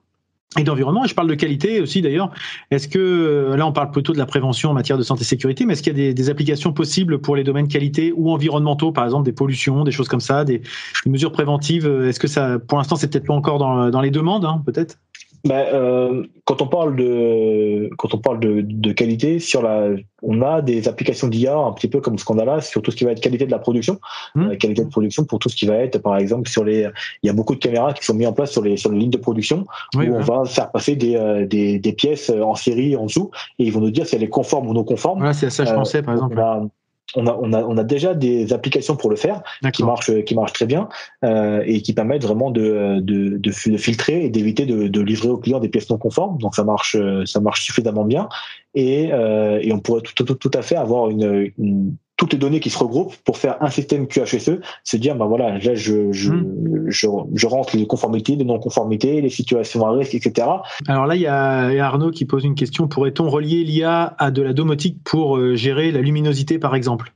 et 0.59 0.63
d'environnement. 0.63 1.05
Et 1.05 1.07
je 1.07 1.15
parle 1.15 1.29
de 1.29 1.35
qualité 1.35 1.79
aussi 1.81 2.01
d'ailleurs. 2.01 2.31
Est-ce 2.71 2.87
que 2.87 3.53
là 3.55 3.65
on 3.65 3.71
parle 3.71 3.91
plutôt 3.91 4.13
de 4.13 4.17
la 4.17 4.25
prévention 4.25 4.69
en 4.69 4.73
matière 4.73 4.97
de 4.97 5.03
santé 5.03 5.21
et 5.21 5.25
sécurité, 5.25 5.65
mais 5.65 5.73
est-ce 5.73 5.83
qu'il 5.83 5.97
y 5.97 6.09
a 6.09 6.13
des, 6.13 6.29
applications 6.29 6.73
possibles 6.73 7.19
pour 7.19 7.35
les 7.35 7.43
domaines 7.43 7.67
qualité 7.67 8.13
ou 8.15 8.31
environnementaux, 8.31 8.91
par 8.91 9.05
exemple 9.05 9.25
des 9.25 9.31
pollutions, 9.31 9.83
des 9.83 9.91
choses 9.91 10.07
comme 10.07 10.19
ça, 10.19 10.43
des, 10.43 10.61
mesures 11.05 11.31
préventives 11.31 11.87
Est-ce 11.87 12.19
que 12.19 12.27
ça, 12.27 12.59
pour 12.59 12.77
l'instant, 12.77 12.95
c'est 12.95 13.09
peut-être 13.09 13.25
pas 13.25 13.33
encore 13.33 13.59
dans, 13.59 13.89
dans 13.89 14.01
les 14.01 14.11
demandes, 14.11 14.45
hein, 14.45 14.61
peut-être? 14.65 14.97
Bah, 15.43 15.65
euh, 15.73 16.23
quand 16.45 16.61
on 16.61 16.67
parle 16.67 16.95
de 16.95 17.89
quand 17.97 18.13
on 18.13 18.19
parle 18.19 18.39
de, 18.39 18.61
de, 18.61 18.91
qualité 18.91 19.39
sur 19.39 19.63
la 19.63 19.89
on 20.21 20.41
a 20.41 20.61
des 20.61 20.87
applications 20.87 21.27
d'IA 21.27 21.55
un 21.55 21.71
petit 21.71 21.87
peu 21.87 21.99
comme 21.99 22.19
ce 22.19 22.25
qu'on 22.25 22.37
a 22.37 22.45
là 22.45 22.61
sur 22.61 22.81
tout 22.81 22.91
ce 22.91 22.95
qui 22.95 23.05
va 23.05 23.11
être 23.11 23.21
qualité 23.21 23.45
de 23.47 23.51
la 23.51 23.57
production. 23.57 23.99
Mmh. 24.35 24.41
euh, 24.41 24.55
qualité 24.55 24.83
de 24.83 24.89
production 24.89 25.25
pour 25.25 25.39
tout 25.39 25.49
ce 25.49 25.55
qui 25.55 25.65
va 25.65 25.75
être 25.75 25.97
par 25.99 26.17
exemple 26.17 26.47
sur 26.47 26.63
les 26.63 26.87
il 27.23 27.27
y 27.27 27.29
a 27.29 27.33
beaucoup 27.33 27.55
de 27.55 27.59
caméras 27.59 27.93
qui 27.93 28.05
sont 28.05 28.13
mises 28.13 28.27
en 28.27 28.33
place 28.33 28.51
sur 28.51 28.61
les 28.61 28.77
sur 28.77 28.91
les 28.91 28.99
lignes 28.99 29.09
de 29.09 29.17
production 29.17 29.65
où 29.95 29.99
on 29.99 30.21
va 30.21 30.45
faire 30.45 30.71
passer 30.71 30.95
des, 30.95 31.15
euh, 31.15 31.47
des, 31.47 31.79
des 31.79 31.93
pièces 31.93 32.29
en 32.29 32.55
série 32.55 32.95
en 32.95 33.05
dessous 33.05 33.31
et 33.57 33.63
ils 33.65 33.71
vont 33.71 33.81
nous 33.81 33.91
dire 33.91 34.05
si 34.05 34.15
elle 34.15 34.23
est 34.23 34.29
conforme 34.29 34.67
ou 34.67 34.73
non 34.73 34.83
conforme. 34.83 35.19
Voilà 35.19 35.33
c'est 35.33 35.49
ça 35.49 35.65
je 35.65 35.73
pensais 35.73 36.03
par 36.03 36.13
exemple 36.13 36.35
on 36.37 36.41
a, 36.41 36.67
on, 37.15 37.27
a, 37.27 37.63
on 37.63 37.77
a 37.77 37.83
déjà 37.83 38.13
des 38.13 38.53
applications 38.53 38.95
pour 38.95 39.09
le 39.09 39.15
faire 39.15 39.41
qui 39.73 39.83
marchent, 39.83 40.23
qui 40.23 40.35
marchent 40.35 40.53
très 40.53 40.65
bien 40.65 40.89
euh, 41.23 41.63
et 41.65 41.81
qui 41.81 41.93
permettent 41.93 42.23
vraiment 42.23 42.51
de, 42.51 42.99
de, 43.01 43.37
de, 43.37 43.51
filtrer 43.51 44.23
et 44.23 44.29
d'éviter 44.29 44.65
de, 44.65 44.87
de, 44.87 45.01
livrer 45.01 45.29
aux 45.29 45.37
clients 45.37 45.59
des 45.59 45.69
pièces 45.69 45.89
non 45.89 45.97
conformes. 45.97 46.37
Donc 46.37 46.55
ça 46.55 46.63
marche, 46.63 46.95
ça 47.25 47.39
marche 47.39 47.63
suffisamment 47.63 48.05
bien 48.05 48.29
et, 48.73 49.11
euh, 49.11 49.59
et 49.61 49.73
on 49.73 49.79
pourrait 49.79 50.01
tout, 50.01 50.23
tout, 50.23 50.33
tout, 50.35 50.51
à 50.53 50.61
fait 50.61 50.75
avoir 50.75 51.09
une, 51.09 51.51
une 51.57 51.95
toutes 52.21 52.33
les 52.33 52.39
données 52.39 52.59
qui 52.59 52.69
se 52.69 52.77
regroupent 52.77 53.15
pour 53.25 53.39
faire 53.39 53.57
un 53.61 53.71
système 53.71 54.05
QHSE, 54.07 54.59
se 54.83 54.97
dire, 54.97 55.15
ben 55.15 55.25
voilà, 55.25 55.57
là, 55.57 55.73
je, 55.73 56.11
je, 56.11 56.31
hmm. 56.31 56.85
je, 56.85 57.07
je, 57.33 57.47
rentre 57.47 57.75
les 57.75 57.87
conformités, 57.87 58.35
les 58.35 58.45
non-conformités, 58.45 59.21
les 59.21 59.29
situations 59.29 59.83
à 59.87 59.91
risque, 59.91 60.13
etc. 60.13 60.47
Alors 60.87 61.07
là, 61.07 61.15
il 61.15 61.21
y 61.23 61.25
a 61.25 61.83
Arnaud 61.83 62.11
qui 62.11 62.25
pose 62.25 62.45
une 62.45 62.53
question. 62.53 62.87
Pourrait-on 62.87 63.27
relier 63.27 63.63
l'IA 63.63 64.13
à 64.19 64.29
de 64.29 64.43
la 64.43 64.53
domotique 64.53 64.97
pour 65.03 65.37
euh, 65.37 65.55
gérer 65.55 65.91
la 65.91 66.01
luminosité, 66.01 66.59
par 66.59 66.75
exemple? 66.75 67.11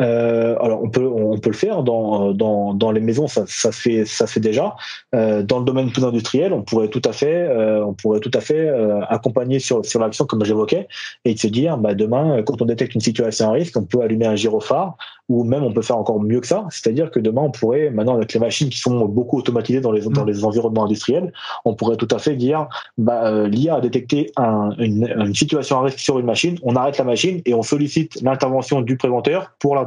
Euh, 0.00 0.56
alors 0.60 0.82
on 0.82 0.88
peut 0.88 1.06
on 1.06 1.38
peut 1.38 1.50
le 1.50 1.56
faire 1.56 1.82
dans 1.82 2.32
dans, 2.32 2.74
dans 2.74 2.90
les 2.90 3.00
maisons 3.00 3.28
ça, 3.28 3.44
ça 3.46 3.72
se 3.72 3.80
fait 3.80 4.04
ça 4.04 4.26
fait 4.26 4.40
déjà. 4.40 4.74
Euh, 5.14 5.42
dans 5.42 5.58
le 5.58 5.64
domaine 5.64 5.90
plus 5.90 6.04
industriel 6.04 6.52
on 6.52 6.62
pourrait 6.62 6.88
tout 6.88 7.02
à 7.04 7.12
fait 7.12 7.48
euh, 7.48 7.84
on 7.84 7.94
pourrait 7.94 8.20
tout 8.20 8.30
à 8.34 8.40
fait 8.40 8.68
euh, 8.68 9.00
accompagner 9.08 9.58
sur 9.58 9.84
sur 9.84 10.00
l'action 10.00 10.24
comme 10.24 10.44
j'évoquais 10.44 10.88
et 11.24 11.34
de 11.34 11.38
se 11.38 11.46
dire 11.46 11.76
bah 11.76 11.94
demain 11.94 12.42
quand 12.42 12.62
on 12.62 12.64
détecte 12.64 12.94
une 12.94 13.00
situation 13.00 13.48
à 13.48 13.52
risque 13.52 13.76
on 13.76 13.84
peut 13.84 14.00
allumer 14.00 14.26
un 14.26 14.36
gyrophare 14.36 14.96
ou 15.30 15.44
même 15.44 15.62
on 15.62 15.72
peut 15.72 15.82
faire 15.82 15.96
encore 15.96 16.22
mieux 16.22 16.40
que 16.40 16.46
ça 16.46 16.66
c'est-à-dire 16.70 17.10
que 17.10 17.20
demain 17.20 17.42
on 17.42 17.50
pourrait 17.50 17.90
maintenant 17.90 18.16
avec 18.16 18.32
les 18.32 18.40
machines 18.40 18.68
qui 18.68 18.78
sont 18.78 19.06
beaucoup 19.06 19.38
automatisées 19.38 19.80
dans 19.80 19.92
les 19.92 20.02
dans 20.02 20.24
les 20.24 20.44
environnements 20.44 20.84
industriels 20.84 21.32
on 21.64 21.74
pourrait 21.74 21.96
tout 21.96 22.08
à 22.10 22.18
fait 22.18 22.36
dire 22.36 22.68
bah 22.98 23.26
euh, 23.26 23.48
l'IA 23.48 23.76
a 23.76 23.80
détecté 23.80 24.32
un, 24.36 24.70
une, 24.78 25.06
une 25.18 25.34
situation 25.34 25.78
à 25.78 25.82
risque 25.82 25.98
sur 25.98 26.18
une 26.18 26.26
machine 26.26 26.58
on 26.62 26.76
arrête 26.76 26.98
la 26.98 27.04
machine 27.04 27.40
et 27.44 27.54
on 27.54 27.62
sollicite 27.62 28.20
l'intervention 28.22 28.80
du 28.80 28.96
préventeur 28.96 29.52
pour 29.58 29.74
la 29.74 29.84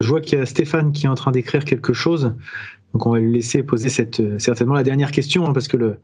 je 0.00 0.08
vois 0.08 0.20
qu'il 0.20 0.38
y 0.38 0.42
a 0.42 0.46
Stéphane 0.46 0.92
qui 0.92 1.06
est 1.06 1.08
en 1.08 1.14
train 1.14 1.30
d'écrire 1.30 1.64
quelque 1.64 1.92
chose. 1.92 2.34
Donc 2.92 3.06
on 3.06 3.12
va 3.12 3.20
le 3.20 3.28
laisser 3.28 3.62
poser 3.62 3.88
cette, 3.88 4.22
certainement 4.38 4.74
la 4.74 4.82
dernière 4.82 5.10
question 5.10 5.46
hein, 5.46 5.52
parce 5.52 5.68
que 5.68 5.76
le, 5.76 5.98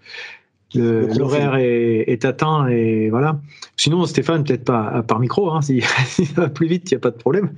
l'horaire 0.75 1.57
est, 1.57 2.25
atteint 2.25 2.67
et 2.69 3.11
voilà. 3.11 3.41
Sinon, 3.77 4.07
Stéphane, 4.07 4.45
peut-être 4.45 4.65
pas 4.65 5.03
par 5.03 5.19
micro, 5.19 5.51
hein, 5.51 5.61
si, 5.63 5.81
ça 5.81 6.43
va 6.43 6.49
plus 6.49 6.67
vite, 6.67 6.91
il 6.91 6.95
n'y 6.95 6.99
a 6.99 7.01
pas 7.01 7.11
de 7.11 7.17
problème. 7.17 7.51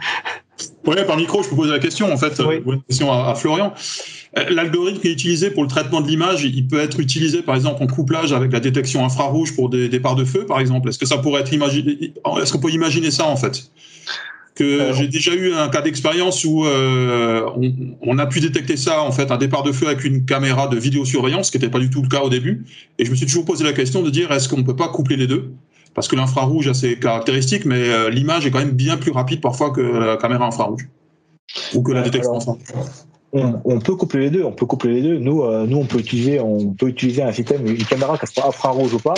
Oui, 0.87 0.97
par 1.07 1.17
micro, 1.17 1.43
je 1.43 1.49
peux 1.49 1.57
poser 1.57 1.73
la 1.73 1.79
question 1.79 2.13
en 2.13 2.17
fait, 2.17 2.41
une 2.67 2.83
question 2.83 3.13
à, 3.13 3.35
Florian. 3.35 3.73
Euh, 4.39 4.45
l'algorithme 4.49 5.01
qui 5.01 5.09
est 5.09 5.13
utilisé 5.13 5.51
pour 5.51 5.63
le 5.63 5.69
traitement 5.69 6.01
de 6.01 6.09
l'image, 6.09 6.45
il 6.45 6.67
peut 6.67 6.79
être 6.79 7.01
utilisé 7.01 7.43
par 7.43 7.57
exemple 7.57 7.83
en 7.83 7.87
couplage 7.87 8.33
avec 8.33 8.53
la 8.53 8.61
détection 8.61 9.05
infrarouge 9.05 9.55
pour 9.57 9.71
des 9.71 9.89
départs 9.89 10.15
de 10.15 10.25
feu, 10.25 10.47
par 10.47 10.61
exemple. 10.61 10.89
Est-ce 10.89 10.99
que 10.99 11.07
ça 11.07 11.19
pourrait 11.19 11.41
être 11.41 11.53
imaginé 11.53 12.13
Est-ce 12.41 12.53
qu'on 12.53 12.61
peut 12.61 12.71
imaginer 12.71 13.11
ça 13.11 13.27
en 13.27 13.37
fait? 13.37 13.71
Que 14.55 14.93
j'ai 14.93 15.09
déjà 15.09 15.33
eu 15.35 15.55
un 15.55 15.69
cas 15.69 15.81
d'expérience 15.81 16.45
où 16.45 16.67
euh, 16.67 17.49
on, 18.03 18.19
a 18.19 18.27
pu 18.27 18.41
détecter 18.41 18.77
ça, 18.77 19.03
en 19.03 19.11
fait, 19.11 19.31
un 19.31 19.39
départ 19.39 19.63
de 19.63 19.73
feu 19.73 19.87
avec 19.87 20.05
une 20.05 20.27
caméra 20.27 20.69
de 20.69 20.77
vidéosurveillance, 20.77 21.47
ce 21.47 21.53
qui 21.53 21.59
n'était 21.59 21.71
pas 21.71 21.79
du 21.79 21.89
tout 21.89 22.03
le 22.03 22.09
cas 22.09 22.21
au 22.21 22.29
début. 22.29 22.65
Et 22.99 23.07
je 23.07 23.11
me 23.11 23.17
suis 23.17 23.27
toujours 23.27 23.47
posé 23.47 23.65
la 23.65 23.73
question 23.73 24.03
de 24.03 24.11
dire 24.11 24.31
est-ce 24.33 24.49
qu'on 24.49 24.59
ne 24.59 24.65
peut 24.65 24.77
pas 24.77 24.89
coupler 24.89 25.17
les 25.17 25.27
deux? 25.27 25.53
Parce 25.95 26.09
que 26.09 26.17
l'infrarouge 26.17 26.69
a 26.69 26.75
ses 26.75 26.99
caractéristiques, 26.99 27.65
mais 27.65 27.89
euh, 27.89 28.11
l'image 28.11 28.47
est 28.47 28.51
quand 28.51 28.61
même 28.61 28.71
bien 28.71 28.97
plus 28.97 29.11
rapide 29.11 29.41
parfois 29.41 29.71
que 29.71 29.81
la 29.81 30.17
caméra 30.17 30.47
infrarouge 30.47 30.89
ou 31.75 31.83
que 31.83 31.93
la 31.93 32.03
détection 32.03 32.37
infrarouge 32.37 32.63
on, 33.33 33.79
peut 33.79 33.95
coupler 33.95 34.21
les 34.21 34.31
deux. 34.31 34.45
On 34.45 34.53
peut 34.53 34.67
coupler 34.67 34.95
les 34.95 35.03
deux. 35.03 35.19
Nous, 35.19 35.43
euh, 35.43 35.67
nous, 35.67 35.79
on 35.79 35.85
peut 35.85 35.99
utiliser, 35.99 36.41
on 36.41 36.73
peut 36.73 36.89
utiliser 36.89 37.23
un 37.23 37.33
système, 37.33 37.67
une 37.67 37.85
caméra, 37.85 38.19
qu'elle 38.19 38.29
soit 38.29 38.49
infrarouge 38.49 38.95
ou 38.95 38.99
pas. 38.99 39.15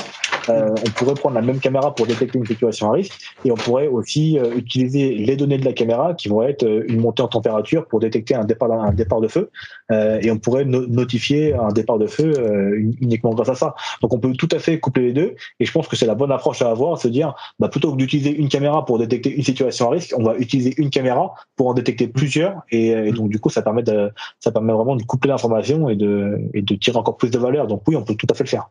Euh, 0.48 0.70
on 0.70 0.90
pourrait 0.90 1.14
prendre 1.14 1.34
la 1.34 1.42
même 1.42 1.60
caméra 1.60 1.94
pour 1.94 2.06
détecter 2.06 2.38
une 2.38 2.46
situation 2.46 2.90
à 2.90 2.92
risque, 2.94 3.12
et 3.44 3.50
on 3.50 3.54
pourrait 3.54 3.88
aussi 3.88 4.38
euh, 4.38 4.56
utiliser 4.56 5.14
les 5.14 5.36
données 5.36 5.58
de 5.58 5.64
la 5.64 5.72
caméra 5.72 6.14
qui 6.14 6.28
vont 6.28 6.42
être 6.42 6.66
une 6.88 7.00
montée 7.00 7.22
en 7.22 7.28
température 7.28 7.86
pour 7.86 8.00
détecter 8.00 8.34
un 8.34 8.44
départ, 8.44 8.72
un 8.72 8.92
départ 8.92 9.20
de 9.20 9.28
feu, 9.28 9.50
et 9.90 10.30
on 10.30 10.38
pourrait 10.38 10.64
notifier 10.64 11.52
un 11.52 11.68
départ 11.68 11.98
de 11.98 12.06
feu 12.06 12.32
uniquement 12.76 13.34
grâce 13.34 13.50
à 13.50 13.54
ça. 13.54 13.74
Donc, 14.00 14.14
on 14.14 14.18
peut 14.18 14.32
tout 14.32 14.48
à 14.52 14.58
fait 14.58 14.80
coupler 14.80 15.04
les 15.04 15.12
deux, 15.12 15.34
et 15.60 15.64
je 15.64 15.72
pense 15.72 15.86
que 15.86 15.96
c'est 15.96 16.06
la 16.06 16.14
bonne 16.14 16.32
approche 16.32 16.62
à 16.62 16.70
avoir, 16.70 16.98
se 16.98 17.08
dire, 17.08 17.34
bah, 17.58 17.68
plutôt 17.68 17.92
que 17.92 17.96
d'utiliser 17.96 18.34
une 18.34 18.48
caméra 18.48 18.84
pour 18.84 18.98
détecter 18.98 19.34
une 19.34 19.42
situation 19.42 19.88
à 19.88 19.90
risque, 19.90 20.14
on 20.16 20.22
va 20.22 20.36
utiliser 20.36 20.74
une 20.78 20.90
caméra 20.90 21.34
pour 21.56 21.68
en 21.68 21.74
détecter 21.74 22.08
plusieurs, 22.08 22.62
et, 22.70 22.88
et 22.88 23.12
donc 23.12 23.28
du 23.28 23.38
coup, 23.38 23.50
ça 23.50 23.62
permet 23.62 23.82
de 23.82 24.10
ça 24.40 24.50
permet 24.50 24.72
vraiment 24.72 24.96
de 24.96 25.02
coupler 25.02 25.28
l'information 25.28 25.88
et 25.88 25.96
de, 25.96 26.38
et 26.54 26.62
de 26.62 26.74
tirer 26.74 26.96
encore 26.96 27.16
plus 27.16 27.30
de 27.30 27.38
valeur. 27.38 27.66
Donc 27.66 27.82
oui, 27.86 27.96
on 27.96 28.02
peut 28.02 28.14
tout 28.14 28.26
à 28.30 28.34
fait 28.34 28.44
le 28.44 28.48
faire. 28.48 28.70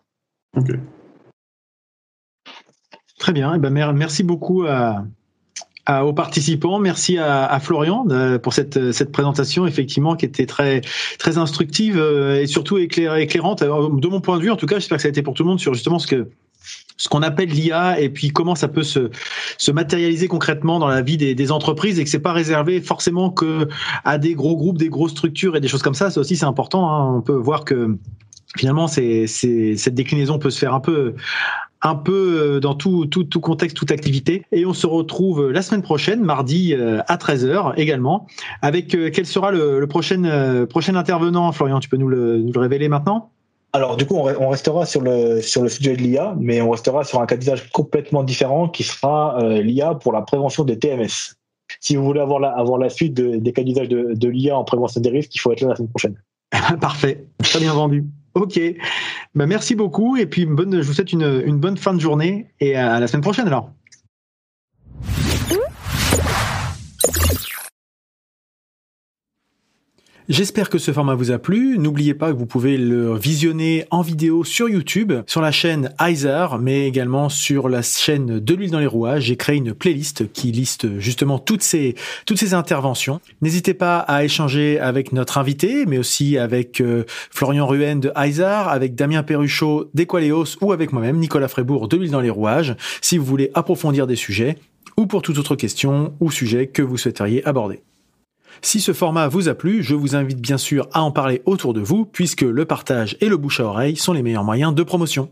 Très 3.21 3.33
bien. 3.33 3.53
Eh 3.55 3.59
ben, 3.59 3.69
merci 3.93 4.23
beaucoup 4.23 4.65
à, 4.65 5.05
aux 6.03 6.11
participants. 6.11 6.79
Merci 6.79 7.19
à, 7.19 7.59
Florian 7.59 8.03
euh, 8.09 8.39
pour 8.39 8.51
cette, 8.51 8.91
cette 8.93 9.11
présentation, 9.11 9.67
effectivement, 9.67 10.15
qui 10.15 10.25
était 10.25 10.47
très, 10.47 10.81
très 11.19 11.37
instructive 11.37 11.99
euh, 11.99 12.41
et 12.41 12.47
surtout 12.47 12.79
éclairante. 12.79 13.61
De 13.61 14.07
mon 14.07 14.21
point 14.21 14.37
de 14.37 14.41
vue, 14.41 14.49
en 14.49 14.55
tout 14.55 14.65
cas, 14.65 14.79
j'espère 14.79 14.97
que 14.97 15.03
ça 15.03 15.07
a 15.07 15.11
été 15.11 15.21
pour 15.21 15.35
tout 15.35 15.43
le 15.43 15.49
monde 15.49 15.59
sur 15.59 15.75
justement 15.75 15.99
ce 15.99 16.07
que 16.07 16.29
ce 16.97 17.09
qu'on 17.09 17.21
appelle 17.21 17.49
l'IA 17.49 17.99
et 17.99 18.09
puis 18.09 18.29
comment 18.29 18.55
ça 18.55 18.67
peut 18.67 18.83
se, 18.83 19.11
se 19.57 19.71
matérialiser 19.71 20.27
concrètement 20.27 20.79
dans 20.79 20.87
la 20.87 21.01
vie 21.03 21.17
des, 21.17 21.35
des 21.35 21.51
entreprises 21.51 21.99
et 21.99 22.03
que 22.03 22.09
c'est 22.09 22.19
pas 22.19 22.33
réservé 22.33 22.81
forcément 22.81 23.29
que 23.29 23.67
à 24.03 24.17
des 24.17 24.33
gros 24.33 24.55
groupes, 24.55 24.77
des 24.79 24.89
grosses 24.89 25.11
structures 25.11 25.55
et 25.55 25.59
des 25.59 25.67
choses 25.67 25.81
comme 25.83 25.95
ça. 25.95 26.09
Ça 26.09 26.19
aussi 26.19 26.35
c'est 26.35 26.45
important. 26.45 26.89
Hein. 26.91 27.17
On 27.17 27.21
peut 27.21 27.33
voir 27.33 27.65
que 27.65 27.97
finalement 28.55 28.87
c'est, 28.87 29.25
c'est, 29.27 29.77
cette 29.77 29.95
déclinaison 29.95 30.39
peut 30.39 30.49
se 30.49 30.59
faire 30.59 30.73
un 30.73 30.79
peu 30.79 31.15
un 31.81 31.95
peu 31.95 32.39
euh, 32.39 32.59
dans 32.59 32.75
tout, 32.75 33.05
tout, 33.05 33.23
tout, 33.23 33.39
contexte, 33.39 33.75
toute 33.75 33.91
activité. 33.91 34.43
Et 34.51 34.65
on 34.65 34.73
se 34.73 34.87
retrouve 34.87 35.51
la 35.51 35.61
semaine 35.61 35.81
prochaine, 35.81 36.21
mardi 36.21 36.73
euh, 36.73 37.01
à 37.07 37.17
13h 37.17 37.73
également, 37.77 38.27
avec 38.61 38.93
euh, 38.95 39.09
quel 39.13 39.25
sera 39.25 39.51
le, 39.51 39.79
le 39.79 39.87
prochain, 39.87 40.65
prochain 40.69 40.95
intervenant, 40.95 41.51
Florian, 41.51 41.79
tu 41.79 41.89
peux 41.89 41.97
nous 41.97 42.07
le, 42.07 42.37
nous 42.37 42.53
le 42.53 42.59
révéler 42.59 42.89
maintenant? 42.89 43.31
Alors 43.73 43.95
du 43.95 44.05
coup, 44.05 44.15
on 44.17 44.49
restera 44.49 44.85
sur 44.85 45.01
le 45.01 45.41
sur 45.41 45.63
le 45.63 45.69
sujet 45.69 45.95
de 45.95 46.01
l'IA, 46.01 46.35
mais 46.37 46.61
on 46.61 46.71
restera 46.71 47.05
sur 47.05 47.21
un 47.21 47.25
cas 47.25 47.37
d'usage 47.37 47.69
complètement 47.71 48.21
différent 48.21 48.67
qui 48.67 48.83
sera 48.83 49.41
euh, 49.41 49.61
l'IA 49.61 49.95
pour 49.95 50.11
la 50.11 50.21
prévention 50.21 50.65
des 50.65 50.77
TMS. 50.77 51.35
Si 51.79 51.95
vous 51.95 52.03
voulez 52.03 52.19
avoir 52.19 52.41
la, 52.41 52.49
avoir 52.49 52.77
la 52.77 52.89
suite 52.89 53.13
des 53.13 53.53
cas 53.53 53.63
d'usage 53.63 53.87
de, 53.87 54.11
de 54.13 54.27
l'IA 54.27 54.57
en 54.57 54.65
prévention 54.65 54.99
des 54.99 55.09
risques, 55.09 55.33
il 55.33 55.39
faut 55.39 55.53
être 55.53 55.61
là 55.61 55.69
la 55.69 55.75
semaine 55.77 55.89
prochaine. 55.89 56.15
Parfait, 56.81 57.25
très 57.41 57.59
bien 57.59 57.73
vendu. 57.73 58.05
Ok, 58.33 58.59
ben, 59.35 59.45
merci 59.45 59.75
beaucoup 59.75 60.17
et 60.17 60.25
puis 60.25 60.45
bonne, 60.45 60.81
je 60.81 60.87
vous 60.87 60.93
souhaite 60.93 61.11
une 61.13 61.57
bonne 61.57 61.77
fin 61.77 61.93
de 61.93 61.99
journée 61.99 62.47
et 62.59 62.75
à 62.75 62.99
la 62.99 63.07
semaine 63.07 63.21
prochaine 63.21 63.47
alors. 63.47 63.71
J'espère 70.31 70.69
que 70.69 70.77
ce 70.77 70.93
format 70.93 71.13
vous 71.13 71.31
a 71.31 71.39
plu. 71.39 71.77
N'oubliez 71.77 72.13
pas 72.13 72.31
que 72.31 72.37
vous 72.37 72.45
pouvez 72.45 72.77
le 72.77 73.17
visionner 73.17 73.83
en 73.91 74.01
vidéo 74.01 74.45
sur 74.45 74.69
YouTube, 74.69 75.11
sur 75.27 75.41
la 75.41 75.51
chaîne 75.51 75.93
Heiser, 75.99 76.45
mais 76.61 76.87
également 76.87 77.27
sur 77.27 77.67
la 77.67 77.81
chaîne 77.81 78.39
de 78.39 78.55
l'huile 78.55 78.71
dans 78.71 78.79
les 78.79 78.87
rouages. 78.87 79.23
J'ai 79.23 79.35
créé 79.35 79.57
une 79.57 79.73
playlist 79.73 80.31
qui 80.31 80.53
liste 80.53 80.99
justement 80.99 81.37
toutes 81.37 81.63
ces, 81.63 81.95
toutes 82.25 82.37
ces 82.37 82.53
interventions. 82.53 83.19
N'hésitez 83.41 83.73
pas 83.73 83.99
à 83.99 84.23
échanger 84.23 84.79
avec 84.79 85.11
notre 85.11 85.37
invité, 85.37 85.85
mais 85.85 85.97
aussi 85.97 86.37
avec 86.37 86.79
euh, 86.79 87.03
Florian 87.29 87.67
Ruen 87.67 87.97
de 87.97 88.13
Heiser, 88.15 88.69
avec 88.69 88.95
Damien 88.95 89.23
Perruchot 89.23 89.89
d'Equaleos 89.93 90.55
ou 90.61 90.71
avec 90.71 90.93
moi-même, 90.93 91.17
Nicolas 91.17 91.49
Frébourg 91.49 91.89
de 91.89 91.97
l'huile 91.97 92.11
dans 92.11 92.21
les 92.21 92.29
rouages, 92.29 92.77
si 93.01 93.17
vous 93.17 93.25
voulez 93.25 93.51
approfondir 93.53 94.07
des 94.07 94.15
sujets 94.15 94.55
ou 94.95 95.07
pour 95.07 95.23
toute 95.23 95.37
autre 95.39 95.57
question 95.57 96.13
ou 96.21 96.31
sujet 96.31 96.67
que 96.67 96.81
vous 96.81 96.97
souhaiteriez 96.97 97.45
aborder. 97.45 97.81
Si 98.61 98.79
ce 98.79 98.93
format 98.93 99.27
vous 99.27 99.49
a 99.49 99.55
plu, 99.55 99.83
je 99.83 99.95
vous 99.95 100.15
invite 100.15 100.41
bien 100.41 100.57
sûr 100.57 100.87
à 100.93 101.01
en 101.01 101.11
parler 101.11 101.41
autour 101.45 101.73
de 101.73 101.81
vous, 101.81 102.05
puisque 102.05 102.41
le 102.41 102.65
partage 102.65 103.17
et 103.21 103.29
le 103.29 103.37
bouche 103.37 103.59
à 103.59 103.65
oreille 103.65 103.95
sont 103.95 104.13
les 104.13 104.21
meilleurs 104.21 104.43
moyens 104.43 104.75
de 104.75 104.83
promotion. 104.83 105.31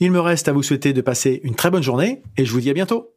Il 0.00 0.12
me 0.12 0.20
reste 0.20 0.48
à 0.48 0.52
vous 0.52 0.62
souhaiter 0.62 0.92
de 0.92 1.00
passer 1.00 1.40
une 1.42 1.54
très 1.54 1.70
bonne 1.70 1.82
journée, 1.82 2.22
et 2.36 2.44
je 2.44 2.52
vous 2.52 2.60
dis 2.60 2.70
à 2.70 2.74
bientôt 2.74 3.12